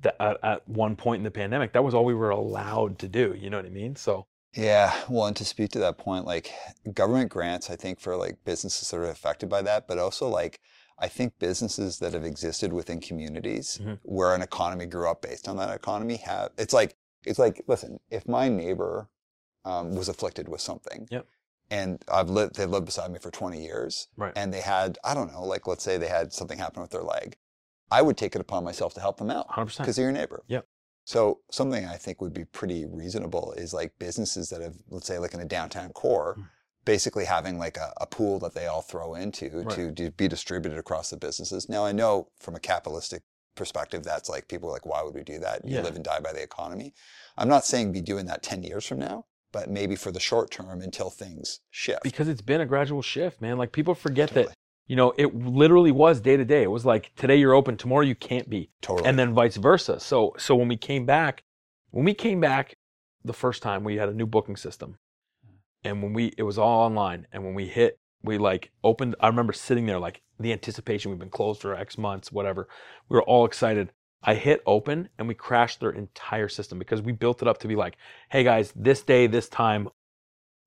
that 0.00 0.14
at, 0.20 0.38
at 0.42 0.68
one 0.68 0.94
point 0.96 1.20
in 1.20 1.24
the 1.24 1.30
pandemic 1.32 1.72
that 1.72 1.82
was 1.84 1.92
all 1.92 2.04
we 2.04 2.14
were 2.14 2.30
allowed 2.30 2.98
to 3.00 3.08
do, 3.08 3.34
you 3.38 3.50
know 3.50 3.58
what 3.58 3.66
I 3.66 3.70
mean? 3.70 3.96
So 3.96 4.26
Yeah, 4.54 4.92
well, 5.08 5.26
and 5.26 5.36
to 5.36 5.44
speak 5.44 5.70
to 5.72 5.78
that 5.80 5.96
point, 5.98 6.26
like 6.26 6.52
government 6.92 7.30
grants, 7.30 7.70
I 7.70 7.76
think 7.76 8.00
for 8.00 8.16
like 8.16 8.44
businesses 8.44 8.90
that 8.90 8.96
are 8.98 9.04
affected 9.08 9.48
by 9.48 9.62
that, 9.62 9.88
but 9.88 9.98
also 9.98 10.28
like 10.28 10.60
I 10.98 11.08
think 11.08 11.38
businesses 11.38 11.98
that 12.00 12.12
have 12.12 12.24
existed 12.24 12.72
within 12.72 13.00
communities 13.00 13.78
Mhm. 13.82 13.98
where 14.02 14.34
an 14.34 14.42
economy 14.42 14.86
grew 14.86 15.10
up 15.10 15.22
based 15.22 15.48
on 15.48 15.56
that 15.56 15.74
economy 15.74 16.16
have. 16.16 16.50
It's 16.58 16.74
like 16.74 16.96
it's 17.24 17.38
like 17.38 17.62
listen, 17.66 17.98
if 18.10 18.28
my 18.28 18.48
neighbor 18.48 19.08
um, 19.64 19.94
was 19.94 20.08
afflicted 20.08 20.48
with 20.48 20.60
something, 20.60 21.06
Yep. 21.10 21.26
and 21.70 22.04
I've 22.08 22.28
lived, 22.28 22.56
they've 22.56 22.68
lived 22.68 22.86
beside 22.86 23.12
me 23.12 23.20
for 23.20 23.30
20 23.30 23.62
years, 23.62 24.08
Right. 24.16 24.32
and 24.34 24.52
they 24.52 24.60
had, 24.60 24.98
I 25.04 25.14
don't 25.14 25.32
know, 25.32 25.44
like 25.44 25.68
let's 25.68 25.84
say 25.84 25.96
they 25.98 26.08
had 26.08 26.32
something 26.32 26.58
happen 26.58 26.82
with 26.82 26.90
their 26.90 27.04
leg, 27.04 27.36
I 27.90 28.02
would 28.02 28.16
take 28.18 28.34
it 28.34 28.40
upon 28.40 28.64
myself 28.64 28.92
to 28.94 29.00
help 29.00 29.18
them 29.18 29.30
out 29.30 29.48
100%. 29.50 29.78
because 29.84 29.94
they're 29.96 30.06
your 30.06 30.12
neighbor. 30.12 30.42
Yep. 30.48 30.66
So 31.04 31.40
something 31.50 31.84
I 31.84 31.96
think 31.96 32.20
would 32.20 32.32
be 32.32 32.44
pretty 32.44 32.86
reasonable 32.86 33.52
is 33.56 33.74
like 33.74 33.92
businesses 33.98 34.48
that 34.50 34.62
have, 34.62 34.76
let's 34.88 35.06
say, 35.06 35.18
like 35.18 35.34
in 35.34 35.40
a 35.40 35.44
downtown 35.44 35.90
core, 35.90 36.36
Mm. 36.38 36.48
basically 36.84 37.24
having 37.24 37.58
like 37.58 37.76
a, 37.76 37.92
a 38.00 38.06
pool 38.06 38.38
that 38.40 38.54
they 38.54 38.66
all 38.66 38.82
throw 38.82 39.14
into 39.14 39.48
Right. 39.62 39.70
to, 39.70 39.92
to 39.92 40.10
be 40.12 40.28
distributed 40.28 40.78
across 40.78 41.10
the 41.10 41.16
businesses. 41.16 41.68
Now 41.68 41.84
I 41.84 41.92
know 41.92 42.28
from 42.40 42.54
a 42.54 42.60
capitalistic 42.60 43.22
perspective, 43.54 44.02
that's 44.02 44.28
like 44.28 44.48
people 44.48 44.68
are 44.68 44.72
like, 44.72 44.86
why 44.86 45.02
would 45.02 45.14
we 45.14 45.22
do 45.22 45.38
that? 45.40 45.64
You 45.64 45.76
Yeah. 45.76 45.82
live 45.82 45.96
and 45.96 46.04
die 46.04 46.20
by 46.20 46.32
the 46.32 46.42
economy. 46.42 46.94
I'm 47.36 47.48
not 47.48 47.64
saying 47.64 47.92
be 47.92 48.00
doing 48.00 48.26
that 48.26 48.42
10 48.42 48.62
years 48.62 48.86
from 48.86 48.98
now, 48.98 49.26
but 49.52 49.68
maybe 49.70 49.94
for 49.96 50.10
the 50.10 50.20
short 50.20 50.50
term 50.50 50.80
until 50.80 51.10
things 51.10 51.60
shift. 51.70 52.02
because 52.02 52.28
it's 52.28 52.40
been 52.40 52.60
a 52.60 52.66
gradual 52.66 53.02
shift, 53.02 53.40
man. 53.40 53.58
Like 53.58 53.72
people 53.72 53.94
forget 53.94 54.28
Totally. 54.30 54.46
that, 54.46 54.54
you 54.86 54.96
know, 54.96 55.12
it 55.16 55.34
literally 55.34 55.92
was 55.92 56.20
day 56.20 56.36
to 56.36 56.44
day. 56.44 56.62
It 56.62 56.70
was 56.70 56.84
like 56.84 57.14
today 57.16 57.36
you're 57.36 57.54
open, 57.54 57.76
tomorrow 57.76 58.02
you 58.02 58.14
can't 58.14 58.48
be, 58.48 58.70
totally. 58.80 59.08
and 59.08 59.18
then 59.18 59.34
vice 59.34 59.56
versa. 59.56 60.00
So, 60.00 60.34
so 60.38 60.54
when 60.54 60.68
we 60.68 60.76
came 60.76 61.06
back, 61.06 61.44
when 61.90 62.04
we 62.04 62.14
came 62.14 62.40
back 62.40 62.76
the 63.24 63.32
first 63.32 63.62
time, 63.62 63.84
we 63.84 63.96
had 63.96 64.08
a 64.08 64.14
new 64.14 64.26
booking 64.26 64.56
system, 64.56 64.96
and 65.84 66.02
when 66.02 66.12
we 66.12 66.32
it 66.36 66.42
was 66.42 66.58
all 66.58 66.84
online, 66.84 67.26
and 67.32 67.44
when 67.44 67.54
we 67.54 67.66
hit, 67.66 67.98
we 68.22 68.38
like 68.38 68.70
opened. 68.82 69.16
I 69.20 69.28
remember 69.28 69.52
sitting 69.52 69.86
there 69.86 69.98
like 69.98 70.22
the 70.38 70.52
anticipation. 70.52 71.10
We've 71.10 71.20
been 71.20 71.30
closed 71.30 71.60
for 71.60 71.74
X 71.74 71.96
months, 71.96 72.32
whatever. 72.32 72.68
We 73.08 73.16
were 73.16 73.22
all 73.22 73.44
excited. 73.44 73.92
I 74.24 74.34
hit 74.34 74.62
open 74.66 75.08
and 75.18 75.26
we 75.26 75.34
crashed 75.34 75.80
their 75.80 75.90
entire 75.90 76.48
system 76.48 76.78
because 76.78 77.02
we 77.02 77.12
built 77.12 77.42
it 77.42 77.48
up 77.48 77.58
to 77.58 77.68
be 77.68 77.74
like, 77.74 77.96
hey 78.30 78.44
guys, 78.44 78.72
this 78.76 79.02
day, 79.02 79.26
this 79.26 79.48
time, 79.48 79.88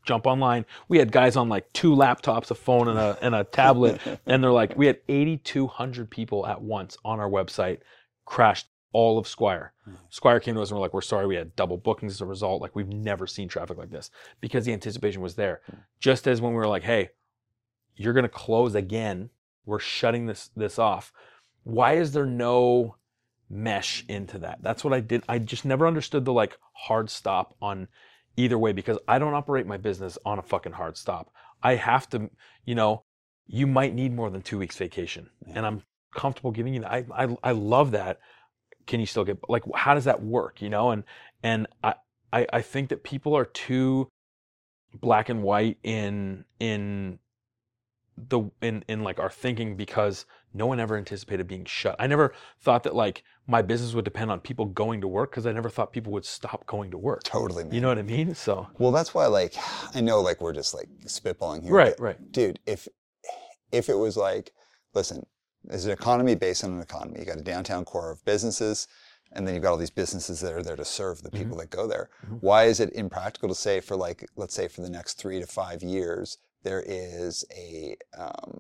jump 0.06 0.28
online. 0.28 0.66
We 0.88 1.00
had 1.00 1.12
guys 1.12 1.36
on 1.36 1.50
like 1.50 1.72
two 1.74 1.96
laptops, 1.96 2.52
a 2.52 2.56
phone, 2.56 2.88
and 2.88 2.98
a 2.98 3.18
and 3.22 3.36
a 3.36 3.44
tablet, 3.44 4.00
and 4.26 4.44
they're 4.44 4.52
like, 4.52 4.78
we 4.78 4.88
had 4.88 5.00
8,200 5.10 6.10
people 6.10 6.46
at 6.48 6.62
once 6.62 6.98
on 7.04 7.20
our 7.20 7.30
website, 7.30 7.80
crashed 8.26 8.68
all 8.96 9.18
of 9.18 9.28
Squire. 9.28 9.74
Hmm. 9.84 9.96
Squire 10.10 10.40
came 10.40 10.56
to 10.56 10.62
us 10.62 10.70
and 10.70 10.78
we're 10.78 10.82
like, 10.82 10.94
we're 10.94 11.02
sorry, 11.02 11.28
we 11.28 11.36
had 11.36 11.54
double 11.58 11.76
bookings 11.76 12.14
as 12.14 12.22
a 12.22 12.26
result. 12.26 12.62
Like 12.62 12.78
we've 12.78 12.88
never 12.88 13.28
seen 13.28 13.50
traffic 13.50 13.78
like 13.78 13.90
this 13.90 14.10
because 14.40 14.64
the 14.64 14.72
anticipation 14.72 15.22
was 15.22 15.36
there. 15.36 15.60
Hmm. 15.66 15.80
Just 16.00 16.28
as 16.30 16.40
when 16.40 16.54
we 16.54 16.58
were 16.58 16.68
like, 16.68 16.84
hey, 16.84 17.10
you're 17.98 18.14
gonna 18.14 18.30
close 18.30 18.74
again, 18.74 19.32
we're 19.66 19.80
shutting 19.80 20.28
this 20.28 20.50
this 20.56 20.80
off. 20.80 21.12
Why 21.64 21.94
is 21.98 22.14
there 22.14 22.26
no 22.26 22.96
mesh 23.50 24.06
into 24.08 24.38
that? 24.40 24.60
That's 24.62 24.84
what 24.84 24.94
I 24.94 25.02
did. 25.02 25.24
I 25.28 25.40
just 25.40 25.66
never 25.66 25.88
understood 25.88 26.24
the 26.24 26.34
like 26.34 26.58
hard 26.72 27.10
stop 27.10 27.56
on 27.62 27.90
either 28.38 28.58
way 28.58 28.74
because 28.74 28.98
I 29.08 29.20
don't 29.20 29.34
operate 29.34 29.66
my 29.66 29.78
business 29.78 30.18
on 30.26 30.40
a 30.40 30.42
fucking 30.42 30.74
hard 30.74 30.98
stop. 30.98 31.32
I 31.64 31.76
have 31.76 32.10
to, 32.10 32.30
you 32.66 32.76
know, 32.76 33.04
you 33.48 33.68
might 33.68 33.94
need 33.94 34.14
more 34.14 34.30
than 34.30 34.42
two 34.42 34.58
weeks 34.58 34.78
vacation, 34.78 35.30
and 35.54 35.66
I'm 35.66 35.84
comfortable 36.16 36.52
giving 36.52 36.74
you 36.74 36.82
that. 36.82 36.92
I, 36.92 37.06
I 37.16 37.38
I 37.44 37.52
love 37.52 37.92
that. 37.92 38.20
Can 38.88 39.00
you 39.00 39.06
still 39.06 39.24
get 39.24 39.38
like 39.50 39.64
how 39.76 39.94
does 39.94 40.06
that 40.06 40.24
work? 40.24 40.62
You 40.62 40.70
know, 40.70 40.92
and 40.92 41.04
and 41.44 41.68
I 41.84 41.96
I, 42.34 42.48
I 42.52 42.62
think 42.62 42.90
that 42.90 43.04
people 43.04 43.36
are 43.36 43.46
too 43.46 44.10
black 44.94 45.30
and 45.30 45.44
white 45.44 45.78
in 45.84 46.46
in 46.60 47.20
the 48.18 48.42
in 48.62 48.84
in 48.88 49.04
like 49.04 49.20
our 49.20 49.30
thinking 49.30 49.76
because 49.76 50.26
no 50.54 50.66
one 50.66 50.80
ever 50.80 50.96
anticipated 50.98 51.48
being 51.48 51.66
shut. 51.66 51.96
I 52.00 52.08
never 52.08 52.34
thought 52.62 52.84
that 52.84 52.96
like 52.96 53.24
my 53.46 53.62
business 53.62 53.94
would 53.94 54.06
depend 54.06 54.32
on 54.32 54.40
people 54.40 54.66
going 54.66 55.02
to 55.02 55.08
work 55.08 55.32
because 55.32 55.46
I 55.46 55.52
never 55.52 55.70
thought 55.70 55.92
people 55.92 56.14
would 56.14 56.26
stop 56.26 56.66
going 56.66 56.92
to 56.92 56.98
work. 56.98 57.24
totally, 57.24 57.64
man. 57.66 57.74
You 57.74 57.82
know 57.82 57.90
what 57.90 57.98
I 58.00 58.04
mean? 58.04 58.34
So 58.34 58.68
well, 58.80 58.92
that's 58.92 59.14
why, 59.14 59.26
like, 59.28 59.54
I 59.94 60.02
know, 60.02 60.22
like, 60.22 60.40
we're 60.42 60.54
just 60.54 60.74
like 60.74 60.88
spitballing 61.06 61.64
here. 61.64 61.74
right, 61.74 62.00
right. 62.00 62.32
dude 62.32 62.60
if 62.66 62.88
if 63.72 63.90
it 63.90 63.96
was 63.96 64.16
like 64.16 64.52
listen 64.94 65.26
there's 65.66 65.86
an 65.86 65.92
economy 65.92 66.36
based 66.36 66.64
on 66.64 66.72
an 66.74 66.82
economy 66.82 67.20
you 67.20 67.26
got 67.26 67.38
a 67.38 67.42
downtown 67.44 67.84
core 67.84 68.12
of 68.12 68.24
businesses 68.24 68.88
and 69.32 69.46
then 69.46 69.54
you've 69.56 69.64
got 69.64 69.72
all 69.72 69.78
these 69.78 69.90
businesses 69.90 70.40
that 70.40 70.54
are 70.54 70.62
there 70.64 70.76
to 70.76 70.86
serve 70.86 71.22
the 71.24 71.32
people 71.32 71.58
that 71.58 71.70
go 71.72 71.88
there 71.88 72.10
Mhm. 72.26 72.38
why 72.42 72.66
is 72.66 72.80
it 72.80 72.94
impractical 72.94 73.50
to 73.50 73.56
say 73.56 73.80
for 73.82 73.96
like 73.98 74.26
let's 74.36 74.54
say 74.54 74.68
for 74.68 74.82
the 74.82 74.90
next 74.90 75.16
three 75.16 75.40
to 75.42 75.48
five 75.48 75.82
years 75.84 76.38
there 76.66 76.84
is 76.86 77.46
a 77.56 77.96
um, 78.18 78.60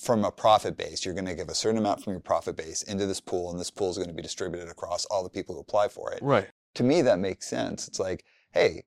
from 0.00 0.24
a 0.24 0.30
profit 0.30 0.76
base 0.76 1.04
you're 1.04 1.14
going 1.14 1.24
to 1.26 1.34
give 1.34 1.48
a 1.48 1.54
certain 1.54 1.78
amount 1.78 2.04
from 2.04 2.12
your 2.12 2.20
profit 2.20 2.54
base 2.56 2.82
into 2.82 3.06
this 3.06 3.20
pool 3.20 3.50
and 3.50 3.58
this 3.58 3.70
pool 3.70 3.90
is 3.90 3.96
going 3.96 4.08
to 4.08 4.14
be 4.14 4.22
distributed 4.22 4.68
across 4.68 5.04
all 5.06 5.24
the 5.24 5.30
people 5.30 5.54
who 5.54 5.60
apply 5.62 5.88
for 5.88 6.12
it 6.12 6.20
Right. 6.22 6.48
to 6.74 6.82
me 6.84 7.02
that 7.02 7.18
makes 7.18 7.46
sense 7.48 7.88
it's 7.88 7.98
like 7.98 8.24
hey 8.52 8.84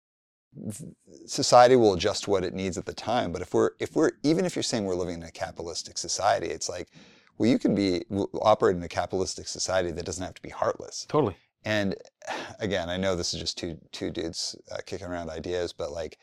society 1.26 1.76
will 1.76 1.94
adjust 1.94 2.28
what 2.28 2.44
it 2.44 2.54
needs 2.54 2.78
at 2.78 2.86
the 2.86 2.94
time 2.94 3.32
but 3.32 3.42
if 3.42 3.54
we're 3.54 3.72
if 3.80 3.96
we're 3.96 4.12
even 4.24 4.46
if 4.46 4.56
you're 4.56 4.64
saying 4.64 4.86
we're 4.86 4.96
living 4.96 5.16
in 5.16 5.24
a 5.24 5.32
capitalistic 5.32 5.98
society 5.98 6.48
it's 6.48 6.70
like 6.70 6.90
well 7.38 7.50
you 7.50 7.60
can 7.60 7.76
be 7.76 8.04
operate 8.42 8.76
in 8.76 8.84
a 8.84 8.88
capitalistic 8.88 9.48
society 9.48 9.92
that 9.92 10.06
doesn't 10.06 10.24
have 10.24 10.34
to 10.34 10.42
be 10.42 10.50
heartless 10.50 11.06
Totally. 11.08 11.36
and 11.66 11.96
again 12.60 12.90
i 12.90 12.98
know 12.98 13.16
this 13.16 13.34
is 13.34 13.40
just 13.40 13.58
two 13.58 13.78
two 13.92 14.10
dudes 14.12 14.56
uh, 14.72 14.78
kicking 14.86 15.08
around 15.08 15.30
ideas 15.30 15.72
but 15.74 15.92
like 15.92 16.18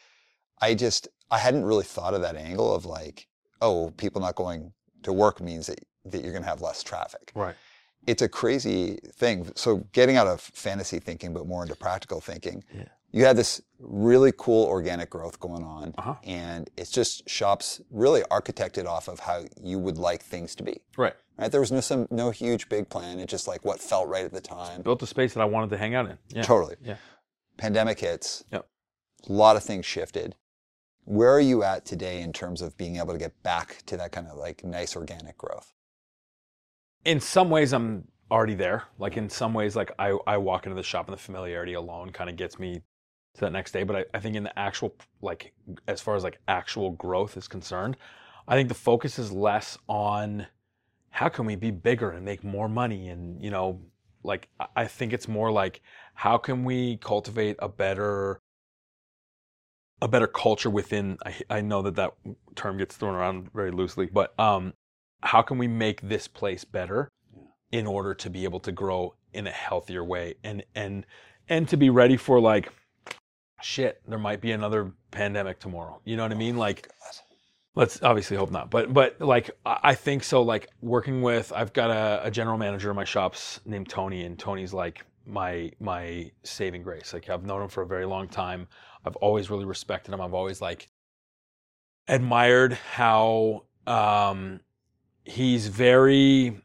i 0.61 0.75
just 0.75 1.09
i 1.31 1.39
hadn't 1.39 1.65
really 1.65 1.85
thought 1.85 2.15
of 2.15 2.21
that 2.23 2.37
angle 2.37 2.75
of 2.75 2.85
like 2.87 3.27
oh 3.61 3.93
people 3.97 4.21
not 4.21 4.35
going 4.35 4.73
to 5.03 5.13
work 5.13 5.41
means 5.41 5.67
that 5.67 5.81
that 6.05 6.23
you're 6.23 6.33
going 6.33 6.43
to 6.45 6.49
have 6.49 6.61
less 6.63 6.83
traffic 6.83 7.33
Right. 7.35 7.55
it's 8.07 8.23
a 8.23 8.29
crazy 8.29 8.99
thing. 9.15 9.51
So 9.57 9.79
getting 9.93 10.17
out 10.17 10.29
of 10.29 10.41
fantasy 10.41 11.01
thinking, 11.01 11.33
but 11.35 11.47
more 11.49 11.63
into 11.65 11.75
practical 11.75 12.21
thinking, 12.21 12.63
Yeah. 12.73 12.85
you 13.11 13.25
had 13.25 13.37
this 13.37 13.61
really 13.81 14.33
cool 14.37 14.65
organic 14.67 15.11
growth 15.11 15.41
going 15.41 15.65
on, 15.65 15.93
Uh-huh. 15.99 16.15
and 16.23 16.71
it's 16.77 16.93
just 16.93 17.29
shops 17.29 17.81
really 17.91 18.23
architected 18.31 18.87
off 18.87 19.09
of 19.09 19.19
how 19.19 19.45
you 19.61 19.81
would 19.81 19.99
like 19.99 20.23
things 20.23 20.55
to 20.55 20.63
be. 20.63 20.81
Right. 20.97 21.15
Right? 21.37 21.51
There 21.51 21.61
was 21.61 21.73
no 21.73 21.81
some 21.81 22.07
no 22.11 22.31
huge 22.31 22.69
big 22.69 22.89
plan. 22.89 23.19
It's 23.19 23.31
just 23.33 23.49
like 23.49 23.65
what 23.65 23.81
felt 23.81 24.07
right 24.09 24.25
at 24.25 24.33
the 24.33 24.41
time. 24.41 24.83
Built 24.83 25.03
a 25.03 25.07
space 25.09 25.35
that 25.35 25.41
I 25.41 25.45
wanted 25.47 25.71
to 25.71 25.77
hang 25.77 25.97
out 25.97 26.09
in. 26.09 26.17
Yeah. 26.29 26.43
Totally. 26.43 26.77
Yeah. 26.81 26.97
Pandemic 27.57 27.99
hits. 27.99 28.45
Yep. 28.53 28.67
A 29.29 29.33
lot 29.33 29.57
of 29.57 29.65
things 29.65 29.85
shifted. 29.85 30.37
Where 31.07 31.33
are 31.33 31.41
you 31.41 31.63
at 31.63 31.87
today 31.87 32.21
in 32.21 32.35
terms 32.35 32.61
of 32.61 32.77
being 32.77 32.97
able 32.97 33.15
to 33.15 33.19
get 33.19 33.43
back 33.43 33.83
to 33.87 33.97
that 33.97 34.13
kind 34.13 34.27
of 34.29 34.37
like 34.37 34.63
nice 34.63 34.95
organic 34.95 35.39
growth? 35.39 35.73
in 37.07 37.21
some 37.21 37.49
ways 37.49 37.73
I'm 37.73 38.07
already 38.31 38.55
there. 38.55 38.85
Like 38.99 39.17
in 39.17 39.31
some 39.31 39.55
ways, 39.55 39.77
like 39.77 39.93
I, 39.99 40.19
I 40.27 40.37
walk 40.37 40.67
into 40.67 40.77
the 40.77 40.83
shop 40.83 41.07
and 41.09 41.17
the 41.17 41.21
familiarity 41.23 41.75
alone 41.75 42.11
kind 42.11 42.29
of 42.29 42.37
gets 42.37 42.59
me 42.59 42.83
to 43.35 43.41
that 43.41 43.53
next 43.53 43.73
day. 43.73 43.85
But 43.85 43.97
I, 43.97 44.05
I 44.15 44.21
think 44.21 44.37
in 44.37 44.43
the 44.43 44.59
actual 44.59 44.95
like 45.23 45.55
as 45.89 46.01
far 46.01 46.17
as 46.17 46.25
like 46.25 46.39
actual 46.49 46.91
growth 46.93 47.37
is 47.37 47.49
concerned, 47.49 47.97
I 48.49 48.57
think 48.57 48.69
the 48.69 48.75
focus 48.75 49.19
is 49.19 49.33
less 49.33 49.79
on 49.89 50.47
how 51.11 51.29
can 51.29 51.47
we 51.47 51.57
be 51.57 51.71
bigger 51.71 52.11
and 52.11 52.25
make 52.25 52.45
more 52.45 52.69
money 52.69 53.09
and 53.09 53.43
you 53.43 53.51
know 53.51 53.81
like 54.23 54.49
I- 54.61 54.67
I 54.77 54.85
think 54.87 55.13
it's 55.13 55.29
more 55.29 55.51
like 55.51 55.81
how 56.15 56.37
can 56.39 56.65
we 56.65 56.99
cultivate 56.99 57.57
a 57.61 57.69
better 57.69 58.41
a 60.03 60.09
better 60.09 60.27
culture 60.27 60.71
within 60.71 61.19
I, 61.25 61.35
I 61.51 61.61
know 61.61 61.83
that 61.83 61.97
that 61.97 62.13
term 62.55 62.79
gets 62.79 62.97
thrown 62.97 63.15
around 63.15 63.53
very 63.53 63.71
loosely 63.71 64.07
but 64.07 64.39
um 64.39 64.75
how 65.23 65.43
can 65.43 65.59
we 65.59 65.67
make 65.69 66.01
this 66.03 66.29
place 66.29 66.65
better 66.65 67.11
in 67.73 67.87
order 67.87 68.15
to 68.15 68.31
be 68.31 68.45
able 68.45 68.61
to 68.61 68.73
grow 68.73 69.15
in 69.33 69.47
a 69.47 69.51
healthier 69.51 70.05
way? 70.05 70.35
And 70.45 70.65
and 70.75 71.07
and 71.49 71.69
to 71.69 71.77
be 71.77 71.91
ready 71.91 72.17
for 72.17 72.41
like 72.41 72.73
shit 73.63 74.01
there 74.07 74.19
might 74.19 74.41
be 74.41 74.53
another 74.53 74.93
pandemic 75.11 75.59
tomorrow. 75.59 76.01
You 76.05 76.17
know 76.17 76.23
what 76.23 76.33
i 76.33 76.37
mean? 76.37 76.57
Like 76.57 76.89
let's 77.75 78.03
obviously 78.03 78.37
hope 78.37 78.51
not 78.51 78.71
but 78.71 78.93
but 78.93 79.21
like 79.21 79.51
i 79.67 79.79
I 79.85 79.95
think 79.95 80.25
so 80.25 80.41
like 80.43 80.69
working 80.81 81.21
with 81.21 81.53
i've 81.55 81.75
got 81.75 81.91
a, 81.91 82.27
a 82.27 82.31
general 82.31 82.57
manager 82.57 82.89
in 82.89 82.97
my 82.97 83.05
shops 83.05 83.61
named 83.67 83.89
tony 83.89 84.25
and 84.25 84.39
tony's 84.39 84.73
like 84.73 85.05
my 85.27 85.71
my 85.81 86.31
saving 86.43 86.83
grace. 86.83 87.13
Like 87.13 87.29
i've 87.29 87.45
known 87.45 87.63
him 87.63 87.69
for 87.69 87.83
a 87.83 87.87
very 87.87 88.07
long 88.07 88.29
time. 88.29 88.69
I've 89.05 89.17
always 89.17 89.51
really 89.51 89.65
respected 89.65 90.13
him. 90.15 90.21
I've 90.21 90.35
always 90.35 90.61
like 90.61 90.89
admired 92.09 92.75
how 92.75 93.65
um 93.87 94.61
he's 95.25 95.69
very 95.69 96.61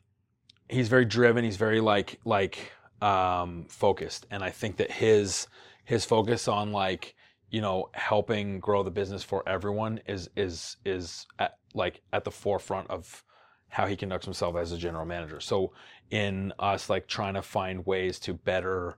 he's 0.70 0.88
very 0.88 1.06
driven. 1.06 1.44
He's 1.44 1.58
very 1.58 1.82
like 1.82 2.20
like 2.26 2.72
um 3.02 3.66
focused. 3.70 4.28
And 4.32 4.44
i 4.44 4.50
think 4.50 4.78
that 4.78 4.92
his 4.92 5.48
his 5.86 6.06
focus 6.06 6.48
on 6.48 6.72
like 6.72 7.16
you 7.50 7.62
know 7.62 7.90
helping 7.94 8.60
grow 8.60 8.84
the 8.84 8.92
business 8.92 9.24
for 9.24 9.48
everyone 9.48 10.00
is 10.08 10.30
is 10.36 10.78
is 10.86 11.28
at, 11.40 11.58
like 11.74 12.02
at 12.14 12.24
the 12.24 12.32
forefront 12.32 12.90
of 12.90 13.24
how 13.72 13.88
he 13.88 13.96
conducts 13.96 14.26
himself 14.26 14.56
as 14.56 14.72
a 14.72 14.78
general 14.78 15.06
manager 15.06 15.40
so 15.40 15.72
in 16.10 16.54
us 16.60 16.90
like 16.90 17.08
trying 17.08 17.34
to 17.34 17.42
find 17.42 17.86
ways 17.86 18.20
to 18.20 18.34
better 18.34 18.98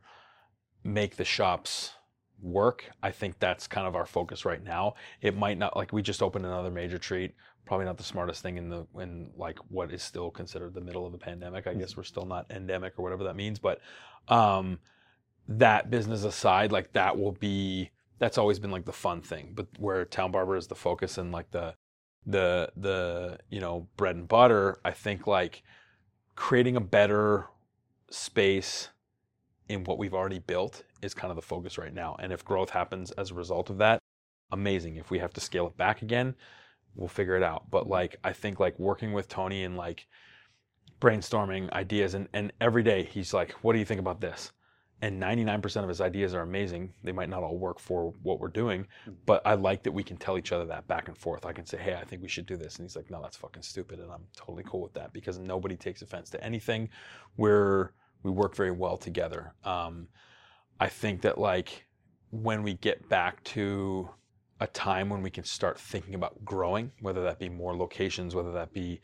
make 0.84 1.16
the 1.16 1.26
shops 1.26 1.92
work 2.42 2.90
i 3.02 3.10
think 3.10 3.40
that's 3.40 3.68
kind 3.68 3.88
of 3.88 3.96
our 3.96 4.06
focus 4.06 4.44
right 4.44 4.64
now 4.64 4.94
it 5.22 5.36
might 5.38 5.58
not 5.58 5.78
like 5.78 5.94
we 5.94 6.02
just 6.02 6.22
opened 6.22 6.46
another 6.46 6.72
major 6.72 6.98
treat 6.98 7.34
probably 7.66 7.86
not 7.86 7.98
the 7.98 8.04
smartest 8.04 8.42
thing 8.42 8.58
in 8.58 8.70
the 8.70 8.86
in 9.00 9.30
like 9.38 9.58
what 9.70 9.92
is 9.92 10.04
still 10.04 10.30
considered 10.30 10.74
the 10.74 10.82
middle 10.82 11.06
of 11.06 11.12
the 11.12 11.18
pandemic. 11.18 11.68
I 11.68 11.74
guess 11.74 11.96
we're 11.96 12.04
still 12.04 12.26
not 12.26 12.50
endemic 12.52 12.94
or 12.98 13.04
whatever 13.04 13.24
that 13.26 13.36
means, 13.36 13.60
but 13.60 13.80
um 14.28 14.80
that 15.48 15.90
business 15.90 16.24
aside, 16.24 16.72
like 16.72 16.94
that 16.94 17.18
will 17.18 17.34
be 17.34 17.92
that's 18.20 18.38
always 18.38 18.60
been 18.60 18.72
like 18.72 18.86
the 18.86 18.94
fun 18.94 19.22
thing. 19.22 19.52
But 19.56 19.68
where 19.78 20.06
Town 20.06 20.32
Barber 20.32 20.56
is 20.56 20.68
the 20.68 20.76
focus 20.76 21.18
and 21.18 21.32
like 21.32 21.52
the 21.52 21.76
the 22.26 22.72
the 22.78 23.38
you 23.50 23.60
know 23.60 23.88
bread 23.98 24.16
and 24.16 24.28
butter, 24.28 24.80
I 24.86 24.92
think 24.92 25.28
like 25.28 25.64
creating 26.36 26.76
a 26.76 26.82
better 26.82 27.48
space 28.10 28.90
in 29.70 29.84
what 29.84 29.98
we've 29.98 30.14
already 30.14 30.40
built 30.40 30.84
is 31.02 31.14
kind 31.14 31.32
of 31.32 31.36
the 31.36 31.42
focus 31.42 31.78
right 31.78 31.94
now. 31.94 32.16
And 32.20 32.32
if 32.32 32.46
growth 32.46 32.70
happens 32.70 33.12
as 33.12 33.32
a 33.32 33.34
result 33.34 33.70
of 33.70 33.78
that, 33.80 34.00
amazing. 34.52 34.96
If 34.98 35.10
we 35.10 35.20
have 35.20 35.34
to 35.34 35.42
scale 35.42 35.68
it 35.68 35.78
back 35.78 36.02
again, 36.02 36.36
we'll 36.96 37.08
figure 37.08 37.36
it 37.36 37.44
out. 37.44 37.70
But 37.70 37.88
like 37.88 38.18
I 38.24 38.34
think 38.34 38.60
like 38.60 38.78
working 38.80 39.14
with 39.14 39.28
Tony 39.28 39.64
and 39.64 39.78
like 39.78 40.08
brainstorming 41.04 41.70
ideas 41.74 42.14
and, 42.14 42.30
and 42.34 42.54
every 42.62 42.82
day 42.82 43.04
he's 43.04 43.34
like 43.34 43.52
what 43.62 43.74
do 43.74 43.80
you 43.80 43.84
think 43.84 44.00
about 44.00 44.22
this 44.22 44.54
and 45.04 45.22
99% 45.22 45.84
of 45.84 45.90
his 45.90 46.00
ideas 46.00 46.34
are 46.34 46.44
amazing 46.44 46.94
they 47.04 47.12
might 47.12 47.28
not 47.28 47.44
all 47.44 47.58
work 47.58 47.78
for 47.78 48.14
what 48.24 48.40
we're 48.40 48.48
doing 48.48 48.88
but 49.26 49.42
i 49.46 49.54
like 49.54 49.84
that 49.84 49.92
we 49.92 50.02
can 50.02 50.16
tell 50.16 50.38
each 50.38 50.54
other 50.54 50.66
that 50.66 50.88
back 50.88 51.10
and 51.10 51.18
forth. 51.18 51.46
I 51.46 51.52
can 51.52 51.66
say 51.66 51.78
hey 51.78 51.96
i 51.96 52.06
think 52.06 52.22
we 52.22 52.30
should 52.30 52.46
do 52.46 52.56
this 52.56 52.78
and 52.78 52.86
he's 52.86 52.96
like 52.96 53.12
no 53.12 53.22
that's 53.22 53.36
fucking 53.36 53.64
stupid 53.64 54.00
and 54.00 54.10
i'm 54.10 54.24
totally 54.34 54.64
cool 54.66 54.82
with 54.82 54.94
that 54.94 55.12
because 55.12 55.38
nobody 55.38 55.76
takes 55.76 56.02
offense 56.02 56.30
to 56.32 56.44
anything. 56.44 56.90
We're 57.36 57.92
we 58.24 58.32
work 58.32 58.56
very 58.56 58.72
well 58.72 58.96
together. 58.98 59.54
Um, 59.66 60.08
i 60.80 60.88
think 60.88 61.22
that 61.22 61.38
like 61.38 61.86
when 62.32 62.64
we 62.64 62.76
get 62.76 63.08
back 63.10 63.44
to 63.44 64.10
a 64.62 64.68
time 64.68 65.10
when 65.10 65.22
we 65.22 65.30
can 65.30 65.44
start 65.44 65.78
thinking 65.78 66.16
about 66.16 66.44
growing 66.46 66.92
whether 67.02 67.22
that 67.24 67.38
be 67.40 67.50
more 67.50 67.76
locations 67.76 68.34
whether 68.34 68.54
that 68.54 68.72
be 68.72 69.02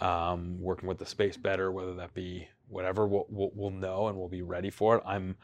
um, 0.00 0.58
working 0.60 0.88
with 0.88 0.98
the 0.98 1.06
space 1.06 1.36
better, 1.36 1.70
whether 1.70 1.94
that 1.94 2.14
be 2.14 2.48
whatever, 2.70 3.06
we'll, 3.06 3.26
we'll, 3.28 3.70
know 3.70 4.08
and 4.08 4.16
we'll 4.16 4.28
be 4.28 4.42
ready 4.42 4.70
for 4.70 4.96
it. 4.96 5.02
I'm 5.06 5.36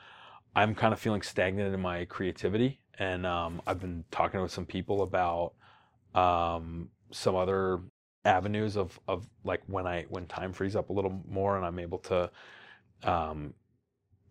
I'm 0.55 0.75
kind 0.75 0.95
of 0.95 0.99
feeling 0.99 1.21
stagnant 1.21 1.75
in 1.75 1.81
my 1.81 2.07
creativity, 2.07 2.81
and 2.99 3.27
um, 3.27 3.61
I've 3.67 3.79
been 3.79 4.05
talking 4.11 4.41
with 4.41 4.51
some 4.51 4.65
people 4.65 5.03
about 5.03 5.53
um, 6.15 6.89
some 7.11 7.37
other 7.37 7.81
avenues 8.25 8.77
of 8.77 8.99
of 9.07 9.29
like 9.45 9.63
when 9.67 9.87
I 9.87 10.07
when 10.09 10.27
time 10.27 10.53
frees 10.53 10.75
up 10.75 10.91
a 10.91 10.93
little 10.93 11.23
more 11.29 11.57
and 11.57 11.65
I'm 11.65 11.79
able 11.79 11.99
to 11.99 12.31
um, 13.05 13.55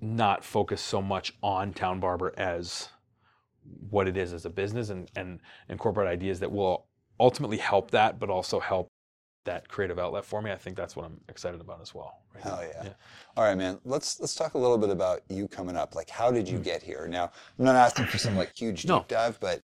not 0.02 0.43
focus 0.43 0.82
so 0.82 1.02
much 1.02 1.34
on 1.43 1.74
Town 1.74 2.00
Barber 2.00 2.34
as 2.38 2.89
what 3.89 4.08
it 4.08 4.18
is 4.18 4.34
as 4.34 4.46
a 4.46 4.50
business 4.50 4.89
and 4.89 5.10
and 5.16 5.39
incorporate 5.70 6.08
ideas 6.08 6.39
that 6.39 6.52
will 6.52 6.88
ultimately 7.20 7.58
help 7.58 7.91
that, 7.91 8.20
but 8.20 8.30
also 8.30 8.60
help 8.60 8.88
that 9.46 9.68
creative 9.68 9.98
outlet 9.98 10.26
for 10.26 10.41
me. 10.41 10.52
I 10.52 10.56
think 10.56 10.76
that's 10.76 10.96
what 10.96 11.06
I'm 11.06 11.20
excited 11.30 11.62
about 11.62 11.82
as 11.82 11.96
well. 11.96 12.20
Right 12.34 12.43
Hell 12.43 12.60
yeah. 12.62 12.84
yeah. 12.84 12.93
All 13.38 13.43
right, 13.43 13.58
man. 13.58 13.80
Let's 13.86 14.20
let's 14.20 14.36
talk 14.36 14.56
a 14.56 14.58
little 14.58 14.78
bit 14.78 14.89
about 14.89 15.22
you 15.30 15.48
coming 15.48 15.78
up. 15.78 15.96
Like, 15.96 16.10
how 16.10 16.32
did 16.32 16.48
you 16.48 16.60
mm. 16.60 16.64
get 16.64 16.84
here? 16.84 17.08
Now, 17.08 17.32
I'm 17.58 17.66
not 17.66 17.76
asking 17.76 18.06
for 18.08 18.18
some 18.18 18.36
like 18.36 18.56
huge 18.56 18.84
deep 18.84 18.89
no. 18.89 19.06
dive, 19.08 19.39
but 19.39 19.62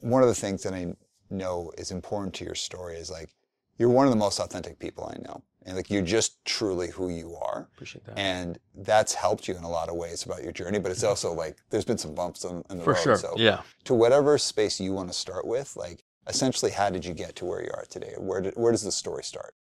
one 0.00 0.22
of 0.22 0.28
the 0.28 0.34
things 0.34 0.62
that 0.62 0.74
I 0.74 0.94
know 1.30 1.72
is 1.76 1.90
important 1.90 2.34
to 2.34 2.44
your 2.44 2.54
story 2.54 2.96
is 2.96 3.10
like 3.10 3.30
you're 3.78 3.88
one 3.88 4.06
of 4.06 4.10
the 4.10 4.18
most 4.18 4.38
authentic 4.38 4.78
people 4.78 5.12
I 5.12 5.20
know. 5.22 5.42
And 5.66 5.76
like 5.76 5.90
you're 5.90 6.02
just 6.02 6.42
truly 6.46 6.88
who 6.88 7.10
you 7.10 7.36
are. 7.36 7.68
Appreciate 7.74 8.04
that. 8.06 8.18
And 8.18 8.58
that's 8.74 9.12
helped 9.12 9.48
you 9.48 9.54
in 9.54 9.64
a 9.64 9.68
lot 9.68 9.90
of 9.90 9.96
ways 9.96 10.24
about 10.24 10.42
your 10.42 10.52
journey. 10.52 10.78
But 10.78 10.92
it's 10.92 11.04
also 11.04 11.32
like 11.32 11.58
there's 11.68 11.84
been 11.84 11.98
some 11.98 12.14
bumps 12.14 12.44
in, 12.44 12.62
in 12.70 12.78
the 12.78 12.84
For 12.84 12.94
road. 12.94 13.02
sure. 13.02 13.16
So 13.16 13.34
yeah. 13.36 13.60
To 13.84 13.94
whatever 13.94 14.38
space 14.38 14.80
you 14.80 14.92
want 14.92 15.08
to 15.08 15.14
start 15.14 15.46
with, 15.46 15.76
like 15.76 16.04
essentially, 16.28 16.70
how 16.70 16.90
did 16.90 17.04
you 17.04 17.14
get 17.14 17.36
to 17.36 17.44
where 17.44 17.62
you 17.62 17.70
are 17.74 17.84
today? 17.88 18.14
Where 18.18 18.40
did, 18.40 18.54
where 18.54 18.72
does 18.72 18.82
the 18.82 18.92
story 18.92 19.24
start? 19.24 19.54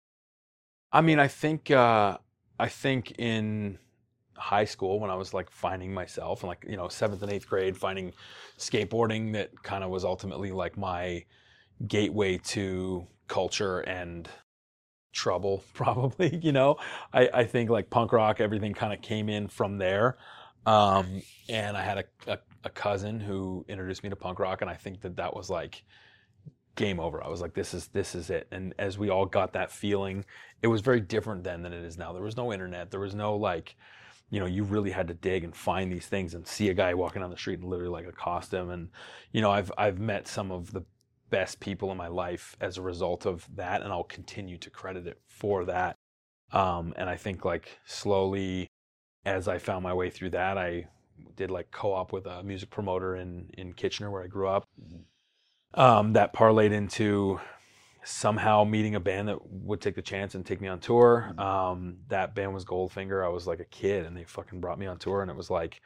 I 0.92 1.00
mean, 1.00 1.18
I 1.18 1.28
think 1.28 1.70
uh, 1.70 2.18
I 2.58 2.68
think 2.68 3.12
in 3.18 3.78
high 4.34 4.64
school 4.64 5.00
when 5.00 5.10
I 5.10 5.14
was 5.14 5.32
like 5.32 5.50
finding 5.50 5.92
myself 5.94 6.42
and 6.42 6.48
like 6.48 6.64
you 6.68 6.76
know 6.76 6.88
seventh 6.88 7.22
and 7.22 7.32
eighth 7.32 7.48
grade, 7.48 7.76
finding 7.76 8.12
skateboarding 8.58 9.32
that 9.32 9.62
kind 9.62 9.84
of 9.84 9.90
was 9.90 10.04
ultimately 10.04 10.52
like 10.52 10.76
my 10.76 11.24
gateway 11.86 12.38
to 12.38 13.06
culture 13.28 13.80
and 13.80 14.28
trouble 15.12 15.64
probably 15.74 16.36
you 16.42 16.52
know 16.52 16.76
i, 17.12 17.28
I 17.32 17.44
think 17.44 17.70
like 17.70 17.90
punk 17.90 18.12
rock 18.12 18.40
everything 18.40 18.74
kind 18.74 18.92
of 18.92 19.00
came 19.00 19.28
in 19.28 19.48
from 19.48 19.78
there 19.78 20.18
um, 20.66 21.22
and 21.48 21.76
i 21.76 21.82
had 21.82 21.98
a, 21.98 22.32
a, 22.32 22.38
a 22.64 22.70
cousin 22.70 23.20
who 23.20 23.64
introduced 23.68 24.02
me 24.02 24.10
to 24.10 24.16
punk 24.16 24.38
rock 24.38 24.60
and 24.60 24.70
i 24.70 24.74
think 24.74 25.00
that 25.02 25.16
that 25.16 25.34
was 25.34 25.48
like 25.48 25.82
game 26.76 27.00
over. 27.00 27.24
I 27.24 27.28
was 27.28 27.40
like, 27.40 27.54
this 27.54 27.74
is 27.74 27.88
this 27.88 28.14
is 28.14 28.30
it. 28.30 28.46
And 28.52 28.74
as 28.78 28.98
we 28.98 29.10
all 29.10 29.26
got 29.26 29.52
that 29.54 29.72
feeling, 29.72 30.24
it 30.62 30.68
was 30.68 30.80
very 30.80 31.00
different 31.00 31.42
then 31.42 31.62
than 31.62 31.72
it 31.72 31.84
is 31.84 31.98
now. 31.98 32.12
There 32.12 32.22
was 32.22 32.36
no 32.36 32.52
internet. 32.52 32.90
There 32.90 33.00
was 33.00 33.14
no 33.14 33.34
like, 33.34 33.76
you 34.30 34.38
know, 34.38 34.46
you 34.46 34.62
really 34.62 34.90
had 34.90 35.08
to 35.08 35.14
dig 35.14 35.42
and 35.42 35.56
find 35.56 35.90
these 35.90 36.06
things 36.06 36.34
and 36.34 36.46
see 36.46 36.68
a 36.68 36.74
guy 36.74 36.94
walking 36.94 37.22
down 37.22 37.30
the 37.30 37.36
street 37.36 37.58
and 37.58 37.68
literally 37.68 37.90
like 37.90 38.06
accost 38.06 38.52
him. 38.52 38.70
And 38.70 38.90
you 39.32 39.40
know, 39.40 39.50
I've 39.50 39.72
I've 39.76 39.98
met 39.98 40.28
some 40.28 40.52
of 40.52 40.72
the 40.72 40.84
best 41.30 41.58
people 41.58 41.90
in 41.90 41.96
my 41.96 42.08
life 42.08 42.56
as 42.60 42.78
a 42.78 42.82
result 42.82 43.26
of 43.26 43.48
that, 43.56 43.82
and 43.82 43.92
I'll 43.92 44.04
continue 44.04 44.58
to 44.58 44.70
credit 44.70 45.06
it 45.06 45.20
for 45.28 45.64
that. 45.64 45.96
Um, 46.52 46.94
and 46.96 47.10
I 47.10 47.16
think 47.16 47.44
like 47.44 47.78
slowly, 47.84 48.68
as 49.24 49.48
I 49.48 49.58
found 49.58 49.82
my 49.82 49.94
way 49.94 50.10
through 50.10 50.30
that, 50.30 50.56
I 50.58 50.86
did 51.34 51.50
like 51.50 51.70
co-op 51.70 52.12
with 52.12 52.26
a 52.26 52.42
music 52.42 52.70
promoter 52.70 53.16
in 53.16 53.50
in 53.54 53.72
Kitchener 53.72 54.10
where 54.10 54.22
I 54.22 54.28
grew 54.28 54.48
up. 54.48 54.64
Mm-hmm 54.80 55.02
um, 55.76 56.14
that 56.14 56.32
parlayed 56.32 56.72
into 56.72 57.40
somehow 58.02 58.64
meeting 58.64 58.94
a 58.94 59.00
band 59.00 59.28
that 59.28 59.38
would 59.50 59.80
take 59.80 59.96
the 59.96 60.02
chance 60.02 60.34
and 60.34 60.46
take 60.46 60.60
me 60.60 60.68
on 60.68 60.78
tour. 60.78 61.34
Um, 61.38 61.98
that 62.08 62.34
band 62.34 62.54
was 62.54 62.64
Goldfinger. 62.64 63.24
I 63.24 63.28
was 63.28 63.46
like 63.46 63.60
a 63.60 63.64
kid, 63.64 64.06
and 64.06 64.16
they 64.16 64.24
fucking 64.24 64.60
brought 64.60 64.78
me 64.78 64.86
on 64.86 64.98
tour, 64.98 65.22
and 65.22 65.30
it 65.30 65.36
was 65.36 65.50
like 65.50 65.80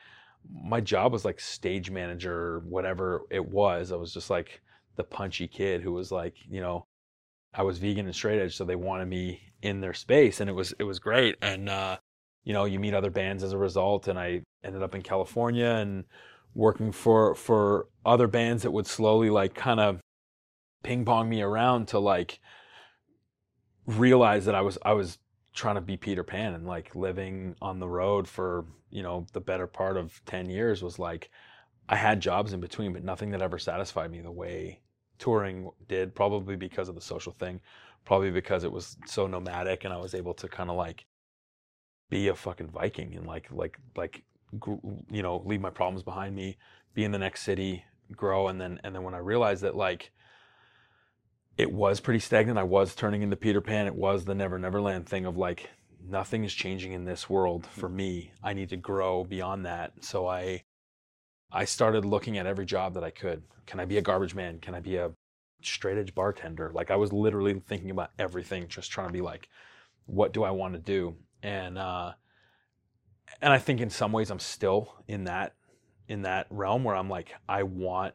my 0.51 0.81
job 0.81 1.13
was 1.13 1.25
like 1.25 1.41
stage 1.41 1.91
manager, 1.91 2.61
whatever 2.61 3.23
it 3.31 3.47
was. 3.47 3.93
I 3.93 3.97
was 3.97 4.15
just 4.15 4.31
like 4.31 4.63
the 4.97 5.05
punchy 5.05 5.49
kid 5.49 5.83
who 5.83 5.93
was 5.93 6.13
like, 6.13 6.35
you 6.49 6.61
know, 6.61 6.87
I 7.55 7.63
was 7.63 7.79
vegan 7.79 8.07
and 8.07 8.15
straight 8.15 8.41
edge, 8.41 8.57
so 8.57 8.65
they 8.65 8.77
wanted 8.77 9.09
me 9.09 9.41
in 9.63 9.81
their 9.81 9.95
space, 9.95 10.41
and 10.41 10.49
it 10.49 10.55
was 10.55 10.73
it 10.79 10.85
was 10.85 10.99
great. 10.99 11.37
And 11.43 11.69
uh, 11.69 11.99
you 12.45 12.53
know, 12.53 12.65
you 12.65 12.79
meet 12.79 12.95
other 12.95 13.11
bands 13.11 13.43
as 13.43 13.53
a 13.53 13.59
result, 13.59 14.09
and 14.09 14.19
I 14.19 14.43
ended 14.63 14.83
up 14.83 14.95
in 14.95 15.03
California 15.03 15.67
and 15.67 16.05
working 16.55 16.93
for 16.93 17.35
for 17.35 17.87
other 18.05 18.27
bands 18.27 18.63
that 18.63 18.71
would 18.71 18.87
slowly 18.87 19.31
like 19.31 19.55
kind 19.55 19.81
of 19.81 20.01
ping 20.83 21.05
pong 21.05 21.29
me 21.29 21.43
around 21.43 21.89
to 21.89 21.99
like 21.99 22.41
realize 23.87 24.45
that 24.47 24.55
I 24.55 24.61
was 24.61 24.79
I 24.85 24.93
was 24.93 25.19
trying 25.53 25.75
to 25.75 25.81
be 25.81 25.97
Peter 25.97 26.25
Pan 26.25 26.55
and 26.55 26.67
like 26.67 26.95
living 26.95 27.57
on 27.61 27.79
the 27.79 27.89
road 27.89 28.29
for 28.29 28.65
you 28.91 29.03
know 29.03 29.27
the 29.33 29.41
better 29.41 29.67
part 29.67 29.97
of 29.97 30.21
10 30.27 30.49
years 30.49 30.83
was 30.83 30.99
like 30.99 31.31
I 31.89 31.97
had 31.97 32.21
jobs 32.21 32.53
in 32.53 32.61
between 32.61 32.93
but 32.93 33.05
nothing 33.05 33.31
that 33.31 33.43
ever 33.43 33.59
satisfied 33.59 34.11
me 34.11 34.21
the 34.21 34.31
way 34.31 34.81
touring 35.19 35.71
did 35.89 36.15
probably 36.15 36.57
because 36.57 36.89
of 36.89 36.95
the 36.95 37.01
social 37.01 37.33
thing 37.33 37.61
probably 38.05 38.31
because 38.31 38.65
it 38.65 38.73
was 38.73 38.97
so 39.07 39.27
nomadic 39.27 39.85
and 39.85 39.93
I 39.93 39.99
was 39.99 40.15
able 40.15 40.35
to 40.35 40.49
kind 40.49 40.71
of 40.71 40.77
like 40.77 41.05
be 42.09 42.29
a 42.29 42.35
fucking 42.35 42.69
Viking 42.69 43.15
and 43.15 43.27
like 43.27 43.49
like 43.51 43.79
like 43.97 44.25
you 44.53 45.23
know 45.23 45.43
leave 45.45 45.61
my 45.61 45.71
problems 45.71 46.03
behind 46.03 46.35
me 46.35 46.57
be 46.95 47.05
in 47.05 47.13
the 47.13 47.19
next 47.19 47.43
city 47.43 47.85
grow. 48.17 48.49
And 48.49 48.61
then 48.61 48.81
and 48.83 48.95
then 48.95 49.03
when 49.05 49.15
i 49.15 49.19
realized 49.19 49.63
that 49.63 49.77
like 49.77 50.11
it 51.57 51.71
was 51.73 52.01
pretty 52.01 52.19
stagnant 52.19 52.59
i 52.59 52.65
was 52.65 52.95
turning 52.95 53.23
into 53.23 53.37
peter 53.37 53.61
pan 53.61 53.87
it 53.87 53.95
was 53.95 54.25
the 54.25 54.35
never 54.35 54.59
never 54.59 54.81
land 54.81 55.07
thing 55.07 55.27
of 55.27 55.37
like 55.37 55.71
nothing 56.09 56.45
is 56.45 56.55
changing 56.55 56.93
in 56.93 57.05
this 57.05 57.29
world 57.29 57.67
for 57.67 57.89
me. 57.89 58.33
I 58.43 58.53
need 58.53 58.71
to 58.71 58.77
grow 58.77 59.25
beyond 59.25 59.67
that. 59.67 59.93
So 60.05 60.27
i 60.27 60.65
i 61.53 61.65
started 61.65 62.05
looking 62.05 62.39
at 62.39 62.47
every 62.47 62.65
job 62.65 62.95
that 62.95 63.05
i 63.05 63.11
could. 63.11 63.43
Can 63.67 63.81
i 63.81 63.85
be 63.85 63.99
a 63.99 64.03
garbage 64.03 64.35
man? 64.35 64.59
Can 64.59 64.75
i 64.75 64.81
be 64.81 64.97
a 64.97 65.13
straight 65.63 65.99
edge 65.99 66.15
bartender? 66.15 66.71
Like 66.73 66.91
i 66.91 66.97
was 66.97 67.13
literally 67.13 67.61
thinking 67.67 67.91
about 67.91 68.11
everything 68.19 68.69
just 68.69 68.91
trying 68.91 69.09
to 69.09 69.13
be 69.13 69.21
like 69.21 69.49
what 70.07 70.33
do 70.33 70.43
i 70.43 70.51
want 70.51 70.75
to 70.75 70.81
do? 70.81 71.17
And 71.43 71.79
uh 71.79 72.13
and 73.41 73.53
I 73.53 73.59
think 73.59 73.81
in 73.81 73.91
some 73.91 74.13
ways 74.13 74.31
I'm 74.31 74.39
still 74.39 74.95
in 75.09 75.25
that 75.25 75.55
in 76.09 76.23
that 76.23 76.47
realm 76.51 76.85
where 76.85 76.97
I'm 76.97 77.09
like 77.09 77.35
I 77.49 77.63
want 77.63 78.15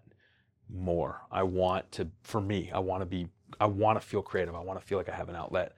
more. 0.70 1.22
I 1.32 1.44
want 1.44 1.92
to 1.94 2.10
for 2.24 2.42
me, 2.42 2.72
I 2.74 2.80
want 2.80 3.02
to 3.02 3.06
be 3.06 3.28
I 3.60 3.68
want 3.68 4.00
to 4.00 4.06
feel 4.06 4.22
creative. 4.22 4.56
I 4.56 4.60
want 4.60 4.80
to 4.80 4.86
feel 4.86 4.98
like 4.98 5.10
I 5.10 5.16
have 5.16 5.30
an 5.30 5.36
outlet. 5.36 5.74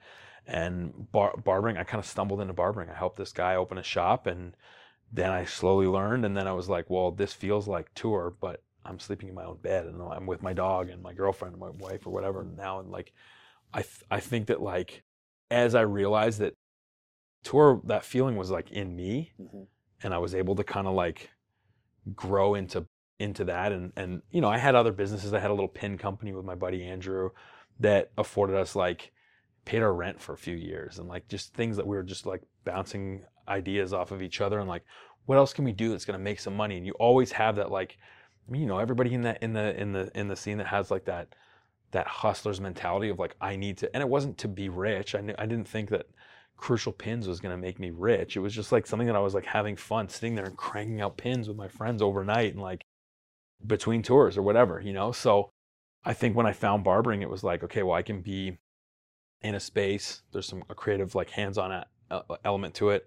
And 0.46 1.10
bar, 1.12 1.34
barbering, 1.36 1.76
I 1.76 1.84
kind 1.84 1.98
of 1.98 2.06
stumbled 2.06 2.40
into 2.40 2.54
barbering. 2.54 2.88
I 2.88 2.94
helped 2.94 3.18
this 3.18 3.32
guy 3.32 3.56
open 3.56 3.76
a 3.76 3.82
shop 3.82 4.26
and 4.26 4.56
then 5.12 5.30
I 5.30 5.44
slowly 5.44 5.86
learned 5.86 6.24
and 6.24 6.36
then 6.36 6.48
I 6.48 6.52
was 6.52 6.68
like, 6.68 6.88
well, 6.88 7.10
this 7.10 7.32
feels 7.34 7.68
like 7.68 7.92
tour, 7.94 8.34
but 8.40 8.62
I'm 8.84 8.98
sleeping 8.98 9.28
in 9.28 9.34
my 9.34 9.44
own 9.44 9.58
bed 9.58 9.86
and 9.86 10.00
I'm 10.00 10.26
with 10.26 10.42
my 10.42 10.54
dog 10.54 10.88
and 10.88 11.02
my 11.02 11.12
girlfriend 11.12 11.54
and 11.54 11.60
my 11.60 11.70
wife 11.70 12.06
or 12.06 12.10
whatever 12.10 12.44
now 12.44 12.80
and 12.80 12.90
like 12.90 13.12
I 13.72 13.82
th- 13.82 14.04
I 14.10 14.20
think 14.20 14.46
that 14.46 14.62
like 14.62 15.02
as 15.50 15.74
I 15.74 15.82
realized 15.82 16.38
that 16.40 16.54
tour 17.48 17.80
that 17.84 18.04
feeling 18.04 18.36
was 18.36 18.50
like 18.50 18.70
in 18.70 18.94
me 18.94 19.32
mm-hmm. 19.40 19.62
and 20.02 20.14
i 20.14 20.18
was 20.18 20.34
able 20.34 20.54
to 20.54 20.64
kind 20.64 20.86
of 20.86 20.94
like 20.94 21.30
grow 22.14 22.54
into 22.54 22.86
into 23.18 23.44
that 23.44 23.72
and 23.72 23.92
and 23.96 24.22
you 24.30 24.40
know 24.40 24.48
i 24.48 24.58
had 24.58 24.74
other 24.74 24.92
businesses. 24.92 25.32
I 25.32 25.40
had 25.40 25.50
a 25.50 25.54
little 25.54 25.68
pin 25.68 25.98
company 25.98 26.32
with 26.32 26.44
my 26.44 26.54
buddy 26.54 26.84
andrew 26.84 27.30
that 27.80 28.10
afforded 28.16 28.56
us 28.56 28.76
like 28.76 29.12
paid 29.64 29.82
our 29.82 29.92
rent 29.92 30.20
for 30.20 30.32
a 30.32 30.38
few 30.38 30.56
years 30.56 30.98
and 30.98 31.08
like 31.08 31.28
just 31.28 31.52
things 31.54 31.76
that 31.76 31.86
we 31.86 31.96
were 31.96 32.02
just 32.02 32.26
like 32.26 32.42
bouncing 32.64 33.24
ideas 33.48 33.92
off 33.92 34.12
of 34.12 34.22
each 34.22 34.40
other 34.40 34.58
and 34.60 34.68
like 34.68 34.84
what 35.28 35.36
else 35.36 35.52
can 35.52 35.66
we 35.66 35.72
do 35.72 35.90
that's 35.90 36.06
going 36.06 36.18
to 36.18 36.24
make 36.24 36.40
some 36.40 36.56
money? 36.56 36.78
And 36.78 36.86
you 36.86 36.94
always 36.94 37.30
have 37.32 37.56
that 37.56 37.70
like 37.70 37.98
I 38.48 38.50
mean, 38.50 38.62
you 38.62 38.66
know 38.66 38.78
everybody 38.78 39.12
in 39.12 39.20
that 39.22 39.42
in 39.42 39.52
the 39.52 39.78
in 39.78 39.92
the 39.92 40.10
in 40.14 40.26
the 40.26 40.36
scene 40.36 40.56
that 40.56 40.68
has 40.68 40.90
like 40.90 41.04
that 41.04 41.34
that 41.90 42.06
hustler's 42.06 42.62
mentality 42.62 43.10
of 43.10 43.18
like 43.18 43.36
I 43.38 43.56
need 43.56 43.76
to 43.78 43.94
and 43.94 44.00
it 44.00 44.08
wasn't 44.08 44.38
to 44.38 44.48
be 44.48 44.70
rich. 44.70 45.14
I, 45.14 45.18
I 45.38 45.44
didn't 45.44 45.68
think 45.68 45.90
that 45.90 46.06
crucial 46.58 46.92
pins 46.92 47.26
was 47.26 47.40
going 47.40 47.54
to 47.54 47.60
make 47.60 47.78
me 47.78 47.90
rich. 47.90 48.36
It 48.36 48.40
was 48.40 48.52
just 48.52 48.72
like 48.72 48.86
something 48.86 49.06
that 49.06 49.16
I 49.16 49.20
was 49.20 49.32
like 49.32 49.46
having 49.46 49.76
fun 49.76 50.08
sitting 50.08 50.34
there 50.34 50.44
and 50.44 50.56
cranking 50.56 51.00
out 51.00 51.16
pins 51.16 51.48
with 51.48 51.56
my 51.56 51.68
friends 51.68 52.02
overnight 52.02 52.52
and 52.52 52.60
like 52.60 52.82
between 53.66 54.02
tours 54.02 54.36
or 54.36 54.42
whatever, 54.42 54.80
you 54.80 54.92
know? 54.92 55.12
So 55.12 55.50
I 56.04 56.12
think 56.12 56.36
when 56.36 56.46
I 56.46 56.52
found 56.52 56.84
barbering, 56.84 57.22
it 57.22 57.30
was 57.30 57.42
like, 57.42 57.64
okay, 57.64 57.82
well, 57.82 57.96
I 57.96 58.02
can 58.02 58.20
be 58.20 58.58
in 59.40 59.54
a 59.54 59.60
space. 59.60 60.22
There's 60.32 60.46
some 60.46 60.64
a 60.68 60.74
creative 60.74 61.14
like 61.14 61.30
hands-on 61.30 61.84
uh, 62.10 62.22
element 62.44 62.74
to 62.74 62.90
it. 62.90 63.06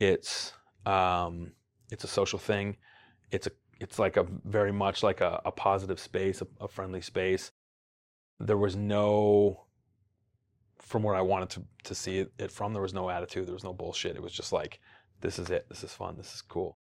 It's 0.00 0.52
um, 0.86 1.52
it's 1.90 2.04
a 2.04 2.08
social 2.08 2.38
thing. 2.38 2.76
It's 3.30 3.46
a 3.46 3.50
it's 3.80 3.98
like 3.98 4.16
a 4.16 4.26
very 4.44 4.72
much 4.72 5.02
like 5.02 5.20
a, 5.20 5.40
a 5.44 5.52
positive 5.52 6.00
space, 6.00 6.40
a, 6.42 6.46
a 6.60 6.68
friendly 6.68 7.02
space. 7.02 7.52
There 8.40 8.56
was 8.56 8.76
no 8.76 9.64
from 10.78 11.02
where 11.02 11.14
I 11.14 11.20
wanted 11.22 11.50
to 11.50 11.62
to 11.84 11.94
see 11.94 12.18
it, 12.18 12.32
it 12.38 12.50
from. 12.50 12.72
There 12.72 12.82
was 12.82 12.94
no 12.94 13.10
attitude. 13.10 13.46
There 13.46 13.54
was 13.54 13.64
no 13.64 13.72
bullshit. 13.72 14.16
It 14.16 14.22
was 14.22 14.32
just 14.32 14.52
like 14.52 14.80
this 15.20 15.38
is 15.38 15.50
it. 15.50 15.66
This 15.68 15.82
is 15.84 15.92
fun. 15.92 16.16
This 16.16 16.34
is 16.34 16.42
cool. 16.42 16.76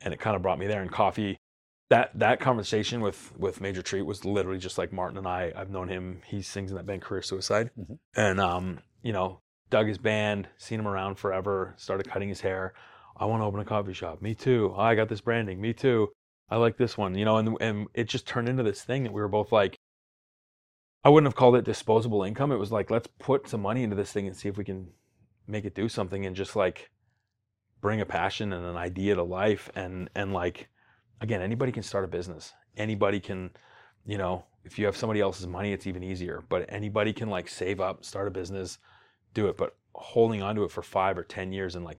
And 0.00 0.12
it 0.14 0.20
kind 0.20 0.36
of 0.36 0.42
brought 0.42 0.58
me 0.58 0.66
there. 0.66 0.82
And 0.82 0.90
coffee 0.90 1.36
that 1.90 2.18
that 2.18 2.40
conversation 2.40 3.00
with 3.00 3.32
with 3.36 3.60
Major 3.60 3.82
Treat 3.82 4.02
was 4.02 4.24
literally 4.24 4.58
just 4.58 4.78
like 4.78 4.92
Martin 4.92 5.18
and 5.18 5.26
I. 5.28 5.52
I've 5.54 5.70
known 5.70 5.88
him. 5.88 6.22
He 6.26 6.42
sings 6.42 6.70
in 6.70 6.76
that 6.76 6.86
band 6.86 7.02
Career 7.02 7.22
Suicide, 7.22 7.70
Mhm. 7.78 7.98
and 8.16 8.40
um, 8.40 8.80
you 9.02 9.12
know, 9.12 9.40
dug 9.70 9.86
his 9.86 9.98
band, 9.98 10.48
seen 10.56 10.80
him 10.80 10.88
around 10.88 11.16
forever. 11.16 11.74
Started 11.76 12.08
cutting 12.08 12.28
his 12.28 12.40
hair. 12.40 12.72
I 13.16 13.26
want 13.26 13.42
to 13.42 13.44
open 13.44 13.60
a 13.60 13.64
coffee 13.64 13.92
shop. 13.92 14.22
Me 14.22 14.34
too. 14.34 14.74
I 14.76 14.94
got 14.94 15.08
this 15.08 15.20
branding. 15.20 15.60
Me 15.60 15.72
too. 15.72 16.10
I 16.48 16.56
like 16.56 16.76
this 16.78 16.96
one. 16.98 17.14
You 17.16 17.24
know, 17.24 17.36
and 17.36 17.56
and 17.60 17.86
it 17.94 18.04
just 18.08 18.26
turned 18.26 18.48
into 18.48 18.62
this 18.62 18.82
thing 18.82 19.04
that 19.04 19.12
we 19.12 19.20
were 19.20 19.28
both 19.28 19.52
like. 19.52 19.76
I 21.04 21.10
wouldn't 21.10 21.26
have 21.26 21.36
called 21.36 21.56
it 21.56 21.64
disposable 21.64 22.22
income. 22.22 22.50
It 22.50 22.58
was 22.58 22.72
like 22.72 22.90
let's 22.90 23.08
put 23.18 23.48
some 23.48 23.60
money 23.60 23.82
into 23.82 23.94
this 23.94 24.10
thing 24.10 24.26
and 24.26 24.34
see 24.34 24.48
if 24.48 24.56
we 24.56 24.64
can 24.64 24.88
make 25.46 25.66
it 25.66 25.74
do 25.74 25.88
something 25.88 26.24
and 26.24 26.34
just 26.34 26.56
like 26.56 26.90
bring 27.82 28.00
a 28.00 28.06
passion 28.06 28.54
and 28.54 28.64
an 28.64 28.76
idea 28.76 29.14
to 29.14 29.22
life. 29.22 29.70
And 29.76 30.08
and 30.14 30.32
like 30.32 30.68
again 31.20 31.42
anybody 31.42 31.72
can 31.72 31.82
start 31.82 32.04
a 32.04 32.08
business. 32.08 32.54
Anybody 32.76 33.20
can 33.20 33.50
you 34.06 34.16
know 34.16 34.44
if 34.64 34.78
you 34.78 34.86
have 34.86 34.96
somebody 34.96 35.20
else's 35.20 35.46
money 35.46 35.74
it's 35.74 35.86
even 35.86 36.02
easier. 36.02 36.42
But 36.48 36.64
anybody 36.70 37.12
can 37.12 37.28
like 37.28 37.48
save 37.48 37.80
up 37.80 38.02
start 38.02 38.26
a 38.26 38.30
business 38.30 38.78
do 39.34 39.48
it. 39.48 39.58
But 39.58 39.76
holding 39.94 40.42
onto 40.42 40.64
it 40.64 40.70
for 40.70 40.82
5 40.82 41.18
or 41.18 41.22
10 41.22 41.52
years 41.52 41.74
and 41.76 41.84
like 41.84 41.98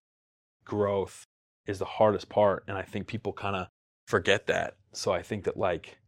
growth 0.66 1.28
is 1.68 1.78
the 1.78 1.86
hardest 1.86 2.28
part. 2.28 2.64
And 2.68 2.76
i 2.76 2.82
think 2.82 3.06
people 3.06 3.34
kind 3.34 3.56
of 3.56 3.68
forget 4.08 4.48
that. 4.48 4.78
So 4.94 5.12
i 5.12 5.22
think 5.22 5.44
that 5.44 5.58
like 5.58 6.00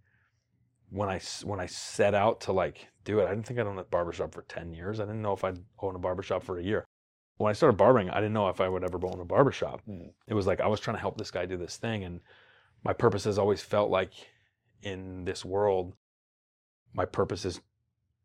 when 0.89 1.09
i 1.09 1.19
when 1.43 1.59
i 1.59 1.65
set 1.65 2.14
out 2.14 2.41
to 2.41 2.51
like 2.51 2.88
do 3.03 3.19
it 3.19 3.26
i 3.26 3.30
didn't 3.30 3.45
think 3.45 3.59
i'd 3.59 3.68
own 3.68 3.77
a 3.77 3.84
barbershop 3.84 4.34
for 4.34 4.43
10 4.43 4.73
years. 4.73 4.99
I 4.99 5.03
didn't 5.03 5.22
know 5.22 5.34
if 5.34 5.43
i'd 5.43 5.59
own 5.80 5.95
a 5.95 5.99
barbershop 5.99 6.43
for 6.43 6.57
a 6.57 6.64
year. 6.64 6.85
When 7.38 7.49
i 7.49 7.53
started 7.53 7.77
barbering 7.77 8.09
i 8.09 8.15
didn't 8.15 8.34
know 8.34 8.49
if 8.49 8.61
i 8.61 8.69
would 8.69 8.84
ever 8.84 8.99
own 9.03 9.19
a 9.19 9.26
barbershop. 9.26 9.81
Mm. 9.88 10.11
it 10.27 10.34
was 10.34 10.47
like 10.47 10.61
i 10.61 10.68
was 10.68 10.80
trying 10.80 10.95
to 10.95 11.01
help 11.01 11.18
this 11.18 11.31
guy 11.31 11.45
do 11.45 11.57
this 11.57 11.77
thing 11.77 12.03
and 12.03 12.22
my 12.84 12.93
purpose 12.93 13.26
has 13.26 13.38
always 13.38 13.61
felt 13.61 13.89
like 13.89 14.11
in 14.81 15.26
this 15.26 15.43
world 15.43 15.93
my 16.93 17.05
purpose 17.05 17.43
is 17.45 17.59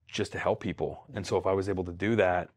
just 0.06 0.32
to 0.32 0.38
help 0.38 0.60
people. 0.60 1.04
And 1.14 1.26
so 1.26 1.36
if 1.36 1.46
i 1.46 1.52
was 1.52 1.68
able 1.68 1.84
to 1.84 1.92
do 1.92 2.16
that 2.16 2.50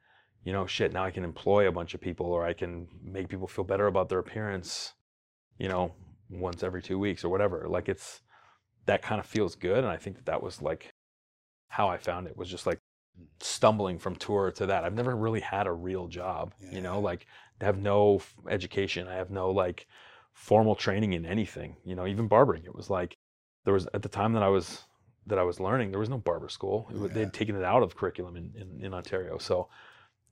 you 0.43 0.53
know 0.53 0.67
shit 0.67 0.93
now 0.93 1.03
i 1.03 1.11
can 1.11 1.23
employ 1.23 1.67
a 1.67 1.71
bunch 1.71 1.95
of 1.95 2.01
people 2.01 2.27
or 2.27 2.45
i 2.45 2.53
can 2.53 2.87
make 3.01 3.27
people 3.27 3.47
feel 3.47 3.65
better 3.65 3.87
about 3.87 4.09
their 4.09 4.19
appearance 4.19 4.93
you 5.57 5.67
know 5.67 5.91
once 6.29 6.63
every 6.63 6.81
two 6.81 6.99
weeks 6.99 7.23
or 7.23 7.29
whatever. 7.29 7.65
Like 7.67 7.89
it's 7.89 8.21
that 8.85 9.01
kind 9.01 9.19
of 9.19 9.25
feels 9.25 9.55
good 9.55 9.79
and 9.79 9.87
i 9.87 9.97
think 9.97 10.15
that 10.15 10.25
that 10.25 10.41
was 10.43 10.61
like 10.61 10.91
how 11.69 11.87
i 11.89 11.97
found 11.97 12.27
it 12.27 12.37
was 12.37 12.49
just 12.49 12.65
like 12.67 12.79
stumbling 13.39 13.97
from 13.97 14.13
tour 14.17 14.51
to 14.51 14.65
that. 14.65 14.83
I've 14.83 14.93
never 14.93 15.15
really 15.15 15.39
had 15.39 15.67
a 15.67 15.71
real 15.71 16.07
job 16.07 16.53
you 16.71 16.81
know 16.81 16.99
like 16.99 17.25
I 17.61 17.65
have 17.65 17.77
no 17.77 18.21
education 18.49 19.07
i 19.07 19.13
have 19.15 19.29
no 19.31 19.51
like 19.51 19.87
formal 20.33 20.75
training 20.75 21.13
in 21.13 21.25
anything 21.25 21.77
you 21.85 21.95
know 21.95 22.05
even 22.07 22.27
barbering. 22.27 22.63
It 22.65 22.75
was 22.75 22.89
like 22.89 23.15
there 23.63 23.73
was 23.73 23.87
at 23.93 24.01
the 24.01 24.09
time 24.09 24.33
that 24.33 24.43
i 24.43 24.49
was 24.49 24.83
that 25.27 25.39
i 25.39 25.43
was 25.43 25.59
learning 25.61 25.91
there 25.91 25.99
was 25.99 26.09
no 26.09 26.17
barber 26.17 26.49
school. 26.49 26.87
It, 26.91 26.97
wa- 26.97 27.07
Yeah. 27.07 27.13
they'd 27.13 27.33
taken 27.33 27.55
it 27.55 27.63
out 27.63 27.83
of 27.83 27.95
curriculum 27.95 28.35
in, 28.35 28.51
in, 28.53 28.85
in 28.85 28.93
ontario. 28.93 29.37
So 29.37 29.69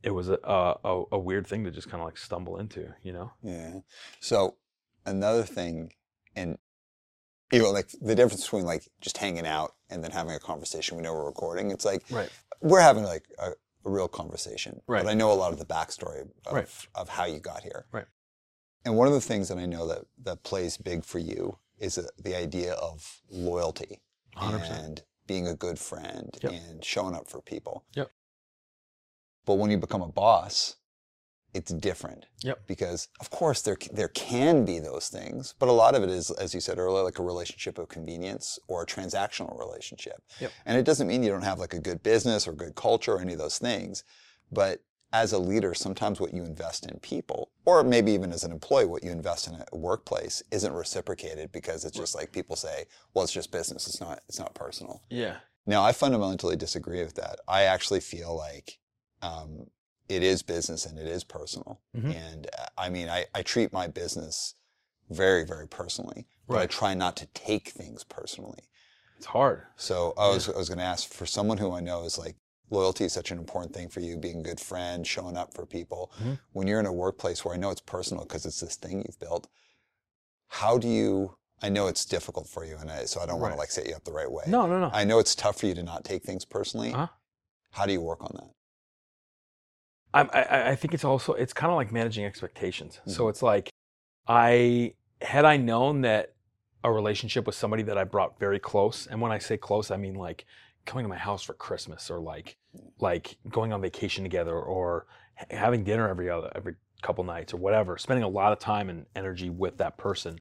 it 0.03 0.11
was 0.11 0.27
a, 0.27 0.37
a, 0.43 1.03
a 1.13 1.17
weird 1.17 1.47
thing 1.47 1.63
to 1.63 1.71
just 1.71 1.89
kind 1.89 2.01
of 2.01 2.05
like 2.05 2.17
stumble 2.17 2.57
into 2.57 2.93
you 3.01 3.13
know? 3.13 3.31
Yeah. 3.41 3.79
So 4.19 4.57
another 5.05 5.43
thing, 5.43 5.93
and 6.35 6.57
you 7.53 7.59
know, 7.59 7.71
like 7.71 7.89
the 8.01 8.15
difference 8.15 8.43
between 8.43 8.65
like 8.65 8.87
just 8.99 9.17
hanging 9.17 9.45
out 9.47 9.75
and 9.89 10.03
then 10.03 10.11
having 10.11 10.33
a 10.33 10.39
conversation. 10.39 10.97
We 10.97 11.03
know 11.03 11.13
we're 11.13 11.25
recording. 11.25 11.71
It's 11.71 11.85
like 11.85 12.03
right 12.09 12.29
we're 12.61 12.81
having 12.81 13.03
like 13.03 13.25
a, 13.39 13.51
a 13.85 13.89
real 13.89 14.07
conversation. 14.07 14.81
Right. 14.87 15.03
But 15.03 15.09
I 15.11 15.13
know 15.13 15.31
a 15.31 15.33
lot 15.35 15.53
of 15.53 15.59
the 15.59 15.65
backstory 15.65 16.21
of, 16.21 16.53
Right. 16.53 16.67
of 16.95 17.09
how 17.09 17.25
you 17.25 17.39
got 17.39 17.61
here. 17.63 17.85
Right. 17.91 18.05
And 18.85 18.95
one 18.97 19.07
of 19.07 19.13
the 19.13 19.21
things 19.21 19.47
that 19.49 19.57
I 19.57 19.65
know 19.65 19.87
that 19.87 20.05
that 20.23 20.43
plays 20.43 20.77
big 20.77 21.05
for 21.05 21.19
you 21.19 21.57
is 21.77 21.97
uh, 21.97 22.07
the 22.17 22.35
idea 22.35 22.73
of 22.73 23.21
loyalty 23.29 24.01
100% 24.37 24.85
and 24.85 25.03
being 25.27 25.47
a 25.47 25.55
good 25.55 25.77
friend 25.79 26.29
Yep. 26.41 26.51
and 26.53 26.83
showing 26.83 27.15
up 27.15 27.27
for 27.29 27.41
people. 27.41 27.85
Yep. 27.95 28.09
But 29.45 29.55
when 29.55 29.71
you 29.71 29.77
become 29.77 30.01
a 30.01 30.07
boss, 30.07 30.75
it's 31.53 31.71
different. 31.73 32.25
Yep. 32.41 32.67
Because 32.67 33.07
of 33.19 33.29
course 33.29 33.61
there 33.61 33.77
there 33.91 34.09
can 34.09 34.65
be 34.65 34.79
those 34.79 35.07
things, 35.09 35.53
but 35.59 35.69
a 35.69 35.71
lot 35.71 35.95
of 35.95 36.03
it 36.03 36.09
is, 36.09 36.31
as 36.31 36.53
you 36.53 36.61
said 36.61 36.79
earlier, 36.79 37.03
like 37.03 37.19
a 37.19 37.23
relationship 37.23 37.77
of 37.77 37.89
convenience 37.89 38.59
or 38.67 38.83
a 38.83 38.85
transactional 38.85 39.57
relationship. 39.57 40.23
Yep. 40.39 40.51
And 40.65 40.77
it 40.77 40.83
doesn't 40.83 41.07
mean 41.07 41.23
you 41.23 41.29
don't 41.29 41.43
have 41.43 41.59
like 41.59 41.73
a 41.73 41.79
good 41.79 42.03
business 42.03 42.47
or 42.47 42.53
good 42.53 42.75
culture 42.75 43.13
or 43.13 43.21
any 43.21 43.33
of 43.33 43.39
those 43.39 43.59
things, 43.59 44.03
but 44.51 44.81
as 45.13 45.31
a 45.31 45.37
leader, 45.37 45.75
sometimes 45.75 46.19
what 46.19 46.33
you 46.33 46.43
invest 46.43 46.87
in 46.87 46.97
people, 46.99 47.51
or 47.65 47.83
maybe 47.83 48.11
even 48.11 48.31
as 48.33 48.43
an 48.43 48.51
employee, 48.51 48.85
what 48.85 49.03
you 49.03 49.11
invest 49.11 49.47
in 49.47 49.53
a 49.53 49.77
workplace 49.77 50.41
isn't 50.49 50.73
reciprocated 50.73 51.51
because 51.51 51.85
it's 51.85 51.95
just 51.95 52.15
like 52.15 52.31
people 52.31 52.55
say, 52.55 52.85
well, 53.13 53.23
it's 53.23 53.31
just 53.31 53.51
business. 53.51 53.85
It's 53.85 54.01
not, 54.01 54.21
it's 54.27 54.39
not 54.39 54.55
personal. 54.55 55.03
yeah 55.11 55.35
Now, 55.67 55.83
I 55.83 55.91
fundamentally 55.91 56.55
disagree 56.55 57.03
with 57.03 57.13
that. 57.15 57.39
I 57.47 57.63
actually 57.63 57.99
feel 57.99 58.35
like 58.35 58.79
um, 59.21 59.67
it 60.09 60.21
is 60.23 60.41
business 60.43 60.85
and 60.85 60.97
it 60.99 61.07
is 61.07 61.23
personal. 61.23 61.81
Mhm. 61.95 62.13
And 62.15 62.47
uh, 62.59 62.65
I 62.77 62.89
mean, 62.89 63.09
I, 63.09 63.25
I 63.33 63.41
treat 63.41 63.71
my 63.73 63.87
business 63.87 64.55
very, 65.09 65.45
very 65.45 65.67
personally, 65.67 66.27
but 66.47 66.57
I 66.59 66.65
try 66.67 66.93
not 66.93 67.15
to 67.17 67.25
take 67.27 67.69
things 67.69 68.03
personally. 68.03 68.63
it's 69.17 69.25
hard 69.27 69.63
So 69.77 70.13
I 70.17 70.29
was, 70.29 70.49
I 70.49 70.57
was 70.57 70.67
going 70.69 70.79
to 70.79 70.83
ask 70.85 71.07
for 71.11 71.25
someone 71.25 71.57
who 71.57 71.71
I 71.71 71.79
know 71.79 72.03
is 72.03 72.17
like, 72.17 72.35
loyalty 72.69 73.05
is 73.05 73.13
such 73.13 73.31
an 73.31 73.37
important 73.37 73.73
thing 73.73 73.87
for 73.89 73.99
you, 73.99 74.17
being 74.17 74.39
a 74.39 74.43
good 74.43 74.59
friend, 74.59 75.05
showing 75.05 75.37
up 75.37 75.53
for 75.53 75.65
people. 75.65 76.11
Mhm. 76.21 76.39
When 76.53 76.67
you're 76.67 76.79
in 76.79 76.85
a 76.85 76.93
workplace 76.93 77.43
where 77.45 77.53
I 77.53 77.57
know 77.57 77.69
it's 77.71 77.81
personal 77.81 78.23
because 78.25 78.45
it's 78.45 78.59
this 78.59 78.75
thing 78.75 79.03
you've 79.05 79.19
built, 79.19 79.47
how 80.47 80.77
do 80.77 80.87
you, 80.87 81.37
I 81.61 81.69
know 81.69 81.87
it's 81.87 82.05
difficult 82.05 82.47
for 82.47 82.65
you, 82.65 82.77
and 82.77 82.91
I, 82.91 83.05
so 83.05 83.21
I 83.21 83.25
don't 83.25 83.39
want 83.39 83.53
to 83.53 83.57
like 83.57 83.71
set 83.71 83.87
you 83.87 83.95
up 83.95 84.03
the 84.03 84.11
right 84.13 84.31
way. 84.31 84.43
no 84.47 84.65
no 84.67 84.79
no 84.79 84.89
I 84.93 85.03
know 85.03 85.19
it's 85.19 85.35
tough 85.35 85.59
for 85.59 85.65
you 85.67 85.75
to 85.75 85.83
not 85.83 86.03
take 86.03 86.23
things 86.23 86.45
personally. 86.45 86.93
Uh-huh. 86.93 87.07
How 87.71 87.85
do 87.85 87.93
you 87.93 88.01
work 88.01 88.21
on 88.23 88.31
that? 88.35 88.51
I, 90.13 90.21
I, 90.21 90.69
I 90.71 90.75
think 90.75 90.93
it's 90.93 91.03
also 91.03 91.33
it's 91.33 91.53
kind 91.53 91.71
of 91.71 91.77
like 91.77 91.91
managing 91.91 92.25
expectations. 92.25 92.99
So 93.05 93.25
Mhm. 93.25 93.29
it's 93.29 93.41
like 93.41 93.69
I 94.27 94.93
had 95.21 95.45
I 95.45 95.57
known 95.57 96.01
that 96.01 96.33
a 96.83 96.91
relationship 96.91 97.45
with 97.45 97.55
somebody 97.55 97.83
that 97.83 97.97
I 97.97 98.03
brought 98.03 98.39
very 98.39 98.59
close, 98.59 99.07
and 99.07 99.21
when 99.21 99.31
I 99.31 99.39
say 99.39 99.57
close, 99.57 99.91
I 99.91 99.97
mean 99.97 100.15
like 100.15 100.45
coming 100.85 101.05
to 101.05 101.09
my 101.09 101.17
house 101.17 101.43
for 101.43 101.53
Christmas 101.53 102.11
or 102.11 102.19
like 102.19 102.57
like 102.99 103.37
going 103.49 103.73
on 103.73 103.81
vacation 103.81 104.23
together 104.23 104.59
or 104.59 105.07
ha- 105.35 105.45
having 105.49 105.83
dinner 105.83 106.07
every 106.09 106.29
other 106.29 106.51
every 106.55 106.75
couple 107.01 107.23
nights 107.23 107.53
or 107.53 107.57
whatever, 107.57 107.97
spending 107.97 108.23
a 108.23 108.27
lot 108.27 108.53
of 108.53 108.59
time 108.59 108.89
and 108.89 109.05
energy 109.15 109.49
with 109.49 109.77
that 109.77 109.97
person. 109.97 110.37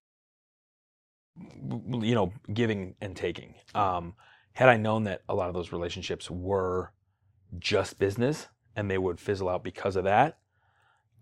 You 1.38 2.14
know, 2.14 2.32
giving 2.52 2.94
and 3.00 3.16
taking. 3.16 3.54
Um, 3.74 4.14
had 4.52 4.68
I 4.68 4.76
known 4.76 5.04
that 5.04 5.22
a 5.28 5.34
lot 5.34 5.48
of 5.48 5.54
those 5.54 5.72
relationships 5.72 6.30
were 6.30 6.92
just 7.58 7.98
business 7.98 8.48
and 8.76 8.90
they 8.90 8.98
would 8.98 9.20
fizzle 9.20 9.48
out 9.48 9.64
because 9.64 9.96
of 9.96 10.04
that, 10.04 10.38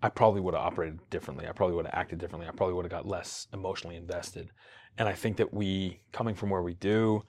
I 0.02 0.08
probably 0.08 0.40
would 0.40 0.54
have 0.54 0.62
operated 0.62 0.98
differently. 1.10 1.46
I 1.46 1.52
probably 1.52 1.76
would 1.76 1.86
have 1.86 1.94
acted 1.94 2.18
differently. 2.18 2.48
I 2.48 2.52
probably 2.52 2.74
would 2.74 2.84
have 2.84 2.90
got 2.90 3.06
less 3.06 3.48
emotionally 3.52 3.96
invested. 3.96 4.50
And 4.96 5.08
I 5.08 5.12
think 5.12 5.36
that 5.36 5.52
we, 5.52 6.00
coming 6.12 6.34
from 6.34 6.50
where 6.50 6.62
we 6.62 6.74
do, 6.74 7.22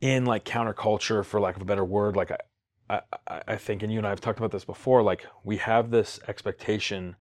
in 0.00 0.24
like 0.26 0.44
counterculture, 0.44 1.24
for 1.24 1.40
lack 1.40 1.56
of 1.56 1.62
a 1.62 1.66
better 1.66 1.84
word, 1.84 2.16
like 2.16 2.30
I, 2.30 3.00
I, 3.28 3.42
I- 3.48 3.56
think, 3.56 3.82
and 3.82 3.92
you 3.92 3.98
and 3.98 4.06
I 4.06 4.10
have 4.10 4.20
talked 4.20 4.38
about 4.38 4.52
this 4.52 4.64
before, 4.64 5.02
like 5.02 5.26
we 5.42 5.56
have 5.56 5.90
this 5.90 6.20
expectation 6.28 7.16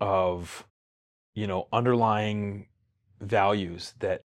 of, 0.00 0.66
you 1.34 1.46
know, 1.46 1.68
underlying 1.72 2.68
values 3.20 3.94
that 4.00 4.22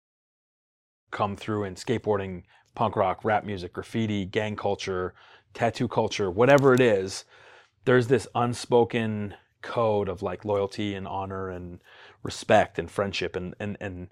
come 1.11 1.35
through 1.35 1.65
in 1.65 1.75
skateboarding, 1.75 2.43
punk 2.73 2.95
rock, 2.95 3.23
rap 3.25 3.43
music, 3.43 3.73
graffiti, 3.73 4.25
gang 4.25 4.55
culture, 4.55 5.13
tattoo 5.55 5.87
culture, 5.87 6.29
whatever 6.29 6.75
it 6.75 6.81
is, 6.81 7.25
there's 7.85 8.07
this 8.07 8.27
unspoken 8.35 9.33
code 9.63 10.07
of 10.07 10.21
like 10.21 10.45
loyalty 10.45 10.93
and 10.93 11.07
honor 11.07 11.49
and 11.49 11.79
respect 12.21 12.77
and 12.77 12.91
friendship. 12.91 13.35
And 13.35 13.55
and 13.59 13.77
and 13.81 14.09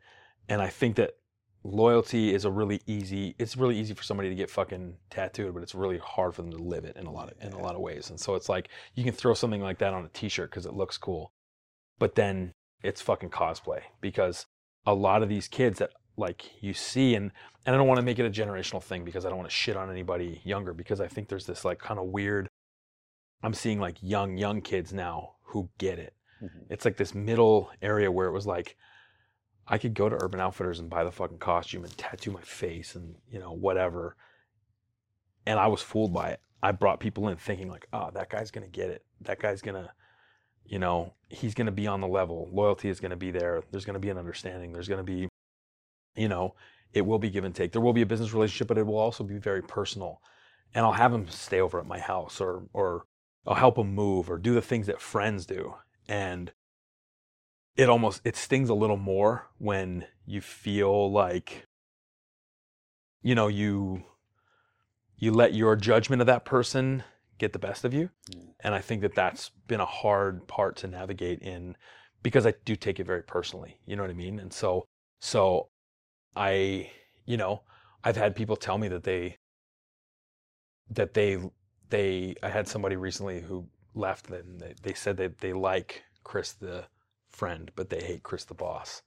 and 0.50 0.62
I 0.62 0.70
think 0.70 0.96
that 0.96 1.18
loyalty 1.64 2.34
is 2.34 2.44
a 2.44 2.52
really 2.52 2.82
easy 2.88 3.36
it's 3.40 3.56
really 3.56 3.78
easy 3.80 3.94
for 3.94 4.04
somebody 4.04 4.28
to 4.28 4.36
get 4.36 4.50
fucking 4.50 4.98
tattooed 5.10 5.54
but 5.54 5.64
it's 5.64 5.74
really 5.74 5.98
hard 5.98 6.36
for 6.36 6.42
them 6.42 6.52
to 6.52 6.58
live 6.58 6.84
it 6.84 6.98
in 6.98 7.06
a 7.06 7.12
lot 7.12 7.32
of 7.32 7.42
in 7.42 7.54
a 7.54 7.62
lot 7.62 7.76
of 7.76 7.82
ways. 7.82 8.10
And 8.10 8.20
so 8.20 8.36
it's 8.36 8.50
like 8.50 8.70
you 8.96 9.04
can 9.04 9.14
throw 9.14 9.34
something 9.34 9.62
like 9.62 9.78
that 9.78 9.94
on 9.94 10.06
a 10.06 10.10
t-shirt 10.10 10.50
because 10.50 10.66
it 10.66 10.74
looks 10.74 10.98
cool 10.98 11.32
but 12.00 12.16
then 12.16 12.54
it's 12.82 13.02
fucking 13.02 13.30
cosplay 13.30 13.82
because 14.02 14.46
a 14.86 14.94
lot 14.94 15.24
of 15.24 15.30
these 15.30 15.48
kids 15.48 15.80
that 15.80 15.92
like 16.18 16.62
you 16.62 16.74
see 16.74 17.16
and 17.16 17.32
and 17.66 17.76
I 17.76 17.78
don't 17.78 17.88
want 17.88 18.00
to 18.00 18.06
make 18.06 18.20
it 18.20 18.26
a 18.26 18.30
generational 18.30 18.84
thing 18.84 19.04
because 19.04 19.26
I 19.26 19.30
don't 19.30 19.38
want 19.38 19.50
to 19.50 19.56
shit 19.56 19.78
on 19.78 19.90
anybody 19.90 20.42
younger 20.44 20.74
because 20.74 21.02
I 21.02 21.08
think 21.08 21.28
there's 21.30 21.46
this 21.46 21.66
like 21.66 21.80
kind 21.80 22.00
of 22.00 22.08
weird 22.08 22.48
I'm 23.42 23.54
seeing 23.54 23.80
like 23.80 23.98
young 24.02 24.38
young 24.38 24.62
kids 24.62 24.94
now 24.94 25.36
who 25.44 25.70
get 25.78 26.00
it. 26.00 26.14
Mhm. 26.42 26.66
It's 26.70 26.86
like 26.86 26.98
this 26.98 27.14
middle 27.14 27.70
area 27.82 28.12
where 28.12 28.28
it 28.28 28.32
was 28.32 28.48
like 28.48 28.78
I 29.68 29.78
could 29.78 29.94
go 29.94 30.10
to 30.10 30.18
Urban 30.22 30.40
Outfitters 30.40 30.80
and 30.80 30.90
buy 30.90 31.04
the 31.04 31.12
fucking 31.12 31.38
costume 31.40 31.84
and 31.86 31.98
tattoo 31.98 32.32
my 32.32 32.42
face 32.42 32.96
and 32.96 33.16
you 33.30 33.40
know 33.40 33.52
whatever, 33.54 34.16
and 35.46 35.60
I 35.60 35.68
was 35.68 35.82
fooled 35.82 36.14
by 36.14 36.30
it. 36.32 36.42
I 36.62 36.72
brought 36.72 37.00
people 37.00 37.28
in 37.30 37.38
thinking 37.38 37.70
like, 37.70 37.88
oh, 37.94 38.10
that 38.14 38.30
guy's 38.30 38.52
gonna 38.52 38.68
get 38.68 38.90
it. 38.90 39.06
That 39.22 39.40
guy's 39.40 39.62
gonna, 39.62 39.92
you 40.66 40.80
know, 40.80 41.14
he's 41.30 41.54
gonna 41.54 41.72
be 41.72 41.88
on 41.88 42.02
the 42.02 42.08
level. 42.08 42.50
Loyalty 42.52 42.90
is 42.90 43.00
gonna 43.00 43.16
be 43.18 43.32
there. 43.32 43.64
There's 43.72 43.86
gonna 43.86 44.00
be 44.00 44.10
an 44.10 44.18
understanding. 44.18 44.72
There's 44.74 44.88
gonna 44.88 45.04
be, 45.04 45.28
you 46.16 46.28
know, 46.28 46.56
it 46.94 47.06
will 47.06 47.20
be 47.20 47.30
give 47.30 47.44
and 47.44 47.56
take. 47.56 47.72
There 47.72 47.82
will 47.82 47.94
be 47.94 48.02
a 48.04 48.06
business 48.06 48.34
relationship, 48.34 48.68
but 48.68 48.78
it 48.78 48.86
will 48.86 48.98
also 48.98 49.24
be 49.24 49.38
very 49.38 49.62
personal. 49.62 50.22
And 50.74 50.86
I'll 50.86 50.94
have 50.94 51.14
him 51.14 51.28
stay 51.28 51.60
over 51.62 51.80
at 51.80 51.86
my 51.86 52.00
house 52.00 52.42
or 52.42 52.68
or 52.74 53.06
I'll 53.46 53.56
help 53.56 53.78
him 53.78 53.94
move 53.94 54.30
or 54.30 54.38
do 54.38 54.54
the 54.54 54.62
things 54.62 54.88
that 54.88 55.02
friends 55.02 55.46
do. 55.46 55.76
And 56.08 56.52
it 57.76 57.90
almost 57.90 58.22
it 58.24 58.36
stings 58.36 58.70
a 58.70 58.74
little 58.74 58.98
more 58.98 59.50
when 59.58 60.06
you 60.26 60.42
feel 60.42 61.12
like 61.12 61.68
you 63.22 63.36
know 63.36 63.48
you 63.48 64.04
you 65.18 65.32
let 65.32 65.54
your 65.54 65.76
judgment 65.76 66.22
of 66.22 66.28
that 66.28 66.46
person 66.46 67.04
get 67.40 67.54
the 67.54 67.60
best 67.60 67.84
of 67.84 67.94
you 67.94 68.10
Yeah. 68.30 68.42
and 68.60 68.76
i 68.76 68.80
think 68.80 69.02
that 69.02 69.16
that's 69.16 69.50
been 69.68 69.80
a 69.80 69.86
hard 69.86 70.48
part 70.48 70.76
to 70.78 70.88
navigate 70.88 71.40
in 71.40 71.76
because 72.22 72.46
i 72.46 72.54
do 72.66 72.76
take 72.76 73.00
it 73.00 73.06
very 73.06 73.24
personally 73.24 73.80
you 73.86 73.96
know 73.96 74.04
what 74.04 74.12
i 74.12 74.16
mean 74.16 74.40
and 74.40 74.54
so 74.54 74.86
so 75.20 75.70
i 76.36 76.90
you 77.26 77.38
know 77.38 77.62
i've 78.04 78.18
had 78.18 78.36
people 78.36 78.56
tell 78.56 78.78
me 78.78 78.88
that 78.88 79.04
they 79.04 79.38
that 80.90 81.14
they 81.14 81.38
they 81.90 82.36
i 82.44 82.50
had 82.50 82.68
somebody 82.68 82.96
recently 82.96 83.42
who 83.42 83.66
left 83.96 84.30
and 84.30 84.60
they, 84.60 84.74
they 84.82 84.94
said 84.94 85.18
that 85.18 85.40
they 85.40 85.54
like 85.54 86.04
chris 86.24 86.54
the 86.54 86.86
friend 87.30 87.72
but 87.76 87.90
they 87.90 88.02
hate 88.02 88.24
chris 88.24 88.44
the 88.46 88.54
boss. 88.54 89.02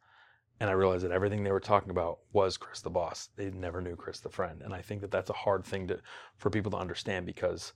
And 0.58 0.70
i 0.70 0.72
realized 0.72 1.04
that 1.04 1.12
everything 1.12 1.44
they 1.44 1.52
were 1.52 1.60
talking 1.60 1.90
about 1.90 2.20
was 2.32 2.56
chris 2.56 2.80
the 2.80 2.90
boss. 2.90 3.28
They 3.36 3.50
never 3.50 3.80
knew 3.80 3.96
chris 3.96 4.20
the 4.20 4.30
friend. 4.30 4.62
And 4.62 4.72
i 4.72 4.80
think 4.80 5.00
that 5.02 5.10
that's 5.10 5.30
a 5.30 5.34
hard 5.34 5.64
thing 5.64 5.88
to 5.88 6.00
for 6.38 6.50
people 6.50 6.70
to 6.72 6.78
understand 6.78 7.26
because 7.26 7.72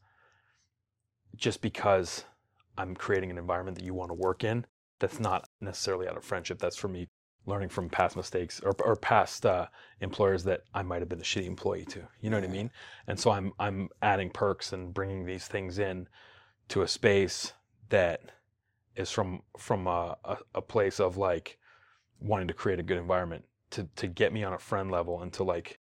just 1.37 1.61
because 1.61 2.25
i'm 2.79 2.95
creating 2.95 3.31
an 3.31 3.39
environment 3.39 3.77
that 3.77 3.85
you 3.85 3.95
want 3.95 4.11
to 4.11 4.15
work 4.15 4.45
in 4.45 4.65
that's 5.01 5.19
not 5.19 5.49
necessarily 5.61 6.07
out 6.07 6.17
of 6.17 6.25
friendship. 6.25 6.59
That's 6.59 6.77
for 6.77 6.89
me 6.89 7.09
learning 7.47 7.69
from 7.69 7.89
past 7.89 8.17
mistakes 8.17 8.61
or, 8.61 8.75
or 8.85 8.95
past 8.97 9.47
uh, 9.47 9.67
employers 10.01 10.45
that 10.45 10.63
i 10.75 10.83
might 10.83 11.01
have 11.01 11.09
been 11.09 11.21
a 11.21 11.23
shitty 11.25 11.47
employee 11.47 11.85
to 11.85 12.01
you 12.21 12.31
know 12.31 12.37
what 12.37 12.45
i 12.45 12.49
mean? 12.53 12.71
And 13.07 13.19
so 13.19 13.31
i'm 13.31 13.53
i'm 13.59 13.89
adding 14.03 14.31
perks 14.31 14.73
and 14.73 14.93
bringing 14.95 15.25
these 15.27 15.47
things 15.47 15.79
in 15.79 16.09
to 16.69 16.83
a 16.83 16.89
space 16.89 17.53
that 17.89 18.21
is 18.97 19.11
from 19.11 19.43
from 19.59 19.87
a, 19.87 20.17
a, 20.25 20.37
a 20.57 20.63
place 20.63 21.01
of 21.01 21.17
like 21.17 21.59
wanting 22.21 22.49
to 22.49 22.55
create 22.55 22.79
a 22.79 22.83
good 22.83 22.99
environment 22.99 23.45
to 23.71 23.89
to 23.97 24.07
get 24.07 24.33
me 24.33 24.45
on 24.45 24.53
a 24.53 24.59
friend 24.59 24.91
level 24.91 25.23
and 25.23 25.33
to 25.33 25.43
like 25.45 25.79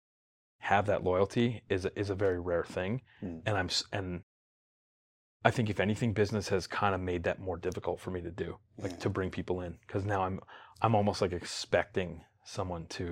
have 0.59 0.87
that 0.87 1.05
loyalty 1.05 1.63
is 1.69 1.85
a- 1.85 1.99
is 1.99 2.11
a 2.11 2.15
very 2.15 2.39
rare 2.41 2.65
thing. 2.65 3.01
Mm. 3.23 3.43
and 3.47 3.57
i'm 3.57 3.69
and 3.93 4.23
i 5.49 5.51
think 5.55 5.67
if 5.75 5.81
anything 5.87 6.11
business 6.23 6.47
has 6.55 6.67
kind 6.67 6.95
of 6.97 7.01
made 7.13 7.23
that 7.29 7.39
more 7.49 7.57
difficult 7.69 7.97
for 8.05 8.11
me 8.17 8.21
to 8.29 8.31
do 8.45 8.49
like 8.85 8.93
Yeah. 8.93 9.05
to 9.05 9.09
bring 9.17 9.31
people 9.39 9.57
in 9.67 9.73
because 9.87 10.05
now 10.15 10.21
i'm 10.27 10.37
i'm 10.83 10.95
almost 10.99 11.19
like 11.25 11.33
expecting 11.43 12.11
someone 12.57 12.85
to 12.99 13.09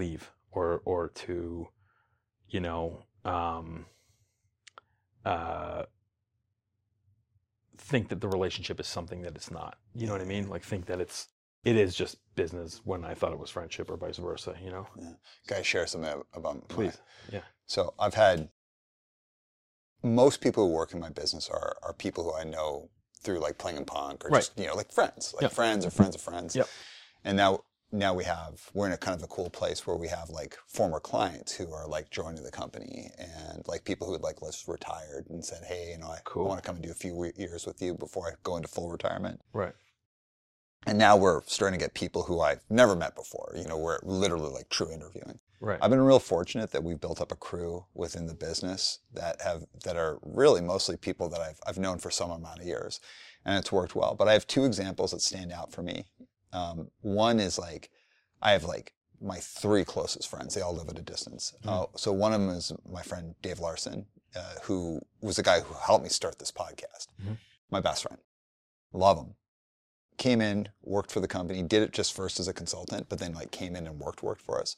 leave 0.00 0.24
or 0.56 0.66
or 0.84 1.00
to 1.24 1.68
you 2.54 2.60
know 2.60 2.82
um 3.24 3.66
uh 5.24 5.82
think 7.90 8.08
that 8.08 8.20
the 8.20 8.28
relationship 8.28 8.80
is 8.80 8.86
something 8.86 9.22
that 9.22 9.34
it's 9.36 9.50
not. 9.50 9.78
You 9.94 10.06
know 10.06 10.12
what 10.16 10.20
i 10.20 10.24
mean? 10.36 10.48
Like 10.54 10.62
think 10.72 10.86
that 10.86 11.00
it's 11.00 11.28
it 11.64 11.76
is 11.84 11.94
just 12.02 12.16
business 12.34 12.80
when 12.84 13.04
i 13.04 13.14
thought 13.14 13.32
it 13.32 13.38
was 13.38 13.50
friendship 13.50 13.90
or 13.90 13.96
vice 13.96 14.16
versa 14.18 14.54
you 14.64 14.70
know? 14.74 14.86
Can 15.46 15.56
I 15.58 15.62
share 15.62 15.86
something 15.86 16.10
ab- 16.10 16.26
about 16.34 16.54
my- 16.56 16.74
please. 16.74 16.98
Yeah. 17.32 17.42
So 17.66 17.80
I've 17.98 18.14
had 18.14 18.48
most 20.02 20.40
people 20.40 20.66
who 20.66 20.72
work 20.74 20.92
in 20.92 21.00
my 21.00 21.10
business 21.10 21.48
are 21.48 21.76
are 21.82 21.92
people 21.92 22.24
who 22.24 22.34
I 22.34 22.44
know 22.44 22.90
through 23.20 23.40
like 23.40 23.58
playing 23.58 23.84
punk 23.84 24.24
or 24.24 24.30
Right. 24.30 24.40
just 24.40 24.58
you 24.58 24.66
know 24.66 24.74
like 24.76 24.92
friends, 24.92 25.32
like 25.34 25.42
Yep. 25.44 25.52
friends 25.52 25.84
or 25.86 25.90
friends 25.90 26.14
of 26.14 26.20
friends. 26.20 26.54
Yep. 26.56 26.68
And 27.24 27.36
now 27.36 27.60
now 27.90 28.14
we 28.14 28.24
have 28.24 28.70
we're 28.74 28.86
in 28.86 28.92
a 28.92 28.96
kind 28.98 29.16
of 29.16 29.22
a 29.22 29.26
cool 29.28 29.50
place 29.50 29.86
where 29.86 29.96
we 29.96 30.08
have 30.08 30.28
like 30.30 30.56
former 30.66 31.00
clients 31.00 31.54
who 31.54 31.72
are 31.72 31.86
like 31.88 32.10
joining 32.10 32.42
the 32.44 32.50
company 32.50 33.10
and 33.18 33.66
like 33.66 33.84
people 33.84 34.06
who 34.06 34.12
had 34.12 34.22
like 34.22 34.42
let's 34.42 34.68
retired 34.68 35.26
and 35.30 35.44
said 35.44 35.64
hey 35.64 35.90
you 35.92 35.98
know 35.98 36.08
I, 36.08 36.18
Cool. 36.24 36.44
I 36.44 36.48
want 36.48 36.62
to 36.62 36.66
come 36.66 36.76
and 36.76 36.84
do 36.84 36.90
a 36.90 36.94
few 36.94 37.30
years 37.36 37.66
with 37.66 37.80
you 37.82 37.94
before 37.94 38.28
I 38.28 38.32
go 38.42 38.56
into 38.56 38.68
full 38.68 38.90
retirement. 38.90 39.40
right 39.52 39.74
And 40.86 40.98
now 40.98 41.16
we're 41.16 41.42
starting 41.46 41.78
to 41.78 41.84
get 41.84 41.94
people 41.94 42.22
who 42.24 42.40
I've 42.40 42.62
never 42.70 42.94
met 42.94 43.14
before. 43.14 43.52
You 43.56 43.66
know, 43.66 43.76
we're 43.78 43.98
literally 44.02 44.50
like 44.50 44.68
true 44.68 44.90
interviewing. 44.92 45.38
Right 45.60 45.78
I've 45.82 45.90
been 45.90 46.00
real 46.00 46.18
fortunate 46.18 46.70
that 46.72 46.84
we've 46.84 47.00
built 47.00 47.20
up 47.20 47.32
a 47.32 47.36
crew 47.36 47.84
within 47.94 48.26
the 48.26 48.34
business 48.34 49.00
that 49.14 49.40
have 49.42 49.64
that 49.84 49.96
are 49.96 50.18
really 50.22 50.60
mostly 50.60 50.96
people 50.96 51.28
that 51.30 51.40
I've 51.40 51.60
I've 51.66 51.78
known 51.78 51.98
for 51.98 52.10
some 52.10 52.30
amount 52.30 52.60
of 52.60 52.66
years, 52.66 53.00
and 53.44 53.58
it's 53.58 53.72
worked 53.72 53.94
well. 53.94 54.14
But 54.14 54.28
I 54.28 54.32
have 54.32 54.46
two 54.46 54.64
examples 54.64 55.10
that 55.12 55.20
stand 55.22 55.52
out 55.52 55.72
for 55.72 55.82
me. 55.82 56.06
Um, 56.52 56.90
one 57.00 57.40
is 57.40 57.58
like 57.58 57.90
I 58.40 58.52
have 58.52 58.64
like 58.64 58.94
my 59.20 59.38
three 59.38 59.84
closest 59.84 60.28
friends. 60.28 60.54
They 60.54 60.60
all 60.60 60.74
live 60.74 60.88
at 60.88 60.98
a 60.98 61.02
distance. 61.02 61.52
Mhm. 61.64 61.68
Uh, 61.70 61.86
so 61.96 62.12
one 62.12 62.32
of 62.32 62.40
them 62.40 62.50
is 62.50 62.72
my 62.88 63.02
friend 63.02 63.34
Dave 63.42 63.58
Larson, 63.58 64.06
uh, 64.36 64.54
who 64.62 65.00
was 65.20 65.36
the 65.36 65.42
guy 65.42 65.60
who 65.60 65.74
helped 65.74 66.04
me 66.04 66.08
start 66.10 66.38
this 66.38 66.52
podcast. 66.52 67.08
Mhm. 67.20 67.38
My 67.70 67.80
best 67.80 68.04
friend, 68.04 68.20
love 68.92 69.18
him. 69.18 69.34
Came 70.18 70.40
in, 70.40 70.68
worked 70.82 71.10
for 71.10 71.20
the 71.20 71.28
company, 71.28 71.62
did 71.62 71.82
it 71.82 71.92
just 71.92 72.12
first 72.12 72.40
as 72.40 72.48
a 72.48 72.52
consultant, 72.52 73.08
but 73.08 73.18
then 73.18 73.34
like 73.34 73.50
came 73.50 73.74
in 73.76 73.86
and 73.86 73.98
worked 74.00 74.22
worked 74.22 74.42
for 74.42 74.60
us 74.60 74.76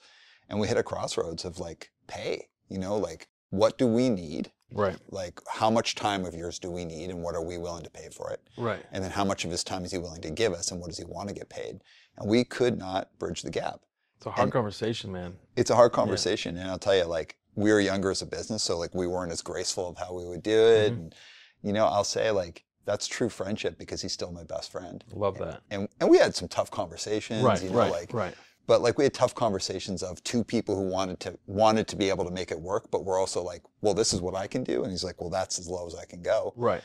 and 0.51 0.61
we 0.61 0.69
hit 0.69 0.77
a 0.77 0.83
crossroads 0.83 1.45
of 1.47 1.59
like 1.59 1.91
pay 2.07 2.49
you 2.69 2.79
know 2.79 2.97
like 2.99 3.29
what 3.51 3.79
do 3.79 3.87
we 3.89 4.09
need? 4.09 4.53
Right. 4.73 4.97
Like 5.09 5.41
how 5.49 5.71
much 5.71 5.97
time 5.97 6.25
of 6.25 6.35
yours 6.37 6.61
do 6.61 6.71
we 6.71 6.85
need 6.85 7.11
and 7.11 7.21
what 7.25 7.35
are 7.35 7.43
we 7.43 7.59
willing 7.59 7.83
to 7.83 7.91
pay 7.91 8.09
for 8.17 8.31
it? 8.31 8.41
Right. 8.57 8.81
And 8.93 9.03
then 9.03 9.11
how 9.11 9.25
much 9.25 9.45
of 9.45 9.51
his 9.51 9.65
time 9.65 9.85
is 9.85 9.91
he 9.91 9.99
willing 9.99 10.21
to 10.23 10.31
give 10.31 10.53
us 10.53 10.71
and 10.71 10.81
what 10.81 10.87
does 10.91 10.99
he 10.99 11.05
want 11.05 11.29
to 11.31 11.35
get 11.35 11.49
paid? 11.49 11.81
And 12.17 12.29
we 12.31 12.45
could 12.45 12.79
not 12.79 13.09
bridge 13.19 13.43
the 13.43 13.51
gap. 13.51 13.81
It's 14.19 14.27
a 14.27 14.31
hard 14.31 14.45
And- 14.45 14.53
conversation 14.53 15.11
man. 15.11 15.37
It's 15.57 15.71
a 15.71 15.75
hard 15.75 15.91
conversation 15.91 16.57
and 16.59 16.71
i'll 16.71 16.79
tell 16.79 16.95
you 16.95 17.05
like 17.07 17.37
we 17.57 17.73
were 17.73 17.81
younger 17.81 18.13
as 18.13 18.23
a 18.23 18.27
business 18.27 18.63
so 18.63 18.79
like 18.79 18.95
we 18.95 19.09
weren't 19.09 19.33
as 19.33 19.43
graceful 19.43 19.89
of 19.89 19.97
how 19.99 20.15
we 20.15 20.25
would 20.29 20.43
do 20.45 20.57
it 20.57 20.93
Mhm. 20.93 20.97
and 20.97 21.15
you 21.63 21.73
know 21.73 21.87
i'll 21.87 22.05
say 22.05 22.31
like 22.31 22.65
that's 22.85 23.09
true 23.09 23.29
friendship 23.29 23.79
because 23.79 24.01
he's 24.03 24.13
still 24.13 24.31
my 24.33 24.45
best 24.45 24.71
friend. 24.71 25.03
Love 25.13 25.39
that. 25.39 25.63
and 25.73 25.89
and 26.01 26.09
we 26.09 26.19
had 26.19 26.37
some 26.37 26.47
tough 26.47 26.71
conversations 26.71 27.43
right 27.43 27.61
you 27.63 27.71
know 27.71 27.79
right 27.79 27.91
like 27.91 28.13
right 28.15 28.35
but 28.71 28.83
like 28.83 28.97
we 28.97 29.03
had 29.03 29.13
tough 29.13 29.35
conversations 29.35 30.01
of 30.01 30.23
two 30.23 30.45
people 30.45 30.77
who 30.77 30.89
wanted 30.89 31.19
to 31.19 31.37
wanted 31.49 31.89
to 31.89 31.97
be 31.97 32.09
able 32.09 32.25
to 32.25 32.31
make 32.31 32.53
it 32.53 32.61
work 32.61 32.89
but 32.93 33.05
we're 33.05 33.19
also 33.19 33.43
like 33.43 33.63
well 33.81 33.95
this 33.95 34.13
is 34.13 34.21
what 34.21 34.37
i 34.37 34.47
can 34.47 34.63
do. 34.63 34.85
And 34.85 34.93
he's 34.93 35.03
like 35.03 35.21
well 35.21 35.29
that's 35.29 35.59
as 35.59 35.67
low 35.67 35.89
as 35.89 35.97
i 35.97 36.05
can 36.05 36.23
go. 36.23 36.55
Right. 36.55 36.81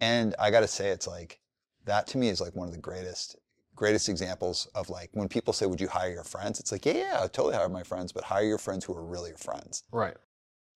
And 0.00 0.34
i 0.38 0.50
gotta 0.50 0.66
say 0.66 0.88
it's 0.88 1.06
like 1.06 1.38
that 1.84 2.06
to 2.06 2.18
me 2.18 2.30
is 2.30 2.40
like 2.40 2.56
one 2.56 2.68
of 2.68 2.72
the 2.72 2.80
greatest 2.80 3.36
greatest 3.74 4.08
examples 4.08 4.66
of 4.74 4.88
like 4.88 5.10
when 5.12 5.28
people 5.28 5.52
say 5.52 5.66
would 5.66 5.78
you 5.78 5.88
hire 5.88 6.10
your 6.10 6.24
friends? 6.24 6.58
It's 6.58 6.72
like 6.72 6.86
yeah 6.86 6.94
yeah 6.94 7.18
i 7.22 7.26
totally 7.26 7.54
hire 7.54 7.68
my 7.68 7.82
friends 7.82 8.12
but 8.12 8.24
hire 8.24 8.46
your 8.46 8.56
friends 8.56 8.86
who 8.86 8.94
are 8.94 9.04
really 9.04 9.28
your 9.28 9.36
friends. 9.36 9.82
Right. 9.92 10.16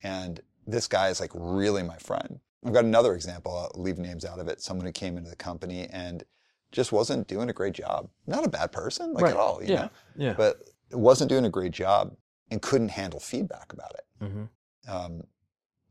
And 0.02 0.40
this 0.66 0.86
guy 0.86 1.08
is 1.08 1.20
like 1.20 1.30
really 1.32 1.82
my 1.82 1.96
friend. 1.96 2.38
I've 2.66 2.74
got 2.74 2.84
another 2.84 3.14
example 3.14 3.56
i'll 3.56 3.82
leave 3.82 3.96
names 3.96 4.26
out 4.26 4.38
of 4.38 4.48
it 4.48 4.60
someone 4.60 4.84
who 4.84 4.92
came 4.92 5.16
into 5.16 5.30
the 5.30 5.36
company 5.36 5.88
and 5.90 6.22
just 6.72 6.92
wasn't 6.92 7.26
doing 7.26 7.50
a 7.50 7.52
great 7.52 7.74
job 7.74 8.08
not 8.26 8.44
a 8.44 8.48
bad 8.48 8.70
person 8.72 9.12
like 9.12 9.24
right 9.24 9.34
at 9.34 9.40
all 9.40 9.62
you 9.62 9.68
yeah 9.70 9.82
know 9.82 9.90
yeah 10.16 10.32
but 10.34 10.62
wasn't 10.92 11.28
doing 11.28 11.44
a 11.44 11.50
great 11.50 11.72
job 11.72 12.16
and 12.50 12.60
couldn't 12.60 12.90
handle 12.90 13.20
feedback 13.20 13.72
about 13.72 13.92
it. 13.94 14.04
hmm 14.26 14.44
Um, 14.88 15.22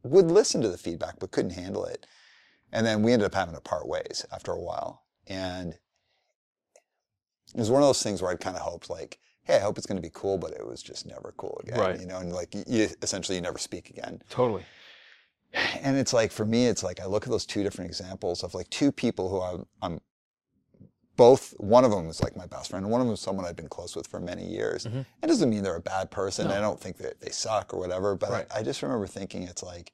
would 0.03 0.31
listen 0.31 0.61
to 0.61 0.69
the 0.69 0.77
feedback, 0.77 1.19
but 1.19 1.31
couldn't 1.31 1.51
handle 1.51 1.85
it. 1.85 2.06
And 2.72 2.85
then 2.85 3.01
we 3.03 3.14
ended 3.14 3.26
up 3.26 3.34
having 3.34 3.56
to 3.56 3.61
part 3.61 3.88
ways 3.88 4.26
after 4.31 4.51
a 4.51 4.60
while. 4.60 5.03
And 5.27 5.73
it 7.53 7.60
was 7.60 7.72
one 7.72 7.81
of 7.81 7.88
those 7.88 8.03
things 8.03 8.22
where 8.22 8.31
I'd 8.31 8.39
kind 8.39 8.56
of 8.56 8.61
hoped, 8.61 8.89
like, 8.89 9.19
hey, 9.43 9.56
I 9.56 9.60
hope 9.60 9.77
it's 9.77 9.88
going 9.88 9.97
to 9.97 10.01
be 10.01 10.11
cool, 10.14 10.38
but 10.38 10.51
it 10.51 10.65
was 10.65 10.84
just 10.84 11.06
never 11.06 11.34
cool 11.38 11.60
again. 11.64 11.80
Right. 11.80 11.99
You 11.99 12.06
know, 12.06 12.18
and 12.18 12.31
like, 12.31 12.53
you 12.68 12.89
essentially 13.01 13.35
you 13.35 13.41
never 13.41 13.57
speak 13.57 13.89
again. 13.89 14.22
totally 14.30 14.64
And 15.81 15.97
it's 15.97 16.14
like, 16.14 16.31
for 16.31 16.45
me, 16.45 16.68
it's 16.68 16.84
like 16.84 16.99
I 16.99 17.06
look 17.06 17.23
at 17.23 17.30
those 17.30 17.45
two 17.45 17.64
different 17.64 17.89
examples 17.89 18.43
of 18.43 18.53
like 18.53 18.69
two 18.69 18.91
people 18.91 19.30
who 19.30 19.41
I'm, 19.41 19.65
I'm 19.81 19.99
both, 21.20 21.54
one 21.60 21.84
of 21.86 21.91
them 21.91 22.08
was 22.08 22.24
like 22.24 22.36
my 22.36 22.46
best 22.48 22.70
friend, 22.70 22.84
and 22.86 22.91
one 22.91 23.02
of 23.02 23.06
them 23.08 23.12
was 23.12 23.20
someone 23.20 23.46
I'd 23.46 23.56
been 23.56 23.68
close 23.70 23.96
with 23.96 24.08
for 24.08 24.20
many 24.20 24.46
years. 24.46 24.86
Mhm. 24.86 25.06
It 25.22 25.28
doesn't 25.28 25.50
mean 25.50 25.62
they're 25.64 25.76
a 25.76 25.82
bad 25.82 26.10
person. 26.10 26.48
No. 26.48 26.56
I 26.56 26.62
don't 26.62 26.80
think 26.80 26.98
that 26.98 27.20
they 27.20 27.30
suck 27.30 27.74
or 27.74 27.80
whatever, 27.80 28.16
but 28.16 28.30
Right. 28.32 28.48
I, 28.56 28.60
I 28.60 28.64
just 28.64 28.82
remember 28.82 29.06
thinking 29.06 29.44
it's 29.44 29.62
like, 29.62 29.91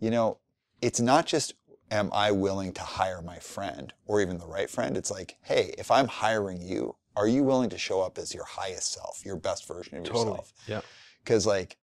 you 0.00 0.10
know, 0.10 0.38
it's 0.82 1.00
not 1.00 1.26
just 1.26 1.54
am 1.90 2.10
I 2.12 2.32
willing 2.32 2.72
to 2.74 2.82
hire 2.82 3.22
my 3.22 3.38
friend 3.38 3.92
or 4.06 4.20
even 4.20 4.38
the 4.38 4.46
right 4.46 4.68
friend? 4.68 4.96
It's 4.96 5.10
like, 5.10 5.36
hey, 5.42 5.74
if 5.78 5.90
I'm 5.90 6.08
hiring 6.08 6.60
you, 6.60 6.96
are 7.16 7.26
you 7.28 7.42
willing 7.44 7.70
to 7.70 7.78
show 7.78 8.02
up 8.02 8.18
as 8.18 8.34
your 8.34 8.44
highest 8.44 8.92
self, 8.92 9.24
your 9.24 9.36
best 9.36 9.66
version 9.66 9.98
of 9.98 10.04
totally 10.04 10.26
yourself? 10.30 10.52
yeah 10.66 10.80
Because 11.24 11.46
like 11.46 11.78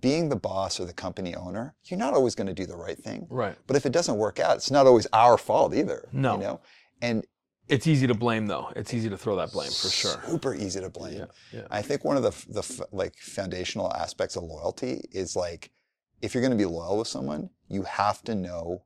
being 0.00 0.28
the 0.28 0.36
boss 0.36 0.80
or 0.80 0.84
the 0.84 0.92
company 0.92 1.34
owner, 1.34 1.74
you're 1.84 1.98
not 1.98 2.14
always 2.14 2.34
going 2.34 2.46
to 2.48 2.52
do 2.52 2.66
the 2.66 2.76
right 2.76 2.98
thing. 2.98 3.26
Right. 3.30 3.56
But 3.66 3.76
if 3.76 3.86
it 3.86 3.92
doesn't 3.92 4.16
work 4.16 4.40
out, 4.40 4.56
it's 4.56 4.70
not 4.70 4.86
always 4.86 5.06
our 5.12 5.38
fault 5.38 5.72
either. 5.74 6.08
No. 6.12 6.34
You 6.34 6.40
know? 6.40 6.60
And 7.04 7.24
It's 7.68 7.86
easy 7.86 8.06
to 8.06 8.14
blame 8.14 8.46
though. 8.46 8.70
It's 8.76 8.92
easy 8.92 9.08
to 9.08 9.16
throw 9.16 9.36
that 9.36 9.50
blame 9.52 9.70
for 9.70 9.88
sure. 9.88 10.16
super 10.26 10.54
easy 10.54 10.80
to 10.80 10.90
blame. 10.90 11.18
Yeah. 11.20 11.26
Yeah. 11.52 11.66
I 11.70 11.80
think 11.82 12.04
one 12.04 12.16
of 12.16 12.22
the 12.22 12.34
the 12.52 12.60
f- 12.60 12.88
like 12.92 13.14
foundational 13.18 13.92
aspects 13.92 14.36
of 14.36 14.42
loyalty 14.44 14.94
is 15.12 15.34
like 15.36 15.70
if 16.22 16.34
you're 16.34 16.40
going 16.46 16.58
to 16.58 16.64
be 16.64 16.70
loyal 16.78 16.98
with 16.98 17.08
someone, 17.08 17.50
you 17.68 17.82
have 17.84 18.22
to 18.24 18.34
know 18.34 18.84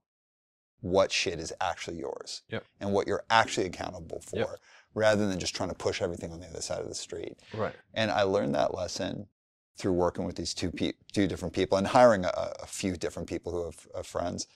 what 0.80 1.10
shit 1.12 1.38
is 1.40 1.52
actually 1.60 1.98
yours 1.98 2.42
Yep. 2.50 2.64
and 2.80 2.92
what 2.92 3.06
you're 3.08 3.24
actually 3.30 3.66
accountable 3.66 4.20
for, 4.20 4.36
Yep. 4.38 4.50
rather 4.94 5.26
than 5.28 5.38
just 5.40 5.54
trying 5.56 5.68
to 5.70 5.74
push 5.74 6.00
everything 6.00 6.30
on 6.32 6.40
the 6.40 6.46
other 6.46 6.60
side 6.62 6.80
of 6.80 6.88
the 6.88 6.94
street. 6.94 7.36
Right. 7.52 7.74
And 7.94 8.10
I 8.10 8.22
learned 8.22 8.54
that 8.54 8.74
lesson 8.74 9.26
through 9.76 9.92
working 9.94 10.24
with 10.24 10.36
these 10.36 10.54
two 10.54 10.70
pe- 10.70 10.92
two 11.12 11.26
different 11.26 11.54
people 11.54 11.78
and 11.78 11.86
hiring 11.86 12.24
a, 12.24 12.32
a 12.62 12.66
few 12.66 12.96
different 12.96 13.28
people 13.28 13.50
who 13.52 13.64
have, 13.64 13.86
have 13.96 14.06
friends, 14.06 14.46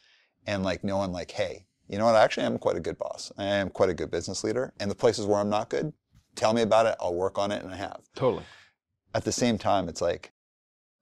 and 0.46 0.62
like 0.62 0.82
knowing 0.84 1.10
like, 1.12 1.32
hey, 1.32 1.66
you 1.88 1.98
know 1.98 2.06
what? 2.06 2.14
Actually, 2.16 2.46
I'm 2.46 2.58
quite 2.58 2.76
a 2.76 2.80
good 2.80 2.98
boss. 2.98 3.32
I 3.36 3.44
am 3.44 3.70
quite 3.70 3.90
a 3.90 3.94
good 3.94 4.10
business 4.10 4.44
leader. 4.44 4.72
And 4.80 4.90
the 4.90 4.94
places 4.94 5.26
where 5.26 5.38
I'm 5.38 5.50
not 5.50 5.68
good, 5.68 5.92
tell 6.34 6.52
me 6.52 6.62
about 6.62 6.86
it. 6.86 6.96
I'll 7.00 7.14
work 7.14 7.38
on 7.38 7.52
it, 7.52 7.62
and 7.62 7.72
I 7.72 7.76
have 7.76 8.00
Totally. 8.14 8.44
at 9.14 9.24
the 9.24 9.32
same 9.32 9.58
time, 9.58 9.88
it's 9.88 10.00
like 10.00 10.32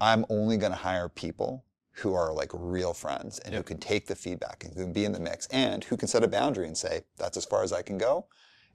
I'm 0.00 0.24
only 0.28 0.56
going 0.56 0.72
to 0.72 0.78
hire 0.78 1.08
people 1.08 1.64
who 1.92 2.14
are 2.14 2.32
like 2.32 2.50
real 2.54 2.94
friends 2.94 3.38
and 3.40 3.54
who 3.54 3.62
can 3.62 3.78
take 3.78 4.06
the 4.06 4.14
feedback 4.14 4.64
and 4.64 4.74
who 4.74 4.84
can 4.84 4.92
be 4.92 5.04
in 5.04 5.12
the 5.12 5.20
mix 5.20 5.46
and 5.48 5.84
who 5.84 5.96
can 5.96 6.08
set 6.08 6.24
a 6.24 6.28
boundary 6.28 6.66
and 6.66 6.76
say, 6.76 7.02
that's 7.18 7.36
as 7.36 7.44
far 7.44 7.62
as 7.62 7.72
I 7.72 7.82
can 7.82 7.98
go. 7.98 8.26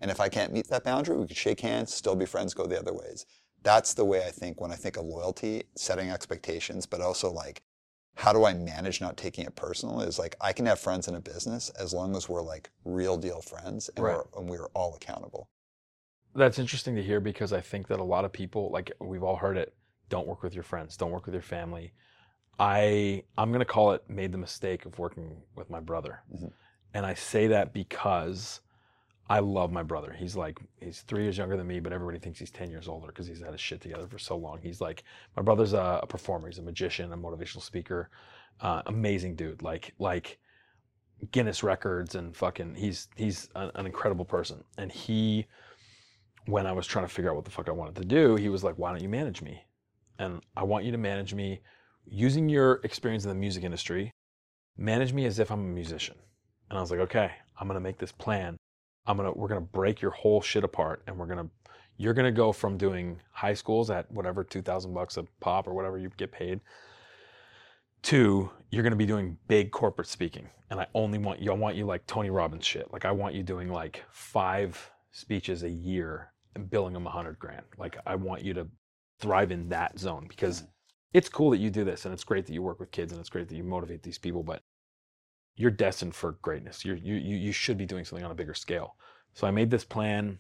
And 0.02 0.11
if 0.11 0.19
I 0.19 0.30
can't 0.30 0.53
meet 0.53 0.68
that 0.68 0.84
boundary, 0.84 1.18
we 1.18 1.26
can 1.26 1.36
shake 1.36 1.61
hands, 1.61 1.94
still 1.94 2.15
be 2.15 2.26
friends, 2.26 2.53
go 2.53 2.68
the 2.68 2.77
other 2.80 2.94
ways. 2.94 3.26
That's 3.64 3.94
the 3.94 4.06
way 4.06 4.26
I 4.26 4.30
think 4.30 4.61
when 4.61 4.72
I 4.72 4.76
think 4.76 4.98
of 4.98 5.06
loyalty, 5.06 5.64
setting 5.76 6.11
expectations, 6.11 6.86
but 6.86 7.02
also 7.02 7.32
like, 7.32 7.64
how 8.16 8.34
do 8.34 8.46
I 8.46 8.54
manage 8.54 9.02
not 9.02 9.18
taking 9.18 9.46
it 9.46 9.56
personal? 9.56 10.02
Is 10.02 10.18
like, 10.18 10.36
I 10.42 10.54
can 10.54 10.66
have 10.66 10.80
friends 10.80 11.08
in 11.08 11.16
a 11.16 11.22
business 11.22 11.70
as 11.72 11.94
long 11.94 12.16
as 12.16 12.28
we're 12.30 12.42
like 12.42 12.70
real 12.84 13.18
deal 13.18 13.42
friends 13.42 13.90
and, 13.96 14.04
Right. 14.06 14.18
we're, 14.34 14.40
and 14.42 14.50
we're 14.50 14.68
all 14.74 14.96
accountable. 14.96 15.50
That's 16.34 16.60
interesting 16.60 16.96
to 16.96 17.04
hear 17.04 17.20
because 17.20 17.54
I 17.54 17.62
think 17.62 17.88
that 17.88 18.00
a 18.00 18.04
lot 18.04 18.26
of 18.26 18.32
people, 18.34 18.70
like 18.72 18.92
we've 19.00 19.24
all 19.24 19.36
heard 19.38 19.58
it, 19.58 19.74
don't 20.10 20.28
work 20.28 20.44
with 20.44 20.54
your 20.54 20.64
friends, 20.64 20.98
don't 20.98 21.12
work 21.12 21.26
with 21.26 21.34
your 21.34 21.42
family. 21.42 21.94
I 22.60 23.24
I'm 23.38 23.52
gonna 23.52 23.66
call 23.66 23.92
it 23.92 24.10
made 24.10 24.32
the 24.32 24.38
mistake 24.38 24.86
of 24.86 24.98
working 24.98 25.42
with 25.56 25.70
my 25.70 25.80
brother, 25.80 26.22
Mhm. 26.34 26.52
and 26.94 27.06
I 27.06 27.14
say 27.14 27.48
that 27.48 27.74
because 27.74 28.62
I 29.27 29.39
love 29.39 29.72
my 29.72 29.81
brother. 29.81 30.14
He's 30.14 30.35
like 30.35 30.60
he's 30.80 31.02
three 31.02 31.23
years 31.23 31.38
younger 31.38 31.57
than 31.57 31.65
me, 31.68 31.80
but 31.80 31.91
everybody 31.93 32.19
thinks 32.19 32.39
he's 32.39 32.52
ten 32.52 32.69
years 32.69 32.88
older 32.88 33.07
because 33.07 33.26
he's 33.26 33.41
had 33.41 33.52
his 33.52 33.61
shit 33.61 33.81
together 33.81 34.07
for 34.07 34.19
so 34.19 34.38
long. 34.38 34.60
He's 34.61 34.80
like 34.81 35.03
my 35.35 35.41
brother's 35.41 35.73
a, 35.73 36.02
a 36.03 36.07
performer. 36.07 36.47
He's 36.47 36.60
a 36.60 36.64
magician, 36.64 37.11
a 37.11 37.18
motivational 37.18 37.61
speaker, 37.61 38.10
uh, 38.61 38.84
amazing 38.85 39.35
dude. 39.35 39.64
Like 39.64 39.93
like 39.97 40.38
Guinness 41.31 41.64
records 41.64 42.14
and 42.15 42.35
fucking 42.35 42.76
he's 42.76 43.07
he's 43.15 43.49
an, 43.56 43.72
an 43.76 43.85
incredible 43.88 44.26
person. 44.26 44.64
And 44.77 44.91
he 44.91 45.47
when 46.45 46.68
I 46.68 46.72
was 46.72 46.85
trying 46.85 47.06
to 47.07 47.14
figure 47.14 47.31
out 47.31 47.35
what 47.35 47.45
the 47.45 47.52
fuck 47.52 47.68
I 47.68 47.72
wanted 47.72 47.95
to 47.95 48.06
do, 48.06 48.35
he 48.35 48.49
was 48.49 48.64
like, 48.64 48.77
"Why 48.77 48.91
don't 48.91 49.02
you 49.02 49.10
manage 49.10 49.41
me?" 49.41 49.65
And 50.19 50.41
I 50.56 50.64
want 50.64 50.85
you 50.85 50.91
to 50.91 50.97
manage 50.99 51.34
me 51.34 51.61
using 52.06 52.47
your 52.47 52.80
experience 52.84 53.23
in 53.23 53.30
the 53.30 53.35
music 53.35 53.64
industry. 53.64 54.11
Manage 54.77 55.14
me 55.14 55.26
as 55.26 55.39
if 55.39 55.52
I'm 55.52 55.61
a 55.61 55.64
musician. 55.64 56.15
And 56.69 56.77
I 56.77 56.81
was 56.81 56.91
like, 56.91 56.99
"Okay, 56.99 57.31
I'm 57.60 57.68
gonna 57.68 57.80
make 57.80 57.97
this 57.97 58.11
plan. 58.11 58.57
I'm 59.07 59.18
gonna 59.18 59.32
we're 59.32 59.48
gonna 59.48 59.61
break 59.61 60.02
your 60.02 60.11
whole 60.11 60.41
shit 60.41 60.64
apart, 60.64 61.03
and 61.07 61.18
we're 61.18 61.27
gonna 61.27 61.49
you're 61.98 62.14
gonna 62.14 62.32
go 62.32 62.52
from 62.52 62.77
doing 62.77 63.22
high 63.32 63.53
schools 63.53 63.90
at 63.90 64.10
whatever 64.11 64.44
two 64.44 64.61
thousand 64.61 64.94
bucks 64.94 65.18
a 65.18 65.23
pop 65.40 65.68
or 65.68 65.73
whatever 65.73 65.98
you 65.98 66.11
get 66.18 66.32
paid." 66.32 66.60
to 68.06 68.52
you're 68.69 68.84
to 68.84 68.95
be 68.95 69.06
doing 69.06 69.36
big 69.48 69.72
corporate 69.72 70.07
speaking. 70.07 70.48
And 70.69 70.80
i 70.80 70.88
only 70.94 71.18
want 71.18 71.41
you 71.41 71.52
i 71.52 71.56
want 71.56 71.76
you 71.76 71.86
like 71.86 72.06
tony 72.06 72.30
robbins 72.30 72.65
shit. 72.65 72.91
Like 72.94 73.03
i 73.03 73.11
want 73.11 73.34
you 73.34 73.44
doing 73.44 73.69
like 73.69 74.03
five 74.11 74.91
speeches 75.11 75.64
a 75.64 75.69
year 75.69 76.32
and 76.56 76.69
billing 76.69 76.94
them 76.94 77.07
a 77.07 77.10
hundred 77.10 77.40
grand. 77.40 77.65
Like 77.77 77.98
i 78.06 78.15
want 78.15 78.44
you 78.44 78.53
to 78.53 78.68
thrive 79.19 79.52
in 79.52 79.69
that 79.69 79.98
zone 79.98 80.27
because 80.30 80.61
mm. 80.61 80.68
it's 81.14 81.30
cool 81.30 81.49
that 81.49 81.57
you 81.57 81.72
do 81.72 81.84
this 81.84 82.06
and 82.06 82.14
it's 82.14 82.23
great 82.23 82.45
that 82.45 82.53
you 82.53 82.61
work 82.61 82.80
with 82.80 82.91
kids 82.91 83.11
and 83.11 83.19
it's 83.19 83.30
great 83.30 83.49
that 83.49 83.56
you 83.56 83.64
motivate 83.64 84.03
these 84.03 84.19
people 84.19 84.44
but 84.44 84.61
you're 85.56 85.72
destined 85.72 86.15
for 86.15 86.34
greatness. 86.41 86.84
You're, 86.86 86.98
you 86.98 87.15
you 87.15 87.36
you 87.38 87.52
should 87.52 87.77
be 87.77 87.86
doing 87.86 88.06
something 88.06 88.26
on 88.26 88.32
a 88.32 88.36
bigger 88.36 88.53
scale. 88.53 88.95
So 89.34 89.48
i 89.48 89.52
made 89.52 89.69
this 89.72 89.86
plan 89.86 90.40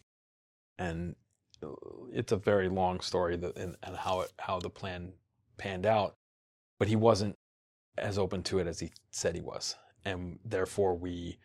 and 0.77 1.15
uh, 1.63 1.69
it's 2.11 2.31
a 2.31 2.37
very 2.37 2.69
long 2.69 2.99
story 2.99 3.37
that 3.37 3.57
and, 3.57 3.75
and 3.83 3.95
how 3.95 4.21
it 4.21 4.31
how 4.39 4.59
the 4.59 4.69
plan 4.69 5.13
panned 5.57 5.85
out 5.85 6.15
but 6.79 6.87
he 6.89 6.95
wasn't 6.97 7.37
as 7.97 8.17
open 8.17 8.43
to 8.43 8.59
it 8.59 8.67
as 8.67 8.79
he 8.79 8.91
said 9.11 9.35
he 9.35 9.41
was. 9.41 9.75
And 10.03 10.39
therefore 10.45 10.95
we 10.97 11.37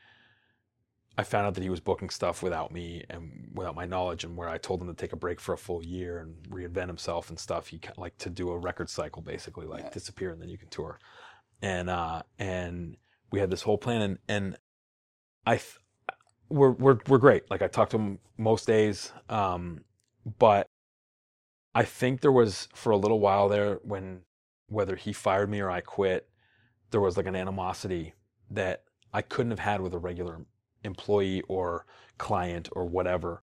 i 1.19 1.23
found 1.25 1.47
out 1.47 1.55
that 1.55 1.63
he 1.63 1.71
was 1.71 1.81
booking 1.81 2.09
stuff 2.11 2.43
without 2.43 2.73
me 2.73 3.05
and 3.11 3.51
without 3.55 3.75
my 3.75 3.85
knowledge 3.85 4.25
and 4.25 4.37
where 4.37 4.49
i 4.49 4.57
told 4.59 4.81
him 4.81 4.87
to 4.89 4.95
take 4.95 5.13
a 5.13 5.17
break 5.17 5.41
for 5.41 5.53
a 5.53 5.59
full 5.59 5.83
year 5.85 6.19
and 6.19 6.35
reinvent 6.49 6.87
himself 6.87 7.29
and 7.31 7.39
stuff 7.39 7.67
he 7.69 7.81
like 7.97 8.17
to 8.19 8.31
do 8.31 8.51
a 8.51 8.59
record 8.59 8.89
cycle 8.89 9.21
basically 9.21 9.67
like 9.67 9.85
Yeah. 9.85 9.91
disappear 9.91 10.31
and 10.31 10.41
then 10.41 10.49
you 10.49 10.57
can 10.59 10.69
tour. 10.69 10.99
And 11.63 11.91
uh 11.91 12.23
and 12.39 12.97
we 13.33 13.41
had 13.41 13.51
this 13.51 13.63
whole 13.63 13.79
plan 13.79 14.03
and 14.03 14.19
and 14.29 14.57
i 15.47 15.57
th- 15.57 15.79
we're 16.49 16.71
we're 16.73 16.99
we're 17.09 17.19
great 17.19 17.51
like 17.51 17.63
i 17.63 17.69
talk 17.69 17.91
to 17.91 17.99
him 17.99 18.19
most 18.39 18.67
days 18.67 19.13
um 19.29 19.81
but 20.39 20.67
i 21.75 21.85
think 21.85 22.21
there 22.21 22.33
was 22.33 22.69
for 22.75 22.91
a 22.91 22.97
little 22.97 23.21
while 23.21 23.49
there 23.49 23.79
when 23.83 24.21
whether 24.69 24.97
he 24.97 25.13
fired 25.13 25.51
me 25.51 25.61
or 25.61 25.71
i 25.71 25.81
quit 25.81 26.29
there 26.91 27.01
was 27.01 27.17
like 27.17 27.27
an 27.27 27.37
animosity 27.37 28.15
that 28.51 28.83
I 29.13 29.23
couldn't 29.23 29.51
have 29.51 29.61
had 29.61 29.81
with 29.81 29.95
a 29.95 29.99
regular 29.99 30.41
employee 30.85 31.43
or 31.49 31.87
client 32.19 32.69
or 32.73 32.85
whatever 32.85 33.43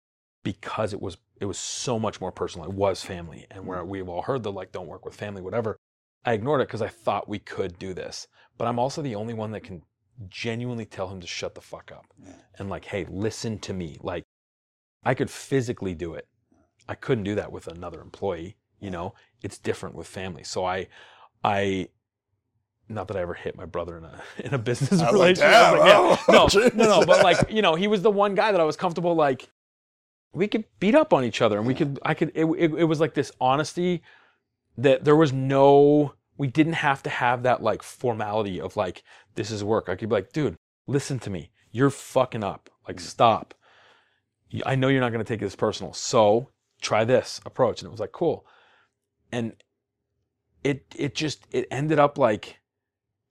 because 0.44 0.94
it 0.94 1.02
was 1.02 1.18
it 1.40 1.46
was 1.46 1.58
so 1.58 2.00
much 2.00 2.22
more 2.22 2.32
personal. 2.32 2.68
It 2.68 2.74
was 2.74 3.04
family, 3.04 3.48
and 3.50 3.66
where 3.66 3.84
we've 3.84 4.08
all 4.08 4.22
heard 4.24 4.44
the 4.44 4.52
like 4.52 4.72
don't 4.72 4.88
work 4.88 5.06
with 5.06 5.16
family, 5.16 5.42
whatever. 5.42 5.78
I 6.26 6.34
ignored 6.34 6.62
it 6.62 6.68
because 6.68 6.82
I 6.82 6.88
thought 6.88 7.28
we 7.30 7.40
could 7.40 7.78
do 7.80 7.94
this, 7.94 8.28
but 8.58 8.68
I'm 8.68 8.80
also 8.80 9.02
the 9.02 9.16
only 9.16 9.34
one 9.34 9.52
that 9.52 9.64
can 9.64 9.82
genuinely 10.30 10.86
tell 10.86 11.08
him 11.08 11.20
to 11.22 11.28
shut 11.28 11.56
the 11.56 11.62
fuck 11.62 11.92
up 11.92 12.06
Yeah. 12.24 12.34
and 12.60 12.70
like, 12.70 12.86
hey, 12.86 13.06
listen 13.10 13.58
to 13.60 13.74
me. 13.74 13.98
Like, 14.02 14.24
I 15.04 15.14
could 15.16 15.30
physically 15.32 15.96
do 15.96 16.14
it. 16.14 16.28
I 16.88 16.96
couldn't 16.96 17.24
do 17.24 17.36
that 17.36 17.52
with 17.52 17.68
another 17.68 18.02
employee. 18.02 18.58
You 18.80 18.92
know, 18.92 19.14
it's 19.42 19.58
different 19.58 19.96
with 19.96 20.08
family. 20.08 20.44
So 20.44 20.66
I, 20.66 20.88
I, 21.44 21.88
not 22.90 23.08
that 23.08 23.18
I 23.18 23.22
ever 23.22 23.34
hit 23.34 23.56
my 23.56 23.66
brother 23.66 23.98
in 23.98 24.04
a 24.04 24.22
in 24.46 24.54
a 24.54 24.58
business 24.58 25.02
I 25.02 25.12
relationship. 25.12 25.52
Like, 25.52 25.88
yeah. 25.88 26.18
oh, 26.30 26.50
no, 26.54 26.70
no, 26.86 27.00
no. 27.00 27.06
But 27.06 27.24
like, 27.24 27.50
you 27.50 27.62
know, 27.62 27.76
he 27.76 27.88
was 27.88 28.02
the 28.02 28.12
one 28.12 28.36
guy 28.36 28.52
that 28.52 28.60
I 28.62 28.64
was 28.64 28.76
comfortable. 28.76 29.16
Like, 29.16 29.50
we 30.34 30.48
could 30.48 30.66
beat 30.80 30.96
up 30.96 31.14
on 31.14 31.24
each 31.24 31.42
other, 31.42 31.58
and 31.58 31.66
we 31.68 31.74
could, 31.74 32.00
I 32.04 32.14
could. 32.14 32.32
It, 32.36 32.46
it, 32.46 32.74
it 32.74 32.84
was 32.86 33.00
like 33.00 33.14
this 33.14 33.32
honesty 33.40 34.02
that 34.78 35.04
there 35.04 35.16
was 35.16 35.34
no. 35.34 36.14
We 36.38 36.48
didn't 36.48 36.74
have 36.74 37.04
to 37.04 37.10
have 37.10 37.44
that 37.44 37.62
like 37.62 37.84
formality 37.84 38.60
of 38.60 38.76
like 38.76 39.04
this 39.36 39.52
is 39.52 39.64
work. 39.64 39.90
I 39.90 39.96
could 39.96 40.10
be 40.10 40.16
like, 40.16 40.34
dude, 40.34 40.56
listen 40.88 41.20
to 41.20 41.30
me. 41.30 41.52
You're 41.72 41.90
fucking 41.90 42.44
up. 42.44 42.70
Like, 42.88 42.98
mm. 42.98 43.02
stop. 43.02 43.54
I 44.66 44.76
know 44.76 44.88
you're 44.88 45.02
not 45.02 45.12
going 45.12 45.24
to 45.24 45.34
take 45.34 45.40
this 45.40 45.56
personal. 45.56 45.94
So 45.94 46.50
try 46.82 47.06
this 47.06 47.40
approach. 47.46 47.82
And 47.82 47.88
it 47.88 47.92
was 47.92 48.00
like, 48.00 48.12
cool. 48.12 48.46
And 49.32 49.54
it 50.64 50.86
it 50.96 51.16
just 51.16 51.48
it 51.52 51.68
ended 51.72 52.00
up 52.00 52.18
like 52.18 52.60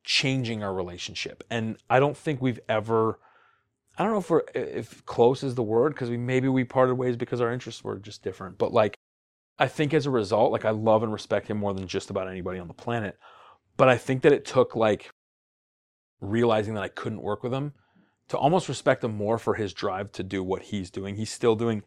changing 0.04 0.62
our 0.62 0.72
relationship. 0.72 1.44
And 1.50 1.76
I 1.88 2.00
don't 2.00 2.16
think 2.16 2.40
we've 2.40 2.60
ever 2.68 3.18
I 3.98 4.02
don't 4.02 4.12
know 4.12 4.18
if 4.18 4.30
we're 4.30 4.42
if 4.54 5.04
close 5.04 5.42
is 5.42 5.54
the 5.54 5.62
word 5.62 5.92
because 5.92 6.10
we 6.10 6.16
maybe 6.16 6.48
we 6.48 6.64
parted 6.64 6.94
ways 6.94 7.16
because 7.16 7.40
our 7.40 7.52
interests 7.52 7.84
were 7.84 7.98
just 7.98 8.22
different. 8.22 8.56
But 8.56 8.72
like 8.72 8.96
I 9.60 9.68
think 9.68 9.92
as 9.92 10.06
a 10.06 10.10
result, 10.10 10.52
like 10.52 10.64
I 10.64 10.70
love 10.70 11.02
and 11.02 11.12
respect 11.12 11.46
him 11.48 11.58
more 11.58 11.74
than 11.74 11.86
just 11.86 12.08
about 12.08 12.28
anybody 12.28 12.58
on 12.58 12.66
the 12.66 12.74
planet. 12.74 13.18
But 13.76 13.90
I 13.90 13.98
think 13.98 14.22
that 14.22 14.32
it 14.32 14.46
took 14.46 14.74
like 14.74 15.12
realizing 16.20 16.74
that 16.74 16.82
I 16.82 16.88
couldn't 16.88 17.22
work 17.22 17.42
with 17.42 17.52
him 17.52 17.74
to 18.30 18.38
almost 18.38 18.68
respect 18.68 19.04
him 19.04 19.14
more 19.14 19.38
for 19.38 19.54
his 19.54 19.74
drive 19.74 20.12
to 20.12 20.22
do 20.22 20.42
what 20.42 20.62
he's 20.62 20.90
doing. 20.90 21.16
He's 21.16 21.30
still 21.30 21.56
doing, 21.56 21.82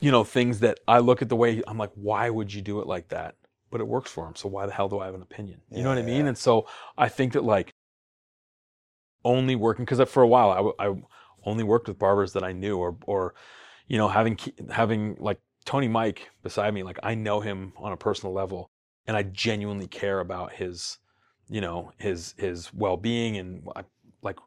you 0.00 0.10
know, 0.10 0.24
things 0.24 0.60
that 0.60 0.80
I 0.88 0.98
look 1.00 1.20
at 1.20 1.28
the 1.28 1.36
way 1.36 1.62
I'm 1.66 1.76
like, 1.76 1.92
why 1.94 2.30
would 2.30 2.54
you 2.54 2.62
do 2.62 2.80
it 2.80 2.86
like 2.86 3.08
that? 3.08 3.36
But 3.70 3.82
it 3.82 3.88
works 3.88 4.10
for 4.10 4.26
him. 4.26 4.34
So 4.34 4.48
why 4.48 4.64
the 4.64 4.72
hell 4.72 4.88
do 4.88 4.98
I 4.98 5.06
have 5.06 5.14
an 5.14 5.22
opinion? 5.22 5.60
You 5.70 5.82
know 5.82 5.90
what 5.90 5.98
I 5.98 6.02
mean? 6.02 6.22
yeah. 6.22 6.28
And 6.28 6.38
so 6.38 6.66
I 6.96 7.10
think 7.10 7.34
that 7.34 7.44
like 7.44 7.74
only 9.24 9.56
working 9.56 9.84
because 9.84 10.00
uh, 10.00 10.06
for 10.06 10.22
a 10.22 10.28
while 10.28 10.74
I 10.78 10.94
only 11.44 11.64
worked 11.64 11.88
with 11.88 11.98
barbers 11.98 12.32
that 12.32 12.42
I 12.42 12.52
knew 12.52 12.78
or 12.78 12.96
or 13.06 13.34
you 13.88 13.98
know 13.98 14.08
having 14.08 14.38
having 14.70 15.16
like 15.18 15.38
Tony 15.64 15.88
Mike 15.88 16.30
beside 16.42 16.74
me 16.74 16.82
like 16.82 16.98
I 17.02 17.14
know 17.14 17.40
him 17.40 17.72
on 17.76 17.92
a 17.92 17.96
personal 17.96 18.32
level 18.32 18.70
and 19.06 19.16
I 19.16 19.22
genuinely 19.22 19.86
care 19.86 20.20
about 20.20 20.52
his 20.52 20.98
you 21.48 21.60
know 21.60 21.92
his 21.98 22.34
his 22.38 22.72
well-being 22.72 23.36
and 23.36 23.68
I, 23.76 23.84
like 24.22 24.38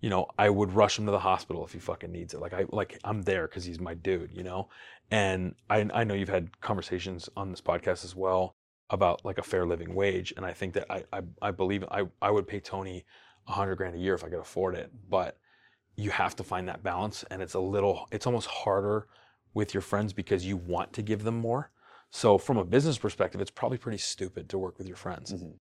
you 0.00 0.10
know 0.10 0.26
I 0.38 0.50
would 0.50 0.72
rush 0.72 0.98
him 0.98 1.06
to 1.06 1.12
the 1.12 1.18
hospital 1.18 1.64
if 1.64 1.72
he 1.72 1.78
fucking 1.78 2.12
needs 2.12 2.34
it. 2.34 2.40
Like 2.40 2.52
I 2.52 2.66
like 2.70 2.98
I'm 3.04 3.22
there 3.22 3.48
cuz 3.48 3.64
he's 3.64 3.80
my 3.80 3.94
dude 3.94 4.30
you 4.32 4.42
know? 4.42 4.68
And 5.10 5.54
I 5.68 5.88
I 5.92 6.04
know 6.04 6.14
you've 6.14 6.28
had 6.28 6.60
conversations 6.60 7.28
on 7.36 7.50
this 7.50 7.60
podcast 7.60 8.04
as 8.04 8.14
well 8.16 8.54
about 8.90 9.24
like 9.24 9.38
a 9.38 9.42
fair 9.42 9.66
living 9.66 9.94
wage, 9.94 10.32
and 10.36 10.44
I 10.46 10.52
think 10.52 10.74
that 10.74 10.86
I 10.90 11.04
I, 11.12 11.22
I 11.40 11.50
believe 11.50 11.84
I 11.90 12.04
I 12.20 12.30
would 12.30 12.46
pay 12.46 12.60
Tony 12.60 13.04
a 13.48 13.52
hundred 13.52 13.76
grand 13.76 13.96
a 13.96 13.98
year 13.98 14.14
if 14.14 14.22
I 14.22 14.28
could 14.28 14.40
afford 14.40 14.74
it, 14.76 14.90
but 15.08 15.38
you 15.96 16.10
have 16.10 16.36
to 16.36 16.44
find 16.44 16.68
that 16.68 16.82
balance, 16.82 17.24
and 17.30 17.42
it's 17.42 17.54
a 17.54 17.60
little 17.60 18.06
it's 18.12 18.26
almost 18.26 18.48
harder 18.48 19.08
with 19.54 19.74
your 19.74 19.80
friends 19.80 20.12
because 20.12 20.46
you 20.46 20.56
want 20.56 20.92
to 20.94 21.02
give 21.02 21.24
them 21.24 21.36
more. 21.38 21.70
So 22.10 22.38
from 22.38 22.58
a 22.58 22.64
business 22.64 22.98
perspective, 22.98 23.40
it's 23.40 23.50
probably 23.50 23.78
pretty 23.78 23.98
stupid 23.98 24.48
to 24.50 24.58
work 24.58 24.78
with 24.78 24.86
your 24.86 24.96
friends. 24.96 25.32
Mhm. 25.32 25.58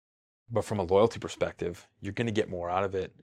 But 0.50 0.66
from 0.66 0.80
a 0.80 0.84
loyalty 0.84 1.20
perspective, 1.20 1.88
you're 2.02 2.14
going 2.14 2.28
to 2.28 2.34
get 2.34 2.50
more 2.50 2.70
out 2.70 2.84
of 2.84 2.96
it. 2.96 3.14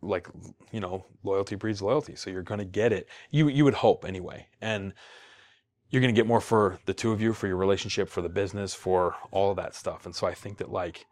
Like 0.00 0.28
you 0.70 0.78
know, 0.80 1.06
loyalty 1.24 1.56
breeds 1.56 1.82
loyalty, 1.82 2.14
so 2.14 2.30
you're 2.30 2.42
going 2.42 2.58
to 2.58 2.64
get 2.64 2.92
it. 2.92 3.08
You 3.30 3.48
you 3.48 3.64
would 3.64 3.74
hope 3.74 4.04
anyway, 4.04 4.46
and 4.60 4.94
you're 5.90 6.00
going 6.00 6.14
to 6.14 6.18
get 6.18 6.26
more 6.26 6.40
for 6.40 6.78
the 6.86 6.94
two 6.94 7.10
of 7.10 7.20
you, 7.20 7.32
for 7.32 7.48
your 7.48 7.56
relationship, 7.56 8.08
for 8.08 8.22
the 8.22 8.28
business, 8.28 8.74
for 8.74 9.16
all 9.32 9.50
of 9.50 9.56
that 9.56 9.74
stuff. 9.74 10.06
And 10.06 10.14
so 10.14 10.26
I 10.26 10.34
think 10.34 10.58
that 10.58 10.70
like 10.70 11.06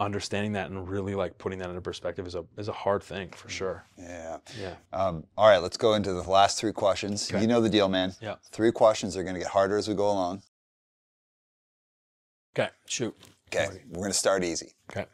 understanding 0.00 0.52
that 0.54 0.70
and 0.70 0.88
really 0.88 1.14
like 1.14 1.36
putting 1.38 1.58
that 1.60 1.68
into 1.68 1.80
perspective 1.80 2.26
is 2.26 2.34
a 2.34 2.44
is 2.56 2.68
a 2.68 2.72
hard 2.72 3.02
thing 3.02 3.28
for 3.30 3.48
sure. 3.48 3.84
Yeah. 3.98 4.38
Yeah. 4.58 4.74
Um, 4.92 5.24
all 5.36 5.48
right, 5.48 5.58
let's 5.62 5.76
go 5.76 5.94
into 5.94 6.12
the 6.12 6.22
last 6.28 6.58
three 6.58 6.72
questions. 6.72 7.30
Okay. 7.30 7.40
You 7.40 7.46
know 7.46 7.60
the 7.60 7.68
deal, 7.68 7.88
man. 7.88 8.14
Yeah. 8.20 8.36
Three 8.50 8.72
questions 8.72 9.16
are 9.16 9.22
going 9.22 9.34
to 9.34 9.40
get 9.40 9.50
harder 9.50 9.76
as 9.76 9.86
we 9.88 9.94
go 9.94 10.10
along. 10.10 10.42
Okay. 12.58 12.70
Shoot. 12.86 13.14
Okay, 13.54 13.66
Alrighty. 13.66 13.80
we're 13.88 13.98
going 14.00 14.10
to 14.12 14.18
start 14.18 14.42
easy. 14.44 14.72
Okay. 14.90 15.06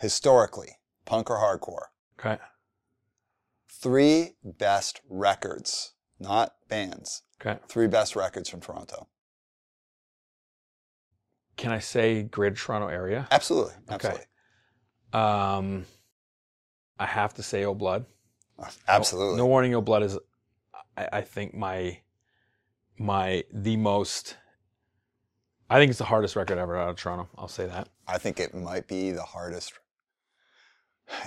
Historically, 0.00 0.76
punk 1.04 1.30
or 1.30 1.36
hardcore, 1.38 1.86
Okay. 2.18 2.40
three 3.68 4.34
best 4.44 5.00
records, 5.08 5.94
not 6.20 6.54
bands. 6.68 7.22
Okay. 7.40 7.58
Three 7.68 7.86
best 7.86 8.14
records 8.16 8.48
from 8.48 8.60
Toronto. 8.60 9.08
Can 11.58 11.72
I 11.72 11.80
say 11.80 12.22
Greater 12.22 12.56
Toronto 12.56 12.88
area? 12.88 13.28
Absolutely. 13.30 13.74
Okay. 13.92 14.16
Um, 15.12 15.84
I 16.98 17.04
have 17.04 17.34
to 17.34 17.42
say, 17.42 17.64
Oh 17.64 17.74
Blood. 17.74 18.06
Absolutely. 18.88 19.36
No 19.36 19.46
Warning, 19.46 19.74
Oh 19.74 19.80
Blood 19.82 20.04
is, 20.04 20.18
I, 20.96 21.08
I 21.12 21.20
think 21.20 21.54
my, 21.54 21.98
my 22.98 23.44
the 23.52 23.76
most. 23.76 24.36
I 25.70 25.78
think 25.78 25.90
it's 25.90 25.98
the 25.98 26.04
hardest 26.06 26.34
record 26.36 26.56
ever 26.58 26.78
out 26.78 26.88
of 26.88 26.96
Toronto. 26.96 27.28
I'll 27.36 27.46
say 27.48 27.66
that. 27.66 27.88
I 28.06 28.16
think 28.18 28.40
it 28.40 28.54
might 28.54 28.86
be 28.88 29.10
the 29.10 29.22
hardest. 29.22 29.74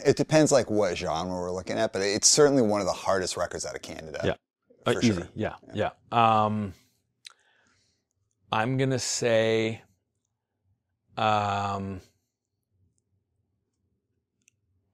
It 0.05 0.15
depends 0.15 0.51
like 0.51 0.69
what 0.71 0.97
genre 0.97 1.31
we're 1.39 1.51
looking 1.51 1.77
at, 1.77 1.93
but 1.93 2.01
it's 2.01 2.27
certainly 2.27 2.61
one 2.61 2.81
of 2.81 2.87
the 2.87 2.93
hardest 2.93 3.37
records 3.37 3.65
out 3.65 3.75
of 3.75 3.81
Canada. 3.81 4.19
Yeah. 4.23 4.33
Uh, 4.85 4.93
For 4.93 4.99
easy. 5.03 5.13
sure. 5.13 5.27
Yeah, 5.35 5.55
yeah. 5.73 5.89
Um, 6.11 6.73
I'm 8.51 8.77
gonna 8.77 8.99
say, 8.99 9.81
um, 11.21 12.01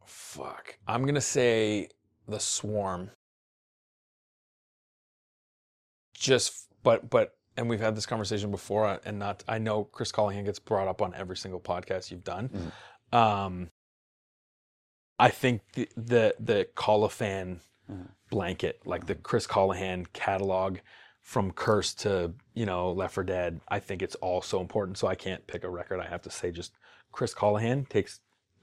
fuck. 0.06 0.78
I'm 0.88 1.06
gonna 1.06 1.22
say 1.22 1.90
the 2.28 2.40
Swarm. 2.40 3.12
Just, 6.14 6.68
but, 6.84 7.10
but, 7.10 7.36
and 7.58 7.70
we've 7.70 7.80
had 7.80 7.96
this 7.96 8.06
conversation 8.06 8.50
before, 8.52 8.86
uh, 8.86 8.98
and 9.06 9.20
not. 9.20 9.44
I 9.48 9.60
know 9.60 9.84
Chris 9.86 10.12
Colohan 10.12 10.46
gets 10.46 10.60
brought 10.60 10.88
up 10.88 11.02
on 11.02 11.14
every 11.16 11.38
single 11.38 11.60
podcast 11.60 12.10
you've 12.12 12.24
done. 12.24 12.50
Um, 13.12 13.70
I 15.20 15.30
think 15.30 15.62
the 15.74 15.88
the 15.96 16.36
the 16.40 16.68
Mhm. 17.90 18.10
blanket, 18.30 18.82
like 18.86 19.06
the 19.06 19.16
Chris 19.16 19.48
Colohan 19.48 20.06
catalog 20.12 20.80
from 21.28 21.52
Curse 21.52 21.94
to, 21.96 22.32
you 22.54 22.66
know, 22.66 22.90
Left 22.90 23.16
for 23.16 23.24
Dead, 23.24 23.60
I 23.68 23.80
think 23.80 24.02
it's 24.02 24.16
all 24.16 24.42
so 24.42 24.62
important. 24.62 24.98
So 24.98 25.10
I 25.10 25.16
can't 25.16 25.46
pick 25.46 25.66
a 25.66 25.70
record. 25.70 26.00
I 26.00 26.08
have 26.08 26.22
to 26.22 26.32
say 26.32 26.52
just 26.52 26.72
Chris 27.12 27.34
Colohan 27.34 27.90
takes 27.90 28.22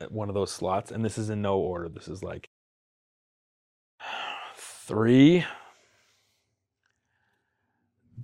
one 0.09 0.31
of 0.31 0.35
those 0.35 0.51
slots. 0.51 0.91
And 0.91 1.05
this 1.05 1.19
is 1.19 1.29
in 1.29 1.43
no 1.43 1.59
order. 1.59 1.91
This 1.91 2.09
is 2.09 2.23
like 2.23 2.49
three. 4.57 5.45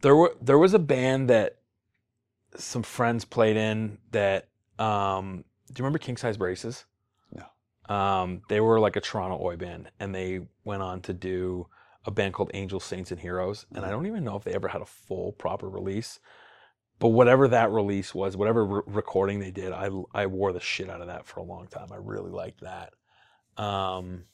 There 0.00 0.16
were 0.16 0.34
there 0.40 0.56
was 0.56 0.72
a 0.72 0.78
band 0.78 1.28
that 1.28 1.58
some 2.56 2.82
friends 2.82 3.26
played 3.26 3.58
in 3.58 3.98
that 4.12 4.48
um 4.78 5.44
do 5.66 5.74
you 5.78 5.84
remember 5.84 5.98
King 5.98 6.16
Size 6.16 6.38
Braces? 6.38 6.86
No. 7.30 7.94
Um, 7.94 8.40
they 8.48 8.60
were 8.60 8.80
like 8.80 8.96
a 8.96 9.02
Toronto 9.02 9.38
oi 9.44 9.56
band, 9.56 9.90
and 10.00 10.14
they 10.14 10.40
went 10.64 10.80
on 10.80 11.02
to 11.02 11.12
do 11.12 11.66
a 12.06 12.10
band 12.10 12.34
called 12.34 12.50
Angels, 12.54 12.84
Saints, 12.84 13.10
and 13.10 13.20
Heroes. 13.20 13.66
And 13.74 13.84
I 13.84 13.90
don't 13.90 14.06
even 14.06 14.24
know 14.24 14.36
if 14.36 14.44
they 14.44 14.54
ever 14.54 14.68
had 14.68 14.82
a 14.82 14.86
full 14.86 15.32
proper 15.32 15.68
release. 15.68 16.18
But 16.98 17.08
whatever 17.08 17.48
that 17.48 17.70
release 17.70 18.14
was, 18.14 18.36
whatever 18.36 18.64
re- 18.66 18.82
recording 18.86 19.38
they 19.40 19.50
did, 19.50 19.72
I 19.72 19.88
I 20.12 20.26
wore 20.26 20.52
the 20.52 20.60
shit 20.60 20.90
out 20.90 21.00
of 21.00 21.06
that 21.06 21.26
for 21.26 21.40
a 21.40 21.44
long 21.44 21.66
time. 21.66 21.88
I 21.92 21.96
really 21.96 22.30
liked 22.30 22.60
that. 22.60 22.92
Um, 23.56 24.24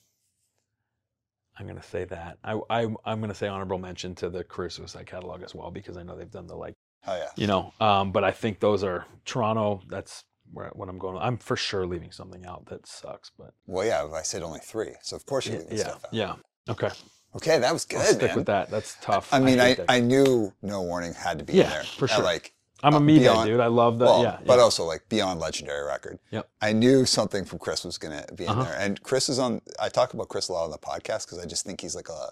I'm 1.59 1.66
gonna 1.66 1.82
say 1.82 2.05
that. 2.05 2.38
I, 2.44 2.59
I 2.68 2.82
I'm 3.05 3.20
gonna 3.20 3.34
say 3.34 3.48
honorable 3.48 3.78
mention 3.78 4.14
to 4.16 4.28
the 4.28 4.44
Career 4.44 4.68
Suicide 4.70 5.06
catalog 5.06 5.43
as 5.43 5.55
well 5.55 5.70
because 5.70 5.97
I 5.97 6.02
know 6.02 6.16
they've 6.16 6.30
done 6.30 6.47
the 6.48 6.56
like 6.56 6.74
Oh 7.06 7.16
yeah. 7.16 7.28
you 7.36 7.47
know. 7.47 7.72
Um, 7.80 8.12
but 8.12 8.24
I 8.24 8.32
think 8.32 8.60
those 8.60 8.82
are 8.82 9.06
Toronto. 9.24 9.80
That's 9.88 10.24
where 10.52 10.68
what 10.74 10.88
I'm 10.88 10.98
going. 10.98 11.16
I'm 11.18 11.38
for 11.38 11.56
sure 11.56 11.86
leaving 11.86 12.12
something 12.12 12.44
out 12.47 12.66
that 12.66 12.86
sucks, 12.86 13.30
but 13.38 13.55
Well, 13.66 13.86
yeah. 13.86 14.06
I 14.12 14.22
said 14.22 14.43
only 14.43 14.60
three, 14.60 14.94
so 15.02 15.16
of 15.16 15.24
course 15.24 15.47
you're 15.47 15.56
yeah, 15.56 15.60
leaving 15.62 15.78
yeah, 15.78 15.84
stuff 15.84 16.05
out. 16.05 16.14
yeah. 16.14 16.34
Okay, 16.68 16.90
Okay, 17.36 17.58
that 17.58 17.72
was 17.72 17.84
good, 17.84 18.00
I'll 18.00 18.04
stick 18.06 18.22
man. 18.28 18.36
with 18.36 18.46
that. 18.46 18.70
That's 18.70 18.96
tough. 19.00 19.32
I 19.32 19.38
mean, 19.40 19.60
I. 19.60 19.76
I, 19.88 20.00
knew 20.00 20.52
no 20.62 20.82
warning 20.82 21.14
had 21.14 21.38
to 21.38 21.44
be 21.44 21.52
in 21.54 21.58
Yeah, 21.60 21.70
there. 21.70 21.84
for 21.84 22.08
sure. 22.08 22.24
like 22.24 22.52
I'm 22.82 22.94
a 22.94 22.98
uh, 22.98 23.00
me 23.00 23.16
guy, 23.16 23.22
beyond- 23.24 23.48
dude. 23.48 23.60
I 23.60 23.66
love 23.66 23.98
that. 23.98 24.04
well, 24.04 24.22
yeah, 24.22 24.38
but 24.46 24.58
also 24.58 24.84
like 24.84 25.08
beyond 25.08 25.40
legendary 25.40 25.86
record. 25.86 26.18
Yep. 26.30 26.48
I 26.60 26.72
knew 26.72 27.04
something 27.06 27.44
from 27.44 27.58
Chris 27.58 27.84
was 27.84 27.98
gonna 27.98 28.24
be 28.34 28.44
in 28.44 28.50
Uh-huh. 28.50 28.64
there, 28.64 28.76
and 28.78 29.02
Chris 29.02 29.28
is 29.28 29.38
on. 29.38 29.60
I 29.80 29.88
talk 29.88 30.14
about 30.14 30.28
Chris 30.28 30.48
a 30.48 30.52
lot 30.52 30.64
on 30.64 30.70
the 30.70 30.78
podcast 30.78 31.26
because 31.26 31.38
I 31.38 31.46
just 31.46 31.64
think 31.66 31.80
he's 31.80 31.94
like 31.96 32.08
a, 32.08 32.28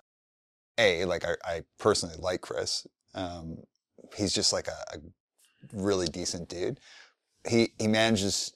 a 0.78 1.04
like 1.06 1.24
I, 1.24 1.34
I 1.44 1.62
personally 1.78 2.16
like 2.18 2.40
Chris. 2.40 2.86
Um, 3.14 3.58
he's 4.16 4.32
just 4.32 4.52
like 4.52 4.68
a, 4.68 4.96
a 4.96 4.98
really 5.72 6.06
decent 6.06 6.48
dude. 6.48 6.78
He 7.48 7.72
he 7.78 7.88
manages. 7.88 8.54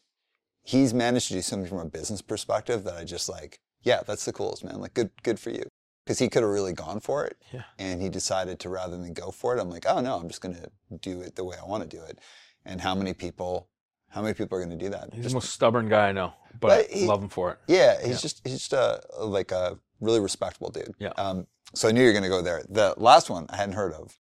He's 0.62 0.92
managed 0.92 1.28
to 1.28 1.34
do 1.34 1.42
something 1.42 1.68
from 1.68 1.78
a 1.78 1.86
business 1.86 2.20
perspective 2.22 2.84
that 2.84 2.96
I 2.96 3.04
just 3.04 3.28
like. 3.28 3.58
Yeah, 3.82 4.00
that's 4.06 4.24
the 4.24 4.32
coolest 4.32 4.64
man. 4.64 4.80
Like 4.80 4.94
good 4.94 5.10
good 5.22 5.38
for 5.40 5.50
you. 5.50 5.64
Because 6.08 6.20
he 6.20 6.30
could 6.30 6.42
have 6.42 6.50
really 6.50 6.72
gone 6.72 7.00
for 7.00 7.26
it, 7.26 7.36
Yeah. 7.52 7.64
and 7.78 8.00
he 8.00 8.08
decided 8.08 8.58
to 8.60 8.70
rather 8.70 8.96
than 8.96 9.12
go 9.12 9.30
for 9.30 9.54
it. 9.54 9.60
I'm 9.60 9.68
like, 9.68 9.84
oh 9.86 10.00
no, 10.00 10.16
I'm 10.18 10.26
just 10.28 10.40
gonna 10.40 10.68
do 11.02 11.20
it 11.20 11.36
the 11.36 11.44
way 11.44 11.54
I 11.62 11.66
want 11.66 11.82
to 11.82 11.96
do 11.98 12.02
it. 12.02 12.18
And 12.64 12.80
how 12.80 12.94
many 12.94 13.12
people, 13.12 13.68
how 14.08 14.22
many 14.22 14.32
people 14.32 14.56
are 14.56 14.62
gonna 14.62 14.76
do 14.76 14.88
that? 14.88 15.10
He's 15.12 15.24
Just- 15.24 15.32
the 15.32 15.36
most 15.36 15.50
stubborn 15.50 15.86
guy 15.90 16.08
I 16.08 16.12
know, 16.12 16.32
but, 16.58 16.60
But 16.60 16.86
he- 16.90 17.04
love 17.06 17.22
him 17.22 17.28
for 17.28 17.50
it. 17.52 17.58
yeah, 17.66 18.00
he's 18.00 18.08
Yeah. 18.08 18.16
just 18.16 18.40
he's 18.42 18.54
just 18.60 18.72
a 18.72 19.02
like 19.20 19.52
a 19.52 19.78
really 20.00 20.18
respectable 20.18 20.70
dude. 20.70 20.94
Yeah. 20.98 21.10
Um. 21.18 21.46
So 21.74 21.88
I 21.88 21.92
knew 21.92 22.00
you 22.00 22.06
were 22.06 22.14
gonna 22.14 22.30
go 22.30 22.40
there. 22.40 22.62
The 22.70 22.94
last 22.96 23.28
one 23.28 23.44
I 23.50 23.56
hadn't 23.56 23.74
heard 23.74 23.92
of. 23.92 24.18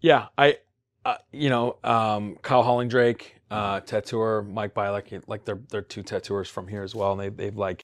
Yeah, 0.00 0.26
I, 0.36 0.58
uh, 1.06 1.16
you 1.32 1.48
know, 1.48 1.78
um, 1.84 2.36
Kyle 2.42 2.62
Hollingdrake, 2.62 3.22
uh, 3.50 3.80
tattooer, 3.80 4.42
Mike 4.42 4.74
Bialik, 4.74 5.22
like 5.26 5.46
they're 5.46 5.62
they're 5.70 5.80
two 5.80 6.02
tattooers 6.02 6.50
from 6.50 6.68
here 6.68 6.82
as 6.82 6.94
well, 6.94 7.12
and 7.12 7.20
they 7.22 7.30
they've 7.30 7.56
like, 7.56 7.83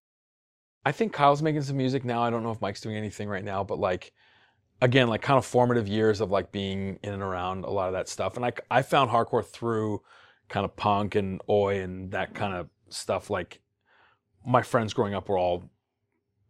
I 0.85 0.93
think 0.93 1.12
Kyle's 1.12 1.43
making 1.43 1.62
some 1.62 1.77
music 1.77 2.05
now. 2.05 2.23
I 2.23 2.31
don't 2.31 2.43
know 2.43 2.51
if 2.51 2.61
Mike's 2.61 2.81
doing 2.81 2.97
anything 2.97 3.28
right 3.28 3.44
now, 3.44 3.62
but 3.62 3.78
like, 3.78 4.12
again, 4.81 5.09
like 5.09 5.20
kind 5.23 5.36
of 5.39 5.44
formative 5.44 5.86
years 5.89 6.20
of 6.20 6.31
like 6.31 6.52
being 6.52 6.98
in 7.02 7.12
and 7.12 7.23
around 7.23 7.65
a 7.65 7.70
lot 7.70 7.89
of 7.89 7.93
that 7.94 8.09
stuff, 8.09 8.36
and 8.36 8.44
I 8.47 8.52
I 8.70 8.82
found 8.82 9.11
hardcore 9.11 9.44
through 9.44 10.02
kind 10.48 10.65
of 10.65 10.74
punk 10.77 11.15
and 11.15 11.40
oi 11.48 11.81
and 11.81 12.11
that 12.12 12.35
kind 12.35 12.55
of 12.55 12.69
stuff. 12.89 13.31
Like, 13.31 13.61
my 14.44 14.62
friends 14.62 14.94
growing 14.94 15.15
up 15.15 15.28
were 15.28 15.39
all 15.39 15.70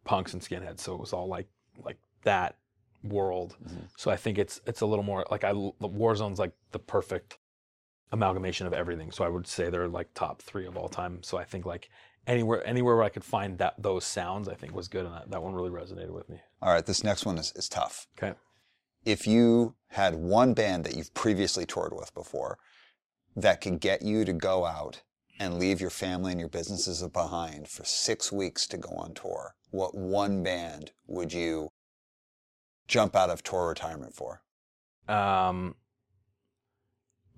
punks 0.04 0.32
and 0.32 0.40
skinheads, 0.42 0.80
so 0.80 0.94
it 0.94 1.00
was 1.00 1.12
all 1.12 1.26
like 1.28 1.48
like 1.84 1.98
that 2.22 2.56
world. 3.02 3.56
Mhm. 3.64 3.88
So 3.96 4.10
I 4.10 4.16
think 4.16 4.38
it's 4.38 4.60
it's 4.66 4.80
a 4.80 4.86
little 4.86 5.04
more 5.04 5.26
like 5.30 5.44
I 5.44 5.52
Warzone's 5.52 6.38
like 6.38 6.52
the 6.70 6.78
perfect 6.78 7.38
amalgamation 8.12 8.66
of 8.66 8.72
everything. 8.72 9.10
So 9.10 9.24
I 9.24 9.28
would 9.28 9.46
say 9.46 9.70
they're 9.70 9.88
like 9.88 10.14
top 10.14 10.42
three 10.42 10.66
of 10.66 10.76
all 10.76 10.88
time. 10.88 11.22
So 11.22 11.38
I 11.38 11.44
think 11.44 11.64
like 11.66 11.90
anywhere 12.26 12.66
anywhere 12.66 12.96
where 12.96 13.04
I 13.04 13.08
could 13.08 13.24
find 13.24 13.58
that 13.58 13.74
those 13.78 14.04
sounds, 14.04 14.48
I 14.48 14.54
think 14.54 14.74
was 14.74 14.88
good, 14.88 15.04
and 15.06 15.14
that, 15.14 15.30
that 15.30 15.42
one 15.42 15.54
really 15.54 15.70
resonated 15.70 16.10
with 16.10 16.28
me. 16.28 16.40
All 16.62 16.72
right, 16.72 16.84
this 16.84 17.04
next 17.04 17.24
one 17.24 17.38
is 17.38 17.52
is 17.56 17.68
tough. 17.68 18.06
Okay. 18.18 18.36
If 19.04 19.26
you 19.26 19.74
had 19.88 20.14
one 20.14 20.52
band 20.52 20.84
that 20.84 20.94
you've 20.94 21.14
previously 21.14 21.64
toured 21.64 21.92
with 21.94 22.12
before 22.14 22.58
that 23.34 23.60
could 23.60 23.80
get 23.80 24.02
you 24.02 24.24
to 24.24 24.32
go 24.32 24.66
out 24.66 25.02
and 25.38 25.58
leave 25.58 25.80
your 25.80 25.90
family 25.90 26.32
and 26.32 26.40
your 26.40 26.50
businesses 26.50 27.02
behind 27.08 27.66
for 27.66 27.84
six 27.84 28.30
weeks 28.30 28.66
to 28.66 28.76
go 28.76 28.90
on 28.90 29.14
tour, 29.14 29.54
what 29.70 29.94
one 29.94 30.42
band 30.42 30.92
would 31.06 31.32
you 31.32 31.70
jump 32.88 33.16
out 33.16 33.30
of 33.30 33.42
tour 33.42 33.68
retirement 33.68 34.14
for? 34.14 34.42
Um, 35.08 35.76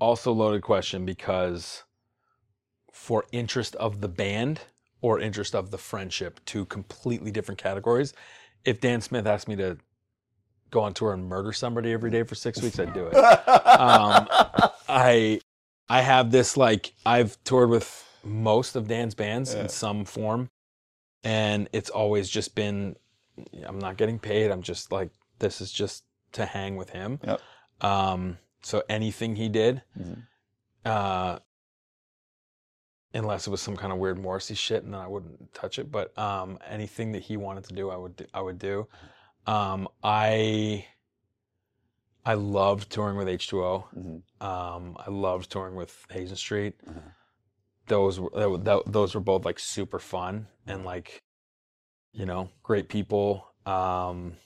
also 0.00 0.32
loaded 0.32 0.62
question 0.62 1.06
because 1.06 1.84
for 2.90 3.24
interest 3.30 3.76
of 3.76 4.00
the 4.00 4.08
band 4.08 4.62
or 5.02 5.20
interest 5.20 5.54
of 5.54 5.70
the 5.70 5.78
friendship, 5.78 6.40
two 6.46 6.64
completely 6.64 7.30
different 7.30 7.58
categories. 7.60 8.14
If 8.64 8.80
Dan 8.80 9.00
Smith 9.02 9.26
asked 9.26 9.48
me 9.48 9.56
to 9.56 9.76
go 10.70 10.80
on 10.80 10.94
tour 10.94 11.12
and 11.12 11.28
murder 11.28 11.52
somebody 11.52 11.92
every 11.92 12.10
day 12.10 12.22
for 12.22 12.34
six 12.34 12.62
weeks, 12.62 12.78
I'd 12.78 12.94
do 12.94 13.06
it. 13.08 13.14
Um, 13.14 14.26
I 14.88 15.40
I 15.88 16.00
have 16.00 16.30
this 16.30 16.56
like 16.56 16.94
I've 17.04 17.36
toured 17.44 17.68
with 17.68 18.08
most 18.24 18.76
of 18.76 18.88
Dan's 18.88 19.14
bands 19.14 19.52
Yeah. 19.52 19.62
in 19.62 19.68
some 19.68 20.04
form, 20.04 20.48
and 21.24 21.68
it's 21.72 21.90
always 21.90 22.30
just 22.30 22.54
been 22.54 22.96
I'm 23.66 23.78
not 23.80 23.96
getting 23.96 24.18
paid. 24.18 24.50
I'm 24.50 24.62
just 24.62 24.92
like 24.92 25.10
this 25.40 25.60
is 25.60 25.72
just 25.72 26.04
to 26.32 26.46
hang 26.46 26.76
with 26.76 26.90
him. 26.90 27.18
Yep. 27.24 27.40
Um, 27.80 28.38
so 28.62 28.82
anything 28.88 29.34
he 29.36 29.48
did, 29.48 29.82
Mhm. 29.98 30.22
uh, 30.84 31.38
unless 33.14 33.46
it 33.46 33.50
was 33.50 33.60
some 33.60 33.76
kind 33.76 33.92
of 33.92 33.98
weird 33.98 34.18
Morrissey 34.18 34.54
shit, 34.54 34.84
and 34.84 34.94
then 34.94 35.00
I 35.00 35.06
wouldn't 35.06 35.52
touch 35.54 35.78
it. 35.78 35.90
But 35.90 36.16
um, 36.18 36.58
anything 36.68 37.12
that 37.12 37.22
he 37.22 37.36
wanted 37.36 37.64
to 37.64 37.74
do, 37.74 37.90
I 37.90 37.96
would 37.96 38.16
do, 38.16 38.26
I 38.32 38.40
would 38.40 38.58
do. 38.58 38.86
Um, 39.46 39.88
I 40.02 40.86
I 42.24 42.34
loved 42.34 42.90
touring 42.90 43.16
with 43.16 43.28
H2O. 43.28 43.84
Mhm. 43.94 44.22
Um, 44.44 44.96
I 44.98 45.10
loved 45.10 45.50
touring 45.50 45.74
with 45.74 46.06
Hazen 46.10 46.36
Street. 46.36 46.74
Uh-huh. 46.86 47.00
Those 47.86 48.20
were 48.20 48.30
that, 48.34 48.64
that, 48.64 48.92
those 48.92 49.14
were 49.14 49.20
both 49.20 49.44
like 49.44 49.58
super 49.58 49.98
fun 49.98 50.46
and 50.66 50.84
like, 50.84 51.20
you 52.12 52.24
know, 52.24 52.50
great 52.62 52.88
people. 52.88 53.48
Um, 53.66 54.36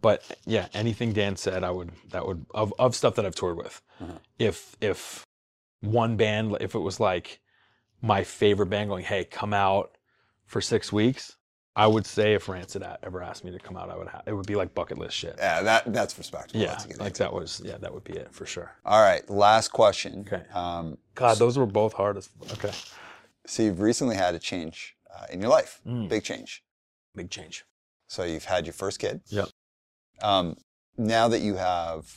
but 0.00 0.22
yeah, 0.44 0.66
anything 0.74 1.12
Dan 1.12 1.36
said, 1.36 1.62
I 1.64 1.70
would 1.70 1.92
that 2.10 2.26
would 2.26 2.44
of 2.52 2.74
of 2.78 2.96
stuff 2.96 3.14
that 3.14 3.24
I've 3.24 3.36
toured 3.36 3.56
with. 3.56 3.80
Uh-huh. 4.00 4.18
If 4.38 4.76
if 4.80 5.24
one 5.80 6.16
band, 6.16 6.56
if 6.60 6.74
it 6.74 6.80
was 6.80 6.98
like 6.98 7.40
my 8.04 8.22
favorite 8.22 8.66
band 8.66 8.90
going, 8.90 9.04
hey, 9.04 9.24
come 9.24 9.54
out 9.54 9.96
for 10.44 10.60
six 10.60 10.92
weeks, 10.92 11.36
I 11.74 11.86
would 11.86 12.06
say 12.06 12.34
if 12.34 12.48
Rancid 12.48 12.84
ever 13.02 13.22
asked 13.22 13.44
me 13.44 13.50
to 13.50 13.58
come 13.58 13.76
out, 13.76 13.90
I 13.90 13.96
would 13.96 14.08
have. 14.08 14.22
It 14.26 14.32
would 14.34 14.46
be 14.46 14.54
like 14.56 14.74
bucket 14.74 14.98
list 14.98 15.16
shit. 15.16 15.34
Yeah, 15.38 15.62
that 15.62 15.92
that's 15.92 16.16
respectable. 16.18 16.60
Yeah, 16.60 16.76
That's 16.76 16.98
like 17.00 17.14
that 17.14 17.32
was 17.32 17.60
yeah, 17.64 17.78
that 17.78 17.92
would 17.92 18.04
be 18.04 18.12
it 18.12 18.32
for 18.32 18.46
sure. 18.46 18.70
All 18.84 19.00
right, 19.02 19.28
last 19.30 19.68
question. 19.72 20.24
Okay. 20.26 20.44
Um, 20.52 20.98
God, 21.14 21.38
those 21.38 21.58
were 21.58 21.66
both 21.66 21.94
hard 21.94 22.16
as 22.16 22.28
okay. 22.52 22.70
so 23.46 23.62
you've 23.64 23.80
recently 23.80 24.14
had 24.16 24.34
a 24.34 24.38
change 24.38 24.96
uh, 25.12 25.26
in 25.32 25.40
your 25.40 25.50
life, 25.50 25.80
Mm. 25.86 26.08
big 26.08 26.22
change. 26.22 26.62
Big 27.16 27.30
change. 27.30 27.64
So 28.06 28.22
you've 28.24 28.44
had 28.44 28.66
your 28.66 28.72
first 28.74 29.00
kid. 29.00 29.22
Yep. 29.28 29.48
Um, 30.22 30.56
now 30.96 31.26
that 31.28 31.40
you 31.40 31.54
have 31.56 32.12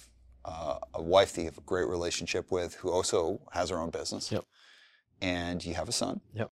uh, 0.46 0.78
a 0.94 1.02
wife 1.02 1.34
that 1.34 1.42
you 1.42 1.48
have 1.48 1.58
a 1.58 1.62
great 1.62 1.88
relationship 1.88 2.52
with, 2.52 2.76
who 2.76 2.92
also 2.92 3.40
has 3.54 3.70
her 3.70 3.80
own 3.80 3.90
business. 3.90 4.32
Yep. 4.32 4.44
And 5.22 5.64
you 5.66 5.74
have 5.74 5.90
a 5.90 5.92
son. 5.94 6.22
Yep. 6.34 6.52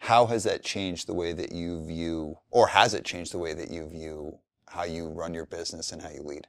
How 0.00 0.26
has 0.26 0.44
that 0.44 0.62
changed 0.62 1.06
the 1.06 1.14
way 1.14 1.32
that 1.32 1.52
you 1.52 1.84
view, 1.84 2.38
or 2.50 2.68
has 2.68 2.94
it 2.94 3.04
changed 3.04 3.32
the 3.32 3.38
way 3.38 3.52
that 3.52 3.70
you 3.70 3.88
view 3.88 4.38
how 4.68 4.84
you 4.84 5.08
run 5.08 5.34
your 5.34 5.46
business 5.46 5.92
and 5.92 6.00
how 6.02 6.10
you 6.10 6.22
lead? 6.22 6.46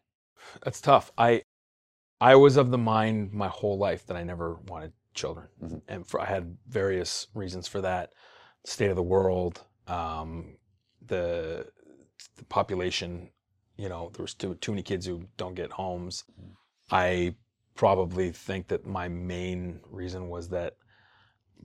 That's 0.63 0.81
tough. 0.81 1.11
I 1.17 1.43
I 2.21 2.35
was 2.35 2.57
of 2.57 2.71
the 2.71 2.77
mind 2.77 3.33
my 3.33 3.47
whole 3.47 3.77
life 3.77 4.05
that 4.07 4.17
I 4.17 4.23
never 4.23 4.55
wanted 4.67 4.93
children, 5.13 5.47
Mhm. 5.61 5.81
and 5.87 6.07
for, 6.07 6.19
I 6.21 6.25
had 6.25 6.57
various 6.67 7.27
reasons 7.33 7.67
for 7.67 7.81
that. 7.81 8.13
State 8.65 8.89
of 8.89 8.95
the 8.95 9.03
world, 9.03 9.65
um, 9.87 10.57
the 11.01 11.71
the 12.35 12.45
population. 12.45 13.31
You 13.77 13.89
know, 13.89 14.09
there 14.13 14.23
was 14.23 14.33
too 14.33 14.55
too 14.55 14.71
many 14.73 14.83
kids 14.83 15.05
who 15.05 15.27
don't 15.37 15.55
get 15.55 15.71
homes. 15.71 16.23
I 16.91 17.35
probably 17.79 18.29
think 18.29 18.67
that 18.67 18.85
my 18.85 19.07
main 19.07 19.79
reason 19.89 20.27
was 20.27 20.49
that 20.49 20.75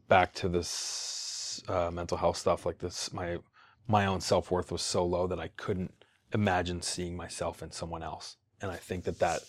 back 0.06 0.32
to 0.32 0.48
this 0.48 1.60
uh, 1.66 1.90
mental 1.90 2.16
health 2.16 2.36
stuff 2.36 2.64
like 2.64 2.78
this 2.78 3.12
my 3.12 3.36
my 3.88 4.06
own 4.06 4.20
self-worth 4.20 4.70
was 4.70 4.80
so 4.80 5.04
low 5.04 5.26
that 5.26 5.40
i 5.40 5.48
couldn't 5.56 5.92
imagine 6.32 6.80
seeing 6.80 7.16
myself 7.16 7.64
in 7.64 7.72
someone 7.72 8.04
else. 8.04 8.36
And 8.60 8.70
i 8.70 8.76
think 8.76 9.02
that 9.06 9.18
that 9.18 9.40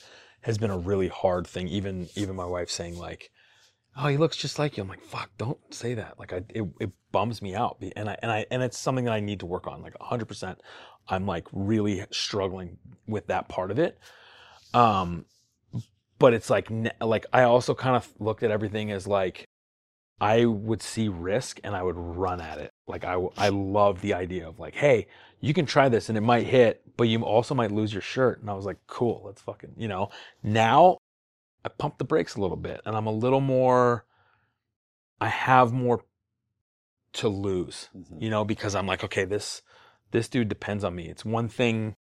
has 0.42 0.58
been 0.58 0.72
a 0.72 0.78
really 0.92 1.08
hard 1.08 1.46
thing 1.46 1.68
even 1.68 2.10
even 2.16 2.36
my 2.36 2.46
wife 2.46 2.72
saying 2.72 2.98
like 2.98 3.30
oh 3.96 4.08
he 4.08 4.18
looks 4.18 4.36
just 4.36 4.58
like 4.58 4.76
you. 4.76 4.82
I'm 4.82 4.90
like 4.90 5.04
fuck 5.04 5.30
don't 5.38 5.60
say 5.72 5.94
that. 5.94 6.18
Like 6.18 6.34
i 6.34 6.42
it, 6.50 6.68
it 6.80 6.92
bums 7.12 7.44
me 7.44 7.54
out. 7.54 7.78
And 7.96 8.10
i 8.10 8.18
and 8.24 8.32
i 8.32 8.44
and 8.50 8.64
it's 8.64 8.80
something 8.80 9.06
that 9.06 9.14
i 9.14 9.20
need 9.20 9.42
to 9.42 9.46
work 9.46 9.68
on 9.68 9.84
like 9.84 9.94
100% 10.00 10.58
i'm 11.10 11.28
like 11.28 11.46
really 11.54 12.04
struggling 12.10 12.80
with 13.06 13.28
that 13.28 13.50
part 13.50 13.70
of 13.70 13.78
it. 13.78 14.00
Um 14.74 15.26
but 16.20 16.34
it's 16.34 16.50
like 16.50 16.70
like 17.02 17.26
i 17.34 17.44
also 17.44 17.74
kind 17.74 17.96
of 17.96 18.08
looked 18.20 18.44
at 18.44 18.52
everything 18.52 18.92
as 18.92 19.08
like 19.08 19.46
I 20.20 20.46
would 20.46 20.82
see 20.82 21.10
risk 21.10 21.60
and 21.64 21.76
I 21.76 21.84
would 21.84 21.98
run 21.98 22.40
at 22.40 22.58
it. 22.58 22.72
Like 22.88 23.04
I, 23.04 23.22
I 23.38 23.50
love 23.50 24.02
the 24.02 24.14
idea 24.14 24.48
of 24.48 24.60
like, 24.60 24.76
hey, 24.76 25.08
you 25.42 25.54
can 25.54 25.66
try 25.66 25.90
this 25.90 26.08
and 26.08 26.18
it 26.18 26.22
might 26.22 26.48
hit, 26.48 26.82
but 26.96 27.10
you 27.10 27.22
also 27.24 27.54
might 27.54 27.72
lose 27.72 27.92
your 27.92 28.02
shirt. 28.02 28.40
And 28.40 28.50
I 28.50 28.54
was 28.54 28.66
like, 28.66 28.78
cool, 28.88 29.24
let's 29.26 29.42
fucking, 29.42 29.74
you 29.78 29.88
know. 29.88 30.10
Now 30.42 30.98
I 31.66 31.70
pump 31.70 31.98
the 31.98 32.06
brakes 32.06 32.36
a 32.36 32.42
little 32.42 32.56
bit 32.58 32.82
and 32.86 32.96
I'm 32.96 33.08
a 33.08 33.12
little 33.12 33.42
more, 33.42 34.06
I 35.20 35.28
have 35.28 35.74
more 35.74 36.02
to 37.14 37.28
lose, 37.28 37.90
Mhm. 37.96 38.22
you 38.22 38.30
know, 38.30 38.46
because 38.46 38.74
I'm 38.76 38.88
like, 38.88 39.04
okay, 39.04 39.26
this, 39.26 39.62
this 40.12 40.30
dude 40.30 40.48
depends 40.48 40.84
on 40.84 40.96
me. 40.96 41.10
It's 41.10 41.26
one 41.26 41.50
thing 41.50 41.96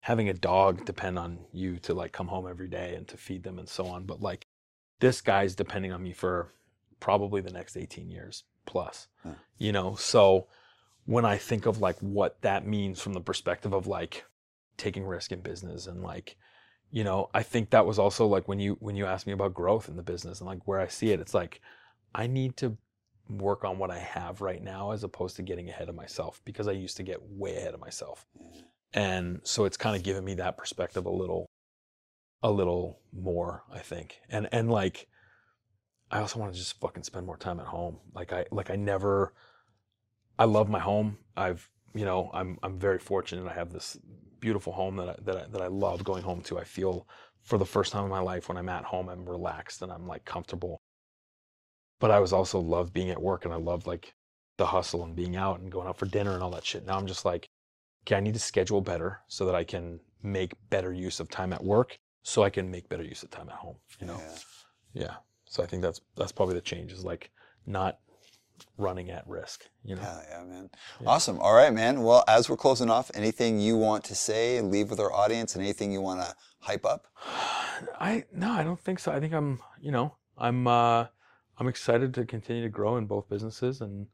having 0.00 0.28
a 0.28 0.34
dog 0.34 0.84
depend 0.84 1.18
on 1.18 1.38
you 1.52 1.78
to 1.78 1.94
like 1.94 2.12
come 2.12 2.28
home 2.28 2.46
every 2.48 2.68
day 2.68 2.94
and 2.94 3.06
to 3.08 3.16
feed 3.16 3.42
them 3.42 3.58
and 3.58 3.68
so 3.68 3.86
on, 3.86 4.04
but 4.04 4.20
like 4.20 4.46
this 5.00 5.20
guy's 5.20 5.54
depending 5.54 5.92
on 5.92 6.02
me 6.02 6.12
for 6.12 6.52
probably 7.00 7.40
the 7.40 7.52
next 7.52 7.76
18 7.76 8.10
years 8.10 8.44
plus 8.66 9.08
Huh. 9.22 9.30
you 9.58 9.72
know? 9.72 9.94
So 9.94 10.46
when 11.08 11.24
i 11.24 11.38
think 11.38 11.64
of 11.64 11.80
like 11.80 11.96
what 12.00 12.38
that 12.42 12.66
means 12.66 13.00
from 13.00 13.14
the 13.14 13.20
perspective 13.20 13.72
of 13.72 13.86
like 13.86 14.26
taking 14.76 15.06
risk 15.06 15.32
in 15.32 15.40
business 15.40 15.86
and 15.86 16.02
like 16.02 16.36
you 16.90 17.02
know 17.02 17.30
i 17.32 17.42
think 17.42 17.70
that 17.70 17.86
was 17.86 17.98
also 17.98 18.26
like 18.26 18.46
when 18.46 18.60
you 18.60 18.76
when 18.80 18.94
you 18.94 19.06
asked 19.06 19.26
me 19.26 19.32
about 19.32 19.54
growth 19.54 19.88
in 19.88 19.96
the 19.96 20.02
business 20.02 20.40
and 20.40 20.46
like 20.46 20.60
where 20.68 20.78
i 20.78 20.86
see 20.86 21.10
it 21.10 21.18
it's 21.18 21.32
like 21.32 21.62
i 22.14 22.26
need 22.26 22.58
to 22.58 22.76
work 23.30 23.64
on 23.64 23.78
what 23.78 23.90
i 23.90 23.98
have 23.98 24.42
right 24.42 24.62
now 24.62 24.90
as 24.90 25.02
opposed 25.02 25.34
to 25.36 25.42
getting 25.42 25.70
ahead 25.70 25.88
of 25.88 25.94
myself 25.94 26.42
because 26.44 26.68
i 26.68 26.72
used 26.72 26.98
to 26.98 27.02
get 27.02 27.22
way 27.22 27.56
ahead 27.56 27.72
of 27.72 27.80
myself 27.80 28.26
and 28.94 29.40
so 29.44 29.64
it's 29.64 29.76
kind 29.76 29.96
of 29.96 30.02
given 30.02 30.24
me 30.24 30.34
that 30.34 30.56
perspective 30.56 31.06
a 31.06 31.10
little 31.10 31.46
a 32.42 32.50
little 32.50 33.00
more 33.12 33.64
i 33.72 33.78
think 33.78 34.20
and 34.30 34.48
and 34.52 34.70
like 34.70 35.08
I 36.10 36.20
also 36.20 36.38
want 36.38 36.52
to 36.52 36.58
just 36.58 36.80
fucking 36.80 37.02
spend 37.02 37.26
more 37.26 37.36
time 37.36 37.60
at 37.60 37.66
home. 37.66 37.98
Like 38.14 38.32
I 38.32 38.46
like 38.50 38.70
I 38.70 38.76
never 38.76 39.34
I 40.38 40.44
love 40.44 40.68
my 40.68 40.78
home. 40.78 41.18
I've 41.36 41.68
you 41.94 42.04
know, 42.04 42.30
I'm 42.32 42.58
I'm 42.62 42.78
very 42.78 42.98
fortunate 42.98 43.48
I 43.48 43.54
have 43.54 43.72
this 43.72 43.98
beautiful 44.40 44.72
home 44.72 44.96
that 44.96 45.08
I 45.08 45.16
that 45.22 45.36
I, 45.36 45.46
that 45.50 45.62
I 45.62 45.66
love 45.66 46.04
going 46.04 46.22
home 46.22 46.40
to. 46.42 46.58
I 46.58 46.64
feel 46.64 47.06
for 47.42 47.58
the 47.58 47.66
first 47.66 47.92
time 47.92 48.04
in 48.04 48.10
my 48.10 48.20
life 48.20 48.48
when 48.48 48.56
I'm 48.56 48.68
at 48.68 48.84
home 48.84 49.08
I'm 49.08 49.28
relaxed 49.28 49.82
and 49.82 49.92
I'm 49.92 50.06
like 50.06 50.24
comfortable. 50.24 50.78
But 52.00 52.10
I 52.10 52.20
was 52.20 52.32
also 52.32 52.58
loved 52.58 52.92
being 52.92 53.10
at 53.10 53.20
work 53.20 53.44
and 53.44 53.52
I 53.52 53.58
loved 53.58 53.86
like 53.86 54.14
the 54.56 54.66
hustle 54.66 55.04
and 55.04 55.14
being 55.14 55.36
out 55.36 55.60
and 55.60 55.70
going 55.70 55.88
out 55.88 55.98
for 55.98 56.06
dinner 56.06 56.32
and 56.32 56.42
all 56.42 56.50
that 56.50 56.64
shit. 56.64 56.86
Now 56.86 56.96
I'm 56.96 57.06
just 57.06 57.24
like 57.24 57.48
okay, 58.04 58.16
I 58.16 58.20
need 58.20 58.34
to 58.34 58.40
schedule 58.40 58.80
better 58.80 59.20
so 59.28 59.46
that 59.46 59.54
I 59.54 59.64
can 59.64 60.00
make 60.22 60.52
better 60.70 60.92
use 60.92 61.20
of 61.20 61.28
time 61.30 61.52
at 61.52 61.62
work 61.62 61.98
so 62.22 62.42
I 62.42 62.50
can 62.50 62.70
make 62.70 62.88
better 62.88 63.02
use 63.02 63.22
of 63.22 63.30
time 63.30 63.48
at 63.48 63.56
home, 63.56 63.76
you 64.00 64.06
know. 64.06 64.20
Yeah. 64.94 65.02
Yeah. 65.04 65.14
So 65.46 65.62
I 65.62 65.66
think 65.66 65.82
that's 65.82 66.00
that's 66.16 66.32
probably 66.32 66.54
the 66.54 66.60
change 66.60 66.92
is 66.92 67.04
like 67.04 67.30
not 67.66 67.98
running 68.76 69.10
at 69.10 69.26
risk, 69.26 69.64
you 69.84 69.94
know. 69.94 70.02
Hell 70.02 70.22
yeah, 70.28 70.44
man. 70.44 70.70
Yeah. 71.00 71.08
Awesome. 71.08 71.38
All 71.40 71.54
right, 71.54 71.72
man. 71.72 72.02
Well, 72.02 72.24
as 72.28 72.48
we're 72.48 72.56
closing 72.56 72.90
off, 72.90 73.10
anything 73.14 73.60
you 73.60 73.76
want 73.76 74.04
to 74.04 74.14
say, 74.14 74.56
and 74.56 74.70
leave 74.70 74.90
with 74.90 75.00
our 75.00 75.12
audience, 75.12 75.54
and 75.54 75.64
anything 75.64 75.92
you 75.92 76.00
want 76.00 76.20
to 76.20 76.34
hype 76.60 76.84
up? 76.84 77.06
I 78.00 78.24
no, 78.32 78.50
I 78.50 78.62
don't 78.64 78.80
think 78.80 78.98
so. 78.98 79.12
I 79.12 79.20
think 79.20 79.32
I'm, 79.32 79.60
you 79.80 79.92
know, 79.92 80.14
I'm 80.36 80.66
uh 80.66 81.06
I'm 81.58 81.68
excited 81.68 82.14
to 82.14 82.24
continue 82.24 82.62
to 82.62 82.68
grow 82.68 82.96
in 82.96 83.06
both 83.06 83.28
businesses 83.28 83.80
and 83.80 84.06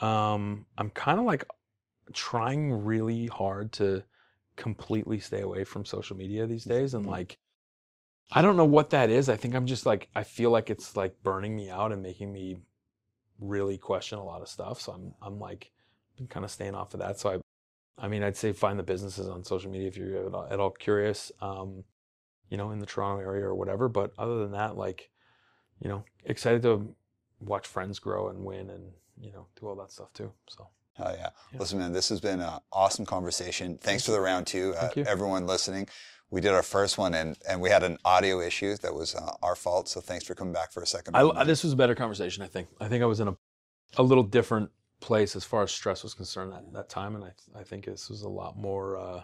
um 0.00 0.66
I'm 0.76 0.90
kind 0.90 1.18
of 1.18 1.24
like 1.24 1.44
trying 2.12 2.72
really 2.72 3.26
hard 3.26 3.72
to 3.72 4.02
completely 4.56 5.18
stay 5.18 5.40
away 5.40 5.64
from 5.64 5.84
social 5.84 6.16
media 6.16 6.46
these 6.46 6.64
days 6.64 6.94
and 6.94 7.06
like 7.06 7.38
I 8.32 8.42
don't 8.42 8.56
know 8.56 8.64
what 8.64 8.90
that 8.90 9.08
is. 9.08 9.28
I 9.28 9.36
think 9.36 9.54
I'm 9.54 9.66
just 9.66 9.86
like 9.86 10.08
I 10.14 10.24
feel 10.24 10.50
like 10.50 10.70
it's 10.70 10.96
like 10.96 11.22
burning 11.22 11.54
me 11.54 11.70
out 11.70 11.92
and 11.92 12.02
making 12.02 12.32
me 12.32 12.56
really 13.38 13.78
question 13.78 14.18
a 14.18 14.24
lot 14.24 14.42
of 14.42 14.48
stuff. 14.48 14.80
So 14.80 14.92
I'm 14.92 15.14
I'm 15.22 15.38
like 15.38 15.70
been 16.16 16.26
kind 16.26 16.44
of 16.44 16.50
staying 16.50 16.74
off 16.74 16.94
of 16.94 17.00
that. 17.00 17.20
So 17.20 17.30
I 17.30 18.04
I 18.04 18.08
mean 18.08 18.22
I'd 18.22 18.36
say 18.36 18.52
find 18.52 18.78
the 18.78 18.82
businesses 18.82 19.28
on 19.28 19.44
social 19.44 19.70
media 19.70 19.88
if 19.88 19.96
you're 19.96 20.26
at 20.26 20.34
all, 20.34 20.48
at 20.50 20.58
all 20.58 20.70
curious. 20.70 21.30
Um, 21.40 21.84
you 22.48 22.56
know, 22.56 22.70
in 22.70 22.78
the 22.78 22.86
Toronto 22.86 23.22
area 23.22 23.44
or 23.44 23.54
whatever. 23.54 23.88
But 23.88 24.12
other 24.18 24.38
than 24.38 24.52
that, 24.52 24.76
like, 24.76 25.10
you 25.80 25.88
know, 25.88 26.04
excited 26.24 26.62
to 26.62 26.94
watch 27.40 27.66
friends 27.66 27.98
grow 27.98 28.28
and 28.28 28.44
win 28.44 28.70
and, 28.70 28.92
you 29.20 29.32
know, 29.32 29.46
do 29.58 29.66
all 29.66 29.76
that 29.76 29.92
stuff 29.92 30.12
too. 30.12 30.32
So 30.48 30.68
Hell 30.96 31.14
yeah. 31.16 31.30
Yeah. 31.52 31.58
Listen, 31.58 31.78
man, 31.78 31.92
this 31.92 32.08
has 32.08 32.20
been 32.20 32.40
an 32.40 32.58
awesome 32.72 33.04
conversation. 33.06 33.78
Thanks 33.78 34.04
for 34.04 34.12
the 34.12 34.20
round 34.20 34.46
two, 34.46 34.74
uh, 34.78 34.90
everyone 35.06 35.46
listening. 35.46 35.88
We 36.30 36.40
did 36.40 36.52
our 36.52 36.62
first 36.62 36.98
one 36.98 37.14
and, 37.14 37.36
and 37.48 37.60
we 37.60 37.70
had 37.70 37.82
an 37.84 37.98
audio 38.04 38.40
issue 38.40 38.76
that 38.78 38.94
was 38.94 39.14
uh, 39.14 39.30
our 39.42 39.54
fault. 39.54 39.88
So 39.88 40.00
thanks 40.00 40.24
for 40.24 40.34
coming 40.34 40.52
back 40.52 40.72
for 40.72 40.82
a 40.82 40.86
second. 40.86 41.16
I, 41.16 41.44
this 41.44 41.62
was 41.62 41.72
a 41.74 41.76
better 41.76 41.94
conversation, 41.94 42.42
I 42.42 42.46
think. 42.48 42.68
I 42.80 42.88
think 42.88 43.02
I 43.02 43.06
was 43.06 43.20
in 43.20 43.28
a, 43.28 43.36
a 43.96 44.02
little 44.02 44.24
different 44.24 44.70
place 45.00 45.36
as 45.36 45.44
far 45.44 45.62
as 45.62 45.70
stress 45.70 46.02
was 46.02 46.14
concerned 46.14 46.52
at 46.54 46.72
that 46.72 46.88
time. 46.88 47.14
And 47.14 47.24
I, 47.24 47.32
I 47.60 47.62
think 47.62 47.84
this 47.84 48.08
was 48.08 48.22
a 48.22 48.28
lot 48.28 48.56
more, 48.56 48.96
uh, 48.96 49.22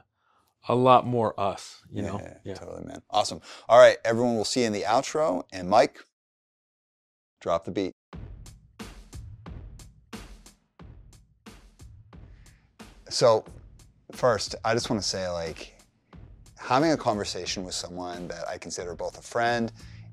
a 0.68 0.74
lot 0.76 1.06
more 1.06 1.38
us, 1.40 1.82
you 1.90 2.02
know. 2.02 2.20
Yeah, 2.22 2.34
Yeah. 2.44 2.54
totally, 2.54 2.84
man. 2.84 3.02
Awesome. 3.10 3.40
All 3.68 3.78
right, 3.80 3.96
everyone, 4.04 4.34
we'll 4.36 4.44
see 4.44 4.60
you 4.60 4.66
in 4.66 4.72
the 4.72 4.82
outro. 4.82 5.42
And 5.52 5.68
Mike, 5.68 5.98
drop 7.40 7.64
the 7.64 7.72
beat. 7.72 7.94
So, 13.12 13.44
first, 14.12 14.54
I 14.64 14.72
just 14.72 14.88
want 14.88 15.02
to 15.02 15.06
say, 15.06 15.28
like, 15.28 15.78
having 16.56 16.92
a 16.92 16.96
conversation 16.96 17.62
with 17.62 17.74
someone 17.74 18.26
that 18.28 18.48
I 18.48 18.56
consider 18.56 18.94
both 18.94 19.18
a 19.18 19.20
friend 19.20 19.70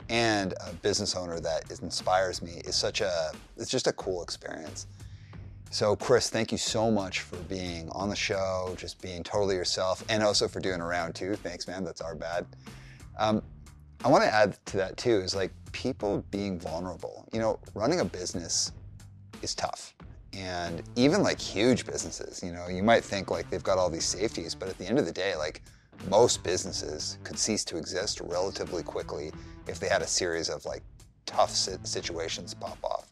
and 0.09 0.53
a 0.67 0.73
business 0.73 1.15
owner 1.15 1.39
that 1.39 1.71
inspires 1.81 2.41
me 2.41 2.61
is 2.65 2.75
such 2.75 2.99
a, 2.99 3.31
it's 3.55 3.71
just 3.71 3.87
a 3.87 3.93
cool 3.93 4.21
experience. 4.21 4.87
So, 5.71 5.95
Chris, 5.95 6.29
thank 6.29 6.51
you 6.51 6.57
so 6.57 6.91
much 6.91 7.21
for 7.21 7.37
being 7.37 7.87
on 7.91 8.09
the 8.09 8.17
show, 8.17 8.75
just 8.77 9.01
being 9.01 9.23
totally 9.23 9.55
yourself, 9.55 10.03
and 10.09 10.21
also 10.21 10.49
for 10.49 10.59
doing 10.59 10.81
a 10.81 10.85
round 10.85 11.15
two. 11.15 11.35
Thanks, 11.35 11.69
man. 11.69 11.85
That's 11.85 12.01
our 12.01 12.15
bad. 12.15 12.45
Um, 13.17 13.41
I 14.03 14.09
want 14.09 14.25
to 14.25 14.33
add 14.33 14.57
to 14.65 14.77
that 14.77 14.97
too 14.97 15.21
is 15.21 15.33
like 15.33 15.51
people 15.71 16.25
being 16.31 16.59
vulnerable. 16.59 17.29
You 17.31 17.39
know, 17.39 17.59
running 17.75 18.01
a 18.01 18.05
business 18.05 18.73
is 19.41 19.55
tough. 19.55 19.93
And 20.33 20.83
even 20.95 21.23
like 21.23 21.39
huge 21.39 21.85
businesses, 21.85 22.43
you 22.43 22.51
know, 22.51 22.67
you 22.67 22.83
might 22.83 23.03
think 23.03 23.31
like 23.31 23.49
they've 23.49 23.63
got 23.63 23.77
all 23.77 23.89
these 23.89 24.05
safeties, 24.05 24.53
but 24.53 24.69
at 24.69 24.77
the 24.77 24.85
end 24.85 24.99
of 24.99 25.05
the 25.05 25.11
day, 25.11 25.35
like 25.35 25.61
most 26.09 26.43
businesses 26.43 27.17
could 27.23 27.37
cease 27.37 27.63
to 27.65 27.77
exist 27.77 28.21
relatively 28.21 28.83
quickly 28.83 29.31
if 29.67 29.79
they 29.79 29.89
had 29.89 30.01
a 30.01 30.07
series 30.07 30.49
of 30.49 30.65
like 30.65 30.83
tough 31.25 31.51
situations 31.51 32.53
pop 32.53 32.77
off. 32.83 33.11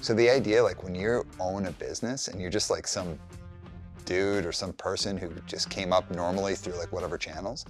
So 0.00 0.14
the 0.14 0.30
idea, 0.30 0.62
like 0.62 0.82
when 0.82 0.94
you 0.94 1.24
own 1.38 1.66
a 1.66 1.72
business 1.72 2.28
and 2.28 2.40
you're 2.40 2.50
just 2.50 2.70
like 2.70 2.86
some 2.86 3.18
dude 4.04 4.44
or 4.46 4.52
some 4.52 4.72
person 4.72 5.16
who 5.16 5.30
just 5.46 5.70
came 5.70 5.92
up 5.92 6.10
normally 6.10 6.54
through 6.54 6.74
like 6.74 6.92
whatever 6.92 7.18
channels, 7.18 7.64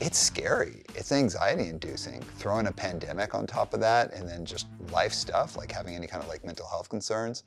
it's 0.00 0.18
scary. 0.18 0.82
It's 0.94 1.12
anxiety 1.12 1.68
inducing. 1.68 2.20
Throwing 2.36 2.66
a 2.66 2.72
pandemic 2.72 3.34
on 3.34 3.46
top 3.46 3.72
of 3.72 3.80
that 3.80 4.12
and 4.12 4.28
then 4.28 4.44
just 4.44 4.66
life 4.90 5.12
stuff, 5.12 5.56
like 5.56 5.70
having 5.70 5.94
any 5.94 6.06
kind 6.06 6.22
of 6.22 6.28
like 6.28 6.44
mental 6.44 6.66
health 6.66 6.88
concerns 6.88 7.44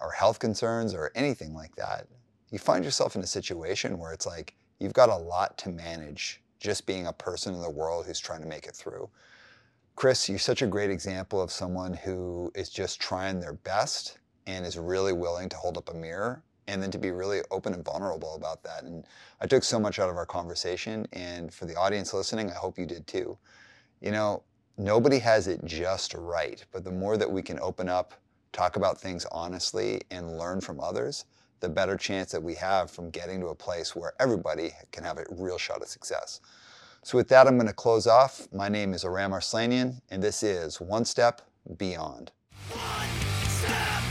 or 0.00 0.10
health 0.10 0.38
concerns 0.38 0.94
or 0.94 1.10
anything 1.14 1.54
like 1.54 1.74
that. 1.76 2.06
You 2.50 2.58
find 2.58 2.84
yourself 2.84 3.16
in 3.16 3.22
a 3.22 3.26
situation 3.26 3.98
where 3.98 4.12
it's 4.12 4.26
like 4.26 4.54
you've 4.78 4.92
got 4.92 5.08
a 5.08 5.16
lot 5.16 5.58
to 5.58 5.68
manage 5.68 6.42
just 6.60 6.86
being 6.86 7.06
a 7.06 7.12
person 7.12 7.54
in 7.54 7.60
the 7.60 7.70
world 7.70 8.06
who's 8.06 8.18
trying 8.18 8.40
to 8.40 8.48
make 8.48 8.66
it 8.66 8.74
through. 8.74 9.08
Chris, 9.96 10.28
you're 10.28 10.38
such 10.38 10.62
a 10.62 10.66
great 10.66 10.90
example 10.90 11.40
of 11.40 11.52
someone 11.52 11.94
who 11.94 12.50
is 12.54 12.68
just 12.68 13.00
trying 13.00 13.38
their 13.38 13.52
best 13.52 14.18
and 14.46 14.66
is 14.66 14.76
really 14.78 15.12
willing 15.12 15.48
to 15.48 15.56
hold 15.56 15.78
up 15.78 15.90
a 15.90 15.94
mirror 15.94 16.42
and 16.66 16.82
then 16.82 16.90
to 16.90 16.98
be 16.98 17.10
really 17.10 17.40
open 17.50 17.74
and 17.74 17.84
vulnerable 17.84 18.34
about 18.34 18.62
that. 18.62 18.84
And 18.84 19.04
I 19.40 19.46
took 19.46 19.62
so 19.62 19.78
much 19.78 19.98
out 19.98 20.10
of 20.10 20.16
our 20.16 20.26
conversation. 20.26 21.06
And 21.12 21.52
for 21.52 21.66
the 21.66 21.76
audience 21.76 22.14
listening, 22.14 22.50
I 22.50 22.54
hope 22.54 22.78
you 22.78 22.86
did 22.86 23.06
too. 23.06 23.38
You 24.00 24.10
know, 24.10 24.42
nobody 24.76 25.18
has 25.18 25.46
it 25.46 25.64
just 25.64 26.14
right, 26.14 26.64
but 26.72 26.84
the 26.84 26.90
more 26.90 27.16
that 27.16 27.30
we 27.30 27.42
can 27.42 27.60
open 27.60 27.88
up, 27.88 28.14
talk 28.54 28.76
about 28.76 28.98
things 28.98 29.26
honestly, 29.32 30.00
and 30.10 30.38
learn 30.38 30.60
from 30.60 30.80
others, 30.80 31.26
the 31.60 31.68
better 31.68 31.96
chance 31.96 32.30
that 32.30 32.42
we 32.42 32.54
have 32.54 32.90
from 32.90 33.10
getting 33.10 33.40
to 33.40 33.48
a 33.48 33.54
place 33.54 33.94
where 33.94 34.14
everybody 34.20 34.70
can 34.92 35.04
have 35.04 35.18
a 35.18 35.24
real 35.30 35.58
shot 35.58 35.82
at 35.82 35.88
success. 35.88 36.40
So 37.02 37.18
with 37.18 37.28
that, 37.28 37.46
I'm 37.46 37.56
going 37.56 37.66
to 37.66 37.74
close 37.74 38.06
off. 38.06 38.48
My 38.52 38.68
name 38.68 38.94
is 38.94 39.04
Aram 39.04 39.32
Arslanian, 39.32 40.00
and 40.10 40.22
this 40.22 40.42
is 40.42 40.80
One 40.80 41.04
Step 41.04 41.42
Beyond. 41.76 42.32
One 42.70 43.08
step. 43.48 44.02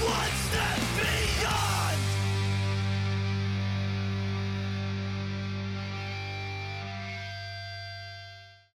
One 0.00 0.43